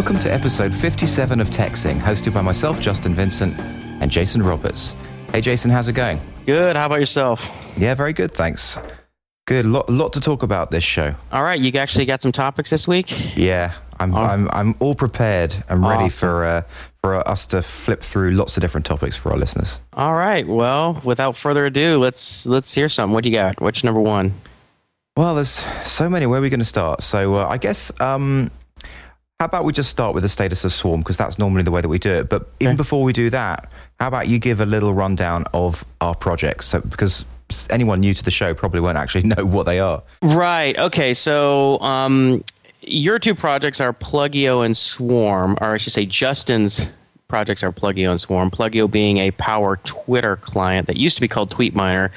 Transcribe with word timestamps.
Welcome 0.00 0.18
to 0.20 0.32
episode 0.32 0.74
57 0.74 1.42
of 1.42 1.50
TechZing, 1.50 2.00
hosted 2.00 2.32
by 2.32 2.40
myself, 2.40 2.80
Justin 2.80 3.14
Vincent, 3.14 3.54
and 4.00 4.10
Jason 4.10 4.42
Roberts. 4.42 4.94
Hey, 5.30 5.42
Jason, 5.42 5.70
how's 5.70 5.88
it 5.88 5.92
going? 5.92 6.18
Good. 6.46 6.74
How 6.74 6.86
about 6.86 7.00
yourself? 7.00 7.46
Yeah, 7.76 7.92
very 7.94 8.14
good, 8.14 8.32
thanks. 8.32 8.78
Good. 9.46 9.66
Lot, 9.66 9.90
lot 9.90 10.14
to 10.14 10.20
talk 10.22 10.42
about 10.42 10.70
this 10.70 10.82
show. 10.82 11.14
All 11.32 11.42
right. 11.42 11.60
You 11.60 11.70
actually 11.78 12.06
got 12.06 12.22
some 12.22 12.32
topics 12.32 12.70
this 12.70 12.88
week? 12.88 13.36
Yeah, 13.36 13.74
I'm, 14.00 14.14
Oh. 14.14 14.22
I'm, 14.22 14.48
I'm 14.52 14.74
all 14.78 14.94
prepared. 14.94 15.54
I'm 15.68 15.86
ready 15.86 16.04
Awesome. 16.04 16.28
for, 16.30 16.44
uh, 16.46 16.62
for 17.02 17.28
us 17.28 17.44
to 17.48 17.60
flip 17.60 18.00
through 18.00 18.30
lots 18.30 18.56
of 18.56 18.62
different 18.62 18.86
topics 18.86 19.16
for 19.16 19.32
our 19.32 19.36
listeners. 19.36 19.80
All 19.92 20.14
right. 20.14 20.48
Well, 20.48 20.98
without 21.04 21.36
further 21.36 21.66
ado, 21.66 21.98
let's 21.98 22.46
let's 22.46 22.72
hear 22.72 22.88
something. 22.88 23.12
What 23.12 23.24
do 23.24 23.28
you 23.30 23.36
got? 23.36 23.60
What's 23.60 23.84
number 23.84 24.00
one? 24.00 24.32
Well, 25.14 25.34
there's 25.34 25.62
so 25.84 26.08
many. 26.08 26.24
Where 26.24 26.38
are 26.38 26.42
we 26.42 26.48
going 26.48 26.60
to 26.60 26.64
start? 26.64 27.02
So 27.02 27.34
uh, 27.34 27.46
I 27.46 27.58
guess 27.58 27.92
um, 28.00 28.50
how 29.40 29.46
about 29.46 29.64
we 29.64 29.72
just 29.72 29.88
start 29.88 30.12
with 30.12 30.22
the 30.22 30.28
status 30.28 30.66
of 30.66 30.72
Swarm 30.72 31.00
because 31.00 31.16
that's 31.16 31.38
normally 31.38 31.62
the 31.62 31.70
way 31.70 31.80
that 31.80 31.88
we 31.88 31.98
do 31.98 32.12
it. 32.12 32.28
But 32.28 32.46
even 32.60 32.76
before 32.76 33.02
we 33.02 33.14
do 33.14 33.30
that, 33.30 33.72
how 33.98 34.06
about 34.06 34.28
you 34.28 34.38
give 34.38 34.60
a 34.60 34.66
little 34.66 34.92
rundown 34.92 35.44
of 35.54 35.82
our 36.02 36.14
projects? 36.14 36.66
So 36.66 36.82
because 36.82 37.24
anyone 37.70 38.00
new 38.00 38.12
to 38.12 38.22
the 38.22 38.30
show 38.30 38.52
probably 38.52 38.80
won't 38.80 38.98
actually 38.98 39.22
know 39.34 39.46
what 39.46 39.64
they 39.64 39.80
are. 39.80 40.02
Right. 40.20 40.78
Okay. 40.78 41.14
So, 41.14 41.80
um, 41.80 42.44
your 42.82 43.18
two 43.18 43.34
projects 43.34 43.80
are 43.80 43.94
Plugio 43.94 44.64
and 44.64 44.76
Swarm, 44.76 45.56
or 45.62 45.72
I 45.72 45.78
should 45.78 45.94
say, 45.94 46.04
Justin's 46.04 46.82
projects 47.28 47.62
are 47.62 47.72
Plugio 47.72 48.10
and 48.10 48.20
Swarm. 48.20 48.50
Plugio 48.50 48.90
being 48.90 49.18
a 49.18 49.30
Power 49.32 49.78
Twitter 49.84 50.36
client 50.36 50.86
that 50.86 50.98
used 50.98 51.16
to 51.16 51.22
be 51.22 51.28
called 51.28 51.50
TweetMiner, 51.50 52.10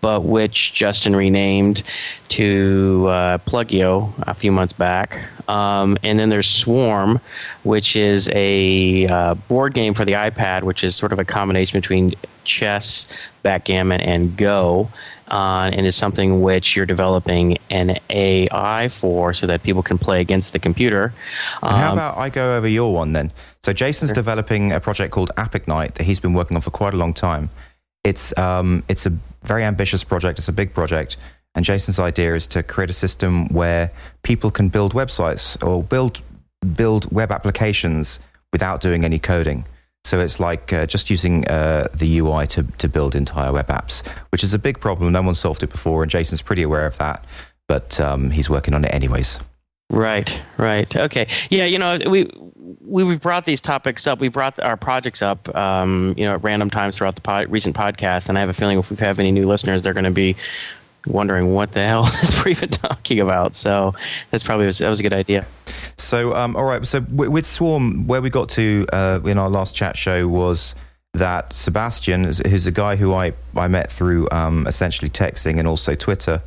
but 0.00 0.24
which 0.24 0.74
Justin 0.74 1.14
renamed 1.14 1.82
to 2.30 3.06
uh, 3.08 3.38
Plugio 3.38 4.12
a 4.26 4.34
few 4.34 4.52
months 4.52 4.72
back. 4.72 5.20
Um, 5.48 5.96
and 6.02 6.18
then 6.18 6.28
there's 6.28 6.48
Swarm, 6.48 7.20
which 7.62 7.96
is 7.96 8.28
a 8.32 9.06
uh, 9.06 9.34
board 9.34 9.74
game 9.74 9.94
for 9.94 10.04
the 10.04 10.12
iPad, 10.12 10.62
which 10.62 10.84
is 10.84 10.94
sort 10.94 11.12
of 11.12 11.18
a 11.18 11.24
combination 11.24 11.78
between 11.80 12.12
chess, 12.44 13.06
backgammon, 13.42 14.00
and 14.00 14.36
Go 14.36 14.88
uh, 15.30 15.70
and 15.72 15.86
is 15.86 15.96
something 15.96 16.40
which 16.40 16.76
you're 16.76 16.86
developing 16.86 17.58
an 17.70 17.98
AI 18.10 18.88
for 18.88 19.34
so 19.34 19.46
that 19.46 19.62
people 19.62 19.82
can 19.82 19.98
play 19.98 20.20
against 20.20 20.52
the 20.52 20.58
computer. 20.58 21.12
And 21.62 21.76
how 21.76 21.88
Um, 21.88 21.98
about 21.98 22.18
I 22.18 22.30
go 22.30 22.56
over 22.56 22.68
your 22.68 22.92
one 22.92 23.12
then? 23.12 23.32
So 23.62 23.72
Jason's 23.72 24.12
developing 24.12 24.72
a 24.72 24.80
project 24.80 25.12
called 25.12 25.30
AppIgnite 25.36 25.94
that 25.94 26.04
he's 26.04 26.20
been 26.20 26.32
working 26.34 26.56
on 26.56 26.62
for 26.62 26.70
quite 26.70 26.94
a 26.94 26.96
long 26.96 27.12
time. 27.12 27.50
It's 28.08 28.36
um, 28.38 28.82
it's 28.88 29.04
a 29.04 29.12
very 29.42 29.64
ambitious 29.64 30.02
project. 30.02 30.38
It's 30.38 30.48
a 30.48 30.52
big 30.52 30.72
project, 30.72 31.18
and 31.54 31.62
Jason's 31.62 31.98
idea 31.98 32.34
is 32.34 32.46
to 32.48 32.62
create 32.62 32.88
a 32.88 32.94
system 32.94 33.48
where 33.48 33.90
people 34.22 34.50
can 34.50 34.70
build 34.70 34.94
websites 34.94 35.62
or 35.62 35.82
build 35.82 36.22
build 36.74 37.12
web 37.12 37.30
applications 37.30 38.18
without 38.50 38.80
doing 38.80 39.04
any 39.04 39.18
coding. 39.18 39.66
So 40.04 40.20
it's 40.20 40.40
like 40.40 40.72
uh, 40.72 40.86
just 40.86 41.10
using 41.10 41.46
uh, 41.48 41.88
the 41.92 42.20
UI 42.20 42.46
to 42.46 42.62
to 42.78 42.88
build 42.88 43.14
entire 43.14 43.52
web 43.52 43.66
apps, 43.66 44.06
which 44.32 44.42
is 44.42 44.54
a 44.54 44.58
big 44.58 44.80
problem. 44.80 45.12
No 45.12 45.20
one's 45.20 45.38
solved 45.38 45.62
it 45.62 45.70
before, 45.70 46.02
and 46.02 46.10
Jason's 46.10 46.40
pretty 46.40 46.62
aware 46.62 46.86
of 46.86 46.96
that. 46.96 47.26
But 47.66 48.00
um, 48.00 48.30
he's 48.30 48.48
working 48.48 48.72
on 48.72 48.86
it 48.86 48.94
anyways. 48.94 49.38
Right, 49.90 50.34
right. 50.58 50.94
Okay. 50.96 51.28
Yeah, 51.50 51.64
you 51.64 51.78
know, 51.78 51.98
we 52.08 52.30
we 52.80 53.04
we 53.04 53.16
brought 53.16 53.44
these 53.46 53.60
topics 53.60 54.06
up. 54.06 54.20
We 54.20 54.28
brought 54.28 54.58
our 54.60 54.76
projects 54.76 55.22
up, 55.22 55.54
um, 55.56 56.14
you 56.16 56.24
know, 56.24 56.34
at 56.34 56.42
random 56.42 56.70
times 56.70 56.96
throughout 56.96 57.14
the 57.14 57.20
pod, 57.20 57.48
recent 57.50 57.76
podcast. 57.76 58.28
And 58.28 58.36
I 58.36 58.40
have 58.40 58.50
a 58.50 58.54
feeling 58.54 58.78
if 58.78 58.90
we 58.90 58.96
have 58.98 59.18
any 59.18 59.30
new 59.30 59.46
listeners, 59.46 59.82
they're 59.82 59.92
going 59.94 60.04
to 60.04 60.10
be 60.10 60.36
wondering 61.06 61.54
what 61.54 61.72
the 61.72 61.86
hell 61.86 62.06
is 62.22 62.44
we 62.44 62.50
even 62.52 62.68
talking 62.68 63.20
about. 63.20 63.54
So 63.54 63.94
that's 64.30 64.44
probably 64.44 64.70
that 64.70 64.88
was 64.90 65.00
a 65.00 65.02
good 65.02 65.14
idea. 65.14 65.46
So, 65.96 66.34
um, 66.34 66.56
all 66.56 66.64
right. 66.64 66.84
So, 66.86 67.00
with, 67.10 67.44
Swarm, 67.46 68.06
where 68.06 68.22
we 68.22 68.30
got 68.30 68.48
to 68.50 68.86
uh, 68.92 69.20
in 69.24 69.36
our 69.38 69.48
last 69.50 69.74
chat 69.74 69.96
show 69.96 70.28
was 70.28 70.74
that 71.14 71.52
Sebastian, 71.52 72.24
who's- 72.24 72.42
who's 72.48 72.66
a 72.66 72.70
guy 72.72 72.96
who 72.96 73.14
I, 73.14 73.32
I 73.56 73.66
met 73.68 73.90
through 73.90 74.28
um, 74.30 74.66
essentially 74.66 75.08
TechZing 75.08 75.58
and 75.58 75.66
also 75.66 75.94
Twitter, 75.94 76.40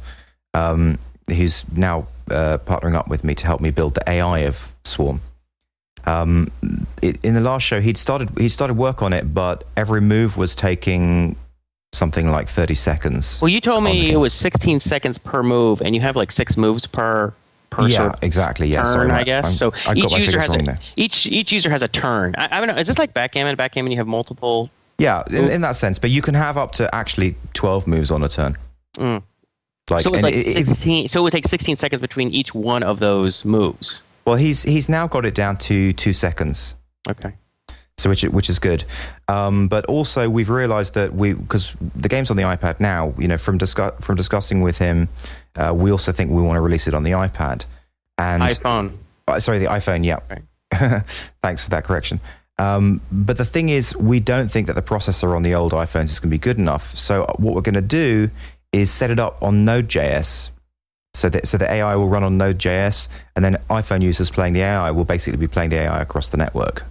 um, 0.53 0.97
who's 1.27 1.65
now 1.75 2.07
uh, 2.29 2.59
partnering 2.59 2.95
up 2.95 3.09
with 3.09 3.23
me 3.23 3.35
to 3.35 3.45
help 3.45 3.59
me 3.59 3.71
build 3.71 3.95
the 3.95 4.09
AI 4.09 4.39
of 4.39 4.73
Swarm. 4.85 5.19
Um, 6.05 6.49
it, 7.01 7.23
in 7.23 7.33
the 7.33 7.41
last 7.41 7.63
show, 7.63 7.81
he'd 7.81 7.97
started 7.97 8.31
he 8.37 8.49
started 8.49 8.75
work 8.75 9.01
on 9.01 9.13
it, 9.13 9.33
but 9.33 9.63
every 9.77 10.01
move 10.01 10.37
was 10.37 10.55
taking 10.55 11.35
something 11.93 12.29
like 12.29 12.47
thirty 12.47 12.73
seconds. 12.75 13.39
Well, 13.41 13.49
you 13.49 13.61
told 13.61 13.83
me 13.83 14.11
it 14.11 14.17
was 14.17 14.33
16 14.33 14.79
seconds 14.79 15.17
per 15.17 15.43
move, 15.43 15.81
and 15.81 15.95
you 15.95 16.01
have 16.01 16.15
like 16.15 16.31
six 16.31 16.57
moves 16.57 16.85
per 16.85 17.33
per 17.69 17.87
yeah, 17.87 17.97
sort 17.97 18.15
of 18.15 18.23
exactly. 18.23 18.67
Yeah, 18.67 18.83
turn, 18.83 18.93
sorry, 18.93 19.11
I 19.11 19.23
guess. 19.23 19.45
I'm- 19.45 19.53
so 19.55 19.73
I 19.89 19.93
each 19.95 20.11
user 20.15 20.39
has 20.39 20.53
a, 20.53 20.57
there. 20.57 20.79
each 20.95 21.25
each 21.25 21.51
user 21.51 21.69
has 21.69 21.81
a 21.81 21.87
turn. 21.87 22.35
I, 22.37 22.57
I 22.57 22.59
don't 22.59 22.67
know. 22.67 22.79
Is 22.81 22.87
this 22.87 22.97
like 22.97 23.13
backgammon? 23.13 23.55
Backgammon, 23.55 23.91
you 23.91 23.97
have 23.97 24.07
multiple. 24.07 24.69
Yeah, 24.97 25.23
in, 25.29 25.49
in 25.49 25.61
that 25.61 25.75
sense, 25.75 25.97
but 25.97 26.11
you 26.11 26.21
can 26.21 26.35
have 26.35 26.57
up 26.57 26.71
to 26.73 26.93
actually 26.93 27.35
twelve 27.53 27.87
moves 27.87 28.11
on 28.11 28.23
a 28.23 28.29
turn. 28.29 28.55
Mm. 28.97 29.23
Like, 29.89 30.01
so 30.03 30.09
it's 30.09 30.17
and 30.17 30.23
like 30.23 30.35
i- 30.35 30.37
if- 30.37 30.67
16. 30.67 31.07
so 31.09 31.19
it 31.19 31.23
would 31.23 31.33
take 31.33 31.47
16 31.47 31.75
seconds 31.75 32.01
between 32.01 32.29
each 32.29 32.53
one 32.53 32.83
of 32.83 32.99
those 32.99 33.43
moves. 33.43 34.01
Well, 34.25 34.35
he's 34.35 34.63
he's 34.63 34.87
now 34.89 35.07
got 35.07 35.25
it 35.25 35.33
down 35.35 35.57
to 35.57 35.93
two 35.93 36.13
seconds, 36.13 36.75
Okay. 37.09 37.33
so 37.97 38.09
which 38.09 38.23
which 38.23 38.49
is 38.49 38.59
good. 38.59 38.83
Um, 39.27 39.67
but 39.67 39.85
also, 39.87 40.29
we've 40.29 40.49
realised 40.49 40.93
that 40.95 41.13
we 41.13 41.33
because 41.33 41.75
the 41.95 42.09
game's 42.09 42.29
on 42.31 42.37
the 42.37 42.43
iPad 42.43 42.79
now. 42.79 43.13
You 43.17 43.27
know, 43.27 43.37
from 43.37 43.57
discuss, 43.57 43.93
from 44.03 44.15
discussing 44.15 44.61
with 44.61 44.77
him, 44.77 45.09
uh, 45.57 45.73
we 45.75 45.91
also 45.91 46.11
think 46.11 46.31
we 46.31 46.41
want 46.41 46.57
to 46.57 46.61
release 46.61 46.87
it 46.87 46.93
on 46.93 47.03
the 47.03 47.11
iPad. 47.11 47.65
And 48.17 48.43
iPhone. 48.43 48.97
uh, 49.27 49.39
sorry, 49.39 49.57
the 49.59 49.65
iPhone. 49.67 50.05
Yeah. 50.05 50.19
Right. 50.29 50.43
Thanks 51.43 51.63
for 51.63 51.69
that 51.71 51.83
correction. 51.83 52.19
Um, 52.57 53.01
but 53.11 53.37
the 53.37 53.45
thing 53.45 53.69
is, 53.69 53.95
we 53.95 54.19
don't 54.19 54.49
think 54.51 54.67
that 54.67 54.75
the 54.75 54.81
processor 54.83 55.35
on 55.35 55.41
the 55.41 55.55
old 55.55 55.71
iPhones 55.73 56.05
is 56.05 56.19
going 56.19 56.29
to 56.29 56.35
be 56.35 56.37
good 56.37 56.59
enough. 56.59 56.95
So 56.95 57.25
what 57.39 57.55
we're 57.55 57.61
going 57.61 57.73
to 57.75 57.81
do 57.81 58.29
is 58.71 58.91
set 58.91 59.09
it 59.09 59.19
up 59.19 59.41
on 59.41 59.65
Node.js. 59.65 60.51
So 61.13 61.27
that 61.29 61.45
so 61.45 61.57
the 61.57 61.69
AI 61.69 61.95
will 61.95 62.07
run 62.07 62.23
on 62.23 62.37
Node.js, 62.37 63.09
and 63.35 63.43
then 63.43 63.57
iPhone 63.69 64.01
users 64.01 64.29
playing 64.29 64.53
the 64.53 64.61
AI 64.61 64.91
will 64.91 65.03
basically 65.05 65.37
be 65.37 65.47
playing 65.47 65.69
the 65.71 65.77
AI 65.77 66.01
across 66.01 66.29
the 66.29 66.37
network. 66.37 66.83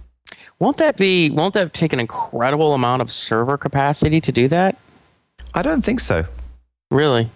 Won't 0.59 0.77
that 0.77 0.95
be? 0.95 1.31
Won't 1.31 1.55
that 1.55 1.73
take 1.73 1.91
an 1.91 1.99
incredible 1.99 2.73
amount 2.75 3.01
of 3.01 3.11
server 3.11 3.57
capacity 3.57 4.21
to 4.21 4.31
do 4.31 4.47
that? 4.49 4.77
I 5.55 5.63
don't 5.63 5.83
think 5.83 5.99
so. 5.99 6.25
Really? 6.91 7.29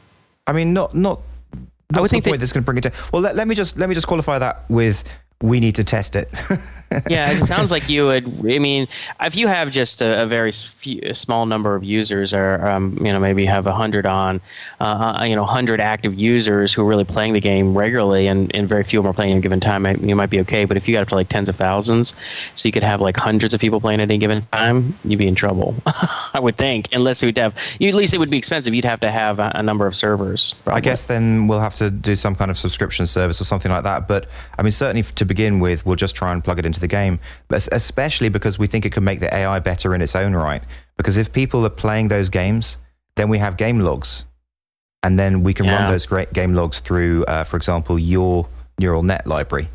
I 0.46 0.54
mean, 0.54 0.74
not 0.74 0.94
not 0.94 1.22
I 1.56 1.58
not 1.98 2.02
would 2.02 2.08
to 2.10 2.10
the 2.10 2.10
think 2.10 2.24
that- 2.26 2.30
point 2.30 2.40
that's 2.42 2.54
going 2.54 2.64
to 2.64 2.66
bring 2.66 2.78
it 2.78 2.82
down. 2.82 2.94
Well, 3.12 3.22
let, 3.24 3.36
let 3.36 3.48
me 3.48 3.56
just 3.56 3.78
let 3.80 3.90
me 3.90 3.96
just 3.96 4.06
qualify 4.08 4.38
that 4.38 4.70
with 4.70 5.04
we 5.42 5.60
need 5.60 5.76
to 5.76 5.84
test 5.84 6.16
it. 6.16 6.30
yeah, 7.10 7.32
it 7.32 7.46
sounds 7.46 7.70
like 7.70 7.90
you 7.90 8.06
would. 8.06 8.26
I 8.26 8.60
mean, 8.60 8.88
if 9.20 9.36
you 9.36 9.48
have 9.48 9.70
just 9.72 10.02
a, 10.02 10.24
a 10.24 10.26
very 10.26 10.52
few, 10.52 11.02
a 11.04 11.14
small 11.14 11.46
number 11.46 11.76
of 11.76 11.84
users, 11.84 12.34
or 12.34 12.66
um, 12.66 12.98
you 13.02 13.12
know, 13.12 13.20
maybe 13.20 13.46
have 13.46 13.68
a 13.68 13.74
hundred 13.74 14.06
on, 14.06 14.40
uh, 14.80 15.18
uh, 15.20 15.24
you 15.26 15.36
know, 15.36 15.44
hundred 15.44 15.82
active 15.82 16.16
users 16.16 16.72
who 16.72 16.82
are 16.84 16.86
really 16.86 17.04
playing 17.04 17.34
the 17.34 17.42
game 17.42 17.78
regularly, 17.78 18.28
and, 18.28 18.56
and 18.56 18.70
very 18.70 18.84
few 18.84 19.00
of 19.00 19.04
them 19.04 19.10
are 19.10 19.14
playing 19.14 19.34
at 19.34 19.38
a 19.40 19.42
given 19.42 19.60
time, 19.60 19.86
you 20.08 20.16
might 20.16 20.30
be 20.30 20.40
okay. 20.42 20.64
But 20.64 20.78
if 20.78 20.88
you 20.88 20.96
got 20.96 21.02
up 21.02 21.10
to 21.10 21.16
like 21.16 21.28
tens 21.28 21.50
of 21.50 21.58
thousands, 21.58 22.14
so 22.56 22.68
you 22.68 22.72
could 22.72 22.84
have 22.84 23.02
like 23.02 23.18
hundreds 23.18 23.54
of 23.54 23.60
people 23.60 23.82
playing 23.82 24.00
at 24.00 24.10
any 24.10 24.18
given 24.18 24.48
time, 24.54 24.96
you'd 25.04 25.18
be 25.18 25.28
in 25.28 25.36
trouble. 25.36 25.76
I 25.86 26.40
would 26.40 26.58
think, 26.58 26.88
unless 26.94 27.22
you'd 27.22 27.38
have, 27.38 27.56
you, 27.80 27.90
at 27.90 27.96
least 27.96 28.14
it 28.14 28.20
would 28.20 28.30
be 28.30 28.38
expensive. 28.38 28.74
You'd 28.74 28.86
have 28.86 29.02
to 29.02 29.12
have 29.12 29.40
a, 29.40 29.52
a 29.56 29.64
number 29.64 29.86
of 29.86 29.96
servers. 29.98 30.56
I 30.66 30.80
guess 30.80 31.08
then 31.08 31.48
we'll 31.48 31.60
have 31.60 31.76
to 31.76 31.92
do 31.92 32.16
some 32.16 32.36
kind 32.36 32.50
of 32.50 32.58
subscription 32.58 33.06
service 33.06 33.42
or 33.42 33.44
something 33.44 33.72
like 33.72 33.84
that. 33.84 34.08
But 34.08 34.28
I 34.58 34.62
mean, 34.62 34.72
certainly 34.72 35.02
f- 35.02 35.14
to 35.26 35.34
begin 35.34 35.60
with, 35.60 35.86
we'll 35.86 35.96
just 35.96 36.16
try 36.16 36.32
and 36.32 36.44
plug 36.44 36.60
it 36.60 36.66
into 36.66 36.80
the 36.80 36.88
game. 36.88 37.20
But 37.48 37.68
especially 37.72 38.30
because 38.30 38.60
we 38.60 38.68
think 38.68 38.86
it 38.86 38.92
can 38.92 39.04
make 39.04 39.20
the 39.20 39.34
AI 39.34 39.60
better 39.60 39.94
in 39.96 40.02
its 40.02 40.16
own 40.16 40.34
right. 40.34 40.64
Because 40.98 41.18
if 41.18 41.34
people 41.34 41.66
are 41.66 41.70
playing 41.70 42.08
those 42.08 42.30
games, 42.30 42.78
then 43.16 43.30
we 43.30 43.38
have 43.40 43.58
game 43.58 43.80
logs, 43.80 44.26
and 45.02 45.20
then 45.20 45.44
we 45.44 45.54
can 45.54 45.68
run 45.68 45.88
those 45.88 46.06
great 46.06 46.34
game 46.34 46.54
logs 46.54 46.80
through, 46.80 47.24
uh, 47.26 47.44
for 47.44 47.58
example, 47.58 47.98
your 47.98 48.48
neural 48.80 49.04
net 49.04 49.26
library. 49.26 49.70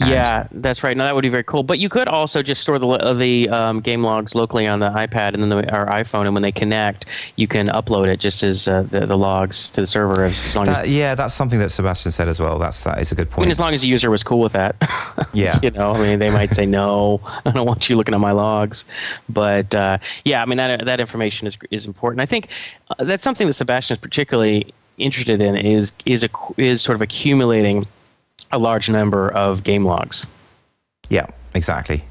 And- 0.00 0.10
Yeah, 0.10 0.46
that's 0.52 0.82
right. 0.82 0.96
Now 0.96 1.04
that 1.04 1.14
would 1.14 1.22
be 1.22 1.28
very 1.28 1.44
cool. 1.44 1.62
But 1.62 1.78
you 1.78 1.88
could 1.88 2.08
also 2.08 2.42
just 2.42 2.62
store 2.62 2.78
the 2.78 2.86
uh, 2.88 3.12
the 3.14 3.48
um, 3.50 3.80
game 3.80 4.02
logs 4.02 4.34
locally 4.34 4.66
on 4.66 4.80
the 4.80 4.90
iPad 4.90 5.34
and 5.34 5.42
then 5.42 5.48
the, 5.50 5.58
or 5.74 5.86
iPhone, 5.86 6.24
and 6.26 6.34
when 6.34 6.42
they 6.42 6.52
connect, 6.52 7.06
you 7.36 7.46
can 7.48 7.68
upload 7.68 8.08
it 8.08 8.20
just 8.20 8.42
as 8.42 8.68
uh, 8.68 8.82
the, 8.82 9.06
the 9.06 9.16
logs 9.16 9.68
to 9.70 9.80
the 9.80 9.86
server 9.86 10.24
as, 10.24 10.44
as 10.46 10.56
long 10.56 10.64
That, 10.66 10.84
as. 10.84 10.90
yeah, 10.90 11.14
that's 11.14 11.34
something 11.34 11.58
that 11.58 11.70
Sebastian 11.70 12.12
said 12.12 12.28
as 12.28 12.40
well. 12.40 12.58
That's 12.58 12.82
that 12.84 13.00
is 13.00 13.12
a 13.12 13.14
good 13.14 13.30
point. 13.30 13.38
I 13.38 13.42
mean, 13.46 13.50
as 13.50 13.60
long 13.60 13.74
as 13.74 13.80
the 13.82 13.88
user 13.88 14.10
was 14.10 14.22
cool 14.24 14.40
with 14.40 14.52
that. 14.52 14.76
Yeah. 15.34 15.58
you 15.62 15.70
know, 15.70 15.92
I 15.92 15.98
mean, 15.98 16.18
they 16.18 16.30
might 16.30 16.52
say 16.54 16.64
no. 16.66 17.20
I 17.44 17.50
don't 17.50 17.66
want 17.66 17.88
you 17.88 17.96
looking 17.96 18.14
at 18.14 18.20
my 18.20 18.32
logs, 18.32 18.84
but 19.28 19.72
uh, 19.74 19.98
yeah, 20.24 20.42
I 20.42 20.46
mean 20.46 20.56
that 20.58 20.84
that 20.86 21.00
information 21.00 21.46
is 21.46 21.56
is 21.70 21.84
important. 21.84 22.20
I 22.20 22.26
think 22.26 22.48
uh, 22.90 23.04
that's 23.04 23.22
something 23.22 23.46
that 23.46 23.52
Sebastian 23.54 23.96
is 23.96 24.00
particularly 24.00 24.72
interested 24.96 25.40
in 25.40 25.54
is 25.56 25.92
is 26.06 26.24
a, 26.24 26.28
is 26.56 26.80
sort 26.82 26.96
of 26.96 27.02
accumulating 27.02 27.86
a 28.52 28.58
large 28.58 28.88
number 28.88 29.30
of 29.30 29.62
game 29.62 29.84
logs. 29.84 30.26
yeah, 31.08 31.26
exactly. 31.54 32.04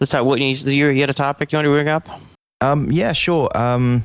Let's 0.00 0.12
talk. 0.12 0.24
What 0.24 0.40
you, 0.40 0.54
you 0.54 0.88
you 0.88 1.00
had 1.00 1.10
a 1.10 1.14
topic 1.14 1.52
you 1.52 1.56
want 1.56 1.66
to 1.66 1.70
bring 1.70 1.88
up? 1.88 2.08
Um, 2.60 2.90
yeah, 2.90 3.12
sure. 3.12 3.48
Um, 3.56 4.04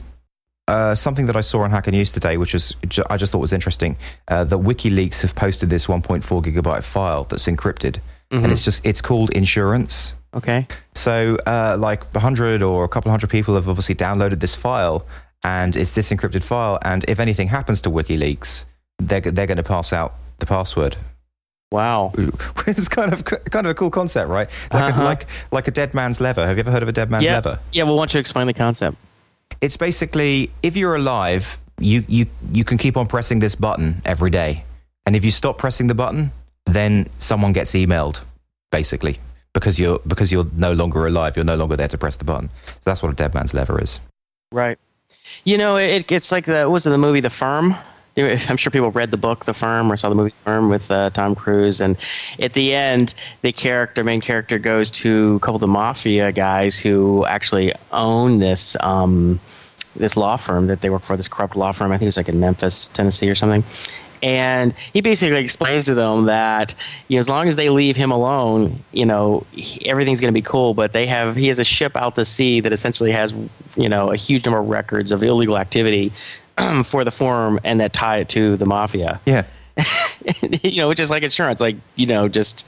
uh, 0.67 0.95
something 0.95 1.25
that 1.27 1.35
I 1.35 1.41
saw 1.41 1.61
on 1.61 1.71
Hacker 1.71 1.91
News 1.91 2.11
today, 2.11 2.37
which 2.37 2.55
is 2.55 2.75
I 3.09 3.17
just 3.17 3.31
thought 3.31 3.39
was 3.39 3.53
interesting. 3.53 3.97
Uh, 4.27 4.43
that 4.45 4.57
WikiLeaks 4.57 5.21
have 5.21 5.35
posted 5.35 5.69
this 5.69 5.87
1.4 5.87 6.23
gigabyte 6.43 6.83
file 6.83 7.25
that's 7.25 7.45
encrypted, 7.47 7.99
and 8.31 8.51
it's 8.51 8.63
just 8.63 8.85
it's 8.85 9.01
called 9.01 9.29
insurance. 9.31 10.15
Okay. 10.33 10.67
So, 10.95 11.37
uh, 11.45 11.75
like 11.79 12.03
a 12.15 12.19
hundred 12.19 12.63
or 12.63 12.83
a 12.83 12.89
couple 12.89 13.11
hundred 13.11 13.29
people 13.29 13.53
have 13.55 13.69
obviously 13.69 13.95
downloaded 13.95 14.39
this 14.39 14.55
file, 14.55 15.05
and 15.43 15.75
it's 15.75 15.93
this 15.93 16.09
encrypted 16.11 16.43
file. 16.43 16.79
And 16.83 17.05
if 17.07 17.19
anything 17.19 17.49
happens 17.49 17.81
to 17.81 17.91
WikiLeaks, 17.91 18.65
they're 18.99 19.21
they're 19.21 19.47
going 19.47 19.57
to 19.57 19.63
pass 19.63 19.93
out 19.93 20.13
the 20.39 20.45
password. 20.45 20.97
Wow. 21.71 22.13
it's 22.67 22.87
kind 22.87 23.11
of 23.13 23.23
kind 23.25 23.65
of 23.65 23.71
a 23.71 23.73
cool 23.73 23.89
concept, 23.89 24.29
right? 24.29 24.49
Like 24.71 24.83
Uh-huh. 24.93 25.01
a, 25.01 25.03
like 25.03 25.25
like 25.51 25.67
a 25.67 25.71
dead 25.71 25.93
man's 25.93 26.21
lever. 26.21 26.45
Have 26.45 26.57
you 26.57 26.61
ever 26.61 26.71
heard 26.71 26.83
of 26.83 26.89
a 26.89 26.93
dead 26.93 27.09
man's 27.09 27.23
yeah. 27.23 27.35
lever? 27.35 27.59
Yeah. 27.71 27.83
Well, 27.83 27.95
why 27.95 28.01
don't 28.01 28.13
you 28.13 28.19
explain 28.19 28.47
the 28.47 28.53
concept? 28.53 28.97
It's 29.61 29.77
basically 29.77 30.51
if 30.61 30.77
you're 30.77 30.95
alive, 30.95 31.59
you 31.79 32.03
you 32.07 32.27
you 32.51 32.63
can 32.63 32.77
keep 32.77 32.97
on 32.97 33.07
pressing 33.07 33.39
this 33.39 33.55
button 33.55 34.01
every 34.05 34.29
day, 34.29 34.65
and 35.05 35.15
if 35.15 35.25
you 35.25 35.31
stop 35.31 35.57
pressing 35.57 35.87
the 35.87 35.95
button, 35.95 36.31
then 36.65 37.07
someone 37.17 37.53
gets 37.53 37.71
emailed, 37.71 38.21
basically 38.71 39.17
because 39.53 39.79
you're 39.79 39.99
because 40.07 40.31
you're 40.31 40.47
no 40.55 40.73
longer 40.73 41.05
alive. 41.07 41.35
You're 41.35 41.45
no 41.45 41.55
longer 41.55 41.75
there 41.75 41.87
to 41.87 41.97
press 41.97 42.17
the 42.17 42.25
button. 42.25 42.49
So 42.65 42.81
that's 42.85 43.01
what 43.01 43.11
a 43.11 43.15
dead 43.15 43.33
man's 43.33 43.53
lever 43.53 43.81
is. 43.81 43.99
Right. 44.51 44.77
You 45.45 45.57
know, 45.57 45.77
it, 45.77 46.11
it's 46.11 46.31
like 46.31 46.45
the 46.45 46.69
was 46.69 46.85
it 46.85 46.89
the 46.89 46.97
movie 46.97 47.21
The 47.21 47.29
Firm? 47.29 47.75
I'm 48.17 48.57
sure 48.57 48.71
people 48.71 48.91
read 48.91 49.11
the 49.11 49.17
book 49.17 49.45
The 49.45 49.53
Firm 49.53 49.91
or 49.91 49.97
saw 49.97 50.09
the 50.09 50.15
movie 50.15 50.33
Firm 50.43 50.69
with 50.69 50.89
uh, 50.91 51.09
Tom 51.09 51.35
Cruise, 51.35 51.81
and 51.81 51.97
at 52.39 52.53
the 52.53 52.73
end, 52.73 53.13
the 53.41 53.51
character, 53.51 54.03
main 54.03 54.21
character, 54.21 54.59
goes 54.59 54.91
to 54.91 55.35
a 55.35 55.39
couple 55.39 55.55
of 55.55 55.61
the 55.61 55.67
mafia 55.67 56.31
guys 56.31 56.77
who 56.77 57.25
actually 57.25 57.73
own 57.91 58.39
this 58.39 58.77
um, 58.81 59.39
this 59.95 60.15
law 60.15 60.37
firm 60.37 60.67
that 60.67 60.81
they 60.81 60.89
work 60.89 61.03
for, 61.03 61.17
this 61.17 61.27
corrupt 61.27 61.55
law 61.55 61.71
firm. 61.71 61.91
I 61.91 61.95
think 61.95 62.03
it 62.03 62.07
was 62.07 62.17
like 62.17 62.29
in 62.29 62.39
Memphis, 62.39 62.87
Tennessee, 62.89 63.29
or 63.29 63.35
something. 63.35 63.63
And 64.21 64.73
he 64.93 65.01
basically 65.01 65.39
explains 65.41 65.83
to 65.85 65.95
them 65.95 66.25
that 66.25 66.73
you 67.09 67.17
know, 67.17 67.19
as 67.19 67.27
long 67.27 67.49
as 67.49 67.57
they 67.57 67.69
leave 67.69 67.97
him 67.97 68.09
alone, 68.09 68.81
you 68.93 69.05
know, 69.05 69.45
he- 69.51 69.85
everything's 69.89 70.21
going 70.21 70.33
to 70.33 70.37
be 70.37 70.43
cool. 70.43 70.73
But 70.75 70.93
they 70.93 71.07
have 71.07 71.35
he 71.35 71.47
has 71.47 71.57
a 71.57 71.63
ship 71.63 71.95
out 71.95 72.15
to 72.15 72.25
sea 72.25 72.61
that 72.61 72.71
essentially 72.71 73.11
has 73.11 73.33
you 73.75 73.89
know 73.89 74.11
a 74.11 74.15
huge 74.15 74.45
number 74.45 74.59
of 74.59 74.69
records 74.69 75.11
of 75.11 75.23
illegal 75.23 75.57
activity 75.57 76.13
for 76.85 77.03
the 77.03 77.11
firm 77.11 77.59
and 77.63 77.79
that 77.79 77.93
tie 77.93 78.17
it 78.19 78.29
to 78.29 78.57
the 78.57 78.65
mafia. 78.65 79.19
Yeah. 79.25 79.43
you 80.63 80.77
know, 80.77 80.87
which 80.89 80.99
is 80.99 81.09
like 81.09 81.23
insurance, 81.23 81.59
like 81.59 81.77
you 81.95 82.05
know, 82.05 82.27
just 82.27 82.65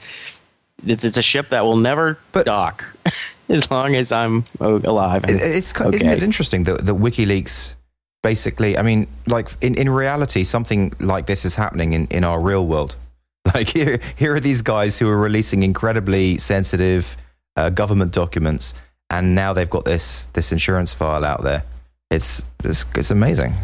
it's 0.86 1.04
it's 1.04 1.16
a 1.16 1.22
ship 1.22 1.50
that 1.50 1.64
will 1.64 1.76
never 1.76 2.18
But- 2.32 2.46
dock 2.46 2.84
as 3.48 3.70
long 3.70 3.94
as 3.94 4.10
I'm 4.12 4.44
alive. 4.60 5.24
It- 5.28 5.40
It's 5.40 5.72
ki- 5.72 5.88
isn't 5.92 6.08
it 6.08 6.22
interesting 6.22 6.64
that, 6.64 6.84
that 6.86 6.94
WikiLeaks 6.94 7.74
basically? 8.22 8.76
I 8.76 8.82
mean, 8.82 9.06
like 9.26 9.48
in, 9.60 9.74
in 9.76 9.88
reality, 9.88 10.42
something 10.44 10.92
like 11.00 11.26
this 11.26 11.44
is 11.44 11.54
happening 11.54 11.92
in, 11.92 12.06
in 12.08 12.24
our 12.24 12.40
real 12.40 12.66
world. 12.66 12.96
Like 13.54 13.68
here, 13.68 14.00
here 14.16 14.34
are 14.34 14.40
these 14.40 14.60
guys 14.62 14.98
who 14.98 15.08
are 15.08 15.16
releasing 15.16 15.62
incredibly 15.62 16.36
sensitive 16.36 17.16
uh, 17.54 17.70
government 17.70 18.12
documents, 18.12 18.74
and 19.08 19.36
now 19.36 19.52
they've 19.52 19.70
got 19.70 19.84
this 19.84 20.26
this 20.32 20.50
insurance 20.50 20.92
file 20.92 21.24
out 21.24 21.42
there. 21.44 21.62
It's 22.10 22.42
it's, 22.64 22.84
it's 22.96 23.12
amazing. 23.12 23.54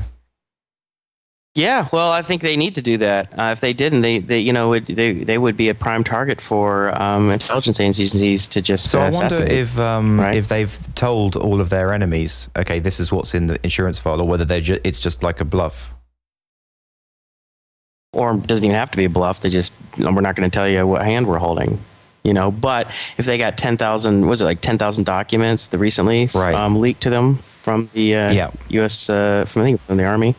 Yeah, 1.55 1.87
well, 1.93 2.11
I 2.11 2.23
think 2.23 2.41
they 2.41 2.57
need 2.57 2.77
to 2.77 2.81
do 2.81 2.97
that. 2.99 3.39
Uh, 3.39 3.51
if 3.53 3.61
they 3.61 3.75
didn't, 3.75 4.01
they, 4.01 4.21
they 4.21 4.39
you 4.41 4.55
know 4.55 4.71
would, 4.71 4.87
they 4.87 5.13
they 5.13 5.37
would 5.37 5.55
be 5.55 5.69
a 5.69 5.75
prime 5.75 6.03
target 6.03 6.41
for 6.41 6.99
um, 7.01 7.31
intelligence 7.31 7.79
agencies 7.79 8.49
to 8.49 8.63
just. 8.63 8.91
So 8.91 9.03
uh, 9.03 9.09
I 9.09 9.11
wonder 9.11 9.43
if 9.43 9.79
um, 9.79 10.19
right? 10.19 10.35
if 10.35 10.49
they've 10.49 10.95
told 10.95 11.37
all 11.37 11.61
of 11.61 11.69
their 11.69 11.93
enemies, 11.93 12.49
okay, 12.57 12.79
this 12.79 12.99
is 12.99 13.13
what's 13.13 13.35
in 13.35 13.49
the 13.49 13.59
insurance 13.63 13.99
file, 13.99 14.23
or 14.23 14.27
whether 14.27 14.47
they 14.47 14.63
ju- 14.63 14.79
it's 14.83 14.99
just 14.99 15.23
like 15.23 15.43
a 15.43 15.45
bluff. 15.45 15.93
or 18.15 18.35
it 18.35 18.47
doesn't 18.47 18.65
even 18.65 18.75
have 18.75 18.91
to 18.91 18.97
be 18.97 19.05
a 19.05 19.11
bluff. 19.11 19.41
They 19.41 19.51
just 19.51 19.75
we're 19.99 20.23
not 20.23 20.37
going 20.37 20.51
to 20.51 20.55
tell 20.55 20.67
you 20.69 20.87
what 20.87 21.03
hand 21.03 21.27
we're 21.27 21.39
holding, 21.39 21.79
you 22.23 22.33
know. 22.33 22.51
But 22.51 22.89
if 23.19 23.27
they 23.27 23.39
got 23.39 23.57
ten 23.59 23.77
thousand, 23.77 24.27
was 24.27 24.41
it 24.41 24.45
like 24.45 24.61
ten 24.61 24.79
thousand 24.79 25.05
documents 25.05 25.67
that 25.67 25.79
recently 25.79 26.29
Right. 26.35 26.55
um, 26.55 26.81
leaked 26.81 27.03
to 27.03 27.11
them 27.11 27.37
from 27.39 27.89
the 27.93 28.17
uh, 28.17 28.33
Yeah. 28.33 28.51
U.S. 28.71 29.09
Uh, 29.11 29.45
from 29.47 29.63
I 29.63 29.65
think 29.67 29.81
from 29.81 29.97
the 29.97 30.05
Army 30.05 30.35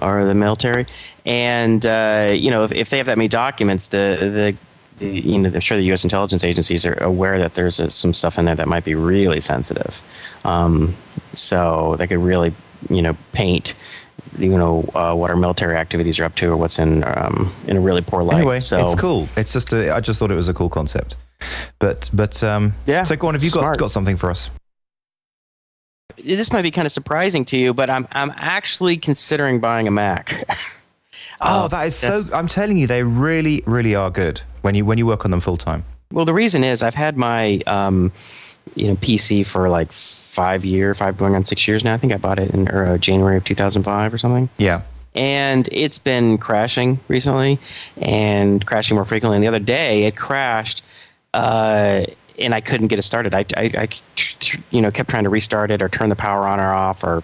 or 0.00 0.24
the 0.24 0.34
military, 0.34 0.86
and 1.26 1.84
uh, 1.86 2.30
you 2.34 2.50
know 2.50 2.64
if, 2.64 2.72
if 2.72 2.90
they 2.90 2.98
have 2.98 3.06
that 3.06 3.18
many 3.18 3.28
documents, 3.28 3.86
the 3.86 4.16
the 4.20 4.56
the, 4.98 5.06
you 5.08 5.38
know, 5.40 5.48
I'm 5.52 5.58
sure 5.60 5.76
the 5.76 5.82
U.S. 5.86 6.04
intelligence 6.04 6.44
agencies 6.44 6.86
are 6.86 6.94
aware 7.02 7.36
that 7.38 7.54
there's 7.54 7.80
uh 7.80 7.90
some 7.90 8.14
stuff 8.14 8.38
in 8.38 8.44
there 8.44 8.54
that 8.54 8.68
might 8.68 8.84
be 8.84 8.94
really 8.94 9.40
sensitive. 9.40 10.00
Um, 10.44 10.94
so 11.32 11.96
they 11.98 12.06
could 12.06 12.18
really, 12.18 12.54
you 12.88 13.02
know, 13.02 13.16
paint, 13.32 13.74
you 14.38 14.48
know, 14.50 14.88
uh, 14.94 15.14
what 15.14 15.30
our 15.30 15.36
military 15.36 15.76
activities 15.76 16.18
are 16.18 16.24
up 16.24 16.34
to 16.36 16.46
or 16.50 16.56
what's 16.56 16.78
in 16.78 17.04
um, 17.04 17.52
in 17.68 17.76
a 17.76 17.80
really 17.80 18.02
poor 18.02 18.22
light. 18.22 18.36
Anyway, 18.38 18.60
so 18.60 18.78
it's 18.78 18.94
cool. 18.94 19.28
It's 19.36 19.52
just 19.52 19.72
a, 19.72 19.94
I 19.94 20.00
just 20.00 20.18
thought 20.18 20.30
it 20.30 20.36
was 20.36 20.48
a 20.48 20.54
cool 20.54 20.68
concept. 20.68 21.16
But 21.78 22.10
but 22.12 22.42
um, 22.42 22.72
Yeah, 22.86 23.02
So 23.02 23.16
go 23.16 23.28
on. 23.28 23.34
Have 23.34 23.44
you 23.44 23.50
got 23.50 23.60
smart. 23.60 23.78
got 23.78 23.90
something 23.90 24.16
for 24.16 24.30
us? 24.30 24.50
This 26.16 26.52
might 26.52 26.62
be 26.62 26.70
kind 26.70 26.86
of 26.86 26.92
surprising 26.92 27.44
to 27.46 27.58
you, 27.58 27.74
but 27.74 27.90
I'm 27.90 28.06
I'm 28.12 28.32
actually 28.36 28.96
considering 28.96 29.60
buying 29.60 29.86
a 29.88 29.90
Mac. 29.90 30.44
Oh, 31.40 31.64
Uh, 31.64 31.68
that 31.68 31.86
is 31.86 31.96
so. 31.96 32.22
I'm 32.32 32.46
telling 32.46 32.76
you, 32.78 32.86
they 32.86 33.02
really, 33.02 33.62
really 33.66 33.94
are 33.94 34.10
good 34.10 34.40
when 34.62 34.74
you 34.74 34.84
when 34.84 34.98
you 34.98 35.06
work 35.06 35.24
on 35.24 35.30
them 35.32 35.40
full 35.40 35.56
time. 35.56 35.84
Well, 36.12 36.24
the 36.24 36.32
reason 36.32 36.62
is 36.62 36.82
I've 36.82 36.94
had 36.94 37.16
my 37.16 37.58
um, 37.66 38.12
you 38.76 38.86
know 38.86 38.94
PC 38.96 39.44
for 39.44 39.68
like 39.68 39.90
five 40.34 40.64
year, 40.64 40.94
five 40.94 41.16
going 41.16 41.34
on 41.34 41.44
six 41.44 41.66
years 41.68 41.84
now. 41.84 41.94
I 41.94 41.96
think 41.96 42.12
I 42.12 42.16
bought 42.16 42.38
it 42.40 42.50
in 42.50 42.68
uh, 42.68 42.98
January 42.98 43.36
of 43.36 43.44
2005 43.44 44.12
or 44.12 44.18
something. 44.18 44.48
Yeah. 44.58 44.82
and 45.14 45.68
it's 45.70 45.98
been 45.98 46.38
crashing 46.38 46.98
recently 47.06 47.58
and 48.00 48.66
crashing 48.66 48.96
more 48.96 49.04
frequently. 49.04 49.36
And 49.36 49.44
the 49.44 49.48
other 49.48 49.60
day, 49.60 50.02
it 50.04 50.16
crashed, 50.16 50.82
uh, 51.32 52.04
and 52.38 52.52
I 52.52 52.60
couldn't 52.60 52.88
get 52.88 52.98
it 52.98 53.02
started. 53.02 53.32
I, 53.32 53.44
I, 53.56 53.70
I, 53.78 53.88
you 54.70 54.82
know, 54.82 54.90
kept 54.90 55.08
trying 55.08 55.22
to 55.22 55.30
restart 55.30 55.70
it 55.70 55.80
or 55.82 55.88
turn 55.88 56.08
the 56.08 56.16
power 56.16 56.46
on 56.48 56.58
or 56.58 56.72
off 56.72 57.04
or, 57.04 57.22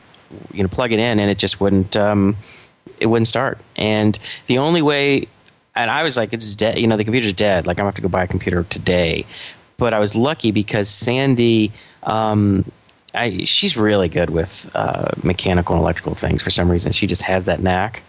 you 0.53 0.63
know, 0.63 0.69
plug 0.69 0.93
it 0.93 1.01
in, 1.01 1.19
and 1.19 1.29
it 1.29 1.39
just 1.39 1.61
wouldn't. 1.61 1.97
Um, 1.97 2.37
it 3.01 3.07
wouldn't 3.07 3.29
start. 3.29 3.59
And 3.77 4.17
the 4.47 4.59
only 4.59 4.83
way, 4.83 5.27
and 5.75 5.91
I 5.91 6.05
was 6.05 6.17
like, 6.17 6.33
it's 6.33 6.55
dead. 6.55 6.79
You 6.79 6.87
know, 6.87 6.97
the 6.97 7.05
computer's 7.05 7.33
dead. 7.33 7.67
Like 7.67 7.79
I'm 7.79 7.83
gonna 7.83 7.89
have 7.89 7.97
to 7.97 8.03
go 8.03 8.09
buy 8.09 8.23
a 8.23 8.29
computer 8.29 8.63
today. 8.65 9.27
But 9.79 9.95
I 9.95 9.99
was 9.99 10.15
lucky 10.15 10.53
because 10.53 10.89
Sandy. 10.89 11.73
Um, 12.05 12.65
I, 13.15 13.45
she's 13.45 13.77
really 13.77 14.09
good 14.09 14.31
with 14.31 14.71
uh, 14.75 15.11
mechanical 15.23 15.75
and 15.75 15.83
electrical 15.83 16.15
things 16.15 16.43
for 16.43 16.51
some 16.51 16.71
reason. 16.71 16.93
She 16.93 17.07
just 17.07 17.23
has 17.23 17.47
that 17.47 17.61
knack, 17.61 18.03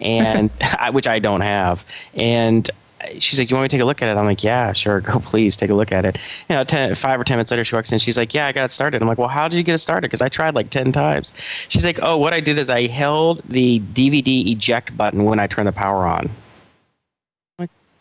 and 0.00 0.50
I, 0.78 0.90
which 0.90 1.06
I 1.06 1.18
don't 1.18 1.42
have. 1.42 1.84
And 2.14 2.68
she's 3.18 3.38
like, 3.38 3.50
"You 3.50 3.56
want 3.56 3.64
me 3.64 3.68
to 3.68 3.76
take 3.76 3.82
a 3.82 3.84
look 3.84 4.02
at 4.02 4.08
it?" 4.08 4.16
I'm 4.16 4.24
like, 4.24 4.42
"Yeah, 4.42 4.72
sure, 4.72 5.00
go 5.02 5.20
please 5.20 5.56
take 5.56 5.70
a 5.70 5.74
look 5.74 5.92
at 5.92 6.04
it." 6.04 6.18
You 6.48 6.56
know, 6.56 6.64
ten, 6.64 6.94
five 6.94 7.20
or 7.20 7.24
ten 7.24 7.36
minutes 7.36 7.50
later, 7.50 7.64
she 7.64 7.74
walks 7.74 7.92
in. 7.92 7.98
She's 7.98 8.16
like, 8.16 8.34
"Yeah, 8.34 8.46
I 8.46 8.52
got 8.52 8.64
it 8.64 8.72
started." 8.72 9.02
I'm 9.02 9.08
like, 9.08 9.18
"Well, 9.18 9.28
how 9.28 9.48
did 9.48 9.56
you 9.56 9.62
get 9.62 9.74
it 9.74 9.78
started?" 9.78 10.08
Because 10.08 10.22
I 10.22 10.28
tried 10.28 10.54
like 10.54 10.70
ten 10.70 10.92
times. 10.92 11.32
She's 11.68 11.84
like, 11.84 11.98
"Oh, 12.02 12.16
what 12.16 12.32
I 12.32 12.40
did 12.40 12.58
is 12.58 12.70
I 12.70 12.86
held 12.86 13.42
the 13.48 13.80
DVD 13.80 14.50
eject 14.52 14.96
button 14.96 15.24
when 15.24 15.40
I 15.40 15.46
turned 15.46 15.68
the 15.68 15.72
power 15.72 16.06
on." 16.06 16.30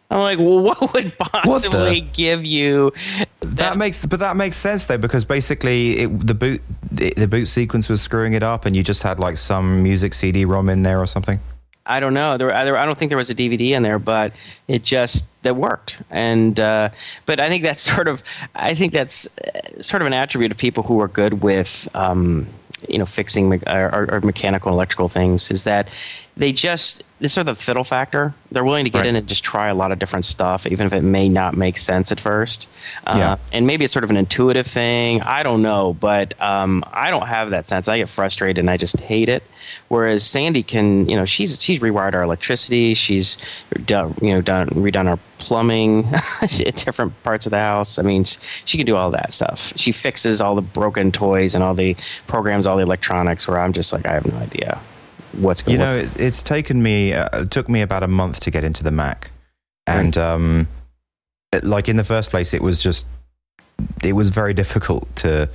I'm 0.09 0.19
like, 0.19 0.39
well, 0.39 0.59
what 0.59 0.93
would 0.93 1.17
possibly 1.17 2.01
give 2.01 2.45
you 2.45 2.93
That, 3.41 3.77
makes, 3.77 4.05
but 4.05 4.19
that 4.19 4.37
makes 4.37 4.55
sense 4.55 4.85
though 4.85 4.97
because 4.97 5.25
basically 5.25 5.99
it, 5.99 6.27
the 6.27 6.33
boot 6.33 6.61
the, 6.89 7.13
the 7.15 7.27
boot 7.27 7.47
sequence 7.47 7.89
was 7.89 8.01
screwing 8.01 8.33
it 8.33 8.43
up, 8.43 8.65
and 8.65 8.75
you 8.75 8.83
just 8.83 9.03
had 9.03 9.19
like 9.19 9.37
some 9.37 9.83
music 9.83 10.13
CD-ROM 10.13 10.69
in 10.69 10.83
there 10.83 11.01
or 11.01 11.05
something. 11.05 11.39
I 11.85 11.99
don't 11.99 12.13
know. 12.13 12.37
There, 12.37 12.49
there, 12.49 12.77
I 12.77 12.85
don't 12.85 12.97
think 12.97 13.09
there 13.09 13.17
was 13.17 13.29
a 13.29 13.35
DVD 13.35 13.71
in 13.71 13.83
there, 13.83 13.99
but 13.99 14.33
it 14.67 14.83
just 14.83 15.25
that 15.43 15.55
worked. 15.55 16.01
And 16.09 16.59
uh, 16.59 16.89
but 17.25 17.39
I 17.39 17.47
think 17.47 17.63
that's 17.63 17.81
sort 17.81 18.07
of 18.07 18.23
I 18.55 18.75
think 18.75 18.93
that's 18.93 19.27
uh, 19.39 19.81
sort 19.81 20.01
of 20.01 20.07
an 20.07 20.13
attribute 20.13 20.51
of 20.51 20.57
people 20.57 20.83
who 20.83 20.99
are 21.01 21.07
good 21.07 21.41
with 21.41 21.87
um, 21.95 22.47
you 22.87 22.97
know 22.97 23.05
fixing 23.05 23.49
me- 23.49 23.61
or, 23.67 23.93
or, 23.93 24.13
or 24.15 24.21
mechanical 24.21 24.69
and 24.69 24.75
electrical 24.75 25.09
things 25.09 25.49
is 25.49 25.63
that 25.63 25.89
they 26.35 26.51
just 26.51 27.03
this 27.19 27.31
is 27.31 27.33
sort 27.33 27.47
of 27.47 27.57
the 27.57 27.63
fiddle 27.63 27.83
factor. 27.83 28.33
They're 28.51 28.63
willing 28.63 28.85
to 28.85 28.91
get 28.91 28.99
Right. 28.99 29.07
in 29.07 29.15
and 29.15 29.25
just 29.27 29.43
try 29.43 29.67
a 29.69 29.73
lot 29.75 29.91
of 29.91 29.97
different 29.99 30.23
stuff, 30.25 30.67
even 30.67 30.85
if 30.85 30.93
it 30.93 31.01
may 31.01 31.27
not 31.29 31.57
make 31.57 31.77
sense 31.79 32.11
at 32.11 32.19
first. 32.19 32.67
Uh, 33.07 33.15
Yeah. 33.17 33.35
And 33.51 33.65
maybe 33.65 33.83
it's 33.85 33.91
sort 33.93 34.03
of 34.03 34.11
an 34.11 34.17
intuitive 34.17 34.67
thing. 34.67 35.21
I 35.21 35.41
don't 35.41 35.61
know, 35.63 35.93
but 35.99 36.33
um, 36.39 36.83
I 36.93 37.09
don't 37.09 37.27
have 37.27 37.49
that 37.49 37.65
sense. 37.65 37.87
I 37.87 37.97
get 37.97 38.09
frustrated 38.09 38.59
and 38.59 38.69
I 38.69 38.77
just 38.77 38.99
hate 38.99 39.29
it. 39.29 39.41
Whereas 39.87 40.23
Sandy 40.23 40.61
can, 40.63 41.09
you 41.09 41.15
know, 41.17 41.25
she's 41.25 41.61
she's 41.61 41.79
rewired 41.79 42.13
our 42.13 42.21
electricity. 42.23 42.93
She's 42.93 43.37
done, 43.85 44.15
you 44.21 44.33
know, 44.33 44.41
done 44.41 44.67
redone 44.69 45.07
our 45.09 45.19
plumbing 45.39 46.07
at 46.41 46.75
different 46.75 47.21
parts 47.23 47.45
of 47.45 47.49
the 47.51 47.59
house. 47.59 47.97
I 47.99 48.03
mean, 48.03 48.23
she, 48.25 48.37
she 48.65 48.77
can 48.77 48.85
do 48.85 48.95
all 48.95 49.11
that 49.11 49.33
stuff. 49.33 49.73
She 49.75 49.91
fixes 49.91 50.39
all 50.39 50.55
the 50.55 50.61
broken 50.61 51.11
toys 51.11 51.53
and 51.55 51.63
all 51.63 51.73
the 51.73 51.95
programs, 52.27 52.65
all 52.67 52.77
the 52.77 52.83
electronics. 52.83 53.47
Where 53.47 53.59
I'm 53.59 53.73
just 53.73 53.91
like, 53.91 54.05
I 54.05 54.13
have 54.13 54.25
no 54.25 54.37
idea 54.37 54.79
what's 55.37 55.61
going. 55.61 55.73
You 55.73 55.85
know, 55.85 55.95
it's, 55.95 56.15
it's 56.15 56.43
taken 56.43 56.81
me, 56.81 57.13
uh, 57.13 57.41
it 57.41 57.51
took 57.51 57.69
me 57.69 57.81
about 57.81 58.03
a 58.03 58.07
month 58.07 58.39
to 58.41 58.51
get 58.51 58.63
into 58.63 58.83
the 58.83 58.91
Mac. 58.91 59.31
And, 59.85 60.17
um, 60.17 60.67
it, 61.53 61.63
like, 61.63 61.87
in 61.87 61.95
the 61.95 62.03
first 62.03 62.29
place, 62.29 62.53
it 62.53 62.61
was 62.61 62.81
just, 62.81 63.05
it 64.03 64.13
was 64.13 64.29
very 64.29 64.53
difficult 64.53 65.07
to, 65.17 65.49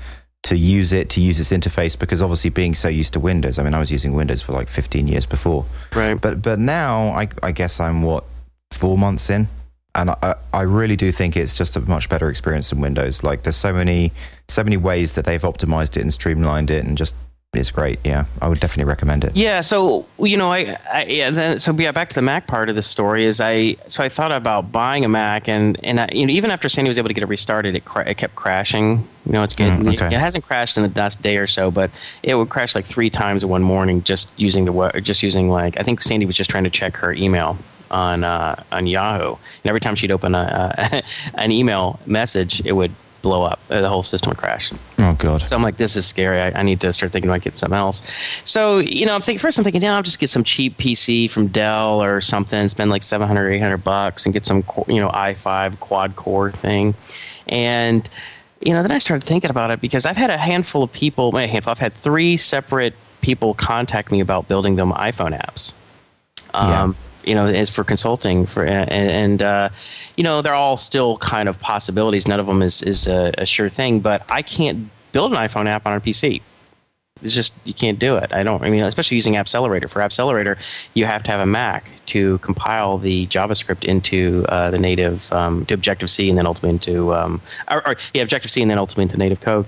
to 0.44 0.56
use 0.56 0.92
it, 0.92 1.08
to 1.10 1.20
use 1.20 1.38
its 1.38 1.52
interface, 1.52 1.98
because 1.98 2.20
obviously 2.20 2.50
being 2.50 2.74
so 2.74 2.88
used 2.88 3.12
to 3.12 3.20
Windows. 3.20 3.58
I 3.58 3.62
mean, 3.62 3.74
I 3.74 3.78
was 3.78 3.92
using 3.92 4.14
Windows 4.14 4.42
for 4.42 4.52
like 4.52 4.68
15 4.68 5.06
years 5.06 5.26
before. 5.26 5.64
Right. 5.94 6.20
But 6.20 6.42
but 6.42 6.58
now 6.58 7.08
I, 7.08 7.28
I 7.42 7.52
guess 7.52 7.78
I'm 7.78 8.02
what 8.02 8.24
four 8.72 8.98
months 8.98 9.30
in, 9.30 9.46
and 9.94 10.10
I, 10.10 10.34
I 10.52 10.62
really 10.62 10.96
do 10.96 11.12
think 11.12 11.36
it's 11.36 11.54
just 11.54 11.76
a 11.76 11.80
much 11.80 12.08
better 12.08 12.28
experience 12.28 12.70
than 12.70 12.80
Windows. 12.80 13.22
Like 13.22 13.42
there's 13.42 13.56
so 13.56 13.72
many 13.72 14.12
so 14.48 14.64
many 14.64 14.76
ways 14.76 15.14
that 15.14 15.24
they've 15.24 15.42
optimized 15.42 15.96
it 15.96 16.02
and 16.02 16.12
streamlined 16.12 16.70
it, 16.70 16.84
and 16.84 16.98
just 16.98 17.14
it's 17.54 17.70
great. 17.70 17.98
Yeah, 18.02 18.24
I 18.40 18.48
would 18.48 18.60
definitely 18.60 18.88
recommend 18.88 19.24
it. 19.24 19.36
Yeah, 19.36 19.60
so 19.60 20.06
you 20.18 20.38
know, 20.38 20.50
I, 20.50 20.78
I 20.90 21.04
yeah, 21.04 21.30
then 21.30 21.58
so 21.58 21.72
yeah, 21.74 21.92
back 21.92 22.08
to 22.08 22.14
the 22.14 22.22
Mac 22.22 22.46
part 22.46 22.70
of 22.70 22.76
the 22.76 22.82
story 22.82 23.26
is 23.26 23.40
I 23.40 23.76
so 23.88 24.02
I 24.02 24.08
thought 24.08 24.32
about 24.32 24.72
buying 24.72 25.04
a 25.04 25.08
Mac 25.08 25.48
and 25.50 25.78
and 25.84 26.00
I, 26.00 26.08
you 26.12 26.26
know 26.26 26.32
even 26.32 26.50
after 26.50 26.70
Sandy 26.70 26.88
was 26.88 26.96
able 26.96 27.08
to 27.08 27.14
get 27.14 27.22
it 27.22 27.26
restarted, 27.28 27.76
it, 27.76 27.84
cra- 27.84 28.08
it 28.08 28.16
kept 28.16 28.36
crashing. 28.36 29.06
You 29.26 29.32
know, 29.32 29.42
it's 29.42 29.54
getting 29.54 29.80
Mm, 29.84 29.94
okay. 29.94 30.06
it, 30.14 30.18
hasn't 30.18 30.44
crashed 30.44 30.78
in 30.78 30.82
the 30.90 30.98
last 30.98 31.20
day 31.20 31.36
or 31.36 31.46
so, 31.46 31.70
but 31.70 31.90
it 32.22 32.34
would 32.36 32.48
crash 32.48 32.74
like 32.74 32.86
three 32.86 33.10
times 33.10 33.42
in 33.42 33.50
one 33.50 33.62
morning 33.62 34.02
just 34.02 34.30
using 34.38 34.64
the 34.64 35.00
just 35.02 35.22
using 35.22 35.50
like 35.50 35.78
I 35.78 35.82
think 35.82 36.02
Sandy 36.02 36.24
was 36.24 36.36
just 36.36 36.48
trying 36.48 36.64
to 36.64 36.70
check 36.70 36.96
her 36.96 37.12
email 37.12 37.58
on 37.90 38.24
uh, 38.24 38.62
on 38.72 38.86
Yahoo, 38.86 39.32
and 39.34 39.66
every 39.66 39.80
time 39.80 39.94
she'd 39.94 40.10
open 40.10 40.34
a, 40.34 40.74
a 40.78 41.02
an 41.34 41.52
email 41.52 42.00
message, 42.06 42.62
it 42.64 42.72
would 42.72 42.92
blow 43.22 43.44
up. 43.44 43.60
Uh, 43.70 43.80
the 43.80 43.88
whole 43.88 44.02
system 44.02 44.30
would 44.30 44.38
crash. 44.38 44.72
Oh 44.98 45.14
god. 45.18 45.42
So 45.42 45.56
I'm 45.56 45.62
like, 45.62 45.76
this 45.76 45.96
is 45.96 46.06
scary. 46.06 46.40
I, 46.40 46.60
I 46.60 46.62
need 46.62 46.80
to 46.80 46.92
start 46.92 47.12
thinking 47.12 47.30
about 47.30 47.42
getting 47.42 47.56
something 47.56 47.78
else. 47.78 48.02
So 48.44 48.78
you 48.78 49.06
know, 49.06 49.14
I'm 49.14 49.22
thinking 49.22 49.40
first. 49.40 49.58
I'm 49.58 49.64
thinking, 49.64 49.82
yeah, 49.82 49.96
I'll 49.96 50.02
just 50.02 50.18
get 50.18 50.30
some 50.30 50.44
cheap 50.44 50.76
PC 50.78 51.30
from 51.30 51.48
Dell 51.48 52.02
or 52.02 52.20
something. 52.20 52.68
Spend 52.68 52.90
like 52.90 53.02
700, 53.02 53.50
800 53.50 53.78
bucks 53.78 54.26
and 54.26 54.32
get 54.32 54.44
some, 54.44 54.64
you 54.88 55.00
know, 55.00 55.08
i5 55.08 55.80
quad 55.80 56.16
core 56.16 56.50
thing. 56.50 56.94
And 57.48 58.08
you 58.60 58.72
know, 58.72 58.82
then 58.82 58.92
I 58.92 58.98
started 58.98 59.26
thinking 59.26 59.50
about 59.50 59.70
it 59.70 59.80
because 59.80 60.06
I've 60.06 60.16
had 60.16 60.30
a 60.30 60.38
handful 60.38 60.82
of 60.82 60.92
people. 60.92 61.36
A 61.36 61.46
handful. 61.46 61.70
I've 61.70 61.78
had 61.78 61.94
three 61.94 62.36
separate 62.36 62.94
people 63.20 63.54
contact 63.54 64.10
me 64.10 64.20
about 64.20 64.48
building 64.48 64.76
them 64.76 64.92
iPhone 64.92 65.38
apps. 65.38 65.72
Yeah. 66.54 66.82
Um, 66.82 66.96
You 67.24 67.34
know, 67.34 67.46
as 67.46 67.70
for 67.70 67.84
consulting 67.84 68.46
for 68.46 68.64
and, 68.64 68.90
and 68.90 69.42
uh, 69.42 69.68
you 70.16 70.24
know 70.24 70.42
they're 70.42 70.54
all 70.54 70.76
still 70.76 71.18
kind 71.18 71.48
of 71.48 71.58
possibilities. 71.60 72.26
None 72.26 72.40
of 72.40 72.46
them 72.46 72.62
is 72.62 72.82
is 72.82 73.06
a, 73.06 73.32
a 73.38 73.46
sure 73.46 73.68
thing. 73.68 74.00
But 74.00 74.22
I 74.30 74.42
can't 74.42 74.90
build 75.12 75.32
an 75.32 75.38
iPhone 75.38 75.66
app 75.66 75.86
on 75.86 75.92
a 75.92 76.00
PC. 76.00 76.42
It's 77.22 77.34
just 77.34 77.54
you 77.64 77.74
can't 77.74 77.98
do 77.98 78.16
it. 78.16 78.32
I 78.32 78.42
don't. 78.42 78.62
I 78.62 78.70
mean, 78.70 78.82
especially 78.82 79.16
using 79.16 79.34
Appcelerator. 79.34 79.88
For 79.88 80.00
Appcelerator, 80.00 80.58
you 80.94 81.06
have 81.06 81.22
to 81.24 81.30
have 81.30 81.40
a 81.40 81.46
Mac 81.46 81.88
to 82.06 82.38
compile 82.38 82.98
the 82.98 83.26
JavaScript 83.28 83.84
into 83.84 84.44
uh, 84.48 84.70
the 84.70 84.78
native 84.78 85.32
um, 85.32 85.64
to 85.66 85.74
Objective 85.74 86.10
C 86.10 86.28
and 86.28 86.36
then 86.36 86.46
ultimately 86.46 86.70
into 86.70 87.14
um, 87.14 87.40
or, 87.70 87.86
or 87.86 87.96
yeah 88.14 88.22
Objective 88.22 88.50
C 88.50 88.62
and 88.62 88.70
then 88.70 88.78
ultimately 88.78 89.04
into 89.04 89.16
native 89.16 89.40
code. 89.40 89.66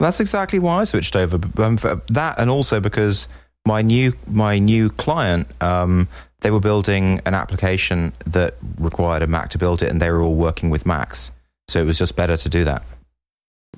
That's 0.00 0.20
exactly 0.20 0.58
why 0.58 0.80
I 0.80 0.84
switched 0.84 1.16
over. 1.16 1.36
Um, 1.56 1.76
that, 1.76 2.34
and 2.38 2.50
also 2.50 2.80
because 2.80 3.28
my 3.66 3.82
new 3.82 4.14
my 4.26 4.58
new 4.58 4.90
client, 4.90 5.48
um, 5.62 6.08
they 6.44 6.50
were 6.50 6.60
building 6.60 7.22
an 7.24 7.32
application 7.32 8.12
that 8.26 8.54
required 8.78 9.22
a 9.22 9.26
Mac 9.26 9.48
to 9.48 9.58
build 9.58 9.82
it, 9.82 9.90
and 9.90 10.00
they 10.00 10.10
were 10.10 10.20
all 10.20 10.34
working 10.34 10.68
with 10.68 10.84
Macs, 10.84 11.32
so 11.68 11.80
it 11.80 11.86
was 11.86 11.98
just 11.98 12.16
better 12.16 12.36
to 12.36 12.48
do 12.50 12.64
that. 12.64 12.82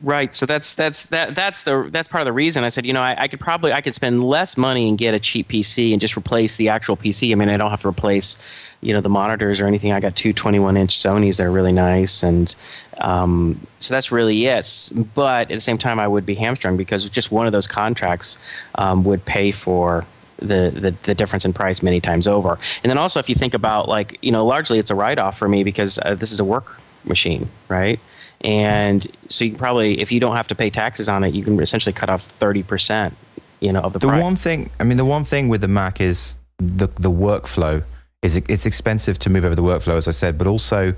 Right. 0.02 0.34
So 0.34 0.46
that's 0.46 0.74
that's 0.74 1.04
that 1.04 1.36
that's 1.36 1.62
the 1.62 1.88
that's 1.90 2.08
part 2.08 2.22
of 2.22 2.26
the 2.26 2.32
reason 2.32 2.64
I 2.64 2.68
said 2.68 2.84
you 2.84 2.92
know 2.92 3.00
I, 3.00 3.14
I 3.16 3.28
could 3.28 3.40
probably 3.40 3.72
I 3.72 3.80
could 3.80 3.94
spend 3.94 4.24
less 4.24 4.56
money 4.56 4.88
and 4.88 4.98
get 4.98 5.14
a 5.14 5.20
cheap 5.20 5.48
PC 5.48 5.92
and 5.92 6.00
just 6.00 6.18
replace 6.18 6.56
the 6.56 6.68
actual 6.68 6.96
PC. 6.96 7.32
I 7.32 7.34
mean 7.36 7.48
I 7.48 7.56
don't 7.56 7.70
have 7.70 7.80
to 7.82 7.88
replace 7.88 8.36
you 8.82 8.92
know 8.92 9.00
the 9.00 9.08
monitors 9.08 9.58
or 9.58 9.66
anything. 9.66 9.92
I 9.92 10.00
got 10.00 10.14
two 10.14 10.34
21 10.34 10.76
inch 10.76 10.98
Sony's 10.98 11.38
that 11.38 11.44
are 11.44 11.50
really 11.50 11.72
nice 11.72 12.22
and 12.22 12.54
um, 12.98 13.66
so 13.78 13.94
that's 13.94 14.12
really 14.12 14.44
it. 14.46 14.90
But 15.14 15.50
at 15.50 15.54
the 15.54 15.60
same 15.60 15.78
time 15.78 15.98
I 15.98 16.08
would 16.08 16.26
be 16.26 16.34
hamstrung 16.34 16.76
because 16.76 17.08
just 17.08 17.30
one 17.30 17.46
of 17.46 17.52
those 17.52 17.66
contracts 17.66 18.38
um, 18.74 19.02
would 19.04 19.24
pay 19.24 19.50
for 19.50 20.04
the, 20.38 20.70
the 20.74 20.94
the 21.04 21.14
difference 21.14 21.44
in 21.44 21.52
price 21.52 21.82
many 21.82 22.00
times 22.00 22.26
over. 22.28 22.58
And 22.82 22.90
then 22.90 22.98
also 22.98 23.20
if 23.20 23.28
you 23.28 23.34
think 23.34 23.54
about 23.54 23.88
like 23.88 24.18
you 24.22 24.32
know 24.32 24.44
largely 24.44 24.78
it's 24.78 24.90
a 24.90 24.94
write 24.94 25.18
off 25.18 25.38
for 25.38 25.48
me 25.48 25.64
because 25.64 25.98
uh, 25.98 26.14
this 26.14 26.32
is 26.32 26.40
a 26.40 26.44
work 26.44 26.80
machine, 27.04 27.48
right? 27.68 27.98
And 28.42 29.06
so 29.28 29.44
you 29.44 29.50
can 29.52 29.58
probably 29.58 30.00
if 30.00 30.12
you 30.12 30.20
don't 30.20 30.36
have 30.36 30.48
to 30.48 30.54
pay 30.54 30.70
taxes 30.70 31.08
on 31.08 31.24
it, 31.24 31.34
you 31.34 31.42
can 31.42 31.58
essentially 31.60 31.92
cut 31.92 32.10
off 32.10 32.22
thirty 32.22 32.62
percent, 32.62 33.16
you 33.60 33.72
know, 33.72 33.80
of 33.80 33.92
the, 33.94 33.98
The 33.98 34.08
price. 34.08 34.22
one 34.22 34.36
thing, 34.36 34.70
I 34.78 34.84
mean, 34.84 34.98
the 34.98 35.04
one 35.06 35.24
thing 35.24 35.48
with 35.48 35.62
the 35.62 35.68
Mac 35.68 36.00
is 36.00 36.36
the 36.58 36.88
the 36.88 37.10
workflow 37.10 37.82
is 38.22 38.36
it's 38.36 38.66
expensive 38.66 39.18
to 39.20 39.30
move 39.30 39.44
over 39.44 39.54
the 39.54 39.62
workflow, 39.62 39.96
as 39.96 40.06
I 40.06 40.10
said, 40.10 40.36
but 40.36 40.46
also 40.46 40.94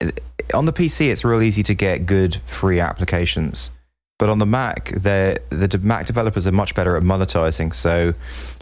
eh, 0.00 0.10
on 0.54 0.64
the 0.66 0.72
PC 0.72 1.08
it's 1.10 1.24
real 1.24 1.42
easy 1.42 1.62
to 1.64 1.74
get 1.74 2.06
good 2.06 2.36
free 2.46 2.80
applications. 2.80 3.70
But 4.18 4.28
on 4.28 4.38
the 4.38 4.46
Mac, 4.46 4.86
the 4.90 5.38
Mac 5.82 6.06
developers 6.06 6.46
are 6.46 6.52
much 6.52 6.74
better 6.74 6.96
at 6.96 7.02
monetizing. 7.02 7.74
So 7.74 8.14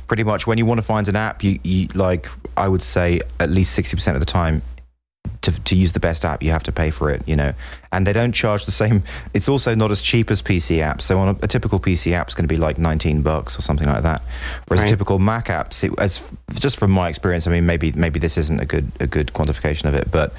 pretty 0.08 0.24
much 0.24 0.46
when 0.46 0.58
you 0.58 0.66
want 0.66 0.78
to 0.80 0.86
find 0.86 1.06
an 1.08 1.16
app, 1.16 1.44
you, 1.44 1.60
you 1.62 1.86
like 1.94 2.26
I 2.56 2.66
would 2.68 2.82
say 2.82 3.20
at 3.38 3.50
least 3.50 3.72
sixty 3.74 3.96
percent 3.96 4.16
of 4.16 4.20
the 4.20 4.26
time. 4.26 4.62
To, 5.42 5.52
to 5.64 5.76
use 5.76 5.92
the 5.92 6.00
best 6.00 6.24
app, 6.24 6.42
you 6.42 6.50
have 6.50 6.64
to 6.64 6.72
pay 6.72 6.90
for 6.90 7.10
it, 7.10 7.22
you 7.28 7.36
know, 7.36 7.52
and 7.92 8.04
they 8.06 8.12
don't 8.12 8.32
charge 8.32 8.64
the 8.64 8.72
same. 8.72 9.04
It's 9.34 9.48
also 9.48 9.74
not 9.74 9.90
as 9.92 10.02
cheap 10.02 10.30
as 10.30 10.42
PC 10.42 10.78
apps. 10.78 11.02
So 11.02 11.18
on 11.20 11.28
a, 11.28 11.32
a 11.42 11.46
typical 11.46 11.78
PC 11.78 12.12
app 12.12 12.28
is 12.28 12.34
going 12.34 12.48
to 12.48 12.52
be 12.52 12.56
like 12.56 12.76
nineteen 12.78 13.22
bucks 13.22 13.56
or 13.56 13.62
something 13.62 13.86
like 13.86 14.02
that. 14.02 14.20
Whereas 14.66 14.80
Right. 14.82 14.88
a 14.90 14.90
typical 14.90 15.18
Mac 15.20 15.46
apps, 15.46 15.84
it, 15.84 15.92
as 15.98 16.22
just 16.54 16.76
from 16.78 16.90
my 16.90 17.08
experience, 17.08 17.46
I 17.46 17.50
mean, 17.52 17.66
maybe 17.66 17.92
maybe 17.92 18.18
this 18.18 18.36
isn't 18.36 18.58
a 18.58 18.64
good 18.66 18.90
a 19.00 19.06
good 19.06 19.28
quantification 19.28 19.84
of 19.84 19.94
it, 19.94 20.10
but 20.10 20.32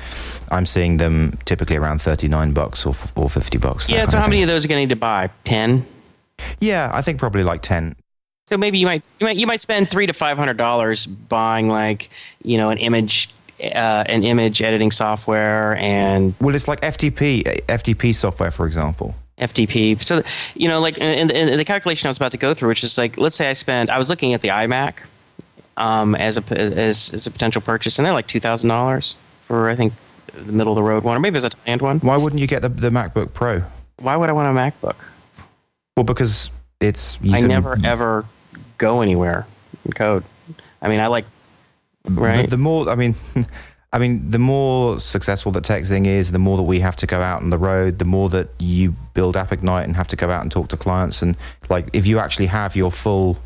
I'm 0.52 0.66
seeing 0.66 0.98
them 0.98 1.38
typically 1.46 1.78
around 1.78 2.02
thirty 2.02 2.28
nine 2.28 2.52
bucks 2.52 2.86
or 2.86 2.94
or 3.16 3.30
fifty 3.30 3.58
bucks. 3.58 3.88
yeah. 3.90 4.06
So 4.06 4.18
of 4.18 4.24
how 4.24 4.30
many 4.30 4.42
of 4.44 4.48
those 4.50 4.66
are 4.66 4.68
going 4.68 4.80
to 4.80 4.86
need 4.88 4.90
to 4.94 4.96
buy? 5.00 5.30
Ten. 5.46 5.86
Yeah, 6.60 6.90
I 6.94 7.02
think 7.04 7.20
probably 7.20 7.44
like 7.44 7.62
ten. 7.62 7.96
So 8.50 8.58
maybe 8.58 8.80
you 8.80 8.88
might 8.88 9.04
you 9.20 9.28
might 9.28 9.38
you 9.38 9.46
might 9.46 9.62
spend 9.62 9.92
three 9.92 10.08
to 10.08 10.14
five 10.14 10.36
hundred 10.36 10.58
dollars 10.58 11.06
buying 11.06 11.68
like 11.70 12.10
you 12.44 12.58
know 12.58 12.72
an 12.72 12.80
image 12.80 13.30
uh, 13.62 14.04
an 14.08 14.24
image 14.24 14.64
editing 14.64 14.90
software 14.90 15.78
and 15.78 16.34
Well, 16.42 16.56
it's 16.56 16.68
like 16.68 16.82
FTP 16.82 17.44
FTP 17.68 18.16
software, 18.16 18.50
for 18.50 18.66
example. 18.66 19.14
FTP. 19.38 20.04
So 20.04 20.24
you 20.56 20.68
know 20.68 20.80
like 20.80 20.98
in, 20.98 21.30
in, 21.30 21.48
in 21.50 21.58
the 21.60 21.64
calculation 21.64 22.08
I 22.08 22.10
was 22.10 22.18
about 22.18 22.32
to 22.32 22.40
go 22.40 22.56
through, 22.56 22.70
which 22.70 22.84
is 22.84 22.98
like 22.98 23.20
let's 23.20 23.36
say 23.36 23.52
I 23.52 23.54
spend 23.54 23.92
I 23.92 24.00
was 24.00 24.10
looking 24.10 24.34
at 24.34 24.42
the 24.42 24.48
iMac 24.48 24.94
um, 25.78 26.16
as 26.16 26.36
a 26.36 26.44
as, 26.60 27.12
as 27.14 27.28
a 27.28 27.32
potential 27.32 27.62
purchase, 27.62 28.00
and 28.00 28.06
they're 28.08 28.14
like 28.14 28.26
two 28.28 28.40
thousand 28.40 28.70
dollars 28.70 29.16
for 29.44 29.70
I 29.70 29.76
think 29.76 29.94
the 30.34 30.52
middle 30.52 30.74
of 30.74 30.76
the 30.78 30.84
road 30.84 31.04
one, 31.04 31.16
or 31.16 31.20
maybe 31.20 31.38
it's 31.38 31.46
a 31.46 31.50
high-end 31.50 31.84
one. 31.84 32.00
Why 32.00 32.18
wouldn't 32.18 32.42
you 32.42 32.48
get 32.48 32.64
the, 32.64 32.70
the 32.70 32.90
MacBook 32.90 33.32
Pro? 33.34 33.62
Why 34.00 34.16
would 34.16 34.28
I 34.32 34.34
want 34.34 34.58
a 34.58 34.60
MacBook? 34.60 34.96
Well, 35.96 36.04
because 36.04 36.50
it's 36.82 37.20
you 37.22 37.36
I 37.36 37.42
can- 37.42 37.50
never 37.50 37.78
ever 37.84 38.26
go 38.80 39.02
anywhere 39.02 39.46
in 39.86 39.94
code. 39.94 40.24
I 40.82 40.90
mean, 40.90 41.00
I 41.00 41.08
like 41.08 41.26
right. 42.10 42.50
The, 42.50 42.56
the 42.56 42.58
more, 42.58 42.90
I 42.90 42.96
mean, 42.96 43.14
I 43.94 44.00
mean, 44.00 44.30
the 44.30 44.40
more 44.40 45.00
successful 45.00 45.52
that 45.52 45.64
TechZing 45.64 46.08
is, 46.08 46.32
the 46.32 46.40
more 46.40 46.58
that 46.58 46.64
we 46.64 46.80
have 46.80 46.96
to 46.98 47.08
go 47.08 47.22
out 47.22 47.44
on 47.44 47.50
the 47.50 47.58
road, 47.58 48.00
the 48.00 48.06
more 48.06 48.30
that 48.30 48.50
you 48.60 48.96
build 49.14 49.36
AppIgnite 49.36 49.84
and 49.84 49.96
have 49.96 50.08
to 50.10 50.16
go 50.16 50.30
out 50.30 50.42
and 50.42 50.52
talk 50.52 50.70
to 50.70 50.78
clients. 50.78 51.22
And 51.22 51.36
like, 51.70 51.88
if 51.94 52.08
you 52.08 52.20
actually 52.20 52.48
have 52.48 52.76
your 52.76 52.92
full 52.92 53.38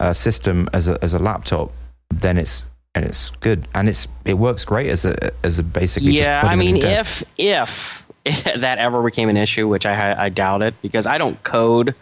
uh, 0.00 0.12
system 0.12 0.68
as 0.72 0.88
a 0.88 0.98
as 1.02 1.14
a 1.14 1.18
laptop, 1.18 1.72
then 2.10 2.38
it's 2.38 2.64
and 2.94 3.04
it's 3.04 3.30
good 3.40 3.66
and 3.74 3.88
it's 3.88 4.06
it 4.24 4.34
works 4.34 4.64
great 4.64 4.88
as 4.88 5.04
a 5.04 5.32
as 5.44 5.58
a 5.58 5.62
basically 5.62 6.12
yeah, 6.12 6.42
I 6.44 6.56
mean, 6.56 6.76
if 6.76 7.22
if 7.36 8.02
that 8.24 8.78
ever 8.78 9.02
became 9.02 9.28
an 9.28 9.36
issue, 9.36 9.68
which 9.68 9.86
I 9.86 10.24
I 10.24 10.28
doubt 10.30 10.62
it, 10.62 10.74
because 10.80 11.06
I 11.06 11.18
don't 11.18 11.42
code 11.42 11.94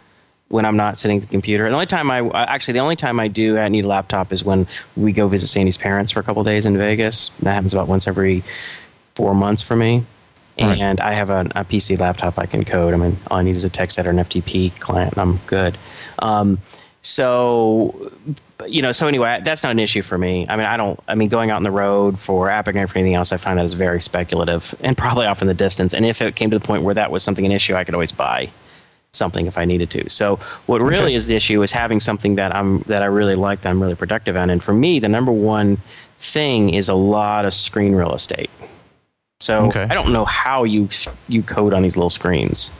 when 0.51 0.65
I'm 0.65 0.77
not 0.77 0.97
sitting 0.97 1.17
at 1.17 1.23
the 1.23 1.29
computer. 1.29 1.65
And 1.65 1.71
The 1.71 1.75
only 1.77 1.85
time 1.85 2.11
I 2.11 2.19
actually 2.43 2.73
the 2.73 2.79
only 2.79 2.95
time 2.95 3.19
I 3.19 3.27
do 3.27 3.57
I 3.57 3.69
need 3.69 3.85
a 3.85 3.87
laptop 3.87 4.33
is 4.33 4.43
when 4.43 4.67
we 4.95 5.13
go 5.13 5.27
visit 5.27 5.47
Sandy's 5.47 5.77
parents 5.77 6.11
for 6.11 6.19
a 6.19 6.23
couple 6.23 6.43
days 6.43 6.65
in 6.65 6.77
Vegas. 6.77 7.31
That 7.41 7.53
happens 7.53 7.73
about 7.73 7.87
once 7.87 8.07
every 8.07 8.43
four 9.15 9.33
months 9.33 9.61
for 9.61 9.75
me. 9.75 10.03
Right. 10.59 10.77
And 10.77 10.99
I 10.99 11.13
have 11.13 11.29
a, 11.29 11.41
a 11.55 11.65
PC 11.65 11.97
laptop 11.97 12.37
I 12.37 12.45
can 12.45 12.65
code. 12.65 12.93
I 12.93 12.97
mean, 12.97 13.17
all 13.31 13.37
I 13.37 13.41
need 13.41 13.55
is 13.55 13.63
a 13.63 13.69
text 13.69 13.97
editor 13.97 14.11
and 14.11 14.19
FTP 14.19 14.77
client, 14.79 15.13
and 15.13 15.21
I'm 15.21 15.37
good. 15.47 15.77
Um, 16.19 16.59
so, 17.01 18.11
you 18.67 18.81
know, 18.81 18.91
so 18.91 19.07
anyway, 19.07 19.41
that's 19.43 19.63
not 19.63 19.71
an 19.71 19.79
issue 19.79 20.03
for 20.03 20.19
me. 20.19 20.45
I 20.49 20.55
mean, 20.57 20.65
I 20.67 20.77
don't. 20.77 20.99
I 21.07 21.15
mean, 21.15 21.29
going 21.29 21.49
out 21.49 21.55
on 21.55 21.63
the 21.63 21.71
road 21.71 22.19
for 22.19 22.47
AppIgnite 22.49 22.89
for 22.89 22.99
anything 22.99 23.15
else, 23.15 23.31
I 23.31 23.37
find 23.37 23.57
that 23.57 23.65
is 23.65 23.73
very 23.73 24.01
speculative 24.01 24.75
and 24.81 24.95
probably 24.95 25.25
off 25.25 25.41
in 25.41 25.47
the 25.47 25.55
distance. 25.55 25.95
And 25.95 26.05
if 26.05 26.21
it 26.21 26.35
came 26.35 26.51
to 26.51 26.59
the 26.59 26.65
point 26.65 26.83
where 26.83 26.93
that 26.93 27.09
was 27.09 27.23
something 27.23 27.45
an 27.45 27.51
issue, 27.51 27.73
I 27.73 27.83
could 27.83 27.95
always 27.95 28.11
buy 28.11 28.51
something 29.13 29.45
if 29.45 29.57
I 29.57 29.65
needed 29.65 29.89
to. 29.91 30.09
So 30.09 30.39
what 30.67 30.81
really 30.81 31.03
Okay. 31.03 31.15
is 31.15 31.27
the 31.27 31.35
issue 31.35 31.61
is 31.63 31.71
having 31.71 31.99
something 31.99 32.35
that 32.35 32.55
I'm 32.55 32.79
that 32.87 33.01
I 33.01 33.07
really 33.07 33.35
like 33.35 33.61
that 33.61 33.69
I'm 33.69 33.81
really 33.81 33.95
productive 33.95 34.35
on. 34.37 34.49
And 34.49 34.63
for 34.63 34.73
me, 34.73 34.99
the 34.99 35.09
number 35.09 35.31
one 35.31 35.77
thing 36.17 36.73
is 36.73 36.87
a 36.89 36.93
lot 36.93 37.45
of 37.45 37.53
screen 37.53 37.93
real 37.93 38.13
estate. 38.13 38.49
So 39.39 39.65
Okay. 39.67 39.83
I 39.89 39.93
don't 39.93 40.13
know 40.13 40.25
how 40.25 40.63
you 40.63 40.87
you 41.27 41.43
code 41.43 41.73
on 41.73 41.81
these 41.83 41.97
little 41.97 42.09
screens. 42.09 42.71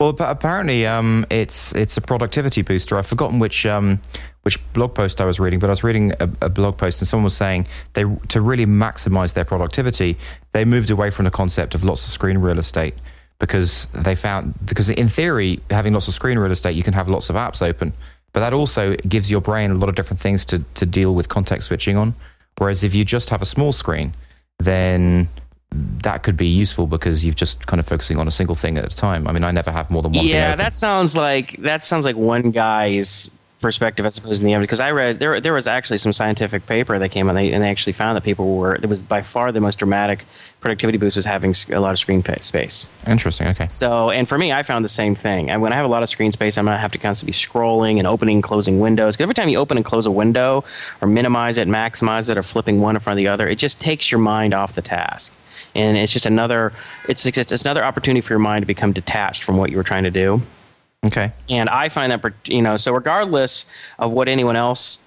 Well, 0.00 0.14
apparently, 0.20 0.86
um, 0.86 1.26
it's 1.28 1.74
it's 1.74 1.96
a 1.96 2.00
productivity 2.00 2.62
booster. 2.62 2.96
I've 2.96 3.06
forgotten 3.06 3.40
which 3.40 3.66
um, 3.66 4.00
which 4.42 4.56
blog 4.72 4.94
post 4.94 5.20
I 5.20 5.24
was 5.24 5.40
reading, 5.40 5.58
but 5.58 5.68
I 5.68 5.72
was 5.72 5.82
reading 5.82 6.12
a, 6.20 6.30
a 6.42 6.48
blog 6.48 6.76
post, 6.78 7.02
and 7.02 7.08
someone 7.08 7.24
was 7.24 7.36
saying 7.36 7.66
they 7.94 8.04
to 8.28 8.40
really 8.40 8.64
maximize 8.64 9.34
their 9.34 9.44
productivity, 9.44 10.16
they 10.52 10.64
moved 10.64 10.90
away 10.90 11.10
from 11.10 11.24
the 11.24 11.32
concept 11.32 11.74
of 11.74 11.82
lots 11.82 12.04
of 12.06 12.10
screen 12.12 12.38
real 12.38 12.58
estate 12.58 12.94
because 13.38 13.86
they 13.92 14.14
found 14.14 14.54
because 14.66 14.90
in 14.90 15.08
theory 15.08 15.60
having 15.70 15.92
lots 15.92 16.08
of 16.08 16.14
screen 16.14 16.38
real 16.38 16.50
estate 16.50 16.74
you 16.74 16.82
can 16.82 16.94
have 16.94 17.08
lots 17.08 17.30
of 17.30 17.36
apps 17.36 17.62
open 17.62 17.92
but 18.32 18.40
that 18.40 18.52
also 18.52 18.94
gives 18.96 19.30
your 19.30 19.40
brain 19.40 19.70
a 19.70 19.74
lot 19.74 19.88
of 19.88 19.94
different 19.94 20.20
things 20.20 20.44
to, 20.44 20.58
to 20.74 20.84
deal 20.84 21.14
with 21.14 21.28
context 21.28 21.68
switching 21.68 21.96
on 21.96 22.14
whereas 22.58 22.82
if 22.82 22.94
you 22.94 23.04
just 23.04 23.30
have 23.30 23.40
a 23.40 23.46
small 23.46 23.72
screen 23.72 24.12
then 24.58 25.28
that 25.70 26.22
could 26.22 26.36
be 26.36 26.46
useful 26.46 26.86
because 26.86 27.24
you're 27.24 27.34
just 27.34 27.66
kind 27.66 27.78
of 27.78 27.86
focusing 27.86 28.18
on 28.18 28.26
a 28.26 28.30
single 28.30 28.54
thing 28.54 28.78
at 28.78 28.90
a 28.90 28.96
time. 28.96 29.28
I 29.28 29.32
mean, 29.32 29.44
I 29.44 29.50
never 29.50 29.70
have 29.70 29.90
more 29.90 30.02
than 30.02 30.12
one. 30.12 30.26
Yeah, 30.26 30.56
that 30.56 30.74
sounds 30.74 31.14
like 31.14 31.56
that 31.62 31.84
sounds 31.84 32.04
like 32.04 32.16
one 32.16 32.50
guy's 32.50 33.30
perspective 33.60 34.06
as 34.06 34.18
opposed 34.18 34.40
to 34.40 34.44
the 34.44 34.54
other. 34.54 34.62
Because 34.62 34.80
I 34.80 34.90
read 34.90 35.18
there 35.18 35.40
there 35.40 35.52
was 35.52 35.66
actually 35.66 35.98
some 35.98 36.12
scientific 36.12 36.66
paper 36.66 36.98
that 36.98 37.08
came 37.10 37.28
out 37.28 37.30
and 37.30 37.38
they, 37.38 37.52
and 37.52 37.62
they 37.62 37.70
actually 37.70 37.92
found 37.92 38.16
that 38.16 38.22
people 38.22 38.56
were 38.56 38.74
it 38.74 38.86
was 38.86 39.02
by 39.02 39.22
far 39.22 39.52
the 39.52 39.60
most 39.60 39.78
dramatic 39.78 40.24
productivity 40.60 40.98
boost 40.98 41.16
was 41.16 41.24
having 41.24 41.54
a 41.70 41.80
lot 41.80 41.92
of 41.92 41.98
screen 41.98 42.22
space. 42.40 42.88
Interesting. 43.06 43.46
Okay. 43.48 43.66
So, 43.66 44.10
and 44.10 44.28
for 44.28 44.36
me, 44.38 44.52
I 44.52 44.62
found 44.62 44.84
the 44.84 44.88
same 44.88 45.14
thing. 45.14 45.50
And 45.50 45.62
when 45.62 45.72
I 45.72 45.76
have 45.76 45.84
a 45.84 45.88
lot 45.88 46.02
of 46.02 46.08
screen 46.08 46.32
space, 46.32 46.58
I'm 46.58 46.64
gonna 46.64 46.78
have 46.78 46.92
to 46.92 46.98
constantly 46.98 47.30
be 47.30 47.36
scrolling 47.36 47.98
and 47.98 48.06
opening 48.06 48.36
and 48.36 48.42
closing 48.42 48.80
windows. 48.80 49.16
Because 49.16 49.24
every 49.24 49.34
time 49.34 49.48
you 49.48 49.58
open 49.58 49.76
and 49.76 49.84
close 49.84 50.06
a 50.06 50.10
window, 50.10 50.64
or 51.00 51.08
minimize 51.08 51.58
it, 51.58 51.68
maximize 51.68 52.28
it, 52.28 52.36
or 52.36 52.42
flipping 52.42 52.80
one 52.80 52.96
in 52.96 53.00
front 53.00 53.14
of 53.14 53.18
the 53.18 53.28
other, 53.28 53.48
it 53.48 53.56
just 53.56 53.80
takes 53.80 54.10
your 54.10 54.20
mind 54.20 54.54
off 54.54 54.74
the 54.74 54.82
task 54.82 55.34
and 55.74 55.96
it's 55.98 56.12
just 56.12 56.24
another 56.26 56.72
it's 57.08 57.26
it's 57.26 57.64
another 57.64 57.84
opportunity 57.84 58.20
for 58.20 58.32
your 58.32 58.40
mind 58.40 58.62
to 58.62 58.66
become 58.66 58.92
detached 58.92 59.42
from 59.42 59.56
what 59.56 59.70
you 59.70 59.76
were 59.76 59.82
trying 59.82 60.04
to 60.04 60.10
do. 60.10 60.40
Okay. 61.06 61.32
And 61.48 61.68
I 61.68 61.88
find 61.88 62.12
that 62.12 62.48
you 62.48 62.62
know 62.62 62.76
so 62.76 62.92
regardless 62.92 63.66
of 63.98 64.10
what 64.10 64.28
anyone 64.28 64.56
else 64.56 64.98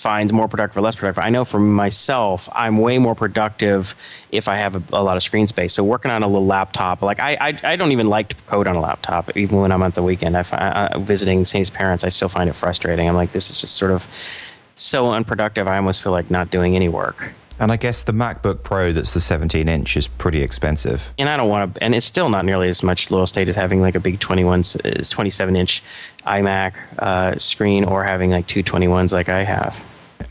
finds 0.00 0.32
more 0.32 0.48
productive 0.48 0.78
or 0.78 0.80
less 0.80 0.96
productive. 0.96 1.22
I 1.22 1.28
know 1.28 1.44
for 1.44 1.60
myself, 1.60 2.48
I'm 2.52 2.78
way 2.78 2.96
more 2.96 3.14
productive 3.14 3.94
if 4.32 4.48
I 4.48 4.56
have 4.56 4.74
a, 4.74 4.82
a, 4.96 5.02
lot 5.02 5.18
of 5.18 5.22
screen 5.22 5.46
space. 5.46 5.74
So 5.74 5.84
working 5.84 6.10
on 6.10 6.22
a 6.22 6.26
little 6.26 6.46
laptop, 6.46 7.02
like 7.02 7.20
I, 7.20 7.36
I, 7.38 7.60
I, 7.72 7.76
don't 7.76 7.92
even 7.92 8.08
like 8.08 8.30
to 8.30 8.34
code 8.46 8.66
on 8.66 8.76
a 8.76 8.80
laptop, 8.80 9.36
even 9.36 9.60
when 9.60 9.70
I'm 9.70 9.82
at 9.82 9.94
the 9.94 10.02
weekend. 10.02 10.38
I 10.38 10.40
uh, 10.40 10.98
visiting 10.98 11.44
Sandy's 11.44 11.68
parents, 11.68 12.02
I 12.02 12.08
still 12.08 12.30
find 12.30 12.48
it 12.48 12.54
frustrating. 12.54 13.10
I'm 13.10 13.14
like, 13.14 13.32
this 13.32 13.50
is 13.50 13.60
just 13.60 13.76
sort 13.76 13.90
of 13.90 14.06
so 14.74 15.10
unproductive. 15.10 15.68
I 15.68 15.76
almost 15.76 16.02
feel 16.02 16.12
like 16.12 16.30
not 16.30 16.50
doing 16.50 16.76
any 16.76 16.88
work. 16.88 17.32
And 17.60 17.70
I 17.70 17.76
guess 17.76 18.02
the 18.02 18.12
MacBook 18.12 18.62
Pro 18.62 18.90
that's 18.90 19.12
the 19.12 19.20
17 19.20 19.68
inch 19.68 19.96
is 19.96 20.08
pretty 20.08 20.42
expensive. 20.42 21.12
And 21.18 21.28
I 21.28 21.36
don't 21.36 21.50
want 21.50 21.74
to, 21.74 21.84
and 21.84 21.94
it's 21.94 22.06
still 22.06 22.30
not 22.30 22.46
nearly 22.46 22.70
as 22.70 22.82
much 22.82 23.10
low 23.10 23.22
estate 23.22 23.50
as 23.50 23.54
having 23.54 23.82
like 23.82 23.94
a 23.94 24.00
big 24.00 24.18
21, 24.18 24.62
27 24.62 25.56
inch 25.56 25.82
iMac 26.26 26.74
uh, 26.98 27.38
screen 27.38 27.84
or 27.84 28.02
having 28.02 28.30
like 28.30 28.46
two 28.46 28.64
21s 28.64 29.12
like 29.12 29.28
I 29.28 29.44
have. 29.44 29.76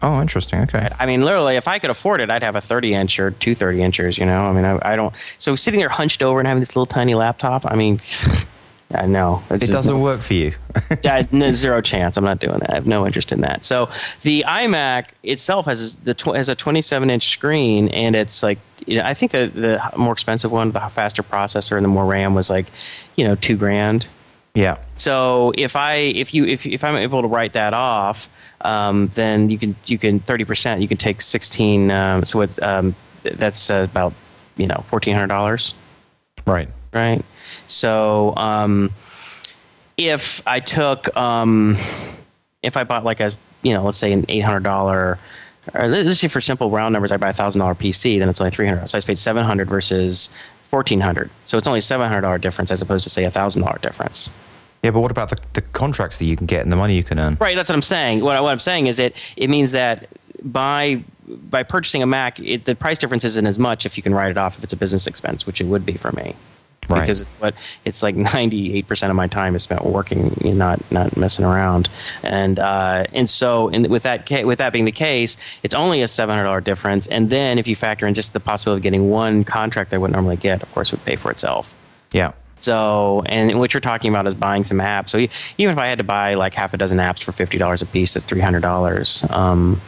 Oh, 0.01 0.21
interesting. 0.21 0.61
Okay. 0.61 0.87
I 0.99 1.05
mean, 1.05 1.23
literally, 1.23 1.55
if 1.55 1.67
I 1.67 1.77
could 1.77 1.89
afford 1.89 2.21
it, 2.21 2.31
I'd 2.31 2.43
have 2.43 2.55
a 2.55 2.61
30 2.61 2.93
inch 2.93 3.19
or 3.19 3.31
two 3.31 3.53
30 3.53 3.83
inchers, 3.83 4.17
you 4.17 4.25
know? 4.25 4.45
I 4.45 4.53
mean, 4.53 4.65
I, 4.65 4.79
I 4.81 4.95
don't. 4.95 5.13
So 5.37 5.55
sitting 5.55 5.79
there 5.79 5.89
hunched 5.89 6.23
over 6.23 6.39
and 6.39 6.47
having 6.47 6.61
this 6.61 6.75
little 6.75 6.85
tiny 6.85 7.15
laptop, 7.15 7.65
I 7.65 7.75
mean, 7.75 8.01
I 8.93 9.05
know 9.05 9.43
it 9.51 9.59
doesn't 9.59 9.95
no, 9.95 10.01
work 10.01 10.21
for 10.21 10.33
you. 10.33 10.51
yeah, 11.03 11.23
no, 11.31 11.51
zero 11.51 11.79
chance. 11.79 12.17
I'm 12.17 12.23
not 12.23 12.39
doing 12.39 12.57
that. 12.57 12.71
I 12.71 12.73
have 12.73 12.87
no 12.87 13.05
interest 13.05 13.31
in 13.31 13.41
that. 13.41 13.63
So 13.63 13.87
the 14.23 14.43
iMac 14.47 15.05
itself 15.21 15.67
has 15.67 15.95
the 15.97 16.15
tw- 16.15 16.35
has 16.35 16.49
a 16.49 16.55
27 16.55 17.09
inch 17.09 17.29
screen, 17.29 17.89
and 17.89 18.15
it's 18.15 18.41
like 18.41 18.57
you 18.87 18.97
know, 18.97 19.03
I 19.03 19.13
think 19.13 19.31
the 19.31 19.51
the 19.53 19.91
more 19.95 20.13
expensive 20.13 20.51
one, 20.51 20.71
the 20.71 20.79
faster 20.79 21.21
processor 21.21 21.77
and 21.77 21.83
the 21.83 21.89
more 21.89 22.05
RAM 22.05 22.33
was 22.33 22.49
like, 22.49 22.65
you 23.15 23.23
know, 23.25 23.35
two 23.35 23.55
grand. 23.55 24.07
Yeah. 24.55 24.77
So 24.95 25.53
if 25.55 25.75
I 25.75 25.95
if 25.95 26.33
you 26.33 26.45
if 26.45 26.65
if 26.65 26.83
I'm 26.83 26.95
able 26.95 27.21
to 27.21 27.27
write 27.27 27.53
that 27.53 27.75
off, 27.75 28.27
um, 28.61 29.11
then 29.13 29.51
you 29.51 29.59
can 29.59 29.75
you 29.85 29.99
can 29.99 30.19
30 30.19 30.45
percent. 30.45 30.81
You 30.81 30.87
can 30.87 30.97
take 30.97 31.21
16. 31.21 31.91
Um, 31.91 32.25
so 32.25 32.41
it's 32.41 32.59
um, 32.63 32.95
that's 33.21 33.69
uh, 33.69 33.87
about 33.89 34.13
you 34.57 34.65
know 34.65 34.83
1400 34.89 35.27
dollars. 35.27 35.75
Right. 36.47 36.69
Right. 36.91 37.23
So 37.71 38.33
um, 38.35 38.91
if 39.97 40.41
I 40.47 40.59
took, 40.59 41.15
um, 41.15 41.77
if 42.63 42.77
I 42.77 42.83
bought 42.83 43.03
like 43.03 43.19
a, 43.19 43.31
you 43.61 43.73
know, 43.73 43.83
let's 43.83 43.97
say 43.97 44.11
an 44.11 44.25
eight 44.29 44.41
hundred 44.41 44.63
dollar, 44.63 45.19
or 45.73 45.87
let's 45.87 46.19
say 46.19 46.27
for 46.27 46.41
simple 46.41 46.69
round 46.69 46.93
numbers, 46.93 47.11
I 47.11 47.17
buy 47.17 47.29
a 47.29 47.33
thousand 47.33 47.59
dollar 47.59 47.75
PC, 47.75 48.19
then 48.19 48.29
it's 48.29 48.41
only 48.41 48.51
three 48.51 48.67
hundred. 48.67 48.87
So 48.87 48.97
I 48.97 49.01
paid 49.01 49.19
seven 49.19 49.45
hundred 49.45 49.69
versus 49.69 50.29
fourteen 50.69 51.01
hundred. 51.01 51.29
So 51.45 51.57
it's 51.57 51.67
only 51.67 51.81
seven 51.81 52.07
hundred 52.07 52.21
dollar 52.21 52.37
difference 52.37 52.71
as 52.71 52.81
opposed 52.81 53.03
to 53.03 53.09
say 53.09 53.25
a 53.25 53.31
thousand 53.31 53.61
dollar 53.61 53.77
difference. 53.81 54.29
Yeah, 54.83 54.91
but 54.91 55.01
what 55.01 55.11
about 55.11 55.29
the, 55.29 55.37
the 55.53 55.61
contracts 55.61 56.19
that 56.19 56.25
you 56.25 56.37
can 56.37 56.45
get 56.45 56.61
and 56.61 56.71
the 56.71 56.77
money 56.77 56.95
you 56.95 57.03
can 57.03 57.19
earn? 57.19 57.35
Right, 57.39 57.57
that's 57.57 57.67
what 57.67 57.75
I'm 57.75 57.81
saying. 57.81 58.23
What, 58.23 58.37
I, 58.37 58.39
what 58.41 58.53
I'm 58.53 58.61
saying 58.61 58.87
is 58.87 58.97
it 58.97 59.13
it 59.35 59.49
means 59.49 59.71
that 59.71 60.07
by 60.41 61.03
by 61.27 61.63
purchasing 61.63 62.01
a 62.01 62.07
Mac, 62.07 62.39
it, 62.39 62.65
the 62.65 62.73
price 62.73 62.97
difference 62.97 63.23
isn't 63.25 63.45
as 63.45 63.59
much 63.59 63.85
if 63.85 63.97
you 63.97 64.01
can 64.01 64.15
write 64.15 64.31
it 64.31 64.37
off 64.37 64.57
if 64.57 64.63
it's 64.63 64.73
a 64.73 64.77
business 64.77 65.05
expense, 65.05 65.45
which 65.45 65.59
it 65.61 65.65
would 65.65 65.85
be 65.85 65.93
for 65.93 66.11
me 66.13 66.33
right. 66.89 67.01
because 67.01 67.21
it's 67.21 67.33
what 67.35 67.53
it's 67.85 68.03
like 68.03 68.15
98% 68.39 69.09
of 69.09 69.15
my 69.15 69.27
time 69.27 69.55
is 69.55 69.63
spent 69.63 69.83
working 69.85 70.35
not 70.43 70.79
not 70.91 71.15
messing 71.17 71.45
around 71.45 71.89
and 72.23 72.59
uh, 72.59 73.05
and 73.13 73.29
so 73.29 73.69
in, 73.69 73.89
with 73.89 74.03
that 74.03 74.29
with 74.45 74.59
that 74.59 74.73
being 74.73 74.85
the 74.85 74.91
case 74.91 75.37
it's 75.63 75.73
only 75.73 76.01
a 76.01 76.05
$700 76.05 76.63
difference 76.63 77.07
and 77.07 77.29
then 77.29 77.59
if 77.59 77.67
you 77.67 77.75
factor 77.75 78.07
in 78.07 78.13
just 78.13 78.33
the 78.33 78.39
possibility 78.39 78.79
of 78.79 78.83
getting 78.83 79.09
one 79.09 79.43
contract 79.43 79.89
that 79.91 79.97
I 79.97 79.99
wouldn't 79.99 80.15
normally 80.15 80.37
get 80.37 80.61
of 80.61 80.71
course 80.73 80.91
would 80.91 81.03
pay 81.05 81.15
for 81.15 81.31
itself 81.31 81.73
yeah 82.11 82.33
so, 82.59 83.23
and 83.25 83.57
what 83.57 83.73
you're 83.73 83.79
talking 83.79 84.11
about 84.11 84.27
is 84.27 84.35
buying 84.35 84.65
some 84.65 84.79
apps. 84.79 85.11
So, 85.11 85.17
even 85.17 85.71
if 85.71 85.77
I 85.77 85.87
had 85.87 85.97
to 85.99 86.03
buy 86.03 86.33
like 86.33 86.53
half 86.53 86.73
a 86.73 86.77
dozen 86.77 86.97
apps 86.97 87.23
for 87.23 87.31
fifty 87.31 87.57
dollars 87.57 87.81
a 87.81 87.85
piece, 87.85 88.13
that's 88.13 88.25
three 88.25 88.41
hundred 88.41 88.61
dollars. 88.61 89.23
Um, 89.29 89.81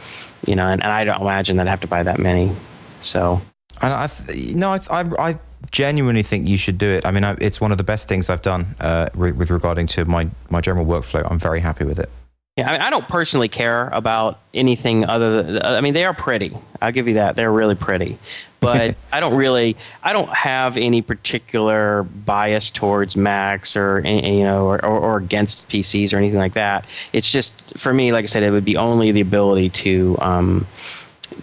you 0.46 0.56
know, 0.56 0.66
and, 0.66 0.82
and, 0.82 0.90
I 0.90 1.04
don't 1.04 1.20
imagine 1.20 1.58
that 1.58 1.68
I'd 1.68 1.70
have 1.70 1.80
to 1.82 1.86
buy 1.86 2.02
that 2.02 2.18
many. 2.18 2.52
So, 3.00 3.42
and 3.80 3.92
I, 3.92 4.06
th- 4.06 4.54
no, 4.54 4.72
I, 4.72 4.80
I, 4.90 5.28
I 5.30 5.38
genuinely 5.72 6.22
think 6.22 6.46
you 6.46 6.56
should 6.56 6.78
do 6.78 6.88
it. 6.88 7.04
I 7.04 7.10
mean, 7.10 7.24
I, 7.24 7.32
it's 7.40 7.60
one 7.60 7.72
of 7.72 7.78
the 7.78 7.84
best 7.84 8.08
things 8.08 8.30
I've 8.30 8.42
done 8.42 8.76
uh, 8.78 9.08
re- 9.14 9.32
with 9.32 9.50
regarding 9.50 9.86
to 9.88 10.04
my, 10.04 10.28
my 10.50 10.60
general 10.60 10.86
workflow. 10.86 11.28
I'm 11.28 11.38
very 11.38 11.60
happy 11.60 11.84
with 11.84 11.98
it. 11.98 12.10
Yeah, 12.58 12.68
I, 12.68 12.72
mean, 12.72 12.82
I 12.82 12.90
don't 12.90 13.08
personally 13.08 13.48
care 13.48 13.88
about 13.88 14.38
anything 14.52 15.06
other 15.06 15.42
than. 15.42 15.62
I 15.64 15.80
mean, 15.80 15.94
they 15.94 16.04
are 16.04 16.12
pretty. 16.12 16.54
I'll 16.82 16.92
give 16.92 17.08
you 17.08 17.14
that. 17.14 17.34
They're 17.34 17.50
really 17.50 17.74
pretty, 17.74 18.18
but 18.60 18.94
I 19.12 19.20
don't 19.20 19.34
really. 19.34 19.74
I 20.02 20.12
don't 20.12 20.28
have 20.28 20.76
any 20.76 21.00
particular 21.00 22.02
bias 22.02 22.68
towards 22.68 23.16
Macs 23.16 23.74
or 23.74 24.00
you 24.00 24.44
know 24.44 24.66
or, 24.66 24.84
or, 24.84 25.00
or, 25.00 25.16
against 25.16 25.70
PCs 25.70 26.12
or 26.12 26.18
anything 26.18 26.38
like 26.38 26.52
that. 26.52 26.84
It's 27.14 27.32
just 27.32 27.78
for 27.78 27.94
me, 27.94 28.12
like 28.12 28.24
I 28.24 28.26
said, 28.26 28.42
it 28.42 28.50
would 28.50 28.66
be 28.66 28.76
only 28.76 29.12
the 29.12 29.22
ability 29.22 29.70
to 29.70 30.18
um, 30.20 30.66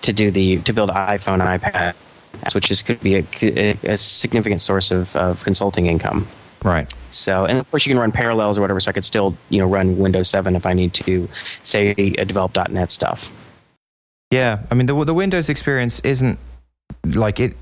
to 0.03 0.13
do 0.13 0.29
the 0.29 0.61
to 0.61 0.73
build 0.73 0.91
iPhone 0.91 1.41
and 1.41 1.59
iPad 1.59 1.95
which 2.53 2.71
is 2.71 2.81
could 2.81 3.01
be 3.01 3.15
a, 3.15 3.77
a 3.83 3.97
significant 3.97 4.61
source 4.61 4.91
of, 4.91 5.15
of 5.15 5.43
consulting 5.43 5.87
income. 5.87 6.27
Right. 6.63 6.91
So, 7.11 7.45
and 7.45 7.57
of 7.57 7.69
course, 7.71 7.85
you 7.85 7.91
can 7.91 7.99
run 7.99 8.11
parallels 8.11 8.57
or 8.57 8.61
whatever. 8.61 8.79
So 8.79 8.89
I 8.89 8.93
could 8.93 9.05
still, 9.05 9.35
you 9.49 9.59
know, 9.59 9.65
run 9.65 9.97
Windows 9.97 10.29
7 10.29 10.55
if 10.55 10.65
I 10.65 10.73
need 10.73 10.93
to, 10.95 11.29
say, 11.65 11.93
develop 11.93 12.57
.NET 12.69 12.91
stuff. 12.91 13.31
Yeah, 14.31 14.63
I 14.69 14.75
mean, 14.75 14.85
the 14.85 15.03
the 15.05 15.13
Windows 15.13 15.49
experience 15.49 15.99
isn't 16.01 16.37
like 17.15 17.39
it. 17.39 17.55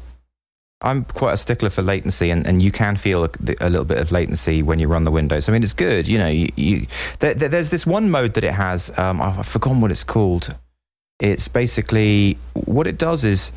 I'm 0.81 1.05
quite 1.05 1.33
a 1.33 1.37
stickler 1.37 1.69
for 1.69 1.81
latency, 1.81 2.29
and, 2.29 2.45
and 2.45 2.61
you 2.61 2.71
can 2.71 2.97
feel 2.97 3.23
a, 3.23 3.29
a, 3.61 3.69
little 3.69 3.85
bit 3.85 3.99
of 3.99 4.11
latency 4.11 4.61
when 4.61 4.77
you 4.77 4.87
run 4.87 5.05
the 5.05 5.11
Windows. 5.11 5.49
I 5.49 5.51
mean, 5.51 5.63
it's 5.63 5.73
good, 5.73 6.07
you 6.07 6.19
know. 6.19 6.27
You, 6.27 6.49
you 6.55 6.87
there, 7.19 7.33
there's 7.33 7.69
this 7.71 7.87
one 7.87 8.11
mode 8.11 8.33
that 8.33 8.43
it 8.43 8.53
has. 8.53 8.95
Um, 8.99 9.21
I've 9.21 9.45
forgotten 9.47 9.81
what 9.81 9.91
it's 9.91 10.03
called. 10.03 10.55
It's 11.19 11.47
basically 11.47 12.37
what 12.53 12.85
it 12.85 12.97
does 12.97 13.23
is 13.23 13.51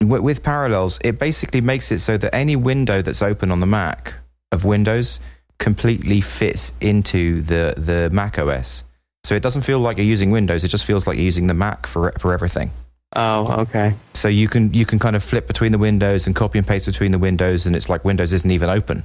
with 0.00 0.42
Parallels, 0.42 0.98
it 1.04 1.18
basically 1.18 1.60
makes 1.60 1.92
it 1.92 1.98
so 2.00 2.16
that 2.16 2.34
any 2.34 2.56
window 2.56 3.02
that's 3.02 3.22
open 3.22 3.50
on 3.50 3.60
the 3.60 3.66
Mac 3.66 4.14
of 4.52 4.64
Windows 4.64 5.20
completely 5.58 6.20
fits 6.20 6.72
into 6.80 7.42
the, 7.42 7.74
the 7.76 8.08
Mac 8.10 8.38
OS. 8.38 8.84
So 9.24 9.34
it 9.34 9.42
doesn't 9.42 9.62
feel 9.62 9.78
like 9.78 9.98
you're 9.98 10.06
using 10.06 10.30
Windows, 10.30 10.64
it 10.64 10.68
just 10.68 10.84
feels 10.84 11.06
like 11.06 11.16
you're 11.16 11.24
using 11.24 11.46
the 11.46 11.54
Mac 11.54 11.86
for, 11.86 12.12
for 12.18 12.32
everything. 12.32 12.70
Oh, 13.16 13.62
okay. 13.62 13.94
So 14.14 14.28
you 14.28 14.48
can 14.48 14.72
you 14.72 14.86
can 14.86 15.00
kind 15.00 15.16
of 15.16 15.24
flip 15.24 15.48
between 15.48 15.72
the 15.72 15.78
windows 15.78 16.26
and 16.26 16.36
copy 16.36 16.58
and 16.58 16.66
paste 16.66 16.86
between 16.86 17.10
the 17.10 17.18
windows, 17.18 17.66
and 17.66 17.74
it's 17.74 17.88
like 17.88 18.04
Windows 18.04 18.32
isn't 18.32 18.50
even 18.50 18.70
open. 18.70 19.02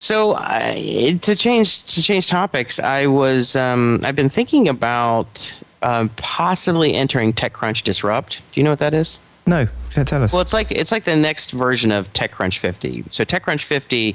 So 0.00 0.32
uh, 0.34 0.74
to 0.74 1.34
change 1.34 1.82
to 1.94 2.02
change 2.02 2.28
topics, 2.28 2.78
I 2.78 3.06
was 3.06 3.56
um, 3.56 4.02
I've 4.04 4.14
been 4.14 4.28
thinking 4.28 4.68
about 4.68 5.52
uh, 5.82 6.06
possibly 6.16 6.94
entering 6.94 7.32
TechCrunch 7.32 7.82
Disrupt. 7.82 8.40
Do 8.52 8.60
you 8.60 8.62
know 8.62 8.70
what 8.70 8.78
that 8.78 8.94
is? 8.94 9.18
No, 9.48 9.66
can't 9.92 10.06
tell 10.06 10.22
us. 10.22 10.32
Well, 10.32 10.42
it's 10.42 10.52
like 10.52 10.70
it's 10.70 10.92
like 10.92 11.04
the 11.04 11.16
next 11.16 11.52
version 11.52 11.90
of 11.90 12.12
TechCrunch 12.12 12.58
50. 12.58 13.04
So 13.10 13.24
TechCrunch 13.24 13.64
50 13.64 14.14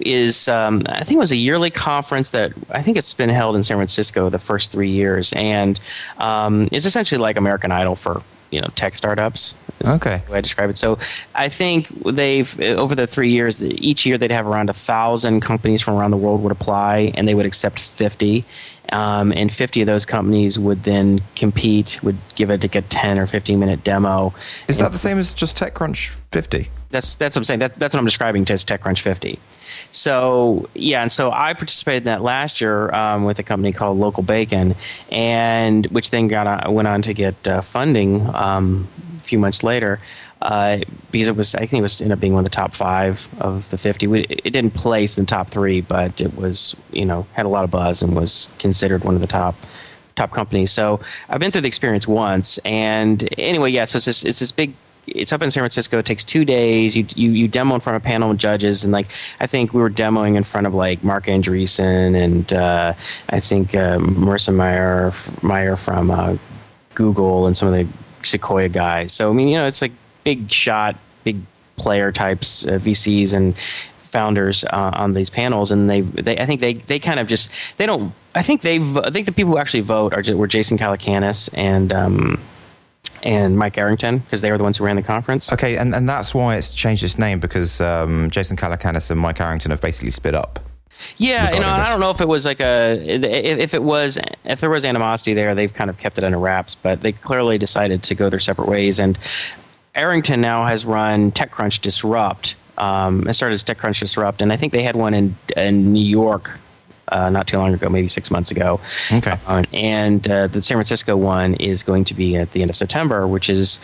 is 0.00 0.48
um, 0.48 0.82
I 0.86 1.02
think 1.02 1.16
it 1.16 1.18
was 1.18 1.32
a 1.32 1.36
yearly 1.36 1.70
conference 1.70 2.30
that 2.30 2.52
I 2.70 2.82
think 2.82 2.98
it's 2.98 3.14
been 3.14 3.30
held 3.30 3.56
in 3.56 3.64
San 3.64 3.78
Francisco 3.78 4.28
the 4.28 4.38
first 4.38 4.72
three 4.72 4.90
years, 4.90 5.32
and 5.32 5.80
um, 6.18 6.68
it's 6.72 6.84
essentially 6.84 7.18
like 7.18 7.38
American 7.38 7.72
Idol 7.72 7.96
for 7.96 8.22
you 8.50 8.60
know 8.60 8.68
tech 8.76 8.96
startups. 8.96 9.54
Okay, 9.84 10.22
the 10.26 10.32
way 10.32 10.38
I 10.38 10.40
describe 10.42 10.68
it. 10.68 10.76
So 10.76 10.98
I 11.34 11.48
think 11.48 11.88
they've 12.04 12.60
over 12.60 12.94
the 12.94 13.06
three 13.06 13.30
years, 13.30 13.64
each 13.64 14.04
year 14.04 14.18
they'd 14.18 14.30
have 14.30 14.46
around 14.46 14.68
a 14.68 14.74
thousand 14.74 15.40
companies 15.40 15.80
from 15.80 15.94
around 15.94 16.10
the 16.10 16.16
world 16.18 16.42
would 16.42 16.52
apply, 16.52 17.12
and 17.14 17.26
they 17.26 17.34
would 17.34 17.46
accept 17.46 17.80
50 17.80 18.44
um, 18.92 19.32
and 19.32 19.52
50 19.52 19.82
of 19.82 19.86
those 19.86 20.06
companies 20.06 20.58
would 20.58 20.84
then 20.84 21.20
compete, 21.34 22.02
would 22.02 22.16
give 22.34 22.50
it 22.50 22.62
like 22.62 22.74
a 22.74 22.82
10 22.82 23.18
or 23.18 23.26
15 23.26 23.58
minute 23.58 23.84
demo. 23.84 24.34
Is 24.68 24.78
that 24.78 24.92
the 24.92 24.98
same 24.98 25.18
as 25.18 25.32
just 25.32 25.56
TechCrunch 25.56 26.20
50? 26.32 26.70
That's 26.90 27.16
that's 27.16 27.34
what 27.34 27.40
I'm 27.40 27.44
saying. 27.44 27.60
That, 27.60 27.78
that's 27.78 27.94
what 27.94 28.00
I'm 28.00 28.06
describing 28.06 28.44
to 28.46 28.52
as 28.52 28.64
TechCrunch 28.64 29.00
50. 29.00 29.38
So 29.90 30.68
yeah, 30.74 31.02
and 31.02 31.10
so 31.10 31.30
I 31.30 31.52
participated 31.54 32.02
in 32.02 32.06
that 32.06 32.22
last 32.22 32.60
year 32.60 32.94
um, 32.94 33.24
with 33.24 33.38
a 33.38 33.42
company 33.42 33.72
called 33.72 33.98
Local 33.98 34.22
Bacon, 34.22 34.74
and 35.10 35.86
which 35.86 36.10
then 36.10 36.28
got 36.28 36.46
on, 36.46 36.74
went 36.74 36.88
on 36.88 37.02
to 37.02 37.14
get 37.14 37.48
uh, 37.48 37.60
funding 37.60 38.26
um, 38.34 38.88
a 39.16 39.20
few 39.20 39.38
months 39.38 39.62
later. 39.62 40.00
Uh, 40.42 40.80
because 41.10 41.28
it 41.28 41.36
was, 41.36 41.54
I 41.54 41.60
think 41.60 41.74
it 41.74 41.82
was 41.82 42.00
ended 42.00 42.12
up 42.12 42.20
being 42.20 42.34
one 42.34 42.44
of 42.44 42.50
the 42.50 42.54
top 42.54 42.74
five 42.74 43.26
of 43.40 43.68
the 43.70 43.78
50. 43.78 44.06
We, 44.06 44.20
it 44.20 44.52
didn't 44.52 44.74
place 44.74 45.16
in 45.16 45.24
the 45.24 45.28
top 45.28 45.48
three, 45.48 45.80
but 45.80 46.20
it 46.20 46.36
was, 46.36 46.76
you 46.92 47.06
know, 47.06 47.26
had 47.32 47.46
a 47.46 47.48
lot 47.48 47.64
of 47.64 47.70
buzz 47.70 48.02
and 48.02 48.14
was 48.14 48.50
considered 48.58 49.02
one 49.02 49.14
of 49.14 49.22
the 49.22 49.26
top 49.26 49.56
top 50.14 50.32
companies. 50.32 50.72
So 50.72 51.00
I've 51.28 51.40
been 51.40 51.52
through 51.52 51.60
the 51.62 51.68
experience 51.68 52.06
once, 52.08 52.58
and 52.58 53.28
anyway, 53.38 53.70
yeah. 53.70 53.84
So 53.84 53.96
it's 53.96 54.06
this, 54.06 54.24
it's 54.24 54.40
this 54.40 54.50
big 54.50 54.74
it's 55.06 55.32
up 55.32 55.42
in 55.42 55.50
San 55.50 55.60
Francisco. 55.60 55.98
It 55.98 56.06
takes 56.06 56.24
two 56.24 56.44
days. 56.44 56.96
You, 56.96 57.06
you 57.14 57.30
you 57.30 57.48
demo 57.48 57.76
in 57.76 57.80
front 57.80 57.96
of 57.96 58.02
a 58.02 58.04
panel 58.04 58.30
of 58.30 58.38
judges, 58.38 58.82
and 58.82 58.92
like 58.92 59.08
I 59.40 59.46
think 59.46 59.72
we 59.72 59.80
were 59.80 59.90
demoing 59.90 60.36
in 60.36 60.44
front 60.44 60.66
of 60.66 60.74
like 60.74 61.04
Marc 61.04 61.26
Andreessen 61.26 62.16
and 62.16 62.52
uh, 62.52 62.94
I 63.30 63.40
think 63.40 63.74
uh, 63.74 63.98
Marissa 63.98 64.54
Mayer 64.54 65.12
Meyer 65.42 65.76
from 65.76 66.10
uh, 66.10 66.36
Google 66.94 67.46
and 67.46 67.56
some 67.56 67.72
of 67.72 67.74
the 67.74 67.86
Sequoia 68.26 68.68
guys. 68.68 69.12
So 69.12 69.30
I 69.30 69.32
mean, 69.32 69.48
you 69.48 69.56
know, 69.56 69.66
it's 69.66 69.82
like 69.82 69.92
big 70.26 70.50
shot, 70.50 70.96
big 71.22 71.40
player 71.76 72.10
types, 72.10 72.66
uh, 72.66 72.72
VCs 72.72 73.32
and 73.32 73.56
founders 74.10 74.64
uh, 74.64 74.90
on 74.94 75.14
these 75.14 75.30
panels, 75.30 75.70
and 75.70 75.88
they, 75.88 76.00
they 76.00 76.36
I 76.36 76.46
think 76.46 76.60
they 76.60 76.74
they 76.74 76.98
kind 76.98 77.20
of 77.20 77.28
just 77.28 77.48
they 77.76 77.86
don't. 77.86 78.12
I 78.34 78.42
think 78.42 78.62
they 78.62 78.78
I 78.80 79.10
think 79.10 79.26
the 79.26 79.32
people 79.32 79.52
who 79.52 79.58
actually 79.58 79.82
vote 79.82 80.12
are 80.12 80.36
were 80.36 80.48
Jason 80.48 80.76
Calacanis 80.76 81.48
and. 81.54 81.92
Um, 81.92 82.40
and 83.22 83.56
Mike 83.56 83.78
Arrington 83.78 84.18
because 84.18 84.40
they 84.40 84.52
were 84.52 84.58
the 84.58 84.62
ones 84.62 84.76
who 84.76 84.84
ran 84.84 84.94
the 84.94 85.02
conference. 85.02 85.50
Okay, 85.52 85.78
and, 85.78 85.94
and 85.94 86.08
that's 86.08 86.34
why 86.34 86.54
it's 86.54 86.72
changed 86.72 87.02
its 87.02 87.18
name 87.18 87.40
because 87.40 87.80
um, 87.80 88.30
Jason 88.30 88.56
Calacanis 88.56 89.10
and 89.10 89.18
Mike 89.18 89.40
Arrington 89.40 89.70
have 89.70 89.80
basically 89.80 90.10
split 90.10 90.34
up. 90.34 90.60
Yeah, 91.16 91.52
you 91.52 91.60
know, 91.60 91.68
I 91.68 91.88
don't 91.88 91.98
know 91.98 92.10
if 92.10 92.20
it 92.20 92.28
was 92.28 92.44
like 92.44 92.60
a 92.60 92.98
if 93.00 93.74
it 93.74 93.82
was 93.82 94.18
if 94.44 94.60
there 94.60 94.70
was 94.70 94.84
animosity 94.84 95.34
there, 95.34 95.54
they've 95.54 95.72
kind 95.72 95.90
of 95.90 95.98
kept 95.98 96.18
it 96.18 96.24
under 96.24 96.38
wraps, 96.38 96.74
but 96.74 97.00
they 97.00 97.12
clearly 97.12 97.58
decided 97.58 98.02
to 98.04 98.14
go 98.14 98.28
their 98.30 98.40
separate 98.40 98.68
ways. 98.68 99.00
And 99.00 99.18
Arrington 99.96 100.40
now 100.40 100.66
has 100.66 100.84
run 100.84 101.32
TechCrunch 101.32 101.80
Disrupt. 101.80 102.54
Um, 102.78 103.26
it 103.26 103.32
started 103.34 103.54
as 103.54 103.64
TechCrunch 103.64 104.00
Disrupt, 104.00 104.42
and 104.42 104.52
I 104.52 104.56
think 104.56 104.72
they 104.72 104.82
had 104.82 104.94
one 104.94 105.14
in 105.14 105.36
in 105.56 105.92
New 105.92 106.04
York 106.04 106.60
uh, 107.08 107.30
not 107.30 107.46
too 107.46 107.58
long 107.58 107.72
ago, 107.72 107.88
maybe 107.88 108.08
six 108.08 108.30
months 108.30 108.50
ago. 108.50 108.80
Okay. 109.12 109.36
Uh, 109.46 109.64
and 109.72 110.28
uh, 110.28 110.46
the 110.48 110.60
San 110.62 110.76
Francisco 110.76 111.16
one 111.16 111.54
is 111.54 111.82
going 111.82 112.04
to 112.04 112.14
be 112.14 112.36
at 112.36 112.52
the 112.52 112.62
end 112.62 112.70
of 112.70 112.76
September, 112.76 113.26
which 113.26 113.48
is 113.48 113.78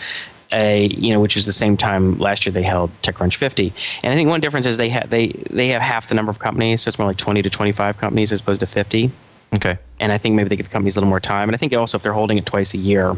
a 0.52 0.88
you 0.88 1.12
know 1.12 1.20
which 1.20 1.36
is 1.36 1.46
the 1.46 1.52
same 1.52 1.78
time 1.78 2.18
last 2.18 2.44
year 2.44 2.52
they 2.52 2.62
held 2.62 2.90
TechCrunch 3.02 3.36
50. 3.36 3.72
And 4.02 4.12
I 4.12 4.16
think 4.16 4.28
one 4.28 4.40
difference 4.40 4.66
is 4.66 4.76
they 4.76 4.90
have 4.90 5.08
they 5.10 5.28
they 5.50 5.68
have 5.68 5.82
half 5.82 6.08
the 6.08 6.14
number 6.14 6.30
of 6.30 6.38
companies, 6.38 6.82
so 6.82 6.88
it's 6.88 6.98
more 6.98 7.08
like 7.08 7.16
20 7.16 7.42
to 7.42 7.50
25 7.50 7.98
companies 7.98 8.32
as 8.32 8.40
opposed 8.40 8.60
to 8.60 8.66
50. 8.66 9.10
Okay. 9.54 9.78
And 10.00 10.12
I 10.12 10.18
think 10.18 10.34
maybe 10.34 10.48
they 10.48 10.56
give 10.56 10.66
the 10.66 10.72
companies 10.72 10.96
a 10.96 11.00
little 11.00 11.10
more 11.10 11.20
time. 11.20 11.48
And 11.48 11.54
I 11.54 11.58
think 11.58 11.74
also 11.74 11.96
if 11.96 12.02
they're 12.02 12.12
holding 12.12 12.38
it 12.38 12.46
twice 12.46 12.74
a 12.74 12.78
year, 12.78 13.14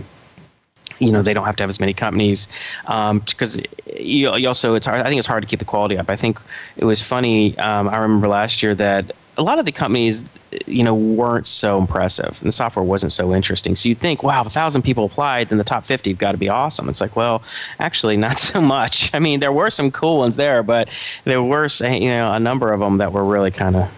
you 0.98 1.10
know 1.10 1.22
they 1.22 1.34
don't 1.34 1.44
have 1.44 1.56
to 1.56 1.62
have 1.62 1.70
as 1.70 1.80
many 1.80 1.94
companies 1.94 2.48
because 2.84 3.56
um, 3.56 3.64
you, 3.98 4.34
you, 4.36 4.48
also 4.48 4.74
it's 4.74 4.86
hard, 4.86 5.00
I 5.02 5.04
think 5.04 5.18
it's 5.18 5.26
hard 5.26 5.42
to 5.42 5.48
keep 5.48 5.58
the 5.58 5.64
quality 5.64 5.98
up. 5.98 6.10
I 6.10 6.16
think 6.16 6.40
it 6.76 6.84
was 6.84 7.02
funny. 7.02 7.56
Um, 7.58 7.88
I 7.88 7.98
remember 7.98 8.28
last 8.28 8.62
year 8.62 8.74
that 8.76 9.12
a 9.36 9.42
lot 9.42 9.58
of 9.58 9.64
the 9.64 9.72
companies, 9.72 10.22
you 10.66 10.84
know, 10.84 10.94
weren't 10.94 11.46
so 11.46 11.78
impressive, 11.78 12.38
and 12.40 12.48
the 12.48 12.52
software 12.52 12.84
wasn't 12.84 13.12
so 13.12 13.34
interesting. 13.34 13.74
So 13.74 13.88
you'd 13.88 13.98
think, 13.98 14.22
wow, 14.22 14.40
if 14.42 14.46
a 14.46 14.50
thousand 14.50 14.82
people 14.82 15.06
applied, 15.06 15.48
then 15.48 15.58
the 15.58 15.64
top 15.64 15.84
fifty 15.84 16.10
have 16.10 16.18
got 16.18 16.32
to 16.32 16.38
be 16.38 16.48
awesome. 16.48 16.88
It's 16.88 17.00
like, 17.00 17.16
well, 17.16 17.42
actually, 17.80 18.16
not 18.28 18.38
so 18.38 18.60
much. 18.60 19.10
I 19.14 19.18
mean, 19.18 19.40
there 19.40 19.52
were 19.52 19.70
some 19.70 19.90
cool 19.90 20.18
ones 20.18 20.36
there, 20.36 20.62
but 20.62 20.88
there 21.24 21.42
were, 21.42 21.66
you 21.80 22.08
know, 22.08 22.32
a 22.32 22.40
number 22.40 22.72
of 22.72 22.80
them 22.80 22.98
that 22.98 23.12
were 23.12 23.24
really 23.24 23.50
kind 23.50 23.76
of 23.76 23.90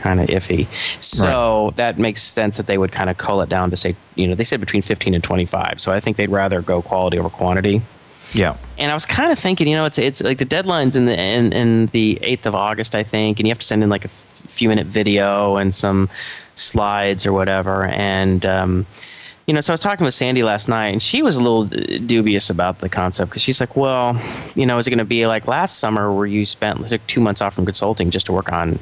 kind 0.00 0.20
of 0.20 0.28
iffy. 0.28 0.66
So 1.00 1.66
right. 1.66 1.76
that 1.76 1.98
makes 1.98 2.22
sense 2.22 2.56
that 2.56 2.66
they 2.66 2.78
would 2.78 2.92
kind 2.92 3.10
of 3.10 3.18
cull 3.18 3.40
it 3.42 3.48
down 3.48 3.70
to 3.70 3.76
say, 3.76 3.96
you 4.14 4.26
know, 4.26 4.34
they 4.34 4.44
said 4.44 4.60
between 4.60 4.82
15 4.82 5.14
and 5.14 5.22
25. 5.22 5.80
So 5.80 5.92
I 5.92 6.00
think 6.00 6.16
they'd 6.16 6.30
rather 6.30 6.62
go 6.62 6.82
quality 6.82 7.18
over 7.18 7.30
quantity. 7.30 7.82
Yeah. 8.32 8.56
And 8.78 8.90
I 8.90 8.94
was 8.94 9.06
kind 9.06 9.32
of 9.32 9.38
thinking, 9.38 9.68
you 9.68 9.76
know, 9.76 9.86
it's 9.86 9.98
it's 9.98 10.22
like 10.22 10.38
the 10.38 10.44
deadline's 10.44 10.96
in 10.96 11.06
the 11.06 11.20
in, 11.20 11.52
in 11.52 11.86
the 11.86 12.18
8th 12.22 12.46
of 12.46 12.54
August, 12.54 12.94
I 12.94 13.02
think, 13.02 13.38
and 13.38 13.46
you 13.46 13.50
have 13.50 13.58
to 13.58 13.66
send 13.66 13.82
in 13.82 13.88
like 13.88 14.04
a 14.04 14.10
few 14.48 14.68
minute 14.68 14.86
video 14.86 15.56
and 15.56 15.74
some 15.74 16.08
slides 16.54 17.26
or 17.26 17.32
whatever. 17.32 17.86
And, 17.86 18.44
um, 18.44 18.86
you 19.46 19.54
know, 19.54 19.60
so 19.60 19.72
I 19.72 19.74
was 19.74 19.80
talking 19.80 20.04
with 20.04 20.14
Sandy 20.14 20.42
last 20.42 20.68
night, 20.68 20.88
and 20.88 21.02
she 21.02 21.22
was 21.22 21.36
a 21.36 21.40
little 21.42 21.64
dubious 21.64 22.50
about 22.50 22.78
the 22.78 22.88
concept 22.88 23.30
because 23.30 23.42
she's 23.42 23.58
like, 23.58 23.74
well, 23.74 24.20
you 24.54 24.64
know, 24.64 24.78
is 24.78 24.86
it 24.86 24.90
going 24.90 24.98
to 24.98 25.04
be 25.04 25.26
like 25.26 25.48
last 25.48 25.78
summer 25.78 26.12
where 26.12 26.26
you 26.26 26.46
spent 26.46 26.88
like 26.88 27.04
two 27.08 27.20
months 27.20 27.40
off 27.40 27.54
from 27.54 27.64
consulting 27.64 28.10
just 28.10 28.26
to 28.26 28.32
work 28.32 28.52
on 28.52 28.78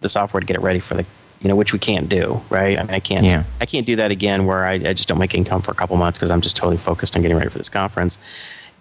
the 0.00 0.08
software 0.08 0.40
to 0.40 0.46
get 0.46 0.56
it 0.56 0.62
ready 0.62 0.80
for 0.80 0.94
the 0.94 1.06
you 1.40 1.48
know, 1.48 1.56
which 1.56 1.72
we 1.72 1.78
can't 1.78 2.08
do, 2.08 2.40
right? 2.48 2.78
I 2.78 2.82
mean, 2.82 2.94
I 2.94 3.00
can't, 3.00 3.22
yeah. 3.22 3.44
I 3.60 3.66
can't 3.66 3.86
do 3.86 3.96
that 3.96 4.10
again 4.10 4.46
where 4.46 4.64
I, 4.64 4.74
I 4.74 4.92
just 4.94 5.06
don't 5.06 5.18
make 5.18 5.34
income 5.34 5.62
for 5.62 5.70
a 5.70 5.74
couple 5.74 5.96
months 5.96 6.18
because 6.18 6.30
I'm 6.30 6.40
just 6.40 6.56
totally 6.56 6.78
focused 6.78 7.14
on 7.14 7.22
getting 7.22 7.36
ready 7.36 7.50
for 7.50 7.58
this 7.58 7.68
conference. 7.68 8.18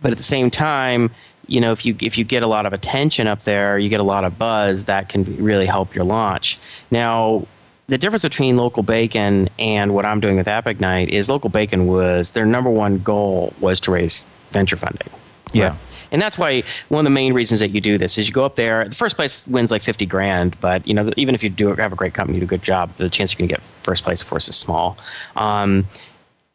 But 0.01 0.11
at 0.11 0.17
the 0.17 0.23
same 0.23 0.49
time, 0.49 1.11
you 1.47 1.61
know, 1.61 1.71
if 1.71 1.85
you 1.85 1.95
if 1.99 2.17
you 2.17 2.23
get 2.23 2.43
a 2.43 2.47
lot 2.47 2.65
of 2.65 2.73
attention 2.73 3.27
up 3.27 3.43
there, 3.43 3.77
you 3.77 3.89
get 3.89 3.99
a 3.99 4.03
lot 4.03 4.23
of 4.23 4.39
buzz 4.39 4.85
that 4.85 5.09
can 5.09 5.23
really 5.43 5.65
help 5.65 5.93
your 5.93 6.05
launch. 6.05 6.57
Now, 6.89 7.45
the 7.87 7.97
difference 7.97 8.23
between 8.23 8.57
local 8.57 8.81
bacon 8.83 9.49
and 9.59 9.93
what 9.93 10.05
I'm 10.05 10.19
doing 10.19 10.37
with 10.37 10.47
AppIgnite 10.47 11.09
is 11.09 11.29
local 11.29 11.49
bacon 11.49 11.85
was 11.85 12.31
their 12.31 12.45
number 12.45 12.69
one 12.69 12.99
goal 12.99 13.53
was 13.59 13.79
to 13.81 13.91
raise 13.91 14.23
venture 14.51 14.75
funding. 14.75 15.09
Yeah. 15.53 15.69
Right? 15.69 15.77
And 16.15 16.21
that's 16.21 16.37
why 16.37 16.63
one 16.87 16.99
of 16.99 17.03
the 17.03 17.13
main 17.13 17.33
reasons 17.33 17.59
that 17.59 17.71
you 17.71 17.81
do 17.81 17.97
this 17.97 18.17
is 18.17 18.25
you 18.25 18.33
go 18.33 18.45
up 18.45 18.55
there. 18.55 18.87
The 18.87 18.95
first 18.95 19.17
place 19.17 19.45
wins 19.47 19.69
like 19.69 19.81
fifty 19.81 20.05
grand, 20.05 20.57
but 20.61 20.87
you 20.87 20.93
know 20.93 21.11
even 21.17 21.35
if 21.35 21.43
you 21.43 21.49
do 21.49 21.75
have 21.75 21.91
a 21.91 21.95
great 21.97 22.13
company, 22.13 22.37
you 22.37 22.39
do 22.39 22.45
a 22.45 22.47
good 22.47 22.63
job, 22.63 22.89
the 22.95 23.09
chance 23.09 23.33
you 23.33 23.37
can 23.37 23.47
get 23.47 23.59
first 23.83 24.05
place, 24.05 24.21
of 24.21 24.29
course, 24.29 24.47
is 24.47 24.55
small. 24.55 24.97
Um, 25.35 25.85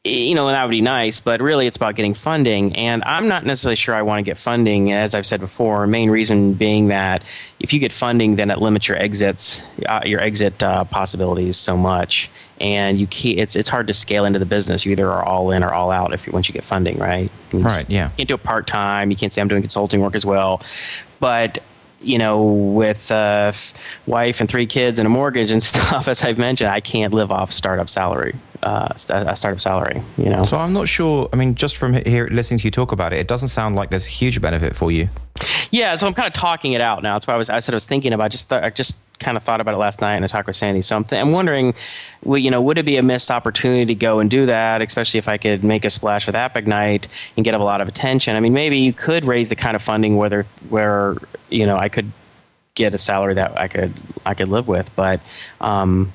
you 0.05 0.35
know, 0.35 0.49
that 0.49 0.65
would 0.65 0.71
be 0.71 0.81
nice, 0.81 1.21
but 1.21 1.43
really 1.43 1.67
it's 1.67 1.77
about 1.77 1.95
getting 1.95 2.15
funding. 2.15 2.75
And 2.75 3.05
I'm 3.05 3.29
not 3.29 3.45
necessarily 3.45 3.77
sure 3.77 3.95
I 3.95 4.01
want 4.01 4.19
to 4.19 4.23
get 4.23 4.39
funding, 4.39 4.93
as 4.93 5.15
I've 5.15 5.27
said 5.27 5.41
before. 5.41 5.87
Main 5.87 6.09
reason 6.09 6.55
being 6.55 6.89
that 6.89 7.23
if 7.59 7.75
you 7.75 7.81
get 7.81 7.93
funding, 7.93 8.37
then 8.37 8.51
it 8.51 8.61
limits 8.61 8.89
your 8.89 8.97
exits, 8.97 9.61
uh, 9.87 10.01
your 10.07 10.21
exit 10.21 10.63
uh, 10.63 10.85
possibilities 10.85 11.59
so 11.59 11.77
much, 11.77 12.31
and 12.63 12.99
you 12.99 13.07
can't, 13.07 13.39
it's 13.39 13.57
it's 13.57 13.69
hard 13.69 13.87
to 13.89 13.93
scale 13.93 14.25
into 14.25 14.39
the 14.39 14.47
business. 14.47 14.87
You 14.87 14.93
either 14.93 15.11
are 15.11 15.23
all 15.23 15.51
in 15.51 15.63
or 15.63 15.75
all 15.75 15.91
out 15.91 16.15
if 16.15 16.27
you, 16.27 16.33
once 16.33 16.49
you 16.49 16.55
get 16.55 16.65
funding, 16.65 16.99
right? 16.99 17.31
right. 17.53 17.89
Yeah. 17.91 18.09
You 18.11 18.17
can't 18.17 18.29
do 18.29 18.35
it 18.37 18.43
part 18.43 18.67
time. 18.67 19.11
You 19.11 19.19
can't 19.19 19.35
say 19.35 19.43
I'm 19.43 19.49
doing 19.49 19.63
consulting 19.63 20.01
work 20.01 20.15
as 20.15 20.25
well, 20.25 20.63
but 21.21 21.63
you 22.01 22.19
know, 22.19 22.43
with 22.43 23.11
a 23.11 23.55
wife 24.07 24.41
and 24.41 24.49
three 24.49 24.67
kids 24.67 24.99
and 24.99 25.07
a 25.07 25.11
mortgage 25.11 25.51
and 25.51 25.63
stuff, 25.73 26.09
as 26.09 26.23
I've 26.23 26.39
mentioned, 26.39 26.71
I 26.71 26.81
can't 26.81 27.13
live 27.13 27.31
off 27.31 27.53
startup 27.53 27.89
salary 27.89 28.35
uh, 28.63 28.89
a 28.93 29.37
startup 29.37 29.61
salary. 29.61 30.03
You 30.19 30.31
know. 30.31 30.43
So 30.45 30.57
I'm 30.57 30.73
not 30.73 30.89
sure. 30.89 31.29
I 31.33 31.37
mean, 31.37 31.55
just 31.55 31.77
from 31.77 31.95
here 31.95 32.29
listening 32.31 32.59
to 32.59 32.65
you 32.65 32.71
talk 32.71 32.93
about 32.93 33.13
it, 33.13 33.19
it 33.19 33.29
doesn't 33.29 33.49
sound 33.49 33.77
like 33.77 33.91
there's 33.91 34.07
a 34.07 34.11
huge 34.11 34.41
benefit 34.41 34.77
for 34.77 34.91
you. 34.91 35.09
Yeah, 35.71 35.97
so 35.97 36.07
I'm 36.07 36.15
kind 36.15 36.27
of 36.27 36.33
talking 36.33 36.73
it 36.73 36.81
out 36.81 37.03
now. 37.03 37.15
That's 37.15 37.27
why 37.27 37.35
I 37.35 37.37
was. 37.37 37.51
I 37.51 37.61
said 37.61 37.75
I 37.75 37.77
was 37.77 37.87
thinking 37.87 38.13
about. 38.13 38.31
Just 38.31 38.49
th- 38.49 38.63
I 38.63 38.71
just 38.71 38.97
kind 39.21 39.37
of 39.37 39.43
thought 39.43 39.61
about 39.61 39.75
it 39.75 39.77
last 39.77 40.01
night 40.01 40.15
and 40.15 40.25
I 40.25 40.29
talked 40.29 40.47
with 40.47 40.57
Sandy. 40.57 40.83
So 40.83 40.97
I'm, 40.97 41.05
th- 41.05 41.21
I'm 41.21 41.31
wondering, 41.31 41.75
well, 42.25 42.39
you 42.39 42.51
know, 42.51 42.61
would 42.63 42.79
it 42.79 42.87
be 42.87 42.97
a 42.97 43.03
missed 43.03 43.31
opportunity 43.31 43.85
to 43.85 43.95
go 43.95 44.19
and 44.19 44.31
do 44.31 44.47
that, 44.47 44.83
especially 44.83 45.19
if 45.19 45.29
I 45.29 45.37
could 45.37 45.63
make 45.63 45.85
a 45.85 45.91
splash 45.91 46.27
with 46.27 46.35
AppIgnite 46.35 47.07
and 47.37 47.45
get 47.45 47.55
a 47.55 47.63
lot 47.63 47.81
of 47.81 47.89
attention? 47.89 48.35
I 48.35 48.41
mean, 48.41 48.55
maybe 48.55 48.79
you 48.79 48.93
could 48.93 49.25
raise 49.25 49.51
the 49.51 49.57
kind 49.57 49.77
of 49.77 49.83
funding 49.83 50.17
where 50.17 50.47
where 50.69 51.17
you 51.51 51.67
know 51.67 51.77
I 51.77 51.89
could 51.89 52.11
get 52.75 52.95
a 52.95 52.99
salary 52.99 53.35
that 53.35 53.59
I 53.59 53.69
could 53.69 53.93
I 54.25 54.35
could 54.35 54.49
live 54.49 54.67
with, 54.67 54.91
but 54.97 55.21
um, 55.61 56.13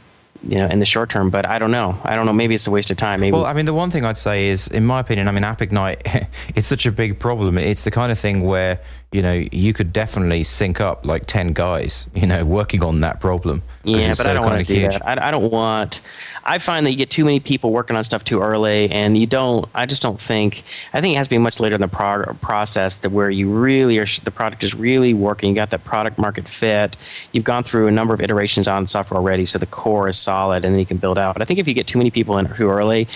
you 0.48 0.58
know, 0.58 0.68
in 0.68 0.80
the 0.80 0.86
short 0.86 1.10
term. 1.10 1.30
But 1.30 1.48
I 1.48 1.60
don't 1.60 1.72
know. 1.72 1.98
I 2.04 2.16
don't 2.16 2.26
know. 2.26 2.34
Maybe 2.34 2.56
it's 2.56 2.68
a 2.68 2.72
waste 2.72 2.92
of 2.92 2.98
time. 2.98 3.20
Maybe. 3.20 3.34
Well, 3.34 3.46
I 3.46 3.54
mean, 3.54 3.66
the 3.66 3.74
one 3.74 3.92
thing 3.92 4.06
I'd 4.06 4.18
say 4.18 4.48
is, 4.48 4.68
in 4.68 4.86
my 4.86 5.00
opinion, 5.00 5.28
I 5.28 5.32
mean, 5.32 5.44
AppIgnite, 5.44 6.28
it's 6.56 6.68
such 6.76 6.86
a 6.86 6.92
big 6.92 7.20
problem. 7.20 7.58
It's 7.58 7.84
the 7.84 7.92
kind 7.92 8.12
of 8.12 8.20
thing 8.20 8.44
where 8.44 8.80
you 9.16 9.22
know 9.22 9.46
you 9.52 9.72
could 9.72 9.94
definitely 9.94 10.44
sync 10.44 10.82
up 10.82 11.06
like 11.06 11.26
ten 11.26 11.54
guys, 11.54 12.10
you 12.14 12.28
know, 12.28 12.44
working 12.44 12.84
on 12.84 13.00
that 13.00 13.22
problem. 13.22 13.64
Yeah, 13.86 14.10
but 14.10 14.18
so 14.18 14.24
I 14.26 14.32
uh, 14.32 14.34
don't 14.34 14.46
want 14.46 14.68
to 14.68 14.74
do 14.74 14.82
that. 14.82 15.08
I, 15.08 15.30
I 15.30 15.32
don't 15.32 15.50
want. 15.50 16.02
I 16.44 16.60
find 16.60 16.86
that 16.86 16.92
you 16.92 16.98
get 16.98 17.10
too 17.10 17.24
many 17.24 17.40
people 17.40 17.72
working 17.72 17.96
on 17.96 18.04
stuff 18.04 18.26
too 18.26 18.42
early, 18.42 18.92
and 18.92 19.18
you 19.18 19.26
don't. 19.26 19.70
I 19.74 19.86
just 19.86 20.02
don't 20.02 20.20
think. 20.20 20.64
I 20.94 21.00
think 21.00 21.16
it 21.16 21.18
has 21.18 21.28
to 21.28 21.30
be 21.30 21.38
much 21.38 21.62
later 21.62 21.76
in 21.76 21.82
the 21.82 21.88
prog- 21.88 22.42
process 22.42 22.98
that 22.98 23.12
where 23.12 23.30
you 23.30 23.50
really 23.50 23.98
are. 24.00 24.06
The 24.24 24.32
product 24.32 24.64
is 24.66 24.74
really 24.74 25.14
working. 25.14 25.50
You 25.50 25.56
got 25.56 25.70
that 25.70 25.86
product 25.86 26.18
market 26.18 26.46
fit. 26.48 26.98
You've 27.32 27.46
gone 27.46 27.64
through 27.64 27.88
a 27.88 27.92
number 27.92 28.14
of 28.14 28.20
iterations 28.20 28.68
on 28.68 28.86
software 28.86 29.18
already, 29.18 29.46
so 29.46 29.58
the 29.58 29.66
core 29.66 30.10
is 30.10 30.18
solid, 30.20 30.66
and 30.66 30.76
then 30.76 30.80
you 30.80 30.86
can 30.86 30.98
build 30.98 31.18
out. 31.18 31.36
But 31.36 31.42
I 31.42 31.46
think 31.46 31.60
if 31.60 31.68
you 31.70 31.74
get 31.74 31.88
too 31.88 31.98
many 31.98 32.12
people 32.12 32.38
in 32.38 32.54
too 32.54 32.70
early, 32.70 33.08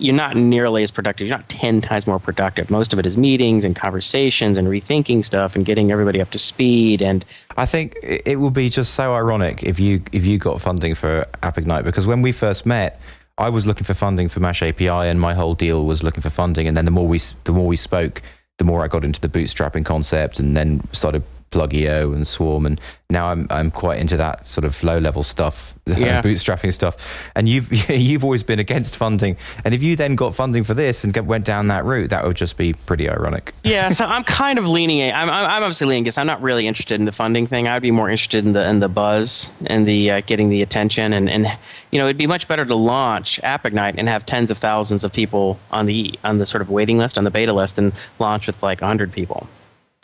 you're 0.00 0.14
not 0.14 0.36
nearly 0.36 0.82
as 0.82 0.90
productive. 0.90 1.26
You're 1.26 1.36
not 1.36 1.48
10 1.48 1.80
times 1.80 2.06
more 2.06 2.18
productive. 2.18 2.70
Most 2.70 2.92
of 2.92 2.98
it 2.98 3.06
is 3.06 3.16
meetings 3.16 3.64
and 3.64 3.76
conversations 3.76 4.56
and 4.56 4.66
rethinking 4.68 5.24
stuff 5.24 5.54
and 5.54 5.64
getting 5.64 5.92
everybody 5.92 6.20
up 6.20 6.30
to 6.30 6.38
speed. 6.38 7.02
And 7.02 7.24
I 7.56 7.66
think 7.66 7.96
it 8.02 8.38
will 8.38 8.50
be 8.50 8.68
just 8.68 8.94
so 8.94 9.14
ironic 9.14 9.62
if 9.62 9.78
you 9.78 10.02
if 10.12 10.24
you 10.24 10.38
got 10.38 10.60
funding 10.60 10.94
for 10.94 11.26
AppIgnite 11.42 11.84
because 11.84 12.06
when 12.06 12.22
we 12.22 12.32
first 12.32 12.66
met, 12.66 13.00
I 13.38 13.48
was 13.48 13.66
looking 13.66 13.84
for 13.84 13.94
funding 13.94 14.28
for 14.28 14.40
Mash 14.40 14.62
API 14.62 14.88
and 14.88 15.20
my 15.20 15.34
whole 15.34 15.54
deal 15.54 15.84
was 15.84 16.02
looking 16.02 16.22
for 16.22 16.30
funding. 16.30 16.66
And 16.66 16.76
then 16.76 16.84
the 16.84 16.90
more 16.90 17.06
we 17.06 17.18
the 17.44 17.52
more 17.52 17.66
we 17.66 17.76
spoke, 17.76 18.22
the 18.58 18.64
more 18.64 18.84
I 18.84 18.88
got 18.88 19.04
into 19.04 19.20
the 19.20 19.28
bootstrapping 19.28 19.84
concept 19.84 20.38
and 20.38 20.56
then 20.56 20.82
started 20.92 21.22
Plugio 21.50 22.14
and 22.14 22.26
Swarm, 22.26 22.64
and 22.64 22.80
now 23.08 23.26
I'm 23.26 23.46
I'm 23.50 23.70
quite 23.70 23.98
into 23.98 24.16
that 24.16 24.46
sort 24.46 24.64
of 24.64 24.82
low 24.84 24.98
level 24.98 25.22
stuff, 25.22 25.74
yeah. 25.86 26.22
bootstrapping 26.22 26.72
stuff. 26.72 27.30
And 27.34 27.48
you've 27.48 27.72
you've 27.90 28.24
always 28.24 28.42
been 28.42 28.58
against 28.58 28.96
funding, 28.96 29.36
and 29.64 29.74
if 29.74 29.82
you 29.82 29.96
then 29.96 30.14
got 30.14 30.34
funding 30.34 30.62
for 30.62 30.74
this 30.74 31.02
and 31.02 31.16
went 31.26 31.44
down 31.44 31.68
that 31.68 31.84
route, 31.84 32.10
that 32.10 32.24
would 32.24 32.36
just 32.36 32.56
be 32.56 32.72
pretty 32.72 33.08
ironic. 33.08 33.52
Yeah, 33.64 33.90
so 33.90 34.06
I'm 34.06 34.22
kind 34.24 34.58
of 34.58 34.66
leaning. 34.66 35.12
I'm 35.12 35.28
I'm 35.28 35.62
obviously 35.62 35.88
leaning 35.88 36.04
against. 36.04 36.18
I'm 36.18 36.26
not 36.26 36.40
really 36.40 36.66
interested 36.66 37.00
in 37.00 37.04
the 37.04 37.12
funding 37.12 37.46
thing. 37.46 37.66
I'd 37.66 37.82
be 37.82 37.90
more 37.90 38.08
interested 38.08 38.44
in 38.44 38.52
the 38.52 38.64
in 38.68 38.78
the 38.78 38.88
buzz 38.88 39.48
and 39.66 39.86
the 39.86 40.10
uh, 40.10 40.20
getting 40.22 40.50
the 40.50 40.62
attention, 40.62 41.12
and 41.12 41.28
and 41.28 41.46
you 41.90 41.98
know 41.98 42.06
it'd 42.06 42.16
be 42.16 42.28
much 42.28 42.46
better 42.46 42.64
to 42.64 42.74
launch 42.76 43.40
AppIgnite 43.42 43.96
and 43.98 44.08
have 44.08 44.24
tens 44.24 44.50
of 44.50 44.58
thousands 44.58 45.02
of 45.02 45.12
people 45.12 45.58
on 45.72 45.86
the 45.86 46.16
on 46.22 46.38
the 46.38 46.46
sort 46.46 46.62
of 46.62 46.70
waiting 46.70 46.98
list 46.98 47.18
on 47.18 47.24
the 47.24 47.30
beta 47.30 47.52
list, 47.52 47.76
and 47.76 47.92
launch 48.20 48.46
with 48.46 48.62
like 48.62 48.80
hundred 48.80 49.12
people. 49.12 49.48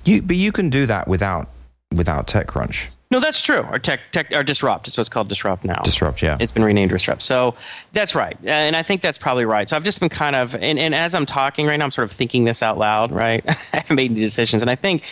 You, 0.06 0.22
but 0.22 0.36
you 0.36 0.52
can 0.52 0.70
do 0.70 0.86
that 0.86 1.08
without 1.08 1.48
without 1.92 2.26
TechCrunch. 2.26 2.88
No, 3.10 3.20
that's 3.20 3.40
true. 3.40 3.60
Or 3.70 3.78
tech, 3.78 4.00
tech, 4.10 4.32
or 4.32 4.42
disrupt. 4.42 4.88
It's 4.88 4.96
what's 4.96 5.08
called 5.08 5.28
disrupt 5.28 5.64
now. 5.64 5.80
Disrupt, 5.84 6.22
yeah. 6.22 6.38
It's 6.40 6.50
been 6.50 6.64
renamed 6.64 6.90
disrupt. 6.90 7.22
So 7.22 7.54
that's 7.92 8.16
right, 8.16 8.36
and 8.44 8.74
I 8.74 8.82
think 8.82 9.00
that's 9.00 9.18
probably 9.18 9.44
right. 9.44 9.68
So 9.68 9.76
I've 9.76 9.84
just 9.84 10.00
been 10.00 10.08
kind 10.08 10.34
of, 10.34 10.56
and, 10.56 10.78
and 10.78 10.94
as 10.94 11.14
I'm 11.14 11.24
talking 11.24 11.66
right 11.66 11.76
now, 11.76 11.84
I'm 11.84 11.92
sort 11.92 12.10
of 12.10 12.16
thinking 12.16 12.44
this 12.44 12.62
out 12.62 12.78
loud, 12.78 13.12
right? 13.12 13.44
I 13.48 13.56
haven't 13.72 13.94
made 13.94 14.10
any 14.10 14.20
decisions, 14.20 14.60
and 14.60 14.70
I 14.70 14.74
think 14.74 15.04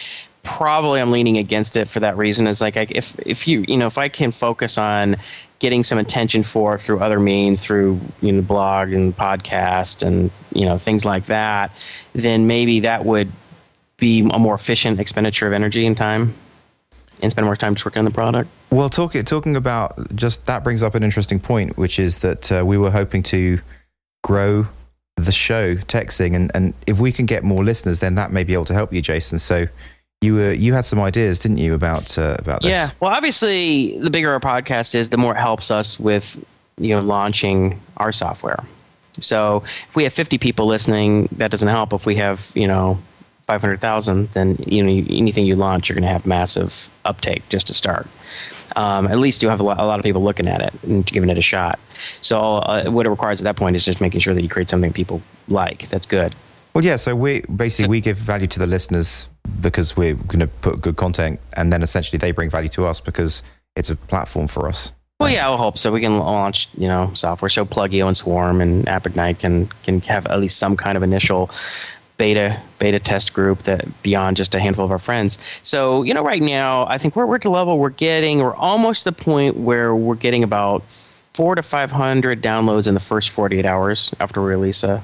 probably 0.43 1.01
I'm 1.01 1.13
leaning 1.13 1.39
against 1.39 1.77
it 1.77 1.89
for 1.89 2.01
that 2.01 2.17
reason. 2.17 2.49
Is 2.49 2.61
like 2.61 2.77
I, 2.77 2.89
if 2.91 3.17
if 3.25 3.47
you 3.47 3.65
you 3.69 3.77
know 3.77 3.87
if 3.87 3.97
I 3.97 4.09
can 4.09 4.33
focus 4.33 4.77
on 4.77 5.17
getting 5.61 5.85
some 5.85 5.99
attention 5.99 6.43
for 6.43 6.79
through 6.79 6.99
other 6.99 7.21
means, 7.21 7.63
through 7.63 8.01
you 8.21 8.33
know 8.33 8.43
blog 8.43 8.93
and 8.93 9.17
podcast 9.17 10.05
and 10.05 10.33
you 10.53 10.67
know 10.67 10.79
things 10.79 11.05
like 11.05 11.27
that, 11.27 11.71
then 12.13 12.49
maybe 12.49 12.81
that 12.81 13.05
would 13.05 13.31
be 14.05 14.21
a 14.33 14.39
more 14.39 14.55
efficient 14.55 15.01
expenditure 15.01 15.47
of 15.47 15.55
energy 15.55 15.87
and 15.87 15.97
time 15.97 16.35
and 17.23 17.31
spend 17.31 17.47
more 17.47 17.57
time 17.57 17.75
just 17.75 17.87
working 17.87 18.01
on 18.01 18.05
the 18.05 18.11
product. 18.11 18.51
Well, 18.71 18.91
talking 18.91 19.25
talking 19.25 19.57
about 19.57 20.15
just 20.15 20.45
that 20.47 20.63
brings 20.63 20.83
up 20.83 20.95
an 20.95 21.03
interesting 21.03 21.41
point, 21.41 21.79
which 21.79 21.99
is 21.99 22.19
that 22.19 22.53
uh, 22.53 22.65
we 22.67 22.77
were 22.77 22.91
hoping 22.91 23.23
to 23.25 23.61
grow 24.23 24.67
the 25.17 25.33
show 25.33 25.77
TechZing 25.77 26.35
and, 26.35 26.51
and 26.55 26.75
if 26.87 26.99
we 26.99 27.13
can 27.13 27.25
get 27.25 27.45
more 27.45 27.65
listeners, 27.65 28.01
then 28.01 28.17
that 28.17 28.31
may 28.31 28.45
be 28.45 28.53
able 28.53 28.65
to 28.67 28.75
help 28.75 28.93
you, 28.93 29.01
Jason. 29.01 29.39
So 29.39 29.67
you 30.21 30.35
were 30.35 30.53
you 30.53 30.75
had 30.75 30.85
some 30.85 31.01
ideas, 31.01 31.41
didn't 31.41 31.59
you, 31.59 31.75
about 31.75 32.19
uh, 32.19 32.37
about 32.39 32.61
this? 32.61 32.71
Yeah. 32.71 32.91
Well, 33.01 33.13
obviously, 33.13 33.99
the 33.99 34.11
bigger 34.11 34.33
our 34.33 34.41
podcast 34.41 34.95
is, 34.95 35.09
the 35.09 35.17
more 35.17 35.35
it 35.35 35.41
helps 35.41 35.71
us 35.71 35.99
with 35.99 36.37
you 36.77 36.91
know 36.95 37.01
launching 37.01 37.81
our 37.97 38.13
software. 38.13 38.63
So 39.21 39.63
if 39.89 39.95
we 39.95 40.03
have 40.03 40.13
50 40.13 40.39
people 40.39 40.67
listening, 40.67 41.29
that 41.37 41.51
doesn't 41.51 41.69
help. 41.69 41.93
If 41.93 42.05
we 42.05 42.17
have 42.17 42.51
you 42.55 42.67
know 42.67 42.99
500,000, 43.47 44.31
then 44.31 44.57
you 44.67 44.83
know 44.83 44.91
anything 45.11 45.47
you 45.47 45.57
launch, 45.57 45.89
you're 45.89 45.95
going 45.95 46.03
to 46.03 46.13
have 46.13 46.27
massive 46.27 46.89
uptake 47.05 47.47
just 47.49 47.67
to 47.67 47.75
start. 47.75 48.07
Um, 48.77 49.07
at 49.07 49.19
least 49.19 49.43
you 49.43 49.49
have 49.49 49.61
a 49.61 49.63
lot, 49.63 49.79
a 49.79 49.85
lot, 49.85 49.99
of 49.99 50.05
people 50.05 50.23
looking 50.23 50.49
at 50.49 50.61
it 50.61 50.75
and 50.83 51.05
giving 51.07 51.31
it 51.31 51.39
a 51.39 51.43
shot. 51.43 51.79
So 52.23 52.41
uh, 52.41 52.91
what 52.91 53.07
it 53.07 53.11
requires 53.11 53.41
at 53.41 53.45
that 53.45 53.57
point 53.57 53.77
is 53.77 53.85
just 53.85 54.01
making 54.01 54.21
sure 54.21 54.35
that 54.35 54.43
you 54.43 54.49
create 54.49 54.69
something 54.69 54.93
people 54.93 55.23
like. 55.49 55.89
That's 55.91 56.07
good. 56.07 56.35
Well, 56.75 56.85
yeah. 56.85 56.97
So 56.97 57.15
we 57.15 57.43
basically 57.43 57.85
so, 57.85 57.91
we 57.91 58.01
give 58.01 58.17
value 58.17 58.47
to 58.49 58.59
the 58.59 58.67
listeners 58.67 59.29
because 59.61 59.97
we're 59.97 60.15
going 60.15 60.41
to 60.41 60.49
put 60.49 60.81
good 60.81 60.97
content, 60.97 61.39
and 61.53 61.73
then 61.73 61.83
essentially 61.83 62.19
they 62.19 62.33
bring 62.33 62.51
value 62.51 62.71
to 62.71 62.87
us 62.87 62.99
because 62.99 63.43
it's 63.77 63.91
a 63.91 63.97
platform 63.97 64.49
for 64.49 64.67
us. 64.67 64.93
Well, 65.21 65.31
yeah, 65.31 65.49
I 65.49 65.57
hope 65.57 65.79
so. 65.79 65.93
We 65.93 66.01
can 66.01 66.19
launch, 66.19 66.69
you 66.77 66.89
know, 66.89 67.13
software. 67.15 67.49
So 67.49 67.65
Plugio 67.65 68.09
and 68.09 68.17
Swarm 68.17 68.61
and 68.61 68.85
AppIgnite 68.87 69.39
can 69.39 69.69
can 69.85 70.01
have 70.03 70.27
at 70.27 70.41
least 70.41 70.59
some 70.59 70.77
kind 70.77 70.97
of 70.97 71.05
initial 71.05 71.51
beta 72.17 72.61
beta 72.79 72.99
test 72.99 73.33
group 73.33 73.65
that 73.65 73.85
beyond 74.03 74.37
just 74.37 74.55
a 74.55 74.61
handful 74.61 74.85
of 74.85 74.91
our 74.91 74.99
friends. 74.99 75.39
So 75.63 76.03
you 76.03 76.15
know, 76.15 76.23
right 76.23 76.43
now 76.43 76.87
I 76.87 76.99
think 76.99 77.17
we're 77.17 77.27
we're 77.27 77.37
at 77.37 77.43
the 77.43 77.51
level 77.51 77.79
we're 77.79 77.91
getting. 77.91 78.39
We're 78.39 78.55
almost 78.55 79.01
to 79.01 79.05
the 79.07 79.13
point 79.13 79.57
where 79.57 79.95
we're 79.95 80.15
getting 80.15 80.43
about 80.43 80.83
four 81.33 81.55
to 81.55 81.63
five 81.63 81.91
hundred 81.91 82.43
downloads 82.43 82.87
in 82.87 82.95
the 82.95 83.01
first 83.01 83.31
forty 83.31 83.59
eight 83.59 83.67
hours 83.67 84.13
after 84.21 84.43
we 84.43 84.49
release 84.49 84.83
a. 84.83 85.03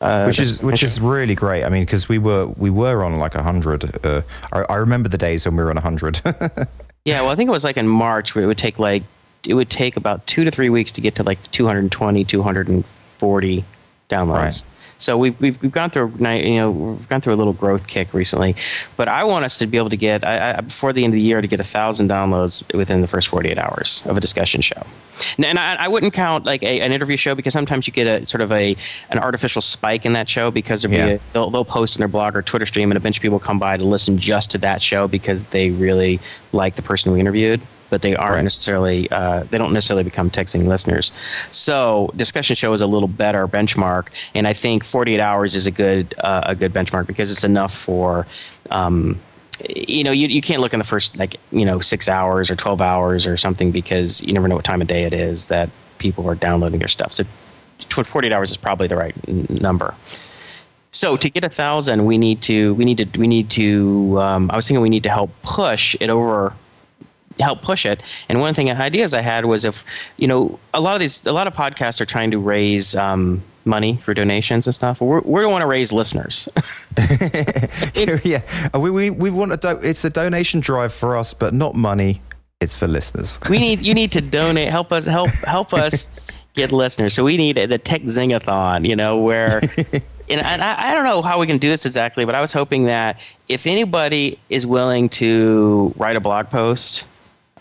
Uh, 0.00 0.26
which 0.26 0.38
is 0.38 0.62
which 0.62 0.84
is 0.84 1.00
really 1.00 1.34
great. 1.34 1.64
I 1.64 1.68
mean, 1.70 1.82
because 1.82 2.08
we 2.08 2.18
were 2.18 2.46
we 2.46 2.70
were 2.70 3.02
on 3.02 3.18
like 3.18 3.34
hundred. 3.34 4.06
Uh, 4.06 4.22
I, 4.52 4.60
I 4.60 4.74
remember 4.76 5.08
the 5.08 5.18
days 5.18 5.44
when 5.44 5.56
we 5.56 5.64
were 5.64 5.70
on 5.70 5.76
hundred. 5.76 6.20
yeah, 7.04 7.20
well, 7.20 7.30
I 7.30 7.34
think 7.34 7.48
it 7.48 7.52
was 7.52 7.64
like 7.64 7.76
in 7.76 7.88
March 7.88 8.36
where 8.36 8.44
it 8.44 8.46
would 8.46 8.58
take 8.58 8.78
like 8.78 9.02
it 9.44 9.54
would 9.54 9.70
take 9.70 9.96
about 9.96 10.26
two 10.26 10.44
to 10.44 10.50
three 10.50 10.68
weeks 10.68 10.92
to 10.92 11.00
get 11.00 11.14
to 11.16 11.22
like 11.22 11.40
220, 11.52 12.24
240 12.24 13.64
downloads. 14.08 14.28
Right. 14.28 14.62
So 14.98 15.16
we've, 15.16 15.40
we've, 15.40 15.60
we've 15.62 15.72
gone 15.72 15.90
through 15.90 16.12
you 16.18 16.56
know 16.56 16.70
we've 16.70 17.08
gone 17.08 17.20
through 17.20 17.34
a 17.34 17.36
little 17.36 17.52
growth 17.52 17.86
kick 17.86 18.12
recently, 18.12 18.56
but 18.96 19.08
I 19.08 19.24
want 19.24 19.44
us 19.44 19.58
to 19.58 19.66
be 19.66 19.78
able 19.78 19.90
to 19.90 19.96
get 19.96 20.26
I, 20.26 20.56
I, 20.56 20.60
before 20.60 20.92
the 20.92 21.04
end 21.04 21.14
of 21.14 21.16
the 21.16 21.22
year 21.22 21.40
to 21.40 21.46
get 21.46 21.60
a 21.60 21.64
thousand 21.64 22.10
downloads 22.10 22.62
within 22.74 23.00
the 23.00 23.06
first 23.06 23.28
48 23.28 23.58
hours 23.58 24.02
of 24.06 24.16
a 24.16 24.20
discussion 24.20 24.60
show. 24.60 24.82
And, 25.36 25.46
and 25.46 25.58
I, 25.58 25.76
I, 25.76 25.88
wouldn't 25.88 26.12
count 26.12 26.44
like 26.44 26.62
a, 26.62 26.80
an 26.80 26.92
interview 26.92 27.16
show 27.16 27.34
because 27.34 27.52
sometimes 27.52 27.86
you 27.86 27.92
get 27.92 28.06
a 28.06 28.26
sort 28.26 28.40
of 28.40 28.52
a 28.52 28.76
an 29.10 29.18
artificial 29.18 29.62
spike 29.62 30.04
in 30.04 30.12
that 30.14 30.28
show 30.28 30.50
because 30.50 30.84
yeah. 30.84 31.06
a, 31.06 31.20
they'll 31.32 31.50
they'll 31.50 31.64
post 31.64 31.94
in 31.94 32.00
their 32.00 32.08
blog 32.08 32.36
or 32.36 32.42
Twitter 32.42 32.66
stream 32.66 32.90
and 32.90 32.96
a 32.96 33.00
bunch 33.00 33.16
of 33.16 33.22
people 33.22 33.38
come 33.38 33.58
by 33.58 33.76
to 33.76 33.84
listen 33.84 34.18
just 34.18 34.50
to 34.50 34.58
that 34.58 34.82
show 34.82 35.06
because 35.06 35.44
they 35.44 35.70
really 35.70 36.18
like 36.52 36.74
the 36.74 36.82
person 36.82 37.12
we 37.12 37.20
interviewed 37.20 37.60
but 37.90 38.02
they 38.02 38.14
aren't 38.14 38.34
right. 38.34 38.44
necessarily 38.44 39.10
uh, 39.10 39.44
they 39.44 39.58
don't 39.58 39.72
necessarily 39.72 40.04
become 40.04 40.30
TechZing 40.30 40.66
listeners. 40.66 41.12
So 41.50 42.10
discussion 42.16 42.56
show 42.56 42.72
is 42.72 42.80
a 42.80 42.86
little 42.86 43.08
better 43.08 43.46
benchmark, 43.48 44.08
and 44.34 44.46
I 44.46 44.52
think 44.52 44.84
48 44.84 45.20
hours 45.20 45.54
is 45.54 45.66
a 45.66 45.70
good 45.70 46.14
uh, 46.18 46.42
a 46.46 46.54
good 46.54 46.72
benchmark 46.72 47.06
because 47.06 47.30
it's 47.30 47.44
enough 47.44 47.76
for. 47.76 48.26
Um, 48.70 49.20
you 49.68 50.04
know, 50.04 50.12
you, 50.12 50.28
you 50.28 50.40
can't 50.40 50.60
look 50.60 50.72
in 50.72 50.78
the 50.78 50.84
first 50.84 51.16
like 51.16 51.36
you 51.50 51.64
know 51.64 51.80
six 51.80 52.08
hours 52.08 52.48
or 52.48 52.54
twelve 52.54 52.80
hours 52.80 53.26
or 53.26 53.36
something 53.36 53.72
because 53.72 54.22
you 54.22 54.32
never 54.32 54.46
know 54.46 54.54
what 54.54 54.64
time 54.64 54.80
of 54.80 54.86
day 54.86 55.02
it 55.02 55.12
is 55.12 55.46
that 55.46 55.68
people 55.98 56.28
are 56.28 56.36
downloading 56.36 56.78
your 56.78 56.88
stuff. 56.88 57.12
So, 57.12 57.24
48 57.90 58.32
hours 58.32 58.50
is 58.50 58.56
probably 58.56 58.86
the 58.86 58.96
right 58.96 59.50
number. 59.50 59.94
So 60.90 61.16
to 61.16 61.28
get 61.28 61.44
a 61.44 61.48
thousand, 61.48 62.06
we 62.06 62.18
need 62.18 62.40
to 62.42 62.74
we 62.74 62.84
need 62.84 62.98
to 62.98 63.18
we 63.18 63.26
need 63.26 63.50
to. 63.50 64.18
Um, 64.20 64.50
I 64.50 64.56
was 64.56 64.66
thinking 64.66 64.80
we 64.80 64.88
need 64.88 65.02
to 65.02 65.10
help 65.10 65.30
push 65.42 65.94
it 66.00 66.08
over 66.08 66.54
help 67.40 67.62
push 67.62 67.86
it. 67.86 68.02
And 68.28 68.40
one 68.40 68.54
thing 68.54 68.70
ideas 68.70 69.14
I 69.14 69.20
had 69.20 69.44
was 69.44 69.64
if 69.64 69.84
you 70.16 70.28
know 70.28 70.58
a 70.74 70.80
lot 70.80 70.94
of 70.94 71.00
these 71.00 71.24
a 71.26 71.32
lot 71.32 71.46
of 71.46 71.54
podcasts 71.54 72.00
are 72.00 72.06
trying 72.06 72.30
to 72.30 72.38
raise 72.38 72.94
um, 72.94 73.42
money 73.68 73.98
for 73.98 74.14
donations 74.14 74.66
and 74.66 74.74
stuff. 74.74 75.00
We're, 75.00 75.20
we 75.20 75.46
want 75.46 75.62
to 75.62 75.66
raise 75.66 75.92
listeners. 75.92 76.48
yeah, 78.24 78.42
we, 78.76 78.90
we, 78.90 79.10
we 79.10 79.30
want 79.30 79.52
a 79.52 79.56
do- 79.56 79.80
it's 79.82 80.04
a 80.04 80.10
donation 80.10 80.60
drive 80.60 80.92
for 80.92 81.16
us, 81.16 81.34
but 81.34 81.54
not 81.54 81.74
money. 81.74 82.22
It's 82.60 82.76
for 82.76 82.88
listeners. 82.88 83.38
we 83.48 83.58
need 83.58 83.80
you 83.80 83.94
need 83.94 84.10
to 84.12 84.20
donate. 84.20 84.68
Help 84.68 84.90
us 84.90 85.04
help 85.04 85.30
help 85.46 85.72
us 85.72 86.10
get 86.54 86.72
listeners. 86.72 87.14
So 87.14 87.22
we 87.22 87.36
need 87.36 87.56
the 87.56 87.78
Tech 87.78 88.02
Zingathon. 88.02 88.88
You 88.88 88.96
know 88.96 89.18
where. 89.18 89.60
and 90.28 90.40
I, 90.40 90.90
I, 90.90 90.94
don't 90.94 91.04
know 91.04 91.22
how 91.22 91.38
we 91.38 91.46
can 91.46 91.58
do 91.58 91.68
this 91.68 91.86
exactly, 91.86 92.24
but 92.24 92.34
I 92.34 92.40
was 92.40 92.52
hoping 92.52 92.84
that 92.84 93.18
if 93.48 93.66
anybody 93.66 94.40
is 94.50 94.66
willing 94.66 95.08
to 95.10 95.94
write 95.96 96.16
a 96.16 96.20
blog 96.20 96.50
post 96.50 97.04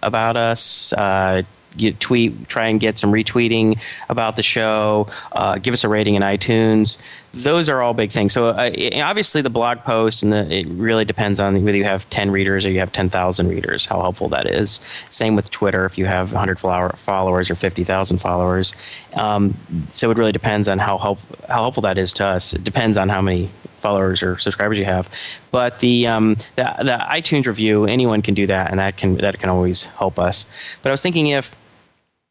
about 0.02 0.38
us. 0.38 0.94
Uh, 0.94 1.44
get, 1.76 2.00
tweet, 2.00 2.48
try 2.50 2.68
and 2.68 2.80
get 2.80 2.98
some 2.98 3.12
retweeting 3.12 3.80
about 4.10 4.36
the 4.36 4.44
show. 4.44 5.08
Uh, 5.32 5.58
give 5.58 5.74
us 5.74 5.84
a 5.84 5.90
rating 5.90 6.16
in 6.16 6.24
iTunes. 6.24 6.98
Those 7.44 7.70
are 7.70 7.82
all 7.82 7.94
big 7.94 8.12
things. 8.12 8.34
So 8.34 8.50
uh, 8.50 8.72
obviously, 8.96 9.42
the 9.42 9.50
blog 9.50 9.80
post 9.80 10.24
and 10.24 10.34
the, 10.34 10.52
it 10.52 10.68
really 10.68 11.06
depends 11.06 11.40
on 11.40 11.64
whether 11.64 11.78
you 11.78 11.84
have 11.84 12.10
ten 12.10 12.32
readers 12.32 12.66
or 12.66 12.72
you 12.72 12.80
have 12.80 12.92
ten 12.92 13.10
thousand 13.10 13.50
readers. 13.50 13.86
How 13.86 14.02
helpful 14.02 14.30
that 14.30 14.48
is. 14.48 14.80
Same 15.10 15.36
with 15.36 15.50
Twitter. 15.52 15.86
If 15.86 15.98
you 15.98 16.06
have 16.06 16.32
hundred 16.32 16.60
followers 16.60 17.50
or 17.50 17.56
fifty 17.56 17.84
thousand 17.84 18.18
followers, 18.18 18.74
um, 19.14 19.56
so 19.90 20.12
it 20.12 20.18
really 20.18 20.32
depends 20.32 20.68
on 20.68 20.80
how 20.80 20.98
help, 20.98 21.20
how 21.48 21.62
helpful 21.62 21.82
that 21.84 21.98
is 21.98 22.14
to 22.14 22.26
us. 22.26 22.54
It 22.54 22.64
depends 22.64 22.98
on 22.98 23.10
how 23.10 23.22
many 23.22 23.50
followers 23.80 24.24
or 24.24 24.40
subscribers 24.40 24.78
you 24.78 24.86
have. 24.86 25.08
But 25.52 25.80
the, 25.80 26.08
um, 26.08 26.36
the 26.56 26.64
the 26.80 27.06
iTunes 27.10 27.46
review, 27.46 27.86
anyone 27.86 28.22
can 28.22 28.34
do 28.34 28.48
that, 28.48 28.72
and 28.72 28.80
that 28.80 28.98
can 28.98 29.18
that 29.18 29.40
can 29.40 29.50
always 29.50 29.84
help 29.84 30.18
us. 30.20 30.46
But 30.82 30.90
I 30.90 30.94
was 30.94 31.02
thinking 31.02 31.28
if 31.28 31.52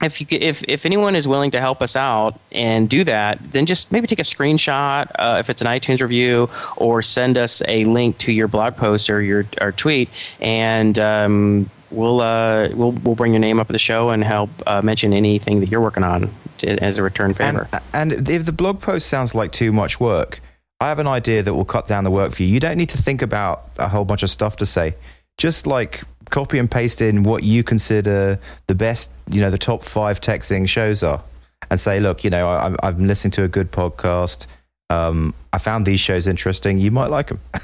if 0.02 0.20
you 0.20 0.26
if 0.30 0.62
if 0.64 0.84
anyone 0.84 1.16
is 1.16 1.26
willing 1.26 1.50
to 1.52 1.60
help 1.60 1.80
us 1.80 1.96
out 1.96 2.38
and 2.52 2.88
do 2.88 3.02
that, 3.04 3.38
then 3.52 3.64
just 3.64 3.92
maybe 3.92 4.06
take 4.06 4.18
a 4.18 4.24
screenshot 4.24 5.10
uh, 5.18 5.36
if 5.38 5.48
it's 5.48 5.62
an 5.62 5.66
iTunes 5.66 6.00
review, 6.00 6.50
or 6.76 7.00
send 7.00 7.38
us 7.38 7.62
a 7.66 7.84
link 7.84 8.18
to 8.18 8.32
your 8.32 8.46
blog 8.46 8.76
post 8.76 9.08
or 9.08 9.22
your 9.22 9.46
or 9.60 9.72
tweet, 9.72 10.10
and 10.40 10.98
um, 10.98 11.70
we'll 11.90 12.20
uh, 12.20 12.68
we'll 12.74 12.92
we'll 12.92 13.14
bring 13.14 13.32
your 13.32 13.40
name 13.40 13.58
up 13.58 13.70
at 13.70 13.72
the 13.72 13.78
show 13.78 14.10
and 14.10 14.22
help 14.22 14.50
uh, 14.66 14.82
mention 14.82 15.14
anything 15.14 15.60
that 15.60 15.70
you're 15.70 15.80
working 15.80 16.04
on 16.04 16.30
to, 16.58 16.68
as 16.82 16.98
a 16.98 17.02
return 17.02 17.32
favor. 17.32 17.66
And, 17.72 18.12
and 18.12 18.28
if 18.28 18.44
the 18.44 18.52
blog 18.52 18.82
post 18.82 19.06
sounds 19.06 19.34
like 19.34 19.50
too 19.50 19.72
much 19.72 19.98
work, 19.98 20.40
I 20.78 20.88
have 20.88 20.98
an 20.98 21.06
idea 21.06 21.42
that 21.42 21.54
will 21.54 21.64
cut 21.64 21.86
down 21.86 22.04
the 22.04 22.10
work 22.10 22.32
for 22.32 22.42
you. 22.42 22.50
You 22.50 22.60
don't 22.60 22.76
need 22.76 22.90
to 22.90 22.98
think 22.98 23.22
about 23.22 23.70
a 23.78 23.88
whole 23.88 24.04
bunch 24.04 24.22
of 24.22 24.28
stuff 24.28 24.56
to 24.56 24.66
say. 24.66 24.94
Just 25.38 25.66
like 25.66 26.02
copy 26.30 26.58
and 26.58 26.70
paste 26.70 27.00
in 27.00 27.22
what 27.22 27.42
you 27.44 27.62
consider 27.62 28.38
the 28.66 28.74
best, 28.74 29.10
you 29.30 29.40
know, 29.40 29.50
the 29.50 29.58
top 29.58 29.82
five 29.82 30.20
TechZing 30.20 30.68
shows 30.68 31.02
are, 31.02 31.22
and 31.70 31.80
say, 31.80 32.00
look, 32.00 32.24
you 32.24 32.30
know, 32.30 32.48
I'm, 32.48 32.76
I'm 32.82 33.06
listening 33.06 33.32
to 33.32 33.44
a 33.44 33.48
good 33.48 33.72
podcast. 33.72 34.46
um, 34.90 35.34
I 35.52 35.58
found 35.58 35.86
these 35.86 36.00
shows 36.00 36.26
interesting. 36.26 36.78
You 36.78 36.90
might 36.90 37.08
like 37.08 37.28
them. 37.28 37.40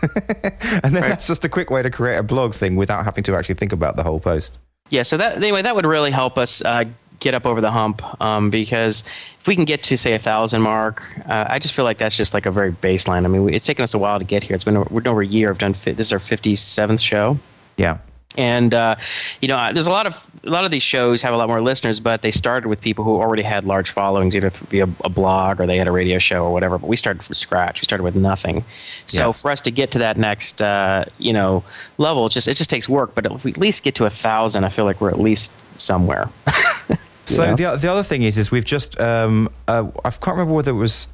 and 0.82 0.94
then 0.94 1.02
right. 1.02 1.08
that's 1.08 1.26
just 1.26 1.44
a 1.44 1.48
quick 1.48 1.70
way 1.70 1.82
to 1.82 1.90
create 1.90 2.16
a 2.16 2.22
blog 2.22 2.54
thing 2.54 2.76
without 2.76 3.04
having 3.04 3.24
to 3.24 3.36
actually 3.36 3.56
think 3.56 3.72
about 3.72 3.96
the 3.96 4.02
whole 4.02 4.18
post. 4.18 4.58
Yeah. 4.90 5.02
So 5.02 5.16
that 5.16 5.36
anyway, 5.36 5.62
that 5.62 5.74
would 5.74 5.86
really 5.86 6.10
help 6.10 6.36
us 6.36 6.62
uh, 6.62 6.84
get 7.20 7.34
up 7.34 7.46
over 7.46 7.60
the 7.60 7.70
hump 7.70 8.02
um, 8.20 8.50
because 8.50 9.04
if 9.40 9.46
we 9.46 9.54
can 9.54 9.64
get 9.64 9.82
to 9.84 9.96
say 9.96 10.14
a 10.14 10.18
thousand 10.18 10.62
mark, 10.62 11.02
uh, 11.26 11.46
I 11.48 11.58
just 11.58 11.74
feel 11.74 11.84
like 11.84 11.98
that's 11.98 12.16
just 12.16 12.34
like 12.34 12.46
a 12.46 12.50
very 12.50 12.72
baseline. 12.72 13.24
I 13.24 13.28
mean, 13.28 13.54
it's 13.54 13.64
taken 13.64 13.82
us 13.82 13.94
a 13.94 13.98
while 13.98 14.18
to 14.18 14.24
get 14.24 14.42
here. 14.42 14.54
It's 14.54 14.64
been 14.64 14.82
we're 14.90 15.02
over 15.06 15.22
a 15.22 15.26
year. 15.26 15.50
I've 15.50 15.58
done 15.58 15.74
this 15.84 15.98
is 15.98 16.12
our 16.12 16.18
fifty 16.18 16.56
seventh 16.56 17.00
show. 17.00 17.38
Yeah 17.76 17.98
and 18.36 18.72
uh, 18.74 18.96
you 19.40 19.48
know 19.48 19.72
there's 19.72 19.86
a 19.86 19.90
lot 19.90 20.06
of 20.06 20.14
a 20.44 20.50
lot 20.50 20.64
of 20.64 20.70
these 20.70 20.82
shows 20.82 21.22
have 21.22 21.34
a 21.34 21.36
lot 21.36 21.48
more 21.48 21.62
listeners 21.62 22.00
but 22.00 22.22
they 22.22 22.30
started 22.30 22.68
with 22.68 22.80
people 22.80 23.04
who 23.04 23.16
already 23.16 23.42
had 23.42 23.64
large 23.64 23.90
followings 23.90 24.34
either 24.34 24.50
via 24.50 24.88
a 25.04 25.08
blog 25.08 25.60
or 25.60 25.66
they 25.66 25.76
had 25.76 25.86
a 25.86 25.92
radio 25.92 26.18
show 26.18 26.44
or 26.44 26.52
whatever 26.52 26.78
but 26.78 26.88
we 26.88 26.96
started 26.96 27.22
from 27.22 27.34
scratch. 27.34 27.80
We 27.80 27.84
started 27.84 28.04
with 28.04 28.16
nothing. 28.16 28.64
So 29.06 29.26
yeah. 29.26 29.32
for 29.32 29.50
us 29.50 29.60
to 29.62 29.70
get 29.70 29.90
to 29.92 29.98
that 30.00 30.16
next 30.16 30.60
uh, 30.60 31.04
you 31.18 31.32
know 31.32 31.64
level 31.98 32.26
it 32.26 32.30
just 32.30 32.48
it 32.48 32.56
just 32.56 32.70
takes 32.70 32.88
work 32.88 33.14
but 33.14 33.26
if 33.26 33.44
we 33.44 33.52
at 33.52 33.58
least 33.58 33.82
get 33.82 33.94
to 33.94 34.04
a 34.04 34.10
thousand 34.10 34.64
i 34.64 34.68
feel 34.68 34.84
like 34.84 35.00
we're 35.00 35.10
at 35.10 35.20
least 35.20 35.52
somewhere 35.76 36.28
so 37.24 37.54
the, 37.54 37.76
the 37.76 37.90
other 37.90 38.02
thing 38.02 38.22
is 38.22 38.36
is 38.36 38.50
we've 38.50 38.64
just 38.64 38.98
um, 39.00 39.48
uh, 39.68 39.86
i 40.04 40.10
can't 40.10 40.36
remember 40.36 40.54
whether 40.54 40.70
it 40.70 40.74
was 40.74 41.08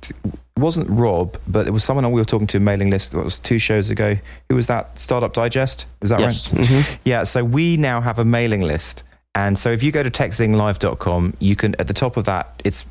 it 0.58 0.60
wasn't 0.60 0.90
Rob, 0.90 1.38
but 1.46 1.68
it 1.68 1.70
was 1.70 1.84
someone 1.84 2.10
we 2.10 2.20
were 2.20 2.24
talking 2.24 2.48
to 2.48 2.56
a 2.56 2.60
mailing 2.60 2.90
list. 2.90 3.14
It 3.14 3.22
was 3.22 3.38
two 3.38 3.60
shows 3.60 3.90
ago. 3.90 4.18
Who 4.48 4.56
was 4.56 4.66
that? 4.66 4.98
Startup 4.98 5.32
Digest. 5.32 5.86
Is 6.02 6.10
that 6.10 6.18
yes. 6.18 6.52
right? 6.52 6.62
Mm-hmm. 6.62 6.94
Yeah. 7.04 7.22
So 7.22 7.44
we 7.44 7.76
now 7.76 8.00
have 8.00 8.18
a 8.18 8.24
mailing 8.24 8.62
list, 8.62 9.04
and 9.36 9.56
so 9.56 9.70
if 9.70 9.84
you 9.84 9.92
go 9.92 10.02
to 10.02 10.10
techzinglive.com, 10.10 11.34
you 11.38 11.54
can 11.54 11.76
at 11.80 11.86
the 11.86 11.94
top 11.94 12.16
of 12.16 12.24
that. 12.24 12.60
It's 12.64 12.84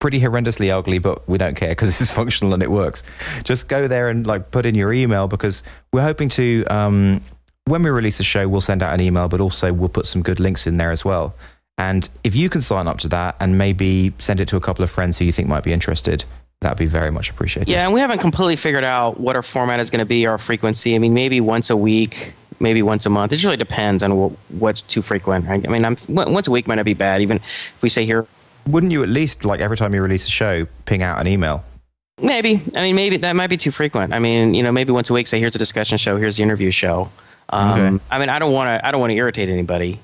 pretty 0.00 0.20
horrendously 0.20 0.68
ugly, 0.76 0.98
but 0.98 1.26
we 1.28 1.38
don't 1.38 1.54
care 1.54 1.68
because 1.68 2.00
it's 2.00 2.10
functional 2.20 2.54
and 2.54 2.62
it 2.62 2.72
works. 2.72 3.04
Just 3.44 3.68
go 3.68 3.86
there 3.86 4.08
and 4.08 4.26
like 4.26 4.50
put 4.50 4.66
in 4.66 4.74
your 4.74 4.92
email 4.92 5.28
because 5.28 5.62
we're 5.92 6.02
hoping 6.02 6.28
to. 6.30 6.64
Um, 6.66 7.20
when 7.66 7.84
we 7.84 7.90
release 7.90 8.18
a 8.18 8.24
show, 8.24 8.48
we'll 8.48 8.60
send 8.60 8.82
out 8.82 8.92
an 8.92 9.00
email, 9.00 9.28
but 9.28 9.40
also 9.40 9.72
we'll 9.72 9.88
put 9.88 10.06
some 10.06 10.22
good 10.22 10.40
links 10.40 10.66
in 10.66 10.76
there 10.78 10.90
as 10.90 11.04
well. 11.04 11.36
And 11.78 12.08
if 12.22 12.36
you 12.36 12.48
can 12.48 12.60
sign 12.60 12.86
up 12.86 12.98
to 12.98 13.08
that 13.08 13.36
and 13.40 13.58
maybe 13.58 14.12
send 14.18 14.40
it 14.40 14.48
to 14.48 14.56
a 14.56 14.60
couple 14.60 14.82
of 14.84 14.90
friends 14.90 15.18
who 15.18 15.24
you 15.24 15.32
think 15.32 15.48
might 15.48 15.64
be 15.64 15.72
interested, 15.72 16.24
that'd 16.60 16.78
be 16.78 16.86
very 16.86 17.10
much 17.10 17.30
appreciated. 17.30 17.70
Yeah, 17.70 17.84
and 17.84 17.92
we 17.92 18.00
haven't 18.00 18.18
completely 18.18 18.56
figured 18.56 18.84
out 18.84 19.18
what 19.18 19.36
our 19.36 19.42
format 19.42 19.80
is 19.80 19.90
going 19.90 19.98
to 19.98 20.04
be, 20.04 20.26
our 20.26 20.38
frequency. 20.38 20.94
I 20.94 20.98
mean, 20.98 21.14
maybe 21.14 21.40
once 21.40 21.70
a 21.70 21.76
week, 21.76 22.34
maybe 22.60 22.82
once 22.82 23.06
a 23.06 23.10
month. 23.10 23.32
It 23.32 23.42
really 23.42 23.56
depends 23.56 24.02
on 24.02 24.10
what's 24.60 24.82
too 24.82 25.02
frequent. 25.02 25.46
Right? 25.46 25.66
I 25.66 25.70
mean, 25.70 25.84
I'm, 25.84 25.96
once 26.08 26.46
a 26.46 26.50
week 26.50 26.68
might 26.68 26.76
not 26.76 26.84
be 26.84 26.94
bad, 26.94 27.22
even 27.22 27.38
if 27.38 27.82
we 27.82 27.88
say 27.88 28.04
here. 28.04 28.26
Wouldn't 28.66 28.92
you 28.92 29.02
at 29.02 29.08
least, 29.08 29.44
like 29.44 29.60
every 29.60 29.76
time 29.76 29.92
you 29.92 30.02
release 30.02 30.26
a 30.26 30.30
show, 30.30 30.66
ping 30.84 31.02
out 31.02 31.20
an 31.20 31.26
email? 31.26 31.64
Maybe. 32.20 32.62
I 32.76 32.82
mean, 32.82 32.94
maybe 32.94 33.16
that 33.16 33.34
might 33.34 33.48
be 33.48 33.56
too 33.56 33.72
frequent. 33.72 34.14
I 34.14 34.20
mean, 34.20 34.54
you 34.54 34.62
know, 34.62 34.70
maybe 34.70 34.92
once 34.92 35.10
a 35.10 35.14
week, 35.14 35.26
say, 35.26 35.40
here's 35.40 35.56
a 35.56 35.58
discussion 35.58 35.98
show, 35.98 36.16
here's 36.16 36.36
the 36.36 36.44
interview 36.44 36.70
show. 36.70 37.10
Um, 37.48 37.96
okay. 37.96 38.04
I 38.10 38.18
mean, 38.20 38.28
I 38.28 38.38
don't 38.38 38.52
want 38.52 38.68
to. 38.68 38.86
I 38.86 38.92
don't 38.92 39.00
want 39.00 39.10
to 39.10 39.16
irritate 39.16 39.48
anybody. 39.48 39.98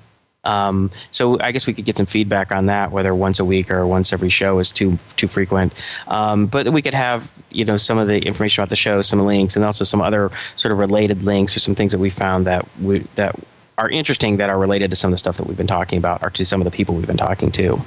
Um, 0.49 0.91
so 1.11 1.39
I 1.41 1.53
guess 1.53 1.67
we 1.67 1.75
could 1.75 1.85
get 1.85 1.99
some 1.99 2.07
feedback 2.07 2.51
on 2.51 2.67
that, 2.67 2.91
whether 2.91 3.15
once 3.15 3.39
a 3.39 3.45
week 3.45 3.71
or 3.71 3.87
once 3.87 4.13
every 4.13 4.31
show 4.31 4.59
is 4.59 4.71
too 4.71 4.99
too 5.17 5.29
frequent. 5.29 5.73
Um, 6.07 6.47
but 6.47 6.73
we 6.73 6.81
could 6.81 6.95
have 6.95 7.31
you 7.51 7.65
know 7.65 7.77
some 7.77 7.99
of 7.99 8.09
the 8.09 8.19
information 8.21 8.63
about 8.63 8.71
the 8.71 8.77
show, 8.77 9.03
some 9.03 9.21
links, 9.21 9.57
and 9.57 9.65
also 9.65 9.85
some 9.85 10.01
other 10.01 10.31
sort 10.57 10.73
of 10.73 10.79
related 10.79 11.23
links 11.23 11.55
or 11.55 11.61
some 11.61 11.75
things 11.75 11.93
that 11.93 11.99
we 11.99 12.11
found 12.11 12.47
that 12.47 12.67
we 12.81 13.01
that 13.17 13.37
are 13.77 13.91
interesting 13.91 14.39
that 14.39 14.51
are 14.51 14.59
related 14.59 14.91
to 14.91 14.97
some 14.97 15.09
of 15.09 15.13
the 15.13 15.19
stuff 15.19 15.37
that 15.37 15.47
we've 15.47 15.57
been 15.57 15.67
talking 15.67 15.99
about 15.99 16.23
or 16.23 16.31
to 16.31 16.45
some 16.45 16.61
of 16.61 16.65
the 16.65 16.71
people 16.71 16.95
we've 16.95 17.07
been 17.07 17.17
talking 17.17 17.53
to. 17.53 17.81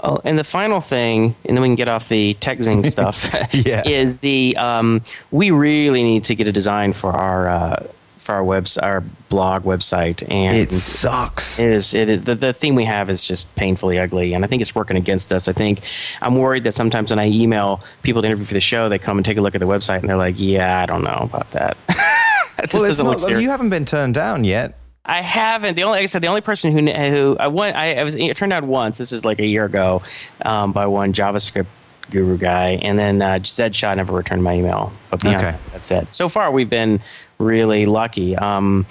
Oh, 0.00 0.20
and 0.22 0.38
the 0.38 0.44
final 0.44 0.80
thing, 0.80 1.34
and 1.44 1.56
then 1.56 1.62
we 1.62 1.68
can 1.68 1.74
get 1.74 1.88
off 1.88 2.08
the 2.08 2.34
TechZing 2.34 2.86
stuff, 2.90 3.34
yeah. 3.52 3.82
is 3.86 4.18
the 4.18 4.56
um, 4.56 5.02
we 5.30 5.50
really 5.50 6.02
need 6.02 6.24
to 6.24 6.34
get 6.34 6.46
a 6.46 6.52
design 6.52 6.92
for 6.92 7.12
our 7.12 7.48
uh, 7.48 7.86
for 8.28 8.34
our 8.34 8.44
webs 8.44 8.76
our 8.76 9.00
blog 9.30 9.62
website 9.62 10.22
and 10.30 10.54
it 10.54 10.70
sucks 10.70 11.58
it 11.58 11.70
is 11.70 11.94
it 11.94 12.10
is 12.10 12.24
the, 12.24 12.34
the 12.34 12.52
theme 12.52 12.74
we 12.74 12.84
have 12.84 13.08
is 13.08 13.24
just 13.24 13.52
painfully 13.54 13.98
ugly 13.98 14.34
and 14.34 14.44
i 14.44 14.46
think 14.46 14.60
it's 14.60 14.74
working 14.74 14.98
against 14.98 15.32
us 15.32 15.48
i 15.48 15.52
think 15.54 15.80
i'm 16.20 16.36
worried 16.36 16.62
that 16.62 16.74
sometimes 16.74 17.08
when 17.08 17.18
i 17.18 17.26
email 17.26 17.80
people 18.02 18.20
to 18.20 18.26
interview 18.28 18.44
for 18.44 18.52
the 18.52 18.60
show 18.60 18.86
they 18.90 18.98
come 18.98 19.16
and 19.16 19.24
take 19.24 19.38
a 19.38 19.40
look 19.40 19.54
at 19.54 19.60
the 19.60 19.66
website 19.66 20.00
and 20.00 20.10
they're 20.10 20.18
like 20.18 20.34
yeah 20.36 20.82
i 20.82 20.84
don't 20.84 21.04
know 21.04 21.20
about 21.22 21.50
that 21.52 21.78
that 21.86 22.70
well, 22.74 22.82
doesn't 22.82 23.06
not, 23.06 23.18
look 23.18 23.30
you 23.30 23.48
haven't 23.48 23.70
been 23.70 23.86
turned 23.86 24.14
down 24.14 24.44
yet 24.44 24.74
I 25.10 25.22
haven't. 25.22 25.74
The 25.74 25.84
only, 25.84 26.00
like 26.00 26.02
I 26.02 26.06
said, 26.06 26.20
the 26.20 26.26
only 26.26 26.42
person 26.42 26.70
who 26.70 26.92
who 26.92 27.34
I 27.40 27.46
went, 27.46 27.78
I, 27.78 27.94
I 27.94 28.04
was 28.04 28.14
it 28.14 28.36
turned 28.36 28.52
out 28.52 28.64
once. 28.64 28.98
This 28.98 29.10
is 29.10 29.24
like 29.24 29.38
a 29.38 29.46
year 29.46 29.64
ago, 29.64 30.02
um, 30.44 30.72
by 30.72 30.84
one 30.84 31.14
JavaScript 31.14 31.64
guru 32.10 32.36
guy, 32.36 32.72
and 32.82 32.98
then 32.98 33.22
uh, 33.22 33.40
Zed 33.42 33.74
Shaw 33.74 33.94
never 33.94 34.12
returned 34.12 34.44
my 34.44 34.54
email. 34.54 34.92
But 35.08 35.22
beyond 35.22 35.46
okay. 35.46 35.56
that's 35.72 35.90
it. 35.90 36.14
So 36.14 36.28
far, 36.28 36.50
we've 36.52 36.68
been 36.68 37.00
really 37.38 37.86
lucky. 37.86 38.36
Um, 38.36 38.86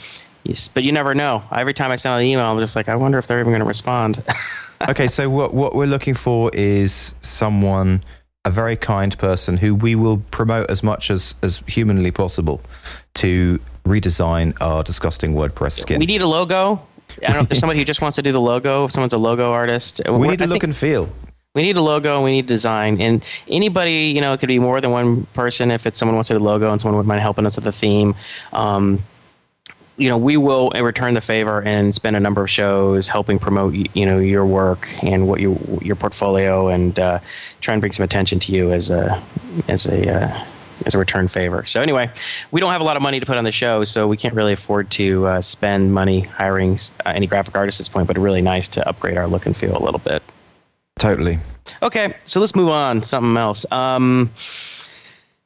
but 0.73 0.83
you 0.83 0.91
never 0.91 1.13
know. 1.13 1.43
Every 1.51 1.73
time 1.73 1.91
I 1.91 1.97
send 1.97 2.19
an 2.19 2.25
email, 2.25 2.45
I'm 2.45 2.59
just 2.59 2.75
like, 2.75 2.87
I 2.87 2.95
wonder 2.95 3.17
if 3.17 3.27
they're 3.27 3.39
even 3.39 3.51
going 3.51 3.61
to 3.61 3.67
respond. 3.67 4.23
okay, 4.89 5.07
so 5.07 5.29
what 5.29 5.53
what 5.53 5.75
we're 5.75 5.87
looking 5.87 6.13
for 6.13 6.49
is 6.53 7.15
someone, 7.21 8.03
a 8.45 8.51
very 8.51 8.77
kind 8.77 9.17
person 9.17 9.57
who 9.57 9.75
we 9.75 9.95
will 9.95 10.19
promote 10.31 10.69
as 10.69 10.83
much 10.83 11.11
as 11.11 11.35
as 11.43 11.61
humanly 11.67 12.11
possible 12.11 12.61
to 13.15 13.59
redesign 13.85 14.55
our 14.61 14.83
disgusting 14.83 15.33
WordPress 15.33 15.73
skin. 15.73 15.99
We 15.99 16.05
need 16.05 16.21
a 16.21 16.27
logo. 16.27 16.81
I 17.23 17.27
don't 17.27 17.33
know 17.33 17.39
if 17.39 17.49
there's 17.49 17.59
somebody 17.59 17.79
who 17.79 17.85
just 17.85 18.01
wants 18.01 18.15
to 18.15 18.21
do 18.21 18.31
the 18.31 18.41
logo. 18.41 18.85
If 18.85 18.91
someone's 18.91 19.13
a 19.13 19.17
logo 19.17 19.51
artist, 19.51 20.01
we 20.09 20.27
need 20.27 20.41
a 20.41 20.47
look 20.47 20.63
and 20.63 20.75
feel 20.75 21.09
we 21.57 21.63
need 21.63 21.75
a 21.75 21.81
logo 21.81 22.15
and 22.15 22.23
we 22.23 22.31
need 22.31 22.45
design 22.45 23.01
and 23.01 23.25
anybody 23.47 24.13
you 24.15 24.21
know 24.21 24.31
it 24.31 24.39
could 24.39 24.47
be 24.47 24.59
more 24.59 24.79
than 24.79 24.91
one 24.91 25.25
person 25.33 25.71
if 25.71 25.85
it's 25.87 25.97
someone 25.99 26.15
wants 26.15 26.27
to 26.27 26.35
do 26.35 26.39
a 26.39 26.43
logo 26.43 26.71
and 26.71 26.79
someone 26.79 26.97
would 26.97 27.07
mind 27.07 27.19
helping 27.19 27.45
us 27.45 27.55
with 27.55 27.65
the 27.65 27.71
theme 27.71 28.13
um, 28.53 28.99
you 29.97 30.07
know 30.07 30.17
we 30.17 30.37
will 30.37 30.69
return 30.69 31.15
the 31.15 31.21
favor 31.21 31.61
and 31.63 31.95
spend 31.95 32.15
a 32.15 32.19
number 32.19 32.43
of 32.43 32.49
shows 32.49 33.07
helping 33.07 33.39
promote 33.39 33.73
you 33.73 34.05
know 34.05 34.19
your 34.19 34.45
work 34.45 34.87
and 35.03 35.27
what 35.27 35.39
you 35.39 35.57
your 35.81 35.95
portfolio 35.95 36.67
and 36.67 36.99
uh, 36.99 37.19
try 37.61 37.73
and 37.73 37.81
bring 37.81 37.91
some 37.91 38.03
attention 38.03 38.39
to 38.39 38.51
you 38.51 38.71
as 38.71 38.91
a 38.91 39.21
as 39.67 39.87
a 39.87 40.15
uh, 40.15 40.45
as 40.85 40.93
a 40.93 40.97
return 40.99 41.27
favor. 41.27 41.65
So 41.65 41.81
anyway, 41.81 42.11
we 42.51 42.61
don't 42.61 42.71
have 42.71 42.81
a 42.81 42.83
lot 42.83 42.95
of 42.95 43.01
money 43.01 43.19
to 43.19 43.25
put 43.25 43.35
on 43.35 43.43
the 43.43 43.51
show, 43.51 43.83
so 43.83 44.07
we 44.07 44.15
can't 44.15 44.35
really 44.35 44.53
afford 44.53 44.91
to 44.91 45.25
uh, 45.25 45.41
spend 45.41 45.91
money 45.91 46.21
hiring 46.21 46.77
uh, 47.03 47.13
any 47.15 47.25
graphic 47.25 47.55
artists 47.55 47.81
at 47.81 47.85
this 47.85 47.89
point. 47.89 48.05
But 48.05 48.15
it's 48.15 48.23
really 48.23 48.43
nice 48.43 48.67
to 48.69 48.87
upgrade 48.87 49.17
our 49.17 49.27
look 49.27 49.47
and 49.47 49.57
feel 49.57 49.75
a 49.75 49.83
little 49.83 49.99
bit. 49.99 50.21
Totally. 50.97 51.39
Okay, 51.81 52.15
so 52.25 52.39
let's 52.39 52.55
move 52.55 52.69
on. 52.69 53.03
Something 53.03 53.37
else. 53.37 53.65
Um, 53.71 54.31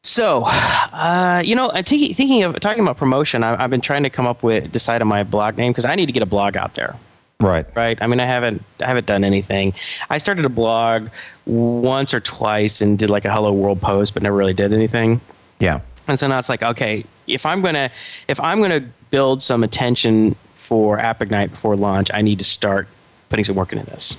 so, 0.03 0.43
uh, 0.45 1.41
you 1.45 1.55
know, 1.55 1.71
t- 1.85 2.13
thinking 2.13 2.43
of 2.43 2.59
talking 2.59 2.81
about 2.81 2.97
promotion, 2.97 3.43
I, 3.43 3.61
have 3.61 3.69
been 3.69 3.81
trying 3.81 4.03
to 4.03 4.09
come 4.09 4.25
up 4.25 4.41
with 4.41 4.71
decide 4.71 5.01
on 5.01 5.07
my 5.07 5.23
blog 5.23 5.57
name 5.57 5.71
because 5.71 5.85
I 5.85 5.95
need 5.95 6.07
to 6.07 6.11
get 6.11 6.23
a 6.23 6.27
blog 6.27 6.57
out 6.57 6.73
there. 6.73 6.95
Right. 7.39 7.65
Right. 7.75 7.97
I 8.01 8.07
mean, 8.07 8.19
I 8.19 8.25
haven't 8.25 8.63
I 8.81 8.87
haven't 8.87 9.07
done 9.07 9.23
anything. 9.23 9.73
I 10.09 10.17
started 10.19 10.45
a 10.45 10.49
blog 10.49 11.09
once 11.45 12.13
or 12.13 12.19
twice 12.19 12.81
and 12.81 12.97
did 12.97 13.09
like 13.09 13.25
a 13.25 13.31
hello 13.31 13.51
world 13.51 13.81
post, 13.81 14.13
but 14.13 14.23
never 14.23 14.35
really 14.35 14.53
did 14.53 14.73
anything. 14.73 15.21
Yeah. 15.59 15.81
And 16.07 16.17
so 16.17 16.27
now 16.27 16.37
it's 16.37 16.49
like, 16.49 16.63
okay, 16.63 17.03
if 17.27 17.45
I'm 17.45 17.61
gonna 17.61 17.91
if 18.27 18.39
I'm 18.39 18.61
gonna 18.61 18.87
build 19.09 19.41
some 19.43 19.63
attention 19.63 20.35
for 20.55 20.99
App 20.99 21.21
Ignite 21.21 21.51
before 21.51 21.75
launch, 21.75 22.09
I 22.13 22.21
need 22.21 22.39
to 22.39 22.45
start 22.45 22.87
putting 23.29 23.45
some 23.45 23.55
work 23.55 23.71
into 23.73 23.85
this 23.85 24.17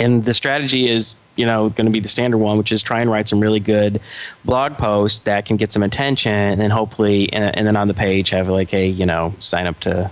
and 0.00 0.24
the 0.24 0.34
strategy 0.34 0.88
is 0.88 1.14
you 1.36 1.46
know 1.46 1.68
going 1.70 1.86
to 1.86 1.92
be 1.92 2.00
the 2.00 2.08
standard 2.08 2.38
one 2.38 2.58
which 2.58 2.72
is 2.72 2.82
try 2.82 3.00
and 3.00 3.10
write 3.10 3.28
some 3.28 3.40
really 3.40 3.60
good 3.60 4.00
blog 4.44 4.74
posts 4.74 5.20
that 5.20 5.46
can 5.46 5.56
get 5.56 5.72
some 5.72 5.82
attention 5.82 6.32
and 6.32 6.60
then 6.60 6.70
hopefully 6.70 7.32
and, 7.32 7.56
and 7.56 7.66
then 7.66 7.76
on 7.76 7.88
the 7.88 7.94
page 7.94 8.30
have 8.30 8.48
like 8.48 8.72
a 8.74 8.86
you 8.86 9.06
know 9.06 9.34
sign 9.40 9.66
up 9.66 9.78
to 9.80 10.10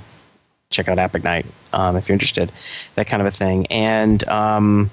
check 0.71 0.89
out 0.89 0.99
app 0.99 1.15
ignite 1.15 1.47
um, 1.73 1.97
if 1.97 2.09
you're 2.09 2.15
interested 2.15 2.51
that 2.95 3.07
kind 3.07 3.21
of 3.21 3.29
a 3.29 3.31
thing 3.31 3.67
and 3.67 4.27
um, 4.29 4.91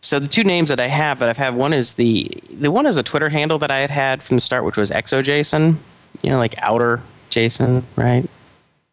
so 0.00 0.18
the 0.18 0.28
two 0.28 0.44
names 0.44 0.68
that 0.68 0.80
i 0.80 0.88
have 0.88 1.18
that 1.18 1.28
i've 1.28 1.36
had 1.36 1.54
one 1.54 1.72
is 1.72 1.94
the 1.94 2.30
the 2.50 2.70
one 2.70 2.86
is 2.86 2.96
a 2.96 3.02
twitter 3.02 3.28
handle 3.28 3.58
that 3.58 3.70
i 3.70 3.78
had 3.78 3.90
had 3.90 4.22
from 4.22 4.36
the 4.36 4.40
start 4.40 4.64
which 4.64 4.76
was 4.76 4.90
exojason 4.90 5.76
you 6.22 6.30
know 6.30 6.38
like 6.38 6.54
outer 6.58 7.02
jason 7.30 7.84
right 7.96 8.28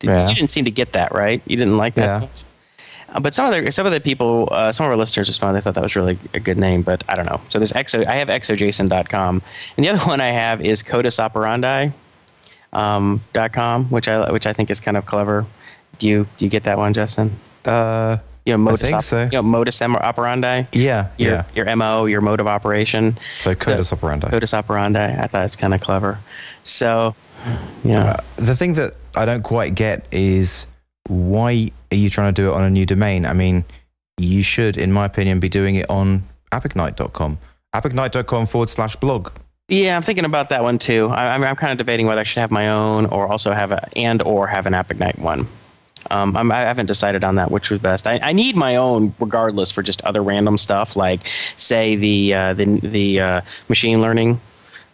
yeah. 0.02 0.30
you 0.30 0.36
didn't 0.36 0.50
seem 0.50 0.66
to 0.66 0.72
get 0.72 0.94
that 0.94 1.12
right 1.14 1.42
you 1.46 1.58
didn't 1.58 1.78
like 1.78 1.96
that 1.96 2.22
yeah. 2.22 2.28
Uh, 3.14 3.20
but 3.20 3.34
some 3.34 3.52
of 3.52 3.66
the 3.66 3.72
some 3.72 3.86
of 3.86 3.92
the 3.92 4.00
people, 4.00 4.48
uh, 4.52 4.72
some 4.72 4.86
of 4.86 4.92
our 4.92 4.98
listeners 4.98 5.28
responded. 5.28 5.60
They 5.60 5.64
thought 5.64 5.76
that 5.76 5.84
was 5.84 5.96
really 5.96 6.18
a 6.34 6.40
good 6.40 6.58
name, 6.58 6.82
but 6.82 7.04
I 7.10 7.16
don't 7.16 7.26
know. 7.26 7.42
So 7.50 7.60
there's 7.60 7.74
exo. 7.74 8.06
I 8.06 8.16
have 8.16 8.28
exojason.com, 8.28 9.42
and 9.78 9.86
the 9.86 9.90
other 9.90 10.06
one 10.06 10.22
I 10.22 10.32
have 10.32 10.62
is 10.62 10.84
Codus 10.84 11.20
Operandi. 11.20 11.92
Um, 12.72 13.22
dot 13.34 13.52
com, 13.52 13.86
which 13.86 14.08
I 14.08 14.32
which 14.32 14.46
I 14.46 14.54
think 14.54 14.70
is 14.70 14.80
kind 14.80 14.96
of 14.96 15.06
clever. 15.08 15.48
Do 15.98 16.08
you 16.08 16.28
do 16.38 16.46
you 16.46 16.52
get 16.52 16.64
that 16.64 16.78
one, 16.78 16.94
Justin? 16.94 17.32
Uh, 17.66 18.18
you 18.46 18.54
know, 18.54 18.58
modus 18.58 18.82
I 18.82 18.86
think 18.86 18.96
op- 18.96 19.04
so. 19.04 19.24
You 19.24 19.30
know, 19.32 19.42
modus 19.42 19.82
operandi. 19.82 20.64
Yeah, 20.74 21.10
your, 21.18 21.32
yeah. 21.32 21.46
Your 21.56 21.76
mo, 21.76 22.06
your 22.06 22.22
mode 22.22 22.40
of 22.40 22.48
operation. 22.48 23.18
So 23.40 23.54
Codus 23.54 23.86
so, 23.86 23.96
operandi. 23.96 24.28
Codus 24.28 24.54
operandi. 24.54 25.00
I 25.00 25.28
thought 25.28 25.46
it's 25.46 25.56
kind 25.56 25.74
of 25.74 25.82
clever. 25.82 26.20
So, 26.64 27.16
yeah. 27.84 28.12
Uh, 28.12 28.18
the 28.38 28.56
thing 28.56 28.74
that 28.74 28.94
I 29.16 29.26
don't 29.26 29.44
quite 29.44 29.76
get 29.76 30.06
is 30.12 30.66
why 31.10 31.72
are 31.92 31.98
you 31.98 32.10
trying 32.10 32.34
to 32.34 32.42
do 32.42 32.50
it 32.50 32.54
on 32.54 32.64
a 32.64 32.70
new 32.70 32.86
domain? 32.86 33.26
I 33.26 33.34
mean, 33.34 33.66
you 34.18 34.42
should, 34.44 34.78
in 34.78 34.92
my 34.92 35.06
opinion, 35.06 35.40
be 35.40 35.50
doing 35.50 35.76
it 35.76 35.90
on 35.90 36.24
appignite.com. 36.52 37.38
appignite.com 37.76 38.46
forward 38.46 38.70
slash 38.70 38.96
blog. 38.96 39.32
Yeah, 39.70 39.96
I'm 39.96 40.02
thinking 40.02 40.26
about 40.26 40.50
that 40.50 40.64
one 40.64 40.80
too. 40.80 41.08
I, 41.10 41.30
I'm, 41.30 41.44
I'm 41.44 41.56
kind 41.56 41.72
of 41.72 41.78
debating 41.78 42.08
whether 42.08 42.22
I 42.22 42.24
should 42.24 42.40
have 42.40 42.52
my 42.52 42.70
own 42.70 43.06
or 43.08 43.28
also 43.28 43.52
have 43.52 43.72
a 43.72 43.88
and 43.98 44.22
or 44.24 44.48
have 44.48 44.66
an 44.66 44.74
AppIgnite 44.74 45.20
one. 45.20 45.48
Um, 46.12 46.36
I'm, 46.36 46.52
I 46.52 46.62
haven't 46.62 46.88
decided 46.88 47.24
on 47.24 47.36
that 47.36 47.52
which 47.52 47.70
was 47.70 47.80
best. 47.80 48.08
I, 48.08 48.20
I 48.24 48.34
need 48.34 48.56
my 48.56 48.78
own 48.78 49.14
regardless 49.20 49.70
for 49.70 49.84
just 49.84 50.02
other 50.02 50.24
random 50.24 50.58
stuff 50.58 50.96
like 50.96 51.20
say 51.56 51.96
the 51.96 52.34
uh, 52.34 52.54
the 52.54 52.80
the 52.80 53.20
uh, 53.20 53.42
machine 53.68 54.02
learning 54.02 54.40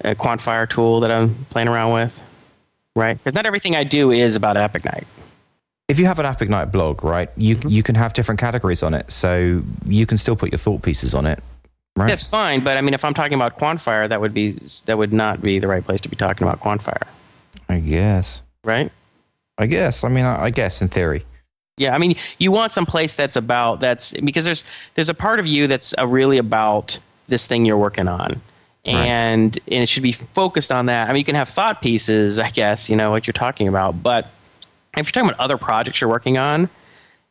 uh, 0.03 0.09
quantifier 0.15 0.69
tool 0.69 0.99
that 1.01 1.11
I'm 1.11 1.45
playing 1.49 1.67
around 1.67 1.93
with. 1.93 2.21
Right, 2.97 3.17
because 3.17 3.33
not 3.33 3.45
everything 3.45 3.75
I 3.75 3.83
do 3.83 4.11
is 4.11 4.35
about 4.35 4.55
AppIgnite. 4.55 5.05
If 5.87 5.99
you 5.99 6.05
have 6.07 6.17
an 6.17 6.25
AppIgnite 6.25 6.71
blog, 6.71 7.03
right, 7.03 7.29
you 7.37 7.57
Mm-hmm. 7.57 7.69
you 7.69 7.83
can 7.83 7.95
have 7.95 8.13
different 8.13 8.39
categories 8.39 8.81
on 8.81 8.93
it, 8.93 9.11
so 9.11 9.61
you 9.85 10.05
can 10.05 10.17
still 10.17 10.35
put 10.35 10.51
your 10.51 10.57
thought 10.59 10.81
pieces 10.81 11.13
on 11.13 11.25
it, 11.27 11.39
right? 11.95 12.07
That's 12.07 12.27
fine, 12.27 12.63
but 12.63 12.75
I 12.77 12.81
mean, 12.81 12.93
if 12.95 13.05
I'm 13.05 13.13
talking 13.13 13.35
about 13.35 13.59
quantifier, 13.59 14.09
that 14.09 14.19
would 14.19 14.33
be 14.33 14.57
that 14.87 14.97
would 14.97 15.13
not 15.13 15.41
be 15.41 15.59
the 15.59 15.67
right 15.67 15.83
place 15.85 16.01
to 16.01 16.09
be 16.09 16.15
talking 16.15 16.47
about 16.47 16.59
quantifier, 16.59 17.03
I 17.69 17.79
guess. 17.79 18.41
right? 18.63 18.91
I 19.57 19.67
guess. 19.67 20.03
I 20.03 20.09
mean, 20.09 20.25
I, 20.25 20.45
I 20.45 20.49
guess 20.49 20.81
in 20.81 20.87
theory. 20.89 21.23
Yeah, 21.77 21.93
I 21.93 21.97
mean, 21.97 22.15
you 22.39 22.51
want 22.51 22.71
some 22.71 22.85
place 22.85 23.15
that's 23.15 23.35
about 23.35 23.79
that's 23.79 24.11
because 24.13 24.43
there's 24.45 24.63
there's 24.95 25.09
a 25.09 25.13
part 25.13 25.39
of 25.39 25.45
you 25.45 25.67
that's 25.67 25.93
uh, 25.99 26.07
really 26.07 26.37
about 26.39 26.97
this 27.27 27.45
thing 27.45 27.63
you're 27.63 27.77
working 27.77 28.07
on, 28.07 28.41
Right. 28.87 28.95
and 28.95 29.59
and 29.71 29.83
it 29.83 29.87
should 29.89 30.01
be 30.03 30.13
focused 30.13 30.71
on 30.71 30.87
that. 30.87 31.09
I 31.09 31.11
mean, 31.13 31.19
you 31.19 31.25
can 31.25 31.35
have 31.35 31.49
thought 31.49 31.81
pieces, 31.83 32.39
I 32.39 32.49
guess, 32.49 32.89
you 32.89 32.95
know 32.95 33.11
what 33.11 33.27
you're 33.27 33.33
talking 33.33 33.67
about, 33.67 34.01
but 34.01 34.31
if 34.97 35.07
you're 35.07 35.11
talking 35.11 35.29
about 35.29 35.39
other 35.39 35.57
projects 35.57 36.01
you're 36.01 36.09
working 36.09 36.37
on, 36.37 36.69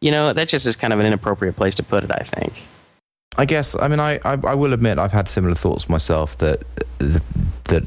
you 0.00 0.10
know, 0.10 0.32
that 0.32 0.48
just 0.48 0.66
is 0.66 0.76
kind 0.76 0.92
of 0.92 1.00
an 1.00 1.06
inappropriate 1.06 1.56
place 1.56 1.74
to 1.76 1.82
put 1.82 2.04
it. 2.04 2.10
I 2.12 2.22
think. 2.24 2.62
I 3.36 3.44
guess. 3.44 3.74
I 3.80 3.88
mean, 3.88 4.00
I, 4.00 4.20
I, 4.24 4.38
I 4.44 4.54
will 4.54 4.72
admit 4.72 4.98
I've 4.98 5.12
had 5.12 5.28
similar 5.28 5.54
thoughts 5.54 5.88
myself 5.88 6.38
that 6.38 6.62
that 6.98 7.86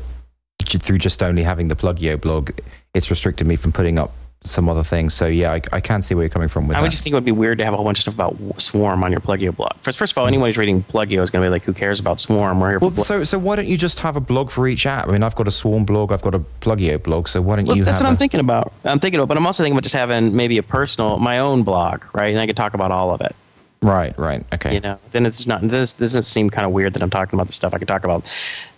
j- 0.64 0.78
through 0.78 0.98
just 0.98 1.24
only 1.24 1.44
having 1.44 1.68
the 1.70 1.76
Plugio 1.76 2.20
blog, 2.20 2.52
it's 2.94 3.10
restricted 3.10 3.48
me 3.48 3.56
from 3.56 3.72
putting 3.72 3.98
up 3.98 4.12
some 4.44 4.70
other 4.70 4.84
things. 4.84 5.14
So 5.14 5.28
yeah, 5.28 5.54
I, 5.54 5.62
I 5.74 5.80
can 5.80 6.02
see 6.02 6.16
where 6.16 6.24
you're 6.24 6.30
coming 6.30 6.48
from 6.48 6.68
with 6.68 6.78
I 6.78 6.80
that. 6.80 6.84
would 6.84 6.92
just 6.92 7.04
think 7.04 7.14
it 7.14 7.16
would 7.16 7.26
be 7.26 7.32
weird 7.32 7.58
to 7.60 7.66
have 7.66 7.74
a 7.74 7.78
whole 7.78 7.86
bunch 7.86 8.00
of 8.00 8.02
stuff 8.02 8.14
about 8.14 8.62
Swarm 8.62 9.04
on 9.04 9.12
your 9.12 9.20
Plugio 9.20 9.56
blog. 9.56 9.76
First, 9.82 9.98
first 9.98 10.14
of 10.14 10.18
all, 10.18 10.26
hmm. 10.26 10.30
anyone 10.30 10.50
who's 10.50 10.58
reading 10.58 10.84
Plugio 10.84 11.22
is 11.22 11.30
going 11.30 11.44
to 11.44 11.48
be 11.48 11.50
like, 11.50 11.64
"Who 11.64 11.74
cares 11.74 12.00
about 12.00 12.20
Swarm?" 12.20 12.60
We're 12.60 12.72
here 12.72 12.80
well, 12.80 12.92
so 12.92 13.24
so 13.24 13.38
why 13.38 13.56
don't 13.56 13.68
you 13.68 13.78
just 13.78 14.00
have 14.02 14.16
a 14.16 14.22
blog 14.22 14.50
for 14.50 14.68
each 14.68 14.86
app? 14.86 15.08
I 15.08 15.12
mean, 15.12 15.24
I've 15.24 15.36
got 15.36 15.48
a 15.48 15.52
Swarm 15.52 15.86
blog, 15.86 16.12
I've 16.12 16.22
got 16.22 16.36
a 16.36 16.40
Plugio 16.40 17.02
blog. 17.02 17.28
So 17.28 17.42
why 17.42 17.58
don't 17.58 17.66
Well, 17.66 17.78
you 17.78 17.84
that's 17.84 18.02
what 18.02 18.10
I'm 18.10 18.18
thinking 18.18 18.40
about. 18.40 18.72
I'm 18.86 19.00
thinking 19.00 19.20
about, 19.20 19.28
but 19.28 19.38
I'm 19.38 19.46
also 19.46 19.64
thinking 19.64 19.76
about 19.76 19.84
just 19.84 19.96
having 19.96 20.36
maybe 20.36 20.58
a 20.58 20.64
personal, 20.64 21.20
my 21.20 21.40
own 21.40 21.64
blog, 21.64 22.04
right? 22.14 22.32
And 22.32 22.40
I 22.40 22.48
could 22.48 22.58
talk 22.58 22.74
about 22.74 22.92
all 22.92 23.12
of 23.12 23.22
it. 23.22 23.36
Right, 23.84 24.18
right, 24.18 24.44
okay. 24.54 24.74
You 24.74 24.80
know, 24.80 25.00
then 25.12 25.26
it's 25.26 25.46
not. 25.46 25.62
This 25.62 25.94
this 25.94 26.12
doesn't 26.14 26.24
seem 26.24 26.50
kind 26.50 26.66
of 26.66 26.72
weird 26.72 26.94
that 26.94 27.04
I'm 27.04 27.12
talking 27.12 27.38
about 27.38 27.48
the 27.48 27.54
stuff. 27.54 27.74
I 27.74 27.78
can 27.78 27.86
talk 27.86 28.04
about 28.04 28.24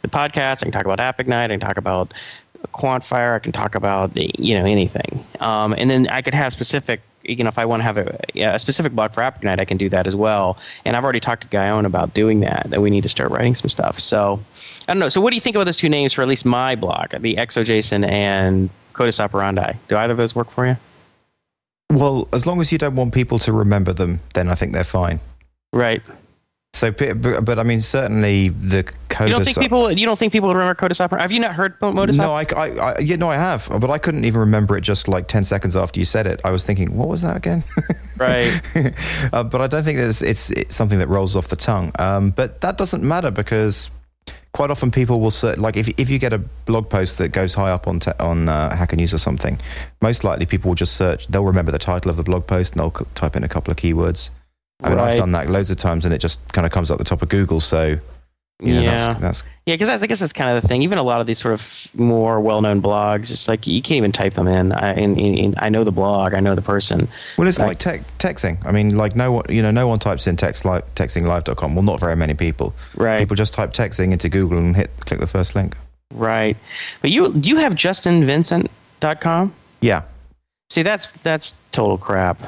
the 0.02 0.10
podcast. 0.10 0.62
I 0.62 0.70
can 0.70 0.72
talk 0.72 0.86
about 0.86 1.00
AppIgnite. 1.00 1.46
I 1.46 1.48
can 1.48 1.60
talk 1.62 1.78
about 1.78 2.14
Quantfire. 2.74 3.36
I 3.36 3.40
can 3.40 3.52
talk 3.52 3.76
about 3.76 4.12
you 4.40 4.54
know 4.58 4.66
anything. 4.66 5.26
Um, 5.40 5.74
and 5.78 5.90
then 5.90 6.08
I 6.08 6.22
could 6.22 6.34
have 6.34 6.54
specific. 6.54 7.02
You 7.24 7.44
know, 7.44 7.50
if 7.50 7.60
I 7.60 7.66
want 7.66 7.82
to 7.82 7.84
have 7.84 7.98
a, 7.98 8.18
a 8.36 8.58
specific 8.58 8.94
blog 8.94 9.14
for 9.14 9.22
AppIgnite, 9.22 9.60
I 9.60 9.66
can 9.66 9.78
do 9.78 9.88
that 9.90 10.08
as 10.08 10.16
well. 10.16 10.58
And 10.86 10.96
I've 10.96 11.04
already 11.04 11.20
talked 11.20 11.42
to 11.44 11.48
Guyon 11.50 11.86
about 11.86 12.14
doing 12.14 12.40
that. 12.40 12.68
That 12.70 12.82
we 12.82 12.90
need 12.90 13.04
to 13.04 13.10
start 13.10 13.30
writing 13.30 13.54
some 13.54 13.70
stuff. 13.70 14.00
So 14.00 14.40
I 14.88 14.94
don't 14.94 15.00
know. 15.00 15.10
So 15.10 15.22
what 15.22 15.30
do 15.30 15.36
you 15.36 15.42
think 15.42 15.56
about 15.56 15.66
those 15.66 15.78
two 15.78 15.90
names 15.90 16.14
for 16.14 16.22
at 16.22 16.28
least 16.28 16.46
my 16.46 16.76
blog, 16.76 17.12
the 17.20 17.36
ExoJason 17.36 18.10
and 18.10 18.70
Codus 18.94 19.20
Operandi? 19.20 19.74
Do 19.88 19.98
either 19.98 20.12
of 20.12 20.18
those 20.18 20.34
work 20.34 20.50
for 20.50 20.66
you? 20.66 20.78
Well, 21.92 22.28
as 22.34 22.46
long 22.46 22.62
as 22.62 22.72
you 22.72 22.78
don't 22.78 22.96
want 22.96 23.14
people 23.14 23.40
to 23.40 23.52
remember 23.52 23.94
them, 23.94 24.20
then 24.34 24.50
I 24.50 24.56
think 24.56 24.74
they're 24.74 24.84
fine. 24.84 25.20
Right. 25.74 26.02
So, 26.74 26.92
but, 26.92 27.44
but 27.44 27.60
I 27.60 27.64
mean, 27.64 27.82
certainly 27.82 28.50
the 28.50 28.84
Codus. 29.10 29.28
You 29.28 29.34
don't 29.34 29.44
think 29.44 29.60
people? 29.60 29.92
You 29.92 30.06
don't 30.06 30.18
think 30.20 30.32
people 30.32 30.48
would 30.50 30.56
remember 30.56 30.76
Codus 30.80 31.02
Operandi? 31.02 31.24
Have 31.24 31.32
you 31.32 31.40
not 31.40 31.56
heard 31.56 31.76
Modus? 31.82 32.18
No, 32.18 32.34
I, 32.34 32.46
I, 32.56 32.70
I, 32.70 33.00
yeah, 33.00 33.16
no, 33.16 33.30
I 33.30 33.36
have, 33.36 33.68
but 33.82 33.90
I 33.90 33.98
couldn't 33.98 34.24
even 34.24 34.40
remember 34.40 34.78
it 34.78 34.82
just 34.82 35.08
like 35.08 35.28
ten 35.28 35.44
seconds 35.44 35.76
after 35.76 36.00
you 36.00 36.06
said 36.06 36.28
it. 36.28 36.40
I 36.46 36.52
was 36.52 36.64
thinking, 36.64 36.96
what 36.96 37.08
was 37.08 37.22
that 37.22 37.36
again? 37.38 37.64
Right. 38.20 38.52
uh, 39.32 39.44
but 39.46 39.62
I 39.62 39.68
don't 39.68 39.84
think 39.84 39.98
there's, 39.98 40.22
it's, 40.22 40.50
it's 40.52 40.76
something 40.76 41.00
that 41.00 41.08
rolls 41.08 41.38
off 41.38 41.48
the 41.48 41.56
tongue. 41.56 41.94
Um, 42.00 42.32
but 42.32 42.60
that 42.60 42.78
doesn't 42.78 43.02
matter 43.02 43.32
because 43.32 43.90
quite 44.52 44.70
often 44.70 44.92
people 44.92 45.22
will 45.22 45.32
search, 45.32 45.58
like 45.58 45.78
if 45.78 45.88
if 45.98 46.10
you 46.10 46.20
get 46.20 46.34
a 46.34 46.40
blog 46.66 46.90
post 46.90 47.18
that 47.20 47.30
goes 47.30 47.54
high 47.54 47.72
up 47.72 47.88
on 47.88 48.02
te- 48.02 48.12
on 48.20 48.50
uh, 48.50 48.76
Hacker 48.76 48.98
News 48.98 49.14
or 49.14 49.20
something, 49.20 49.58
most 50.02 50.26
likely 50.26 50.46
people 50.46 50.68
will 50.70 50.76
just 50.76 50.98
search. 50.98 51.28
They'll 51.28 51.46
remember 51.46 51.72
the 51.72 51.80
title 51.80 52.12
of 52.12 52.18
the 52.18 52.24
blog 52.24 52.46
post 52.46 52.74
and 52.74 52.82
they'll 52.82 52.94
c- 52.94 53.06
type 53.16 53.38
in 53.38 53.44
a 53.46 53.50
couple 53.50 53.72
of 53.72 53.78
keywords. 53.78 54.32
I 54.82 54.90
mean, 54.90 54.98
Right. 54.98 55.12
I've 55.12 55.18
done 55.18 55.32
that 55.34 55.50
loads 55.50 55.70
of 55.70 55.78
times, 55.78 56.06
and 56.06 56.14
it 56.14 56.20
just 56.20 56.40
kind 56.54 56.66
of 56.66 56.72
comes 56.72 56.90
up 56.90 56.98
the 56.98 57.04
top 57.04 57.22
of 57.22 57.30
Google. 57.30 57.60
So, 57.60 58.00
you 58.62 58.74
know, 58.76 58.82
yeah. 58.82 58.96
that's, 59.08 59.20
that's 59.22 59.44
Yeah, 59.66 59.76
because 59.76 59.90
I 60.02 60.08
guess 60.08 60.20
that's 60.20 60.34
kind 60.34 60.56
of 60.56 60.62
the 60.62 60.68
thing. 60.68 60.82
Even 60.82 60.98
a 60.98 61.04
lot 61.04 61.20
of 61.22 61.28
these 61.28 61.40
sort 61.40 61.54
of 61.54 61.66
more 61.96 62.40
well-known 62.40 62.82
blogs, 62.82 63.32
it's 63.32 63.48
like 63.48 63.68
you 63.68 63.82
can't 63.82 63.98
even 63.98 64.12
type 64.12 64.34
them 64.36 64.48
in. 64.48 64.72
I, 64.72 64.92
and, 64.94 65.20
and 65.20 65.56
I 65.60 65.70
know 65.70 65.84
the 65.84 65.92
blog, 65.92 66.34
I 66.34 66.40
know 66.40 66.56
the 66.56 66.62
person. 66.62 67.08
Well, 67.38 67.48
it's 67.48 67.58
Like- 67.60 67.68
like 67.68 67.80
tech, 67.80 68.18
TechZing. 68.20 68.66
I 68.66 68.72
mean, 68.72 68.96
like 68.98 69.16
no 69.16 69.32
one, 69.34 69.46
you 69.50 69.62
know, 69.62 69.72
no 69.72 69.88
one 69.88 70.00
types 70.00 70.28
in 70.28 70.36
text 70.38 70.64
live, 70.66 70.84
techzinglive.com. 70.96 71.76
Well, 71.76 71.84
not 71.84 72.00
very 72.00 72.16
many 72.16 72.34
people. 72.34 72.74
Right. 72.96 73.20
People 73.20 73.36
just 73.36 73.54
type 73.54 73.72
TechZing 73.74 74.12
into 74.12 74.28
Google 74.30 74.58
and 74.58 74.76
hit 74.76 74.90
click 75.06 75.20
the 75.20 75.28
first 75.28 75.56
link. 75.56 75.76
Right. 76.14 76.58
But 77.02 77.12
you 77.12 77.34
you 77.42 77.58
have 77.58 77.76
justinvincent.com? 77.76 79.54
Yeah. 79.82 80.04
See, 80.70 80.84
that's 80.84 81.08
that's 81.24 81.54
total 81.72 81.98
crap. 81.98 82.40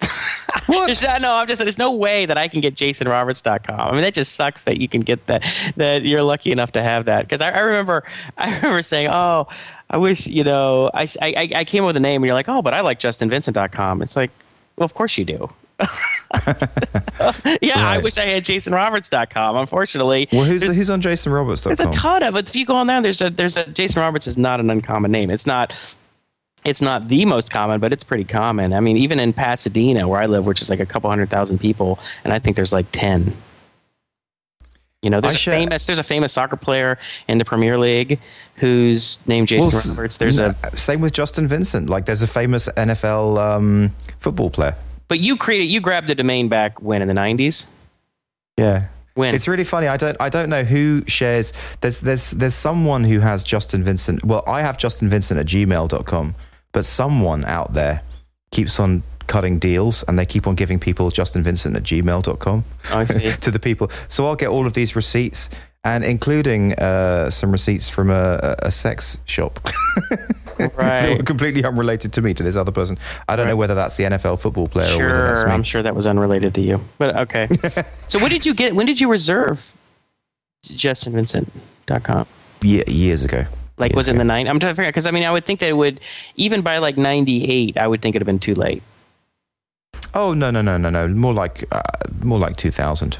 There's 0.68 1.02
no, 1.02 1.18
no, 1.18 1.32
I'm 1.32 1.46
just 1.48 1.60
there's 1.60 1.78
no 1.78 1.92
way 1.92 2.26
that 2.26 2.38
I 2.38 2.48
can 2.48 2.60
get 2.60 2.74
jasonroberts.com. 2.74 3.80
I 3.80 3.92
mean, 3.92 4.02
that 4.02 4.14
just 4.14 4.34
sucks 4.34 4.64
that 4.64 4.80
you 4.80 4.88
can 4.88 5.00
get 5.02 5.26
that 5.26 5.44
that 5.76 6.04
you're 6.04 6.22
lucky 6.22 6.52
enough 6.52 6.72
to 6.72 6.82
have 6.82 7.04
that. 7.06 7.22
Because 7.22 7.40
I, 7.40 7.50
I 7.50 7.58
remember 7.60 8.04
I 8.38 8.54
remember 8.56 8.82
saying, 8.82 9.10
oh, 9.12 9.46
I 9.90 9.96
wish 9.96 10.26
you 10.26 10.44
know 10.44 10.90
I, 10.94 11.08
I 11.20 11.50
I 11.56 11.64
came 11.64 11.82
up 11.84 11.88
with 11.88 11.96
a 11.96 12.00
name 12.00 12.22
and 12.22 12.26
you're 12.26 12.34
like, 12.34 12.48
oh, 12.48 12.62
but 12.62 12.74
I 12.74 12.80
like 12.80 13.00
justinvincent.com. 13.00 14.02
It's 14.02 14.16
like, 14.16 14.30
well, 14.76 14.84
of 14.84 14.94
course 14.94 15.16
you 15.18 15.24
do. 15.24 15.48
yeah, 17.62 17.76
I 17.88 17.98
wish 18.02 18.18
I 18.18 18.26
had 18.26 18.44
jasonroberts.com. 18.44 19.56
Unfortunately, 19.56 20.28
Well, 20.32 20.44
who's 20.44 20.62
who's 20.62 20.90
on 20.90 21.00
JasonRoberts.com? 21.00 21.74
there's 21.74 21.80
a 21.80 21.90
ton 21.98 22.22
of 22.22 22.36
it. 22.36 22.48
If 22.48 22.56
you 22.56 22.66
go 22.66 22.74
on 22.74 22.86
there, 22.86 23.00
there's 23.00 23.20
a 23.20 23.30
there's 23.30 23.56
a 23.56 23.66
Jason 23.66 24.02
Roberts 24.02 24.26
is 24.26 24.36
not 24.38 24.60
an 24.60 24.70
uncommon 24.70 25.10
name. 25.10 25.30
It's 25.30 25.46
not 25.46 25.72
it's 26.64 26.82
not 26.82 27.08
the 27.08 27.24
most 27.24 27.50
common, 27.50 27.80
but 27.80 27.92
it's 27.92 28.04
pretty 28.04 28.24
common. 28.24 28.72
I 28.72 28.80
mean, 28.80 28.96
even 28.96 29.18
in 29.20 29.32
Pasadena, 29.32 30.06
where 30.06 30.20
I 30.20 30.26
live, 30.26 30.46
which 30.46 30.60
is 30.60 30.68
like 30.68 30.80
a 30.80 30.86
couple 30.86 31.08
hundred 31.10 31.30
thousand 31.30 31.58
people, 31.58 31.98
and 32.24 32.32
I 32.32 32.38
think 32.38 32.56
there's 32.56 32.72
like 32.72 32.86
ten. 32.92 33.34
You 35.02 35.08
know, 35.08 35.20
there's 35.22 35.46
I 35.48 35.52
a 35.52 35.58
famous 35.58 35.86
there's 35.86 35.98
a 35.98 36.02
famous 36.02 36.32
soccer 36.34 36.56
player 36.56 36.98
in 37.26 37.38
the 37.38 37.44
Premier 37.44 37.78
League 37.78 38.20
who's 38.56 39.18
named 39.26 39.48
Jason 39.48 39.70
Well, 39.72 39.88
Roberts. 39.88 40.18
There's 40.18 40.38
a 40.38 40.54
n- 40.64 40.76
same 40.76 41.00
with 41.00 41.14
Justin 41.14 41.48
Vincent. 41.48 41.88
Like, 41.88 42.04
there's 42.04 42.20
a 42.20 42.26
famous 42.26 42.68
NFL 42.76 43.38
um, 43.38 43.88
football 44.18 44.50
player. 44.50 44.74
but 45.08 45.20
you 45.20 45.38
created 45.38 45.64
you 45.70 45.80
grabbed 45.80 46.08
the 46.08 46.14
domain 46.14 46.48
back 46.48 46.82
when 46.82 47.00
in 47.00 47.08
the 47.08 47.14
'90s. 47.14 47.64
Yeah. 48.58 48.88
When 49.14 49.34
It's 49.34 49.48
really 49.48 49.64
funny. 49.64 49.88
I 49.88 49.96
don't. 49.96 50.16
I 50.20 50.28
don't 50.28 50.50
know 50.50 50.62
who 50.64 51.02
shares. 51.06 51.52
There's. 51.80 52.00
There's. 52.00 52.30
There's 52.32 52.54
someone 52.54 53.02
who 53.04 53.20
has 53.20 53.42
Justin 53.42 53.82
Vincent. 53.82 54.22
Well, 54.24 54.44
I 54.46 54.60
have 54.60 54.76
Justin 54.78 55.08
Vincent 55.08 55.40
at 55.40 55.46
gmail.com, 55.46 56.34
but 56.72 56.84
someone 56.84 57.44
out 57.44 57.72
there 57.74 58.02
keeps 58.50 58.78
on 58.80 59.02
cutting 59.26 59.58
deals, 59.58 60.02
and 60.08 60.18
they 60.18 60.26
keep 60.26 60.46
on 60.46 60.54
giving 60.56 60.80
people 60.80 61.08
Justin 61.10 61.42
Vincent 61.42 61.76
at 61.76 61.82
gmail.com 61.84 62.64
I 62.92 63.04
see. 63.04 63.30
to 63.40 63.50
the 63.50 63.58
people. 63.60 63.88
So 64.08 64.26
I'll 64.26 64.34
get 64.36 64.48
all 64.48 64.66
of 64.66 64.72
these 64.74 64.96
receipts, 64.96 65.50
and 65.84 66.04
including 66.04 66.74
uh, 66.74 67.30
some 67.30 67.52
receipts 67.52 67.88
from 67.88 68.10
a, 68.10 68.56
a 68.60 68.70
sex 68.70 69.20
shop. 69.24 69.60
They 70.60 70.68
right. 70.76 71.16
were 71.16 71.22
completely 71.24 71.64
unrelated 71.64 72.12
to 72.12 72.20
me 72.20 72.34
to 72.34 72.42
this 72.42 72.54
other 72.54 72.70
person. 72.70 72.98
I 73.26 73.34
don't 73.34 73.46
know 73.46 73.56
whether 73.56 73.74
that's 73.74 73.96
the 73.96 74.04
NFL 74.04 74.42
football 74.42 74.68
player 74.68 74.92
or 74.94 75.06
whether 75.06 75.24
that's 75.28 75.40
Sure, 75.40 75.48
me. 75.48 75.54
I'm 75.54 75.62
sure 75.62 75.82
that 75.82 75.94
was 75.96 76.06
unrelated 76.06 76.52
to 76.56 76.60
you, 76.60 76.82
but 76.98 77.16
okay. 77.16 77.48
so 78.08 78.18
when 78.18 78.28
did 78.28 78.44
you 78.44 78.52
get? 78.52 78.74
When 78.74 78.84
did 78.84 79.00
you 79.00 79.08
reserve 79.10 79.64
JustinVincent.com? 80.66 82.26
Ye- 82.62 82.84
years 82.86 83.24
ago. 83.24 83.46
Like, 83.80 83.92
Years 83.92 83.96
was 83.96 84.08
it 84.08 84.12
in 84.12 84.18
the 84.18 84.24
nine? 84.24 84.46
I'm 84.46 84.60
trying 84.60 84.72
to 84.72 84.76
figure 84.76 84.88
out 84.88 84.90
because 84.90 85.06
I 85.06 85.10
mean, 85.10 85.24
I 85.24 85.32
would 85.32 85.46
think 85.46 85.60
that 85.60 85.68
it 85.68 85.76
would 85.76 86.00
even 86.36 86.60
by 86.60 86.78
like 86.78 86.98
'98. 86.98 87.78
I 87.78 87.86
would 87.86 88.02
think 88.02 88.14
it'd 88.14 88.22
have 88.22 88.26
been 88.26 88.38
too 88.38 88.54
late. 88.54 88.82
Oh 90.14 90.34
no 90.34 90.50
no 90.50 90.60
no 90.60 90.76
no 90.76 90.90
no! 90.90 91.08
More 91.08 91.32
like 91.32 91.64
uh, 91.72 91.80
more 92.22 92.38
like 92.38 92.56
two 92.56 92.70
thousand. 92.70 93.18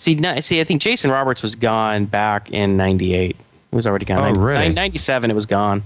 See, 0.00 0.14
no, 0.14 0.38
see, 0.40 0.60
I 0.60 0.64
think 0.64 0.82
Jason 0.82 1.10
Roberts 1.10 1.42
was 1.42 1.54
gone 1.54 2.04
back 2.04 2.50
in 2.50 2.76
'98. 2.76 3.30
It 3.30 3.36
was 3.74 3.86
already 3.86 4.04
gone. 4.04 4.18
Oh, 4.18 4.32
90 4.32 4.38
really? 4.38 4.68
'97, 4.72 5.30
it 5.30 5.34
was 5.34 5.46
gone. 5.46 5.82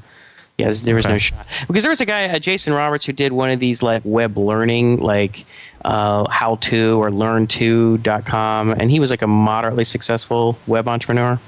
Yeah, 0.59 0.73
there 0.73 0.97
was 0.97 1.07
no 1.07 1.19
shot 1.19 1.47
because 1.69 1.85
there 1.85 1.91
was 1.91 2.01
a 2.01 2.05
guy, 2.05 2.29
uh, 2.29 2.41
Jason 2.41 2.73
Roberts, 2.73 3.07
who 3.07 3.13
did 3.13 3.33
one 3.33 3.51
of 3.51 3.61
these 3.61 3.81
like 3.81 4.03
web 4.05 4.37
learning, 4.37 4.99
like 4.99 5.47
uh, 5.85 6.29
how 6.29 6.57
to 6.57 7.01
or 7.01 7.13
learn 7.13 7.47
to.com, 7.47 8.73
and 8.73 8.91
he 8.91 8.99
was 8.99 9.11
like 9.11 9.23
a 9.23 9.29
moderately 9.29 9.85
successful 9.85 10.59
web 10.67 10.89
entrepreneur. 10.89 11.39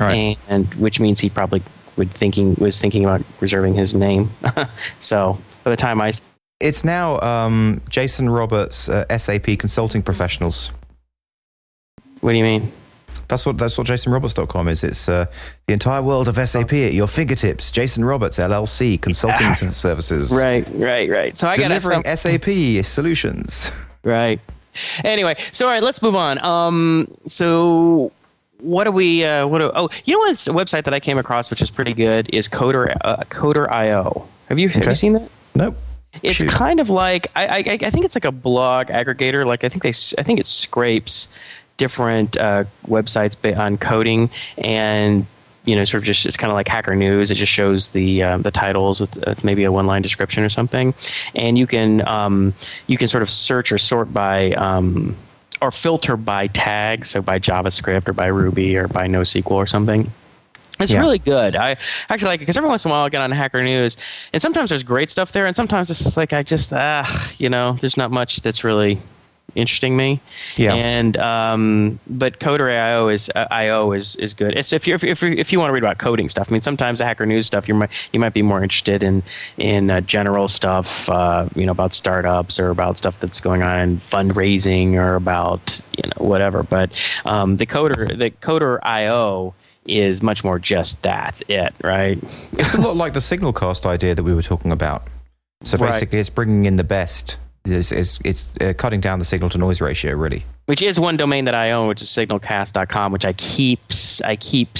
Right. 0.00 0.38
and 0.48 0.72
which 0.74 0.98
means 0.98 1.20
he 1.20 1.28
probably 1.28 1.62
would 1.96 2.10
thinking 2.10 2.54
was 2.58 2.80
thinking 2.80 3.04
about 3.04 3.22
reserving 3.40 3.74
his 3.74 3.94
name. 3.94 4.30
so 5.00 5.38
by 5.64 5.70
the 5.70 5.76
time 5.76 6.00
I 6.00 6.12
It's 6.60 6.84
now 6.84 7.20
um, 7.20 7.80
Jason 7.88 8.28
Roberts, 8.28 8.88
uh, 8.88 9.04
SAP 9.16 9.58
Consulting 9.58 10.02
Professionals. 10.02 10.72
what 12.20 12.32
do 12.32 12.38
you 12.38 12.44
mean? 12.44 12.72
That's 13.28 13.46
what 13.46 13.56
that's 13.56 13.78
what 13.78 13.86
JasonRoberts.com 13.86 14.68
is. 14.68 14.84
It's 14.84 15.08
uh, 15.08 15.24
the 15.66 15.72
entire 15.72 16.02
world 16.02 16.28
of 16.28 16.36
SAP 16.36 16.72
at 16.74 16.92
your 16.92 17.06
fingertips. 17.06 17.70
Jason 17.70 18.04
Roberts 18.04 18.38
LLC 18.38 19.00
Consulting 19.00 19.46
Yeah. 19.46 19.70
Services. 19.70 20.30
Right, 20.30 20.66
right, 20.74 21.08
right. 21.08 21.34
So 21.36 21.48
I 21.48 21.56
got 21.56 21.68
Delivering 21.68 22.02
SAP 22.16 22.84
solutions. 22.84 23.70
Right. 24.04 24.40
Anyway, 25.04 25.36
so 25.52 25.66
all 25.66 25.72
right, 25.72 25.82
let's 25.82 26.02
move 26.02 26.16
on. 26.16 26.42
Um, 26.44 27.06
so 27.28 28.10
what 28.62 28.84
do 28.84 28.92
we? 28.92 29.24
Uh, 29.24 29.46
what? 29.46 29.58
Do, 29.58 29.70
oh, 29.74 29.90
you 30.04 30.14
know 30.14 30.20
what's 30.20 30.46
a 30.46 30.52
website 30.52 30.84
that 30.84 30.94
I 30.94 31.00
came 31.00 31.18
across, 31.18 31.50
which 31.50 31.60
is 31.60 31.70
pretty 31.70 31.94
good, 31.94 32.30
is 32.32 32.48
Coder 32.48 32.96
uh, 33.02 33.16
Coder.io. 33.24 34.28
Have 34.48 34.58
you 34.58 34.68
have 34.68 34.86
you 34.86 34.94
seen 34.94 35.14
that? 35.14 35.28
Nope. 35.54 35.76
It's 36.22 36.36
Shoot. 36.36 36.50
kind 36.50 36.78
of 36.78 36.90
like 36.90 37.28
I, 37.34 37.46
I 37.46 37.78
I 37.86 37.90
think 37.90 38.04
it's 38.04 38.14
like 38.14 38.24
a 38.24 38.32
blog 38.32 38.88
aggregator. 38.88 39.46
Like 39.46 39.64
I 39.64 39.68
think 39.68 39.82
they 39.82 39.92
I 40.18 40.22
think 40.22 40.38
it 40.38 40.46
scrapes 40.46 41.28
different 41.76 42.36
uh, 42.36 42.64
websites 42.86 43.58
on 43.58 43.78
coding 43.78 44.30
and 44.58 45.26
you 45.64 45.74
know 45.74 45.84
sort 45.84 46.02
of 46.02 46.04
just 46.04 46.26
it's 46.26 46.36
kind 46.36 46.50
of 46.50 46.54
like 46.54 46.68
Hacker 46.68 46.94
News. 46.94 47.30
It 47.30 47.36
just 47.36 47.52
shows 47.52 47.88
the 47.88 48.22
uh, 48.22 48.38
the 48.38 48.50
titles 48.50 49.00
with 49.00 49.26
uh, 49.26 49.34
maybe 49.42 49.64
a 49.64 49.72
one 49.72 49.86
line 49.86 50.02
description 50.02 50.42
or 50.42 50.48
something, 50.48 50.94
and 51.34 51.58
you 51.58 51.66
can 51.66 52.06
um, 52.06 52.54
you 52.86 52.98
can 52.98 53.08
sort 53.08 53.22
of 53.22 53.30
search 53.30 53.72
or 53.72 53.78
sort 53.78 54.12
by. 54.12 54.52
Um, 54.52 55.16
or 55.62 55.70
filter 55.70 56.16
by 56.16 56.48
tags, 56.48 57.10
so 57.10 57.22
by 57.22 57.38
JavaScript 57.38 58.08
or 58.08 58.12
by 58.12 58.26
Ruby 58.26 58.76
or 58.76 58.88
by 58.88 59.06
NoSQL 59.06 59.50
or 59.52 59.66
something. 59.66 60.10
It's 60.80 60.90
Yeah. 60.90 61.00
really 61.00 61.18
good. 61.18 61.54
I 61.54 61.76
actually 62.10 62.28
like 62.28 62.38
it 62.38 62.42
because 62.42 62.56
every 62.56 62.68
once 62.68 62.84
in 62.84 62.90
a 62.90 62.94
while 62.94 63.04
I 63.04 63.08
get 63.08 63.20
on 63.20 63.30
Hacker 63.30 63.62
News, 63.62 63.96
and 64.32 64.42
sometimes 64.42 64.70
there's 64.70 64.82
great 64.82 65.10
stuff 65.10 65.30
there, 65.32 65.46
and 65.46 65.54
sometimes 65.54 65.90
it's 65.90 66.02
just 66.02 66.16
like 66.16 66.32
I 66.32 66.42
just 66.42 66.72
ah, 66.72 67.06
you 67.38 67.48
know, 67.48 67.78
there's 67.80 67.96
not 67.96 68.10
much 68.10 68.40
that's 68.42 68.64
really 68.64 68.98
interesting 69.54 69.96
me. 69.96 70.20
Yeah. 70.56 70.74
And 70.74 71.16
um, 71.18 71.98
but 72.06 72.38
Coder.io 72.40 73.08
is 73.08 73.30
uh, 73.34 73.46
IO 73.50 73.92
is 73.92 74.16
is 74.16 74.34
good. 74.34 74.58
It's, 74.58 74.72
if 74.72 74.86
you 74.86 74.94
if 74.94 75.02
you 75.02 75.10
if 75.10 75.22
you, 75.22 75.32
if 75.32 75.52
you 75.52 75.58
want 75.58 75.70
to 75.70 75.74
read 75.74 75.82
about 75.82 75.98
coding 75.98 76.28
stuff, 76.28 76.48
I 76.50 76.52
mean, 76.52 76.60
sometimes 76.60 76.98
the 76.98 77.04
Hacker 77.04 77.26
News 77.26 77.46
stuff 77.46 77.68
you 77.68 77.74
might 77.74 77.90
you 78.12 78.20
might 78.20 78.34
be 78.34 78.42
more 78.42 78.62
interested 78.62 79.02
in 79.02 79.22
in 79.58 79.90
uh, 79.90 80.00
general 80.00 80.48
stuff, 80.48 81.08
uh, 81.08 81.48
you 81.54 81.66
know, 81.66 81.72
about 81.72 81.94
startups 81.94 82.58
or 82.58 82.70
about 82.70 82.96
stuff 82.96 83.18
that's 83.20 83.40
going 83.40 83.62
on 83.62 83.78
in 83.78 83.98
fundraising 83.98 84.94
or 84.94 85.14
about 85.16 85.80
you 85.96 86.04
know 86.08 86.24
whatever. 86.26 86.62
But 86.62 86.90
um, 87.24 87.56
the 87.56 87.66
Coder 87.66 88.18
the 88.18 88.30
Coder.io 88.30 89.54
is 89.84 90.22
much 90.22 90.44
more 90.44 90.58
just 90.58 91.02
that 91.02 91.42
it, 91.48 91.74
right? 91.82 92.18
It's 92.52 92.74
a 92.74 92.80
lot 92.80 92.96
like 92.96 93.14
the 93.14 93.20
signal 93.20 93.52
cast 93.52 93.84
idea 93.84 94.14
that 94.14 94.22
we 94.22 94.32
were 94.34 94.42
talking 94.42 94.70
about. 94.70 95.08
So 95.64 95.76
Right. 95.76 95.90
basically, 95.92 96.18
it's 96.18 96.30
bringing 96.30 96.66
in 96.66 96.76
the 96.76 96.84
best. 96.84 97.38
It's, 97.64 97.92
it's, 97.92 98.18
it's 98.24 98.52
uh, 98.60 98.72
cutting 98.76 99.00
down 99.00 99.20
the 99.20 99.24
signal 99.24 99.48
to 99.50 99.58
noise 99.58 99.80
ratio, 99.80 100.14
really. 100.16 100.44
which 100.66 100.82
is 100.82 100.98
one 100.98 101.16
domain 101.16 101.44
that 101.44 101.54
I 101.54 101.70
own, 101.70 101.86
which 101.86 102.02
is 102.02 102.08
signalcast.com, 102.08 103.12
which 103.12 103.24
I 103.24 103.32
keep 103.34 103.78
I 104.24 104.34
keep 104.34 104.76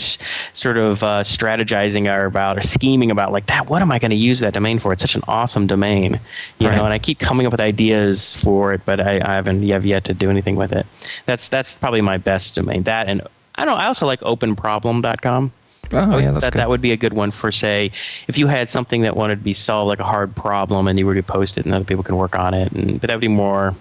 sort 0.53 0.79
of 0.79 1.01
uh, 1.05 1.23
strategizing 1.23 2.13
or 2.13 2.27
about 2.27 2.59
or 2.59 2.63
scheming 2.63 3.13
about 3.13 3.31
like 3.31 3.47
that. 3.47 3.71
What 3.71 3.83
am 3.83 3.93
I 3.93 4.01
going 4.01 4.11
to 4.11 4.17
use 4.17 4.41
that 4.41 4.53
domain 4.53 4.81
for? 4.81 4.93
It's 4.93 5.01
such 5.03 5.15
an 5.15 5.23
awesome 5.29 5.69
domain, 5.69 6.19
you 6.59 6.67
Right. 6.69 6.77
know. 6.77 6.85
And 6.85 6.93
I 6.93 6.99
keep 6.99 7.21
coming 7.21 7.47
up 7.47 7.53
with 7.53 7.61
ideas 7.61 8.35
for 8.35 8.73
it, 8.75 8.81
but 8.85 9.01
I, 9.01 9.21
I 9.25 9.35
haven't 9.35 9.63
have 9.69 9.87
yet 9.87 10.03
to 10.07 10.15
do 10.15 10.29
anything 10.29 10.57
with 10.57 10.73
it. 10.73 10.85
That's 11.27 11.47
that's 11.49 11.77
probably 11.77 12.01
my 12.01 12.17
best 12.19 12.57
domain. 12.57 12.83
That 12.83 13.07
and 13.07 13.23
I 13.55 13.65
don't. 13.65 13.77
know, 13.77 13.81
I 13.81 13.87
also 13.87 14.07
like 14.07 14.21
openproblem.com. 14.23 15.53
Oh, 15.95 15.99
I 15.99 16.19
yeah, 16.19 16.25
thought 16.25 16.33
that's 16.35 16.45
that, 16.47 16.53
good. 16.53 16.59
that 16.61 16.69
would 16.69 16.81
be 16.81 16.93
a 16.93 16.97
good 16.97 17.13
one 17.13 17.31
for 17.31 17.51
say 17.53 17.91
if 18.29 18.37
you 18.39 18.47
had 18.47 18.71
something 18.71 19.03
that 19.03 19.17
wanted 19.17 19.37
to 19.37 19.45
be 19.45 19.53
solved 19.55 19.89
like 19.89 20.01
a 20.01 20.05
hard 20.05 20.35
problem 20.35 20.89
and 20.89 20.99
you 20.99 21.07
were 21.07 21.15
to 21.15 21.23
post 21.23 21.59
it 21.59 21.65
and 21.65 21.75
other 21.75 21.85
people 21.85 22.03
can 22.05 22.17
work 22.17 22.37
on 22.39 22.55
it 22.55 22.73
and 22.73 23.01
but 23.01 23.09
that 23.09 23.15
would 23.15 23.21
be 23.21 23.29
more 23.29 23.75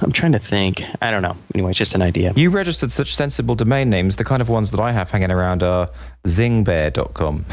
i'm 0.00 0.12
trying 0.12 0.32
to 0.32 0.38
think 0.38 0.82
i 1.02 1.10
don't 1.10 1.22
know 1.22 1.36
anyway 1.54 1.70
it's 1.70 1.78
just 1.78 1.94
an 1.94 2.02
idea 2.02 2.32
You 2.36 2.50
registered 2.50 2.90
such 2.90 3.14
sensible 3.14 3.54
domain 3.56 3.90
names. 3.90 4.16
The 4.16 4.24
kind 4.24 4.40
of 4.40 4.48
ones 4.48 4.70
that 4.70 4.80
I 4.80 4.92
have 4.92 5.10
hanging 5.10 5.30
around 5.32 5.62
are 5.62 5.90
zingbear.com. 6.24 7.44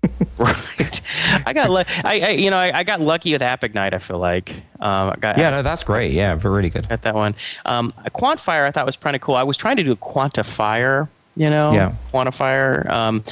right 0.38 1.00
i 1.46 1.52
got 1.52 1.70
lu- 1.70 1.82
I, 2.04 2.20
I 2.20 2.28
you 2.30 2.50
know 2.50 2.56
I, 2.56 2.78
I 2.80 2.82
got 2.84 3.00
lucky 3.00 3.32
with 3.32 3.42
AppIgnite 3.42 3.94
i 3.94 3.98
feel 3.98 4.18
like 4.18 4.54
um, 4.80 5.10
I 5.10 5.14
got, 5.18 5.38
Yeah, 5.38 5.50
no, 5.50 5.62
that's 5.62 5.82
great. 5.82 6.12
Yeah, 6.12 6.38
really 6.44 6.70
good. 6.70 6.88
got 6.88 7.02
that 7.02 7.14
one 7.14 7.34
um, 7.66 7.92
a 8.04 8.10
quantifier 8.10 8.64
i 8.66 8.70
thought 8.70 8.86
was 8.86 8.96
kind 8.96 9.16
of 9.16 9.22
cool 9.22 9.34
i 9.34 9.42
was 9.42 9.56
trying 9.56 9.76
to 9.76 9.82
do 9.82 9.92
a 9.92 9.96
quantifier 9.96 11.08
you 11.38 11.48
know 11.48 11.72
Yeah. 11.72 11.94
quantifier 12.12 12.88
um, 12.90 13.24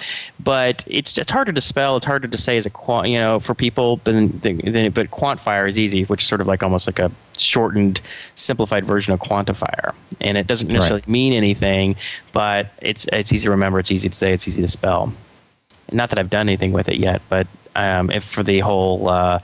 but 0.42 0.84
it's 0.86 1.18
it's 1.18 1.30
harder 1.30 1.52
to 1.52 1.60
spell 1.60 1.96
it's 1.96 2.06
harder 2.06 2.28
to 2.28 2.38
say 2.38 2.56
as 2.56 2.64
a 2.64 2.70
quant 2.70 3.08
you 3.08 3.18
know 3.18 3.40
for 3.40 3.54
people 3.54 4.00
than, 4.04 4.38
than 4.40 4.90
but 4.92 5.10
quantifier 5.10 5.68
is 5.68 5.78
easy 5.78 6.04
which 6.04 6.22
is 6.22 6.28
sort 6.28 6.40
of 6.40 6.46
like 6.46 6.62
almost 6.62 6.86
like 6.86 6.98
a 6.98 7.10
shortened 7.36 8.00
simplified 8.36 8.84
version 8.86 9.12
of 9.12 9.20
quantifier 9.20 9.92
and 10.20 10.38
it 10.38 10.46
doesn't 10.46 10.68
necessarily 10.68 11.04
mean 11.06 11.32
anything 11.34 11.96
but 12.32 12.68
it's 12.80 13.06
it's 13.12 13.32
easy 13.32 13.44
to 13.44 13.50
remember 13.50 13.78
it's 13.78 13.90
easy 13.90 14.08
to 14.08 14.16
say 14.16 14.32
it's 14.32 14.48
easy 14.48 14.62
to 14.62 14.68
spell 14.68 15.12
not 15.92 16.10
that 16.10 16.18
I've 16.18 16.30
done 16.30 16.48
anything 16.48 16.72
with 16.72 16.88
it 16.88 16.98
yet, 16.98 17.22
but 17.28 17.46
um, 17.76 18.10
if 18.10 18.24
for 18.24 18.42
the 18.42 18.60
whole, 18.60 19.08
uh, 19.08 19.38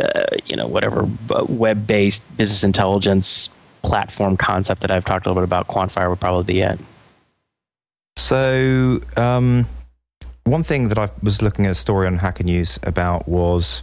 uh, 0.00 0.22
you 0.46 0.56
know, 0.56 0.66
whatever 0.66 1.08
uh, 1.30 1.44
web-based 1.48 2.36
business 2.36 2.64
intelligence 2.64 3.50
platform 3.82 4.36
concept 4.36 4.80
that 4.80 4.90
I've 4.90 5.04
talked 5.04 5.26
a 5.26 5.28
little 5.28 5.42
bit 5.42 5.44
about, 5.44 5.68
Quantifier 5.68 6.10
would 6.10 6.20
probably 6.20 6.54
be 6.54 6.60
it. 6.62 6.78
So, 8.16 9.00
um, 9.16 9.66
one 10.44 10.62
thing 10.62 10.88
that 10.88 10.98
I 10.98 11.10
was 11.22 11.42
looking 11.42 11.66
at 11.66 11.72
a 11.72 11.74
story 11.74 12.06
on 12.06 12.16
Hacker 12.16 12.44
News 12.44 12.78
about 12.82 13.28
was 13.28 13.82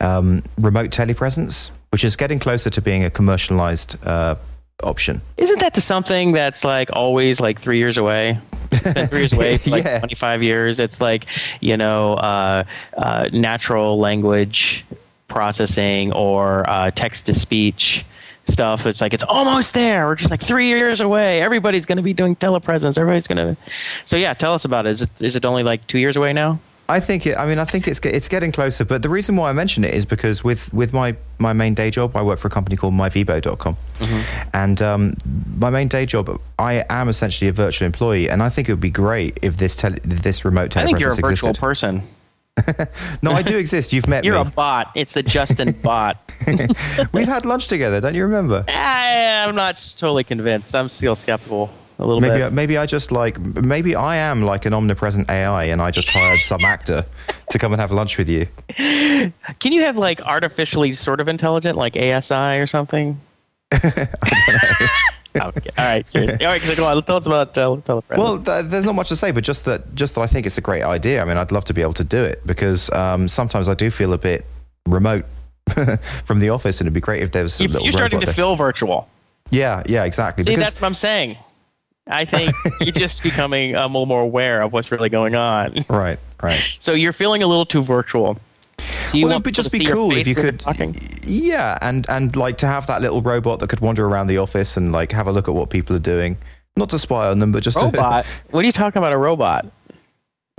um, 0.00 0.42
remote 0.58 0.90
telepresence, 0.90 1.70
which 1.90 2.04
is 2.04 2.16
getting 2.16 2.38
closer 2.38 2.70
to 2.70 2.80
being 2.80 3.04
a 3.04 3.10
commercialized 3.10 3.96
uh, 4.06 4.36
option. 4.82 5.20
Isn't 5.36 5.58
that 5.60 5.74
the 5.74 5.80
something 5.80 6.32
that's 6.32 6.64
like 6.64 6.90
always 6.92 7.40
like 7.40 7.60
three 7.60 7.78
years 7.78 7.96
away? 7.96 8.38
Three 8.70 9.18
years 9.20 9.32
away, 9.32 9.58
like 9.66 9.84
Yeah. 9.84 9.98
25 9.98 10.42
years. 10.42 10.78
It's 10.78 11.00
like, 11.00 11.26
you 11.60 11.76
know, 11.76 12.14
uh, 12.14 12.64
uh, 12.96 13.26
natural 13.32 13.98
language 13.98 14.84
processing 15.28 16.12
or 16.12 16.68
uh, 16.68 16.90
text 16.92 17.26
to 17.26 17.34
speech 17.34 18.04
stuff. 18.44 18.86
It's 18.86 19.00
like, 19.00 19.14
it's 19.14 19.24
almost 19.24 19.74
there. 19.74 20.06
We're 20.06 20.16
just 20.16 20.30
like 20.30 20.42
three 20.42 20.66
years 20.66 21.00
away. 21.00 21.40
Everybody's 21.42 21.86
going 21.86 21.96
to 21.96 22.02
be 22.02 22.12
doing 22.12 22.36
telepresence. 22.36 22.98
Everybody's 22.98 23.26
going 23.26 23.38
to. 23.54 23.56
So, 24.04 24.16
yeah, 24.16 24.34
tell 24.34 24.54
us 24.54 24.64
about 24.64 24.86
it. 24.86 24.90
Is 24.90 25.02
it, 25.02 25.10
is 25.20 25.36
it 25.36 25.44
only 25.44 25.62
like 25.62 25.86
two 25.86 25.98
years 25.98 26.16
away 26.16 26.32
now? 26.32 26.60
I 26.90 26.98
think 26.98 27.24
it, 27.24 27.36
I 27.36 27.46
mean 27.46 27.60
I 27.60 27.64
think 27.64 27.86
it's 27.86 28.00
it's 28.00 28.28
getting 28.28 28.50
closer, 28.50 28.84
but 28.84 29.02
the 29.02 29.08
reason 29.08 29.36
why 29.36 29.48
I 29.48 29.52
mention 29.52 29.84
it 29.84 29.94
is 29.94 30.04
because 30.04 30.42
with 30.42 30.74
with 30.74 30.92
my 30.92 31.14
my 31.38 31.52
main 31.52 31.72
day 31.72 31.88
job, 31.90 32.16
I 32.16 32.22
work 32.22 32.40
for 32.40 32.48
a 32.48 32.50
company 32.50 32.76
called 32.76 32.94
myvibo.com, 32.94 33.76
and 34.52 34.82
um, 34.82 35.14
my 35.56 35.70
main 35.70 35.86
day 35.86 36.04
job, 36.04 36.40
I 36.58 36.84
am 36.90 37.08
essentially 37.08 37.48
a 37.48 37.52
virtual 37.52 37.86
employee, 37.86 38.28
and 38.28 38.42
I 38.42 38.48
think 38.48 38.68
it 38.68 38.72
would 38.72 38.80
be 38.80 38.90
great 38.90 39.38
if 39.40 39.56
this 39.56 39.76
tele, 39.76 40.00
this 40.02 40.44
remote 40.44 40.72
telepresence 40.72 40.82
I 40.82 40.84
think 40.86 41.00
you're 41.00 41.12
a 41.12 41.14
virtual 41.14 41.30
existed. 41.30 41.60
person. 41.60 42.02
no, 43.22 43.32
I 43.32 43.42
do 43.42 43.58
exist. 43.58 43.92
You've 43.92 44.08
met 44.08 44.24
You're 44.24 44.36
a 44.36 44.44
bot. 44.44 44.90
It's 44.94 45.12
the 45.12 45.22
Justin 45.22 45.74
bot. 45.82 46.16
We've 47.12 47.28
had 47.28 47.44
lunch 47.44 47.68
together, 47.68 48.00
don't 48.00 48.14
you 48.14 48.24
remember? 48.24 48.64
I, 48.68 49.44
I'm 49.46 49.54
not 49.54 49.94
totally 49.96 50.24
convinced. 50.24 50.74
I'm 50.74 50.88
still 50.88 51.16
skeptical 51.16 51.70
a 51.98 52.06
little 52.06 52.20
Maybe 52.20 52.36
bit. 52.36 52.44
I, 52.44 52.48
maybe 52.50 52.78
I 52.78 52.86
just 52.86 53.12
like 53.12 53.38
maybe 53.38 53.94
I 53.94 54.16
am 54.16 54.42
like 54.42 54.64
an 54.64 54.72
omnipresent 54.72 55.30
AI, 55.30 55.64
and 55.64 55.82
I 55.82 55.90
just 55.90 56.08
hired 56.08 56.40
some 56.40 56.64
actor 56.64 57.04
to 57.50 57.58
come 57.58 57.72
and 57.72 57.80
have 57.80 57.92
lunch 57.92 58.16
with 58.16 58.28
you. 58.28 58.46
Can 59.58 59.72
you 59.72 59.82
have 59.82 59.96
like 59.96 60.20
artificially 60.22 60.92
sort 60.94 61.20
of 61.20 61.28
intelligent, 61.28 61.76
like 61.76 61.96
ASI 61.96 62.58
or 62.58 62.66
something? 62.66 63.20
Okay. 65.36 65.70
All 65.78 65.84
right. 65.84 66.06
Seriously. 66.06 66.44
All 66.44 66.52
right. 66.52 66.76
Go 66.76 66.84
on. 66.86 67.02
Tell 67.04 67.16
us 67.16 67.26
about 67.26 67.56
uh, 67.56 67.76
telepresence. 67.76 68.16
Well, 68.16 68.38
th- 68.42 68.66
there's 68.66 68.84
not 68.84 68.94
much 68.94 69.08
to 69.08 69.16
say, 69.16 69.30
but 69.30 69.44
just 69.44 69.64
that, 69.64 69.94
just 69.94 70.14
that 70.14 70.20
I 70.22 70.26
think 70.26 70.46
it's 70.46 70.58
a 70.58 70.62
great 70.62 70.82
idea. 70.82 71.22
I 71.22 71.24
mean, 71.24 71.36
I'd 71.36 71.52
love 71.52 71.64
to 71.66 71.74
be 71.74 71.82
able 71.82 71.94
to 71.94 72.04
do 72.04 72.22
it 72.24 72.46
because 72.46 72.90
um, 72.92 73.28
sometimes 73.28 73.68
I 73.68 73.74
do 73.74 73.90
feel 73.90 74.12
a 74.12 74.18
bit 74.18 74.44
remote 74.86 75.24
from 76.24 76.40
the 76.40 76.50
office, 76.50 76.80
and 76.80 76.86
it'd 76.86 76.94
be 76.94 77.00
great 77.00 77.22
if 77.22 77.32
there 77.32 77.42
was 77.42 77.58
a 77.60 77.64
you, 77.64 77.68
little 77.68 77.84
you're 77.84 77.92
starting 77.92 78.20
to 78.20 78.26
there. 78.26 78.34
feel 78.34 78.56
virtual. 78.56 79.08
Yeah, 79.50 79.82
yeah, 79.86 80.04
exactly. 80.04 80.44
See, 80.44 80.50
because 80.50 80.64
that's 80.64 80.80
what 80.80 80.86
I'm 80.86 80.94
saying. 80.94 81.36
I 82.06 82.24
think 82.26 82.52
you're 82.80 82.92
just 82.92 83.22
becoming 83.22 83.76
um, 83.76 83.94
a 83.94 83.98
little 83.98 84.06
more 84.06 84.22
aware 84.22 84.62
of 84.62 84.72
what's 84.72 84.90
really 84.90 85.08
going 85.08 85.36
on. 85.36 85.84
right, 85.88 86.18
right. 86.42 86.76
So 86.80 86.92
you're 86.92 87.12
feeling 87.12 87.42
a 87.42 87.46
little 87.46 87.66
too 87.66 87.82
virtual. 87.82 88.38
So 88.80 89.18
well, 89.20 89.30
it'd 89.32 89.42
be- 89.42 89.50
just 89.50 89.72
be 89.72 89.84
cool 89.84 90.12
if 90.12 90.26
you 90.26 90.34
could, 90.34 90.62
yeah, 91.24 91.78
and 91.82 92.08
and 92.08 92.34
like 92.36 92.58
to 92.58 92.66
have 92.66 92.86
that 92.86 93.00
little 93.02 93.22
robot 93.22 93.58
that 93.60 93.68
could 93.68 93.80
wander 93.80 94.06
around 94.06 94.28
the 94.28 94.38
office 94.38 94.76
and 94.76 94.92
like 94.92 95.12
have 95.12 95.26
a 95.26 95.32
look 95.32 95.48
at 95.48 95.54
what 95.54 95.70
people 95.70 95.94
are 95.96 96.00
doing, 96.00 96.36
not 96.76 96.90
to 96.90 96.98
spy 96.98 97.28
on 97.28 97.38
them, 97.38 97.52
but 97.52 97.62
just 97.62 97.76
robot. 97.76 98.24
what 98.50 98.62
are 98.62 98.66
you 98.66 98.72
talking 98.72 98.98
about? 98.98 99.12
A 99.12 99.18
robot? 99.18 99.66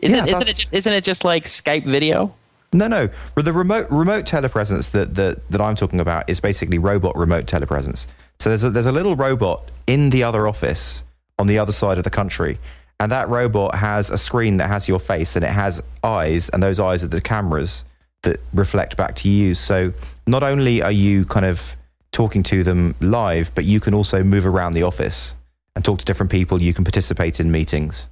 Isn't, 0.02 0.18
Yeah, 0.18 0.36
isn't 0.36 0.50
it? 0.50 0.56
Just, 0.58 0.74
isn't 0.74 0.94
it 0.94 1.04
just 1.04 1.24
like 1.24 1.46
Skype 1.46 1.86
video? 1.86 2.34
No, 2.74 2.88
no. 2.88 3.10
The 3.36 3.54
remote 3.54 3.88
remote 3.90 4.26
telepresence 4.26 4.92
that 4.92 5.16
that 5.16 5.50
that 5.52 5.62
I'm 5.62 5.76
talking 5.76 6.00
about 6.00 6.30
is 6.30 6.40
basically 6.40 6.78
robot 6.78 7.16
remote 7.18 7.46
telepresence. 7.46 8.08
So 8.40 8.50
there's 8.50 8.64
a, 8.64 8.70
there's 8.70 8.86
a 8.86 8.92
little 8.92 9.16
robot 9.16 9.70
in 9.88 10.10
the 10.10 10.24
other 10.24 10.48
office 10.48 11.04
on 11.38 11.48
the 11.48 11.60
other 11.60 11.72
side 11.72 11.98
of 11.98 12.04
the 12.04 12.10
country, 12.10 12.58
and 13.00 13.12
that 13.12 13.30
robot 13.30 13.76
has 13.76 14.10
a 14.10 14.18
screen 14.18 14.58
that 14.58 14.68
has 14.68 14.88
your 14.88 15.00
face 15.00 15.36
and 15.36 15.44
it 15.46 15.52
has 15.52 15.84
eyes, 16.04 16.50
and 16.50 16.64
those 16.64 16.80
eyes 16.80 17.04
are 17.04 17.08
the 17.08 17.22
cameras 17.22 17.84
that 18.24 18.40
reflect 18.54 18.98
back 18.98 19.16
to 19.16 19.30
you. 19.30 19.54
So 19.56 19.94
not 20.28 20.44
only 20.44 20.82
are 20.82 20.92
you 20.92 21.26
kind 21.26 21.46
of 21.46 21.76
talking 22.12 22.44
to 22.44 22.64
them 22.64 22.96
live, 23.00 23.54
but 23.56 23.66
you 23.66 23.80
can 23.80 23.94
also 23.94 24.24
move 24.24 24.46
around 24.46 24.74
the 24.74 24.84
office 24.84 25.36
and 25.76 25.84
talk 25.84 26.00
to 26.00 26.06
different 26.06 26.32
people. 26.32 26.62
You 26.62 26.74
can 26.74 26.84
participate 26.84 27.40
in 27.40 27.52
meetings. 27.52 28.08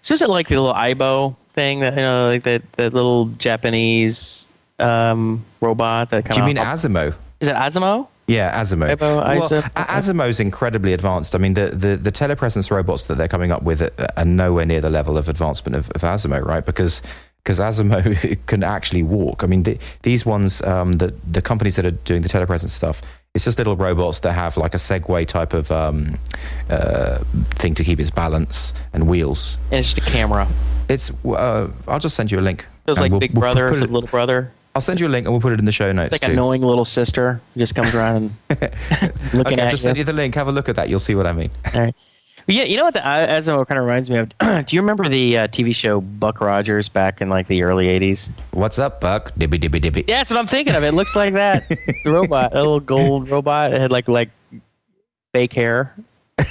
So 0.00 0.14
is 0.14 0.22
it 0.22 0.28
like 0.28 0.48
the 0.48 0.56
little 0.56 0.74
Aibo 0.74 1.36
thing 1.54 1.80
that 1.80 1.94
you 1.94 2.00
know, 2.00 2.28
like 2.28 2.42
that 2.44 2.62
that 2.72 2.94
little 2.94 3.26
Japanese 3.26 4.46
um, 4.78 5.44
robot 5.60 6.10
that 6.10 6.24
kind 6.24 6.34
Do 6.34 6.40
you 6.40 6.42
of? 6.42 6.46
mean 6.46 6.56
Asimo? 6.56 7.14
is 7.40 7.48
it 7.48 7.54
Asimo? 7.54 8.08
Yeah, 8.26 8.58
Asimo. 8.60 8.96
Aibo, 8.96 9.00
well, 9.00 9.62
Asimo's 9.74 10.40
incredibly 10.40 10.92
advanced. 10.92 11.34
I 11.34 11.38
mean, 11.38 11.54
the, 11.54 11.66
the, 11.66 11.96
the 11.96 12.12
telepresence 12.12 12.70
robots 12.70 13.06
that 13.06 13.16
they're 13.16 13.28
coming 13.28 13.50
up 13.50 13.62
with 13.62 13.82
are, 13.82 13.90
are 14.16 14.24
nowhere 14.24 14.64
near 14.64 14.80
the 14.80 14.90
level 14.90 15.18
of 15.18 15.28
advancement 15.28 15.74
of, 15.74 15.90
of 15.90 16.02
Asimo, 16.02 16.42
right? 16.44 16.64
Because 16.64 17.02
because 17.42 17.58
Asimo 17.58 18.38
can 18.46 18.62
actually 18.62 19.02
walk. 19.02 19.42
I 19.42 19.46
mean, 19.46 19.62
the, 19.64 19.78
these 20.02 20.24
ones, 20.24 20.62
um, 20.62 20.94
the 20.98 21.14
the 21.30 21.42
companies 21.42 21.76
that 21.76 21.86
are 21.86 21.90
doing 21.90 22.22
the 22.22 22.28
telepresence 22.28 22.70
stuff, 22.70 23.02
it's 23.34 23.44
just 23.44 23.58
little 23.58 23.76
robots 23.76 24.20
that 24.20 24.32
have 24.32 24.56
like 24.56 24.74
a 24.74 24.78
Segway 24.78 25.26
type 25.26 25.52
of 25.52 25.70
um, 25.72 26.14
uh, 26.70 27.18
thing 27.56 27.74
to 27.74 27.84
keep 27.84 27.98
its 28.00 28.10
balance 28.10 28.74
and 28.92 29.08
wheels. 29.08 29.58
And 29.70 29.80
it's 29.80 29.92
just 29.92 30.06
a 30.06 30.10
camera. 30.10 30.46
It's. 30.88 31.10
Uh, 31.24 31.70
I'll 31.88 31.98
just 31.98 32.14
send 32.16 32.30
you 32.30 32.38
a 32.38 32.42
link. 32.42 32.66
Feels 32.86 32.98
And 32.98 33.02
like 33.04 33.10
we'll- 33.10 33.20
Big 33.20 33.32
we'll 33.32 33.40
Brother, 33.40 33.68
put 33.70 33.82
it- 33.82 33.90
little 33.90 34.08
brother. 34.08 34.52
I'll 34.74 34.80
send 34.80 35.00
you 35.00 35.06
a 35.06 35.10
link 35.10 35.26
and 35.26 35.34
we'll 35.34 35.40
put 35.42 35.52
it 35.52 35.58
in 35.58 35.66
the 35.66 35.72
show 35.72 35.92
notes 35.92 36.14
It's 36.14 36.22
like 36.24 36.28
too. 36.30 36.32
a 36.32 36.34
knowing 36.34 36.62
little 36.62 36.86
sister 36.86 37.42
who 37.52 37.60
just 37.60 37.74
comes 37.74 37.94
around 37.94 38.34
and 38.48 38.58
looking 39.34 39.58
okay, 39.58 39.62
I'll 39.64 39.70
just 39.70 39.82
you. 39.82 39.88
sent 39.88 39.98
you 39.98 40.04
the 40.04 40.14
link. 40.14 40.34
Have 40.34 40.48
a 40.48 40.52
look 40.52 40.70
at 40.70 40.76
that. 40.76 40.88
You'll 40.88 40.98
see 40.98 41.14
what 41.14 41.26
I 41.26 41.34
mean. 41.34 41.50
All 41.74 41.82
right. 41.82 41.94
Yeah, 42.48 42.64
you 42.64 42.76
know 42.76 42.84
what 42.84 42.94
the 42.94 43.00
Asimo 43.00 43.66
kind 43.66 43.78
of 43.78 43.84
reminds 43.86 44.10
me 44.10 44.18
of? 44.18 44.28
Do 44.66 44.74
you 44.76 44.80
remember 44.82 45.08
the 45.08 45.38
uh, 45.38 45.48
TV 45.48 45.74
show 45.74 46.00
Buck 46.00 46.40
Rogers 46.40 46.88
back 46.88 47.20
in 47.20 47.28
like 47.28 47.46
the 47.46 47.62
early 47.62 47.86
'80s? 47.86 48.28
What's 48.52 48.78
up, 48.78 49.00
Buck? 49.00 49.32
Dibby 49.36 49.58
dibby 49.60 49.80
dibby. 49.80 50.04
Yeah, 50.08 50.18
that's 50.18 50.30
what 50.30 50.38
I'm 50.38 50.46
thinking 50.46 50.74
of. 50.74 50.82
It 50.82 50.92
looks 50.94 51.14
like 51.14 51.34
that 51.34 51.68
the 51.68 52.10
robot, 52.10 52.52
a 52.52 52.56
little 52.56 52.80
gold 52.80 53.28
robot. 53.28 53.72
It 53.72 53.80
had 53.80 53.92
like 53.92 54.08
like 54.08 54.30
fake 55.32 55.52
hair. 55.52 55.94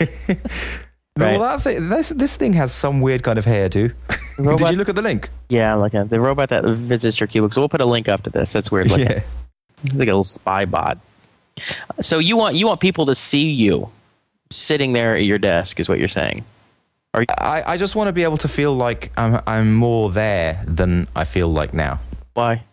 No, 1.18 1.26
Right. 1.26 1.38
well, 1.38 1.58
that 1.58 1.62
thing, 1.62 1.89
this 1.89 2.08
this 2.10 2.38
thing 2.38 2.54
has 2.54 2.72
some 2.72 3.02
weird 3.02 3.22
kind 3.22 3.38
of 3.38 3.44
hairdo. 3.44 3.70
Did 4.38 4.46
robot- 4.46 4.72
you 4.72 4.78
look 4.78 4.88
at 4.88 4.96
the 4.96 5.02
link? 5.02 5.30
Yeah, 5.50 5.76
looking 5.76 6.00
at 6.00 6.10
the 6.10 6.22
robot 6.22 6.48
that 6.50 6.64
visits 6.64 7.20
your 7.20 7.28
cubicle. 7.28 7.54
So 7.54 7.62
we'll 7.62 7.68
put 7.70 7.82
a 7.82 7.86
link 7.86 8.08
up 8.08 8.24
to 8.24 8.30
this. 8.30 8.54
That's 8.54 8.72
weird 8.72 8.89
looking. 8.89 9.08
Yeah. 9.10 9.22
It's 9.84 9.94
like 9.94 10.08
a 10.08 10.12
little 10.16 10.24
spy 10.24 10.64
bot. 10.64 10.98
So 12.00 12.18
you 12.18 12.38
want 12.38 12.56
you 12.56 12.66
want 12.66 12.80
people 12.80 13.06
to 13.08 13.14
see 13.14 13.50
you 13.50 13.89
sitting 14.52 14.93
there 14.93 15.16
at 15.16 15.26
your 15.26 15.39
desk, 15.39 15.80
is 15.80 15.89
what 15.89 15.99
you're 15.99 16.08
saying? 16.08 16.43
I, 17.14 17.64
I 17.68 17.78
just 17.78 17.95
want 17.95 18.08
to 18.08 18.14
be 18.14 18.24
able 18.24 18.38
to 18.38 18.47
feel 18.47 18.74
like 18.74 19.12
I'm 19.18 19.41
I'm 19.45 19.74
more 19.74 20.10
there 20.10 20.64
than 20.66 21.08
I 21.16 21.26
feel 21.26 21.49
like 21.49 21.74
now. 21.74 21.99
Why? 22.34 22.64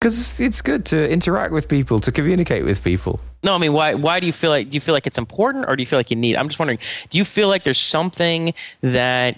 Because 0.00 0.38
it's 0.40 0.60
good 0.60 0.84
to 0.86 1.10
interact 1.10 1.52
with 1.52 1.68
people, 1.68 2.00
to 2.00 2.12
communicate 2.12 2.64
with 2.64 2.82
people. 2.82 3.20
No, 3.44 3.54
I 3.54 3.58
mean, 3.58 3.72
why? 3.72 3.94
Why 3.94 4.18
do 4.18 4.26
you 4.26 4.32
feel 4.32 4.50
like? 4.50 4.70
Do 4.70 4.74
you 4.74 4.80
feel 4.80 4.92
like 4.92 5.06
it's 5.06 5.18
important, 5.18 5.66
or 5.68 5.76
do 5.76 5.82
you 5.82 5.86
feel 5.86 5.98
like 5.98 6.10
you 6.10 6.16
need? 6.16 6.36
I'm 6.36 6.48
just 6.48 6.58
wondering. 6.58 6.80
Do 7.10 7.18
you 7.18 7.24
feel 7.24 7.48
like 7.48 7.62
there's 7.62 7.80
something 7.80 8.52
that 8.82 9.36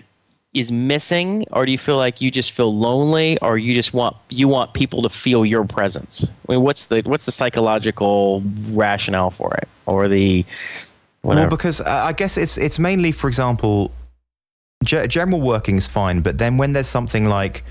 is 0.55 0.73
missing, 0.73 1.47
or 1.53 1.67
do 1.67 1.73
you 1.73 1.79
feel 1.79 1.97
like 1.97 2.23
you 2.23 2.31
just 2.31 2.53
feel 2.53 2.75
lonely, 2.75 3.39
or 3.41 3.59
you 3.59 3.75
just 3.75 3.93
want 3.93 4.17
you 4.31 4.49
want 4.49 4.73
people 4.73 5.03
to 5.03 5.11
feel 5.11 5.45
your 5.45 5.65
presence? 5.65 6.27
I 6.49 6.53
mean, 6.53 6.63
what's 6.63 6.87
the 6.87 7.03
what's 7.03 7.27
the 7.27 7.33
psychological 7.33 8.43
rationale 8.71 9.31
for 9.31 9.55
it, 9.55 9.69
or 9.85 10.09
the 10.09 10.45
Well, 11.23 11.49
because 11.49 11.81
uh, 11.81 11.85
I 12.07 12.13
guess 12.13 12.37
it's 12.39 12.57
it's 12.57 12.79
mainly, 12.79 13.13
for 13.13 13.29
example, 13.29 13.91
ge- 14.85 15.09
general 15.09 15.41
working's 15.41 15.87
fine, 15.87 16.21
but 16.21 16.39
then 16.39 16.57
when 16.59 16.73
there's 16.73 16.87
something 16.87 17.29
like 17.29 17.65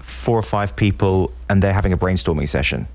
four 0.00 0.38
or 0.38 0.42
five 0.42 0.76
people 0.76 1.32
and 1.48 1.62
they're 1.62 1.72
having 1.72 1.92
a 1.92 1.98
brainstorming 1.98 2.48
session, 2.48 2.86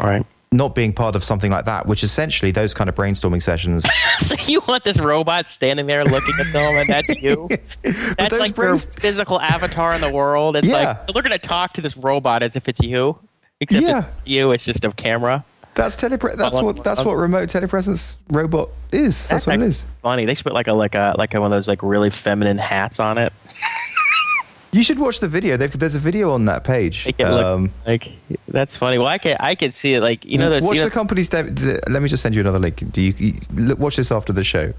All 0.00 0.08
right. 0.08 0.24
not 0.52 0.74
being 0.74 0.92
part 0.92 1.14
of 1.16 1.22
something 1.24 1.50
like 1.50 1.64
that, 1.66 1.86
which 1.86 2.02
essentially 2.02 2.50
those 2.52 2.74
kind 2.74 2.88
of 2.90 2.96
brainstorming 2.96 3.42
sessions. 3.42 3.86
so 4.20 4.34
you 4.46 4.60
want 4.68 4.84
this 4.84 4.98
robot 4.98 5.48
standing 5.50 5.86
there 5.86 6.04
looking 6.04 6.34
at 6.40 6.52
them, 6.52 6.74
and 6.76 6.88
that's 6.88 7.22
you? 7.22 7.48
That's 8.18 8.38
like 8.38 8.54
brains- 8.54 8.84
your 8.84 8.92
physical 9.00 9.40
avatar 9.40 9.94
in 9.94 10.00
the 10.00 10.10
world. 10.10 10.56
It's 10.56 10.66
Yeah. 10.68 10.74
like 11.06 11.06
they're 11.14 11.22
going 11.22 11.32
to 11.32 11.38
talk 11.38 11.74
to 11.74 11.80
this 11.80 11.96
robot 11.96 12.42
as 12.42 12.54
if 12.56 12.68
it's 12.68 12.80
you, 12.80 13.18
except 13.60 13.82
Yeah. 13.86 13.98
it's 13.98 14.08
you. 14.26 14.50
It's 14.52 14.64
just 14.64 14.84
a 14.84 14.90
camera. 14.92 15.44
That's 15.78 15.96
telepre- 15.96 16.36
That's 16.36 16.60
what 16.60 16.82
that's 16.84 17.04
what 17.04 17.14
remote 17.14 17.48
telepresence 17.48 18.16
robot 18.30 18.68
is. 18.92 19.28
That's 19.28 19.46
what 19.46 19.56
it 19.56 19.62
is. 19.62 19.86
Funny. 20.02 20.24
They 20.26 20.34
should 20.34 20.44
put 20.44 20.52
like 20.54 20.66
a 20.66 20.74
like 20.74 20.94
a 20.94 21.14
like 21.16 21.34
a, 21.34 21.40
one 21.40 21.52
of 21.52 21.56
those 21.56 21.68
like 21.68 21.82
really 21.82 22.10
feminine 22.10 22.58
hats 22.58 23.00
on 23.00 23.16
it. 23.16 23.32
You 24.72 24.82
should 24.82 24.98
watch 24.98 25.20
the 25.20 25.28
video. 25.28 25.56
They've, 25.56 25.72
there's 25.78 25.94
a 25.96 25.98
video 26.00 26.30
on 26.32 26.44
that 26.44 26.62
page. 26.62 27.06
Make 27.06 27.18
it 27.20 27.28
look 27.28 27.44
Um, 27.44 27.70
like 27.86 28.12
that's 28.48 28.76
funny. 28.76 28.98
Well, 28.98 29.06
I 29.06 29.16
can 29.18 29.36
I 29.40 29.54
can 29.54 29.72
see 29.72 29.94
it 29.94 30.00
like 30.02 30.24
you 30.24 30.36
know 30.36 30.50
those. 30.50 30.62
watch 30.62 30.74
you 30.76 30.82
know- 30.82 30.88
the 30.88 30.94
company's. 30.94 31.28
the- 31.30 31.80
let 31.88 32.02
me 32.02 32.08
just 32.08 32.22
send 32.22 32.34
you 32.34 32.40
another 32.42 32.58
link. 32.58 32.82
Do 32.92 33.00
you, 33.00 33.14
you 33.16 33.34
look, 33.54 33.78
watch 33.78 33.96
this 33.96 34.12
after 34.12 34.32
the 34.32 34.44
show? 34.44 34.74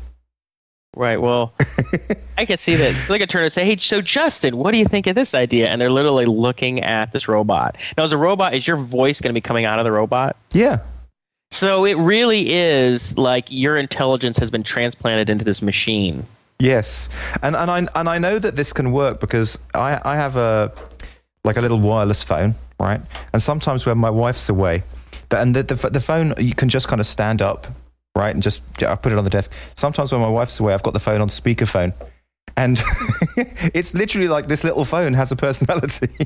Right. 0.95 1.21
Well, 1.21 1.53
I 2.37 2.45
could 2.45 2.59
see 2.59 2.75
that. 2.75 2.95
They 3.07 3.19
could 3.19 3.29
turn 3.29 3.43
and 3.43 3.51
say, 3.51 3.65
"Hey, 3.65 3.77
so 3.77 4.01
Justin, 4.01 4.57
what 4.57 4.71
do 4.71 4.77
you 4.77 4.85
think 4.85 5.07
of 5.07 5.15
this 5.15 5.33
idea?" 5.33 5.67
And 5.67 5.81
they're 5.81 5.91
literally 5.91 6.25
looking 6.25 6.83
at 6.83 7.11
this 7.11 7.27
robot. 7.27 7.77
Now, 7.97 8.03
as 8.03 8.11
a 8.11 8.17
robot, 8.17 8.53
is 8.53 8.67
your 8.67 8.77
voice 8.77 9.21
going 9.21 9.29
to 9.29 9.37
be 9.37 9.41
coming 9.41 9.65
out 9.65 9.79
of 9.79 9.85
the 9.85 9.91
robot? 9.91 10.35
Yeah. 10.53 10.79
So 11.51 11.85
it 11.85 11.95
really 11.95 12.53
is 12.53 13.17
like 13.17 13.45
your 13.49 13.77
intelligence 13.77 14.37
has 14.37 14.51
been 14.51 14.63
transplanted 14.63 15.29
into 15.29 15.43
this 15.43 15.61
machine. 15.61 16.27
Yes, 16.59 17.09
and 17.41 17.55
and 17.55 17.71
I 17.71 17.87
and 17.95 18.09
I 18.09 18.17
know 18.17 18.37
that 18.37 18.55
this 18.55 18.73
can 18.73 18.91
work 18.91 19.19
because 19.19 19.57
I 19.73 19.99
I 20.03 20.15
have 20.15 20.35
a 20.35 20.71
like 21.43 21.57
a 21.57 21.61
little 21.61 21.79
wireless 21.79 22.21
phone, 22.21 22.55
right? 22.79 23.01
And 23.33 23.41
sometimes 23.41 23.85
when 23.85 23.97
my 23.97 24.09
wife's 24.09 24.49
away, 24.49 24.83
the, 25.29 25.39
and 25.39 25.55
the, 25.55 25.63
the 25.63 25.89
the 25.89 26.01
phone 26.01 26.33
you 26.37 26.53
can 26.53 26.69
just 26.69 26.87
kind 26.87 26.99
of 26.99 27.07
stand 27.07 27.41
up, 27.41 27.65
right, 28.19 28.33
and 28.33 28.43
just 28.43 28.61
I 28.83 28.95
put 28.95 29.11
it 29.11 29.17
on 29.17 29.23
the 29.23 29.29
desk. 29.29 29.53
Sometimes 29.75 30.11
when 30.11 30.21
my 30.21 30.29
wife's 30.29 30.59
away, 30.59 30.73
I've 30.73 30.83
got 30.83 30.93
the 30.93 30.99
phone 30.99 31.21
on 31.21 31.27
speakerphone, 31.29 31.93
and 32.57 32.81
it's 33.73 33.93
literally 33.93 34.27
like 34.27 34.47
this 34.47 34.63
little 34.63 34.85
phone 34.85 35.13
has 35.13 35.31
a 35.31 35.35
personality. 35.35 36.09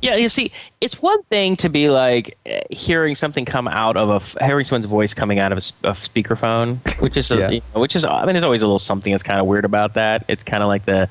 Yeah, 0.00 0.14
you 0.14 0.28
see, 0.28 0.52
it's 0.80 1.02
one 1.02 1.24
thing 1.24 1.56
to 1.56 1.68
be 1.68 1.88
like 1.88 2.38
hearing 2.70 3.16
something 3.16 3.44
come 3.44 3.66
out 3.66 3.96
of 3.96 4.36
a 4.36 4.46
hearing 4.46 4.64
someone's 4.64 4.86
voice 4.86 5.12
coming 5.12 5.40
out 5.40 5.50
of 5.50 5.58
a 5.58 5.60
speakerphone, 5.90 6.78
which 7.02 7.16
is 7.16 7.28
a, 7.32 7.36
Yeah. 7.36 7.50
you 7.50 7.62
know, 7.74 7.80
which 7.80 7.96
is 7.96 8.04
I 8.04 8.24
mean, 8.24 8.34
there's 8.34 8.44
always 8.44 8.62
a 8.62 8.66
little 8.66 8.78
something 8.78 9.10
that's 9.10 9.24
kind 9.24 9.40
of 9.40 9.46
weird 9.46 9.64
about 9.64 9.94
that. 9.94 10.24
It's 10.28 10.44
kind 10.44 10.62
of 10.62 10.68
like 10.68 10.84
the 10.86 11.08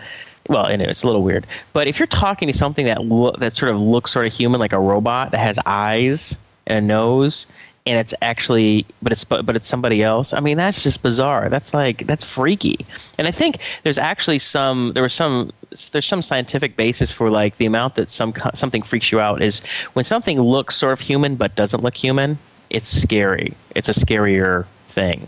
well, 0.47 0.67
anyway, 0.67 0.89
it's 0.89 1.03
a 1.03 1.05
little 1.07 1.21
weird. 1.21 1.45
But 1.73 1.87
if 1.87 1.99
you're 1.99 2.07
talking 2.07 2.47
to 2.47 2.53
something 2.53 2.85
that 2.85 3.03
lo- 3.03 3.35
that 3.39 3.53
sort 3.53 3.71
of 3.71 3.77
looks 3.81 4.11
sort 4.13 4.25
of 4.25 4.31
human, 4.31 4.61
like 4.61 4.71
a 4.71 4.79
robot 4.79 5.31
that 5.31 5.39
has 5.39 5.59
eyes 5.65 6.37
and 6.65 6.77
a 6.77 6.81
nose, 6.81 7.45
and 7.87 7.97
it's 7.97 8.13
actually 8.21 8.85
but 9.01 9.11
it's 9.11 9.23
but, 9.23 9.45
but 9.45 9.55
it's 9.55 9.67
somebody 9.67 10.03
else. 10.03 10.33
I 10.33 10.39
mean, 10.39 10.57
that's 10.57 10.83
just 10.83 11.01
bizarre. 11.01 11.49
That's 11.49 11.73
like 11.73 12.05
that's 12.05 12.23
freaky. 12.23 12.85
And 13.17 13.27
I 13.27 13.31
think 13.31 13.59
there's 13.83 13.97
actually 13.97 14.39
some 14.39 14.91
there 14.93 15.03
was 15.03 15.13
some 15.13 15.51
there's 15.91 16.05
some 16.05 16.21
scientific 16.21 16.75
basis 16.75 17.11
for 17.11 17.29
like 17.29 17.57
the 17.57 17.65
amount 17.65 17.95
that 17.95 18.11
some 18.11 18.33
something 18.53 18.83
freaks 18.83 19.11
you 19.11 19.19
out 19.19 19.41
is 19.41 19.61
when 19.93 20.05
something 20.05 20.39
looks 20.39 20.75
sort 20.75 20.93
of 20.93 20.99
human 20.99 21.35
but 21.35 21.55
doesn't 21.55 21.81
look 21.81 21.95
human. 21.95 22.37
It's 22.69 22.87
scary. 22.87 23.53
It's 23.75 23.89
a 23.89 23.93
scarier 23.93 24.65
thing. 24.89 25.27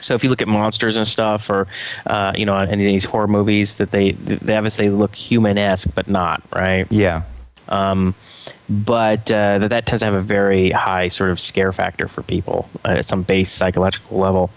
So 0.00 0.14
if 0.14 0.22
you 0.22 0.30
look 0.30 0.42
at 0.42 0.48
monsters 0.48 0.96
and 0.96 1.08
stuff, 1.08 1.50
or 1.50 1.66
uh, 2.06 2.32
you 2.36 2.46
know, 2.46 2.54
any 2.54 2.86
of 2.86 2.92
these 2.92 3.04
horror 3.04 3.26
movies, 3.26 3.76
that 3.76 3.90
they 3.90 4.12
they 4.12 4.56
obviously 4.56 4.90
look 4.90 5.14
human-esque 5.14 5.92
but 5.94 6.06
not 6.08 6.42
right. 6.54 6.86
yeah, 6.90 7.22
Um, 7.68 8.14
but 8.68 9.30
uh, 9.30 9.58
that 9.58 9.68
that 9.68 9.86
tends 9.86 10.00
to 10.00 10.06
have 10.06 10.14
a 10.14 10.20
very 10.20 10.70
high 10.70 11.08
sort 11.08 11.30
of 11.30 11.40
scare 11.40 11.72
factor 11.72 12.08
for 12.08 12.22
people 12.22 12.68
uh, 12.84 12.90
at 12.98 13.06
some 13.06 13.22
base 13.22 13.50
psychological 13.50 14.18
level. 14.18 14.50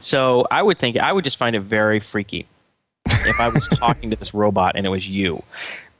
So 0.00 0.46
I 0.50 0.62
would 0.62 0.78
think 0.78 0.96
I 0.96 1.12
would 1.12 1.24
just 1.24 1.36
find 1.36 1.54
it 1.54 1.60
very 1.60 2.00
freaky 2.00 2.46
if 3.06 3.40
I 3.40 3.48
was 3.48 3.68
talking 3.68 4.10
to 4.10 4.16
this 4.16 4.34
robot 4.34 4.72
and 4.76 4.86
it 4.86 4.90
was 4.90 5.08
you. 5.08 5.42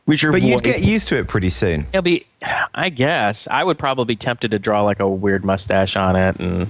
With 0.07 0.21
your 0.21 0.33
but 0.33 0.43
voice, 0.43 0.51
you'd 0.51 0.63
get 0.65 0.83
used 0.83 1.07
to 1.09 1.17
it 1.17 1.29
pretty 1.29 1.49
soon. 1.49 1.83
It'll 1.93 2.03
be, 2.03 2.27
I 2.75 2.89
guess, 2.89 3.47
I 3.49 3.63
would 3.63 3.79
probably 3.79 4.07
be 4.07 4.17
tempted 4.17 4.51
to 4.51 4.59
draw 4.59 4.83
like 4.83 4.99
a 4.99 5.09
weird 5.09 5.45
mustache 5.45 5.95
on 5.95 6.17
it 6.17 6.37
and 6.41 6.69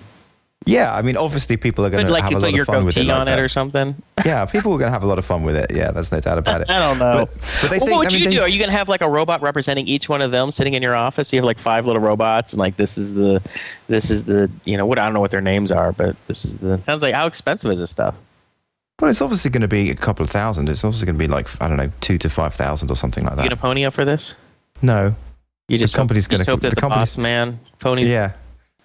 Yeah, 0.66 0.94
I 0.94 1.02
mean, 1.02 1.16
obviously 1.16 1.56
people 1.56 1.84
are 1.84 1.90
going 1.90 2.06
to 2.06 2.12
like 2.12 2.22
have 2.22 2.32
a 2.32 2.38
lot 2.38 2.58
of 2.58 2.66
fun 2.66 2.84
with 2.84 2.96
it 2.96 3.04
like 3.06 3.16
on 3.20 3.26
that. 3.26 3.38
it 3.38 3.42
or 3.42 3.48
something. 3.48 3.94
yeah, 4.24 4.44
people 4.46 4.72
are 4.72 4.78
going 4.78 4.88
to 4.88 4.92
have 4.92 5.02
a 5.02 5.06
lot 5.06 5.18
of 5.18 5.24
fun 5.24 5.42
with 5.42 5.56
it. 5.56 5.72
Yeah, 5.74 5.90
there's 5.90 6.12
no 6.12 6.20
doubt 6.20 6.38
about 6.38 6.60
it. 6.60 6.70
I 6.70 6.78
don't 6.78 6.98
know. 6.98 7.26
But, 7.26 7.58
but 7.60 7.70
they 7.70 7.78
Well, 7.78 7.86
think, 7.86 7.90
what 7.92 7.98
would 7.98 8.08
I 8.08 8.14
mean, 8.14 8.24
you 8.24 8.30
do? 8.30 8.40
Are 8.42 8.48
you 8.48 8.58
going 8.58 8.70
to 8.70 8.76
have 8.76 8.88
like 8.88 9.00
a 9.00 9.08
robot 9.08 9.42
representing 9.42 9.88
each 9.88 10.08
one 10.08 10.22
of 10.22 10.30
them 10.30 10.50
sitting 10.50 10.74
in 10.74 10.82
your 10.82 10.94
office? 10.94 11.32
You 11.32 11.38
have 11.38 11.44
like 11.44 11.58
five 11.58 11.86
little 11.86 12.02
robots, 12.02 12.52
and 12.52 12.60
like 12.60 12.76
this 12.76 12.96
is 12.98 13.14
the, 13.14 13.42
this 13.88 14.10
is 14.10 14.24
the, 14.24 14.50
you 14.64 14.76
know, 14.76 14.86
what 14.86 14.98
I 14.98 15.04
don't 15.04 15.14
know 15.14 15.20
what 15.20 15.30
their 15.32 15.40
names 15.40 15.70
are, 15.72 15.92
but 15.92 16.16
this 16.28 16.44
is 16.44 16.56
the. 16.58 16.80
Sounds 16.82 17.02
like 17.02 17.14
how 17.14 17.26
expensive 17.26 17.70
is 17.72 17.78
this 17.78 17.90
stuff? 17.90 18.14
Well, 19.00 19.10
it's 19.10 19.20
obviously 19.20 19.50
going 19.50 19.62
to 19.62 19.68
be 19.68 19.90
a 19.90 19.96
couple 19.96 20.22
of 20.22 20.30
thousand. 20.30 20.68
It's 20.68 20.84
obviously 20.84 21.06
going 21.06 21.18
to 21.18 21.24
be 21.24 21.26
like 21.26 21.48
I 21.60 21.66
don't 21.66 21.76
know, 21.76 21.90
two 22.00 22.18
to 22.18 22.30
five 22.30 22.54
thousand 22.54 22.88
or 22.90 22.94
something 22.94 23.24
like 23.24 23.34
that. 23.36 23.42
You 23.42 23.48
that. 23.50 23.56
gonna 23.60 23.68
pony 23.74 23.84
up 23.84 23.94
for 23.94 24.04
this? 24.04 24.34
no, 24.80 25.14
You 25.68 25.78
just 25.78 25.96
company's 25.96 26.26
hope, 26.26 26.32
you 26.32 26.38
gonna- 26.38 26.50
hope 26.50 26.60
that 26.60 26.68
the 26.70 26.74
the, 26.76 26.80
company's- 26.80 27.14
boss 27.16 27.18
man 27.18 27.58
ponies. 27.80 28.10
yeah, 28.10 28.32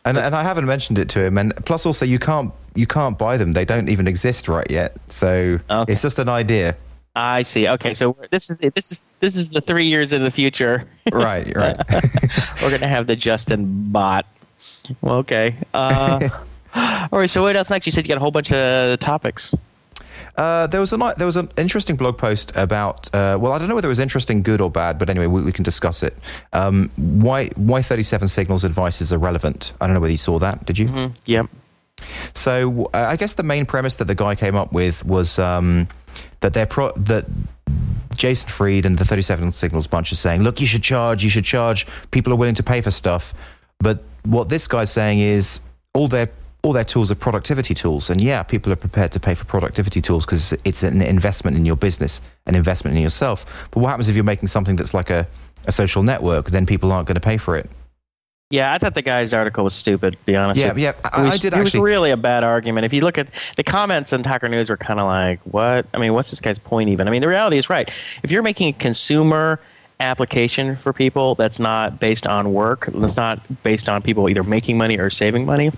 and 0.08 0.18
and 0.18 0.36
I 0.36 0.44
haven't 0.44 0.66
mentioned 0.66 1.00
it 1.00 1.10
to 1.10 1.24
him. 1.24 1.38
And 1.38 1.54
plus, 1.66 1.86
also 1.86 2.06
you 2.06 2.20
can't 2.20 2.52
you 2.76 2.88
can't 2.88 3.18
buy 3.18 3.38
them. 3.38 3.52
They 3.54 3.66
don't 3.66 3.90
even 3.90 4.08
exist 4.08 4.48
right 4.48 4.70
yet. 4.70 4.94
So 5.08 5.60
Okay. 5.70 5.92
it's 5.92 6.02
just 6.02 6.20
an 6.20 6.30
idea. 6.30 6.76
I 7.16 7.42
see. 7.44 7.68
Okay, 7.68 7.94
so 7.96 8.16
this 8.32 8.50
is 8.50 8.58
this 8.58 8.92
is 8.92 9.04
this 9.20 9.36
is 9.36 9.50
the 9.50 9.62
three 9.62 9.86
years 9.86 10.14
in 10.14 10.24
the 10.24 10.32
future. 10.32 10.86
Right, 11.12 11.48
right. 11.56 11.76
We're 12.62 12.70
gonna 12.72 12.88
have 12.88 13.08
the 13.08 13.16
Justin 13.16 13.92
bot. 13.92 14.26
Well, 15.02 15.16
okay. 15.18 15.56
Uh, 15.74 16.30
All 17.12 17.20
right. 17.20 17.30
So 17.30 17.42
what 17.42 17.56
else 17.56 17.70
next? 17.70 17.86
You 17.88 17.92
said 17.92 18.06
you 18.06 18.10
got 18.10 18.18
a 18.18 18.22
whole 18.22 18.32
bunch 18.32 18.52
of 18.52 19.00
topics. 19.00 19.54
Uh, 20.38 20.68
there 20.68 20.80
was 20.80 20.94
a 20.94 20.98
there 21.18 21.26
was 21.26 21.36
an 21.36 21.50
interesting 21.58 21.96
blog 21.96 22.18
post 22.18 22.56
about 22.56 23.14
uh, 23.14 23.38
well 23.40 23.54
I 23.54 23.58
don't 23.58 23.68
know 23.68 23.76
whether 23.76 23.88
it 23.88 23.90
was 23.90 24.00
interesting, 24.00 24.44
good 24.44 24.62
or 24.62 24.70
bad, 24.70 25.00
but 25.00 25.10
anyway 25.10 25.26
we, 25.28 25.42
we 25.42 25.52
can 25.52 25.64
discuss 25.64 26.04
it. 26.04 26.16
Um, 26.54 26.92
why 26.96 27.48
why 27.56 27.82
thirty 27.82 28.04
seven 28.04 28.28
signals 28.28 28.64
advice 28.64 29.02
is 29.02 29.12
irrelevant? 29.12 29.74
I 29.82 29.88
don't 29.88 29.96
know 29.96 30.00
whether 30.00 30.12
you 30.12 30.18
saw 30.18 30.38
that. 30.40 30.66
Did 30.66 30.78
you? 30.78 30.88
Mm-hmm. 30.88 31.14
Yep. 31.26 31.48
So 32.34 32.86
uh, 32.94 33.08
I 33.10 33.16
guess 33.16 33.34
the 33.34 33.44
main 33.44 33.66
premise 33.66 33.96
that 33.96 34.06
the 34.06 34.16
guy 34.16 34.36
came 34.36 34.56
up 34.56 34.72
with 34.72 35.04
was 35.06 35.40
um, 35.40 35.88
that 36.42 36.54
they're 36.54 36.68
pro- 36.68 36.92
that 36.92 37.26
Jason 38.16 38.50
Fried 38.50 38.86
and 38.86 38.98
the 38.98 39.06
37 39.06 39.52
Signals 39.52 39.88
bunch 39.88 40.12
are 40.12 40.16
saying, 40.16 40.44
look, 40.44 40.60
you 40.60 40.68
should 40.68 40.84
charge, 40.84 41.24
you 41.24 41.30
should 41.30 41.46
charge. 41.46 41.88
People 42.12 42.34
are 42.34 42.36
willing 42.36 42.56
to 42.56 42.64
pay 42.64 42.82
for 42.82 42.92
stuff. 42.92 43.34
But 43.80 44.04
what 44.24 44.50
this 44.50 44.68
guy's 44.68 44.92
saying 44.92 45.20
is 45.20 45.60
all 45.94 46.08
their 46.08 46.30
all 46.68 46.74
their 46.74 46.84
tools 46.84 47.10
are 47.10 47.16
productivity 47.16 47.74
tools. 47.74 48.10
And 48.10 48.22
yeah, 48.22 48.44
people 48.44 48.74
are 48.74 48.76
prepared 48.76 49.14
to 49.14 49.22
pay 49.22 49.34
for 49.34 49.46
productivity 49.46 50.02
tools 50.02 50.26
because 50.26 50.52
it's 50.66 50.84
an 50.84 51.02
investment 51.02 51.56
in 51.56 51.64
your 51.64 51.78
business, 51.78 52.20
an 52.46 52.56
investment 52.56 52.98
in 52.98 53.02
yourself. 53.02 53.70
But 53.72 53.80
what 53.80 53.88
happens 53.88 54.10
if 54.10 54.16
you're 54.16 54.26
making 54.26 54.48
something 54.48 54.76
that's 54.76 54.94
like 54.94 55.10
a, 55.10 55.26
a 55.66 55.72
social 55.72 56.04
network? 56.04 56.48
Then 56.48 56.66
people 56.66 56.92
aren't 56.92 57.08
going 57.08 57.16
to 57.16 57.22
pay 57.22 57.38
for 57.38 57.56
it. 57.56 57.70
Yeah, 58.50 58.74
I 58.74 58.80
thought 58.80 58.96
the 58.96 59.02
guy's 59.02 59.34
article 59.34 59.64
was 59.64 59.76
stupid. 59.76 60.14
To 60.14 60.26
be 60.26 60.36
honest. 60.36 60.60
Yeah, 60.60 60.76
yeah, 60.76 60.92
I, 61.14 61.24
was, 61.24 61.36
I 61.36 61.38
did 61.38 61.54
it 61.54 61.58
actually. 61.58 61.80
was 61.80 61.86
really 61.86 62.12
a 62.12 62.18
bad 62.18 62.44
argument. 62.44 62.86
If 62.86 62.92
you 62.92 63.00
look 63.00 63.18
at 63.18 63.30
the 63.56 63.64
comments 63.64 64.12
on 64.12 64.26
Hacker 64.26 64.50
News, 64.50 64.70
were 64.70 64.76
kind 64.76 65.00
of 65.00 65.06
like, 65.06 65.40
"What? 65.44 65.86
I 65.94 65.98
mean, 65.98 66.14
what's 66.14 66.30
this 66.30 66.42
guy's 66.42 66.60
point 66.60 66.90
even?" 66.90 67.08
I 67.08 67.12
mean, 67.12 67.22
the 67.22 67.28
reality 67.30 67.58
is 67.58 67.70
right. 67.70 67.90
If 68.24 68.32
you're 68.32 68.44
making 68.44 68.70
a 68.70 68.74
consumer 68.74 69.60
application 70.00 70.76
for 70.76 70.94
people 70.94 71.36
that's 71.36 71.60
not 71.60 72.00
based 72.00 72.28
on 72.28 72.54
work, 72.54 72.90
that's 72.94 73.18
not 73.18 73.42
based 73.64 73.90
on 73.90 74.02
people 74.02 74.30
either 74.30 74.44
making 74.44 74.78
money 74.78 74.98
or 74.98 75.10
saving 75.10 75.46
money, 75.46 75.72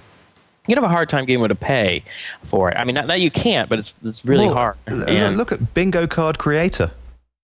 you'd 0.70 0.78
have 0.78 0.84
a 0.86 0.90
hard 0.90 1.10
time 1.10 1.26
getting 1.26 1.42
them 1.42 1.50
to 1.50 1.56
pay 1.56 2.04
for 2.46 2.70
it. 2.70 2.78
I 2.78 2.84
mean, 2.84 2.96
not 2.96 3.08
that 3.08 3.20
you 3.20 3.32
can't, 3.32 3.70
but 3.70 3.80
it's 3.80 3.96
it's 4.04 4.24
really 4.24 4.46
Well, 4.46 4.56
hard. 4.56 4.76
And- 4.88 5.36
look 5.38 5.52
at 5.52 5.74
Bingo 5.74 6.08
Card 6.08 6.38
Creator. 6.38 6.92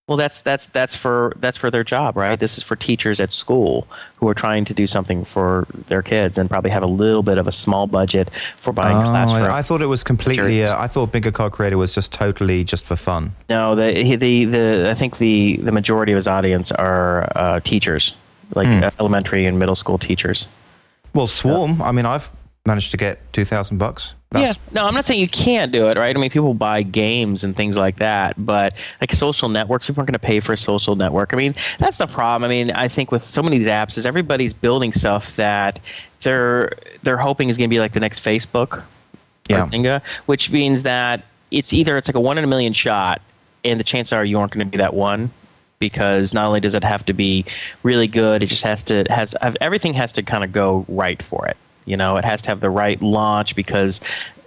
well, 0.07 0.17
that's 0.17 0.43
that's 0.43 0.67
that's 0.67 0.93
for 0.95 1.34
that's 1.39 1.57
for 1.57 1.71
their 1.71 1.84
job, 1.84 2.15
right? 2.15 2.39
This 2.39 2.57
is 2.59 2.63
for 2.63 2.76
teachers 2.76 3.19
at 3.19 3.32
school 3.34 3.88
who 4.17 4.28
are 4.28 4.36
trying 4.36 4.63
to 4.65 4.73
do 4.73 4.86
something 4.86 5.26
for 5.26 5.65
their 5.88 6.03
kids 6.03 6.38
and 6.38 6.47
probably 6.49 6.69
have 6.69 6.84
a 6.84 6.88
little 7.03 7.23
bit 7.23 7.39
of 7.39 7.47
a 7.47 7.51
small 7.51 7.88
budget 7.88 8.30
for 8.57 8.71
buying 8.71 8.95
Oh, 8.97 9.01
classroom. 9.09 9.43
I, 9.51 9.57
I 9.57 9.61
thought 9.63 9.82
it 9.82 9.88
was 9.88 10.03
completely. 10.03 10.61
Uh, 10.63 10.76
I 10.78 10.88
thought 10.88 11.11
Bingo 11.11 11.32
Card 11.32 11.53
Creator 11.53 11.78
was 11.80 11.95
just 11.95 12.13
totally 12.13 12.63
just 12.63 12.86
for 12.86 12.95
fun. 12.95 13.32
no, 13.49 13.73
the 13.73 13.93
he- 14.03 14.15
the 14.15 14.45
the 14.45 14.89
I 14.91 14.93
think 14.93 15.17
the 15.17 15.57
the 15.57 15.71
majority 15.71 16.11
of 16.11 16.17
his 16.17 16.28
audience 16.28 16.71
are 16.71 17.28
uh, 17.36 17.59
teachers, 17.61 18.13
like 18.53 18.67
uh, 18.67 18.91
elementary 18.99 19.47
and 19.47 19.57
middle 19.57 19.76
school 19.76 19.97
teachers. 19.97 20.47
Well, 21.15 21.28
Swarm. 21.28 21.82
I 21.82 21.91
mean, 21.91 22.05
I've 22.05 22.32
managed 22.66 22.91
to 22.91 22.97
get 22.97 23.20
two 23.34 23.45
thousand 23.45 23.78
bucks. 23.78 24.16
yeah, 24.34 24.53
no, 24.74 24.86
I'm 24.86 24.93
not 24.93 25.05
saying 25.05 25.20
you 25.20 25.30
can't 25.30 25.72
do 25.72 25.88
it, 25.88 25.97
right? 25.97 26.16
I 26.16 26.20
mean, 26.20 26.30
people 26.30 26.53
buy 26.53 26.82
games 26.84 27.43
and 27.43 27.55
things 27.55 27.78
like 27.78 27.97
that, 27.99 28.34
but 28.43 28.74
like 28.99 29.13
social 29.13 29.47
networks, 29.49 29.88
people 29.88 30.01
aren't 30.01 30.07
going 30.07 30.13
to 30.13 30.20
pay 30.20 30.39
for 30.39 30.53
a 30.53 30.57
social 30.57 30.95
network. 30.95 31.34
I 31.34 31.38
mean, 31.38 31.55
that's 31.80 31.97
the 31.97 32.07
problem. 32.07 32.49
I 32.49 32.53
mean, 32.53 32.72
I 32.72 32.88
think 32.88 33.11
with 33.11 33.26
so 33.26 33.41
many 33.41 33.57
of 33.57 33.61
these 33.61 33.70
apps, 33.70 33.97
is 33.97 34.05
everybody's 34.05 34.51
building 34.53 34.91
stuff 34.93 35.36
that 35.38 35.80
they're 36.24 36.74
they're 37.03 37.18
hoping 37.18 37.49
is 37.49 37.57
going 37.57 37.70
to 37.70 37.74
be 37.74 37.80
like 37.80 37.93
the 37.93 37.99
next 37.99 38.24
Facebook, 38.24 38.84
Yeah. 39.47 39.66
Zynga, 39.66 40.01
which 40.26 40.49
means 40.51 40.84
that 40.84 41.24
it's 41.51 41.72
either 41.72 41.97
it's 41.97 42.07
like 42.09 42.16
a 42.16 42.20
one 42.20 42.38
in 42.38 42.43
a 42.43 42.47
million 42.47 42.74
shot, 42.74 43.22
and 43.63 43.80
the 43.80 43.84
chances 43.84 44.11
are 44.11 44.26
you 44.26 44.39
aren't 44.39 44.51
going 44.51 44.66
to 44.66 44.72
be 44.72 44.78
that 44.78 44.93
one. 44.93 45.32
Because 45.78 46.34
not 46.34 46.47
only 46.47 46.61
does 46.61 46.74
it 46.74 46.84
have 46.86 47.05
to 47.05 47.13
be 47.13 47.45
really 47.84 48.07
good, 48.07 48.41
it 48.41 48.47
just 48.47 48.63
has 48.63 48.82
to 48.84 49.03
has 49.09 49.36
everything 49.61 49.93
has 49.93 50.11
to 50.13 50.24
kind 50.24 50.43
of 50.43 50.51
go 50.51 50.86
right 50.88 51.22
for 51.22 51.45
it. 51.47 51.57
You 51.86 51.98
know, 51.98 52.18
it 52.18 52.26
has 52.26 52.42
to 52.44 52.50
have 52.50 52.60
the 52.60 52.70
right 52.70 53.02
launch 53.02 53.56
because 53.56 54.02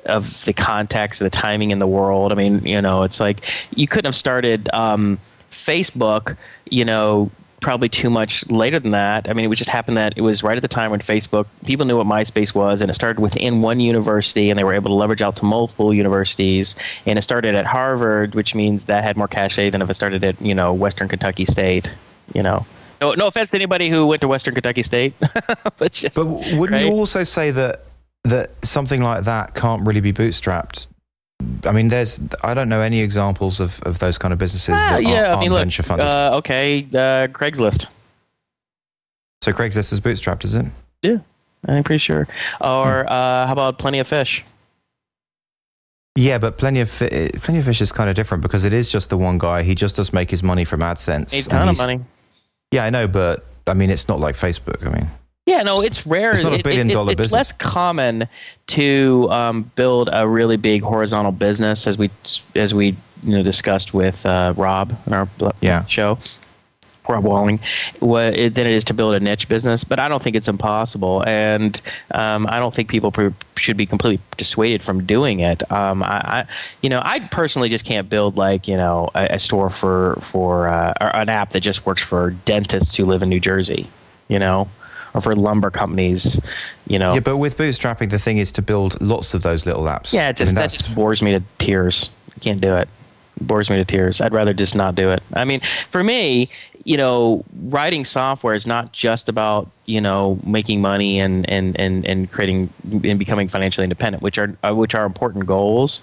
of 0.06 0.44
the 0.44 0.52
context, 0.52 1.20
of 1.20 1.26
the 1.26 1.36
timing 1.36 1.70
in 1.70 1.78
the 1.78 1.86
world. 1.86 2.32
I 2.32 2.34
mean, 2.34 2.64
you 2.64 2.80
know, 2.80 3.02
it's 3.02 3.20
like 3.20 3.42
you 3.74 3.86
couldn't 3.86 4.06
have 4.06 4.16
started 4.16 4.68
um, 4.72 5.18
Facebook, 5.50 6.36
you 6.70 6.84
know, 6.84 7.30
probably 7.60 7.88
too 7.88 8.08
much 8.08 8.48
later 8.48 8.78
than 8.78 8.92
that. 8.92 9.28
I 9.28 9.32
mean, 9.32 9.44
it 9.44 9.48
would 9.48 9.58
just 9.58 9.70
happen 9.70 9.94
that 9.94 10.14
it 10.16 10.20
was 10.20 10.42
right 10.42 10.56
at 10.56 10.62
the 10.62 10.68
time 10.68 10.90
when 10.90 11.00
Facebook 11.00 11.46
people 11.64 11.86
knew 11.86 11.96
what 11.96 12.06
MySpace 12.06 12.54
was, 12.54 12.80
and 12.80 12.90
it 12.90 12.94
started 12.94 13.20
within 13.20 13.62
one 13.62 13.80
university, 13.80 14.50
and 14.50 14.58
they 14.58 14.64
were 14.64 14.74
able 14.74 14.88
to 14.88 14.94
leverage 14.94 15.22
out 15.22 15.36
to 15.36 15.44
multiple 15.44 15.92
universities. 15.92 16.74
And 17.06 17.18
it 17.18 17.22
started 17.22 17.54
at 17.54 17.66
Harvard, 17.66 18.34
which 18.34 18.54
means 18.54 18.84
that 18.84 19.04
had 19.04 19.16
more 19.16 19.28
cachet 19.28 19.70
than 19.70 19.82
if 19.82 19.90
it 19.90 19.94
started 19.94 20.24
at 20.24 20.40
you 20.40 20.54
know 20.54 20.72
Western 20.72 21.08
Kentucky 21.08 21.44
State. 21.44 21.90
You 22.34 22.42
know. 22.42 22.66
No, 23.00 23.12
no 23.14 23.26
offense 23.28 23.50
to 23.52 23.56
anybody 23.56 23.88
who 23.88 24.06
went 24.06 24.20
to 24.22 24.28
Western 24.28 24.54
Kentucky 24.54 24.82
State, 24.82 25.14
but 25.78 25.92
just. 25.92 26.16
But 26.16 26.28
wouldn't 26.28 26.70
right? 26.70 26.84
you 26.84 26.90
also 26.92 27.22
say 27.24 27.50
that 27.52 27.82
that 28.24 28.50
something 28.64 29.02
like 29.02 29.24
that 29.24 29.54
can't 29.54 29.86
really 29.86 30.00
be 30.00 30.12
bootstrapped? 30.12 30.86
I 31.64 31.70
mean, 31.72 31.88
there's 31.88 32.20
I 32.42 32.54
don't 32.54 32.68
know 32.68 32.80
any 32.80 33.00
examples 33.00 33.60
of, 33.60 33.80
of 33.82 34.00
those 34.00 34.18
kind 34.18 34.32
of 34.32 34.38
businesses 34.40 34.74
Ah, 34.76 34.90
that 34.94 35.02
yeah, 35.04 35.26
aren't, 35.28 35.36
I 35.36 35.40
mean, 35.40 35.50
look, 35.50 35.60
venture 35.60 35.82
funded. 35.84 36.06
uh, 36.06 36.32
okay, 36.38 36.80
uh, 36.92 37.28
Craigslist. 37.28 37.86
so 39.42 39.52
Craigslist 39.52 39.92
is 39.92 40.00
bootstrapped, 40.00 40.44
is 40.44 40.54
it? 40.56 40.66
Yeah, 41.02 41.18
I'm 41.66 41.84
pretty 41.84 42.00
sure. 42.00 42.26
Or 42.60 43.06
uh, 43.10 43.46
how 43.46 43.52
about 43.52 43.78
Plenty 43.78 44.00
of 44.00 44.08
Fish? 44.08 44.44
Yeah, 46.16 46.38
but 46.38 46.58
plenty 46.58 46.80
of 46.80 46.90
Fi- 46.90 47.30
plenty 47.34 47.60
of 47.60 47.64
fish 47.64 47.80
is 47.80 47.92
kind 47.92 48.10
of 48.10 48.16
different 48.16 48.42
because 48.42 48.64
it 48.64 48.72
is 48.72 48.90
just 48.90 49.08
the 49.08 49.16
one 49.16 49.38
guy. 49.38 49.62
He 49.62 49.76
just 49.76 49.94
does 49.94 50.12
make 50.12 50.30
his 50.32 50.42
money 50.42 50.64
from 50.64 50.80
AdSense. 50.80 51.46
A 51.46 51.48
ton 51.48 51.68
of 51.68 51.78
money. 51.78 52.00
Yeah, 52.70 52.84
I 52.84 52.90
know, 52.90 53.08
but 53.08 53.44
I 53.66 53.74
mean, 53.74 53.90
it's 53.90 54.08
not 54.08 54.20
like 54.20 54.34
Facebook. 54.34 54.86
I 54.86 54.90
mean, 54.90 55.08
Yeah, 55.46 55.62
no, 55.62 55.80
it's 55.80 56.06
rare. 56.06 56.32
It's 56.32 56.42
not 56.42 56.58
a 56.58 56.62
billion 56.62 56.88
it's, 56.88 56.94
dollar 56.94 57.12
it's, 57.12 57.22
business. 57.22 57.32
less 57.32 57.52
common 57.52 58.28
to 58.68 59.28
um, 59.30 59.70
build 59.74 60.10
a 60.12 60.28
really 60.28 60.56
big 60.56 60.82
horizontal 60.82 61.32
business, 61.32 61.86
as 61.86 61.96
we 61.96 62.10
as 62.54 62.74
we 62.74 62.88
you 63.22 63.36
know 63.36 63.42
discussed 63.42 63.94
with 63.94 64.24
uh, 64.26 64.52
Rob 64.56 64.96
in 65.06 65.12
our 65.14 65.28
Yeah. 65.60 65.84
show. 65.86 66.18
Rob 67.08 67.24
Walling, 67.24 67.60
than 68.00 68.66
it 68.66 68.72
is 68.72 68.84
to 68.84 68.94
build 68.94 69.14
a 69.14 69.20
niche 69.20 69.48
business, 69.48 69.84
but 69.84 69.98
I 69.98 70.08
don't 70.08 70.22
think 70.22 70.36
it's 70.36 70.48
impossible, 70.48 71.24
and 71.26 71.80
um, 72.12 72.46
I 72.50 72.58
don't 72.58 72.74
think 72.74 72.90
people 72.90 73.10
pr- 73.10 73.28
should 73.56 73.76
be 73.76 73.86
completely 73.86 74.22
dissuaded 74.36 74.82
from 74.82 75.04
doing 75.06 75.40
it. 75.40 75.70
Um, 75.72 76.02
I, 76.02 76.06
I, 76.08 76.46
you 76.82 76.90
know, 76.90 77.00
I 77.04 77.20
personally 77.20 77.68
just 77.68 77.84
can't 77.84 78.08
build 78.08 78.36
like 78.36 78.68
you 78.68 78.76
know 78.76 79.10
a, 79.14 79.34
a 79.34 79.38
store 79.38 79.70
for 79.70 80.18
for 80.20 80.68
uh, 80.68 80.92
or 81.00 81.16
an 81.16 81.28
app 81.28 81.52
that 81.52 81.60
just 81.60 81.86
works 81.86 82.02
for 82.02 82.30
dentists 82.44 82.94
who 82.94 83.04
live 83.04 83.22
in 83.22 83.28
New 83.28 83.40
Jersey, 83.40 83.88
you 84.28 84.38
know, 84.38 84.68
or 85.14 85.20
for 85.20 85.34
lumber 85.34 85.70
companies, 85.70 86.40
you 86.86 86.98
know. 86.98 87.14
yeah, 87.14 87.20
but 87.20 87.38
with 87.38 87.56
bootstrapping, 87.56 88.10
the 88.10 88.18
thing 88.18 88.38
is 88.38 88.52
to 88.52 88.62
build 88.62 89.00
lots 89.00 89.34
of 89.34 89.42
those 89.42 89.66
little 89.66 89.84
apps. 89.84 90.12
Yeah, 90.12 90.28
it 90.28 90.36
just 90.36 90.50
I 90.50 90.52
mean, 90.52 90.54
that 90.56 90.70
just 90.70 90.94
bores 90.94 91.22
me 91.22 91.32
to 91.32 91.42
tears. 91.58 92.10
I 92.36 92.40
can't 92.40 92.60
do 92.60 92.74
it. 92.74 92.88
Bores 93.40 93.70
me 93.70 93.76
to 93.76 93.84
tears. 93.84 94.20
I'd 94.20 94.32
rather 94.32 94.52
just 94.52 94.74
not 94.74 94.94
do 94.94 95.10
it. 95.10 95.22
I 95.34 95.44
mean, 95.44 95.60
for 95.90 96.02
me, 96.02 96.50
you 96.84 96.96
know, 96.96 97.44
writing 97.64 98.04
software 98.04 98.54
is 98.54 98.66
not 98.66 98.92
just 98.92 99.28
about 99.28 99.70
you 99.86 100.00
know 100.00 100.38
making 100.44 100.80
money 100.80 101.20
and 101.20 101.48
and 101.48 101.78
and 101.78 102.06
and 102.06 102.30
creating 102.30 102.72
and 103.04 103.18
becoming 103.18 103.48
financially 103.48 103.84
independent, 103.84 104.22
which 104.22 104.38
are 104.38 104.56
uh, 104.62 104.74
which 104.74 104.94
are 104.94 105.04
important 105.04 105.46
goals. 105.46 106.02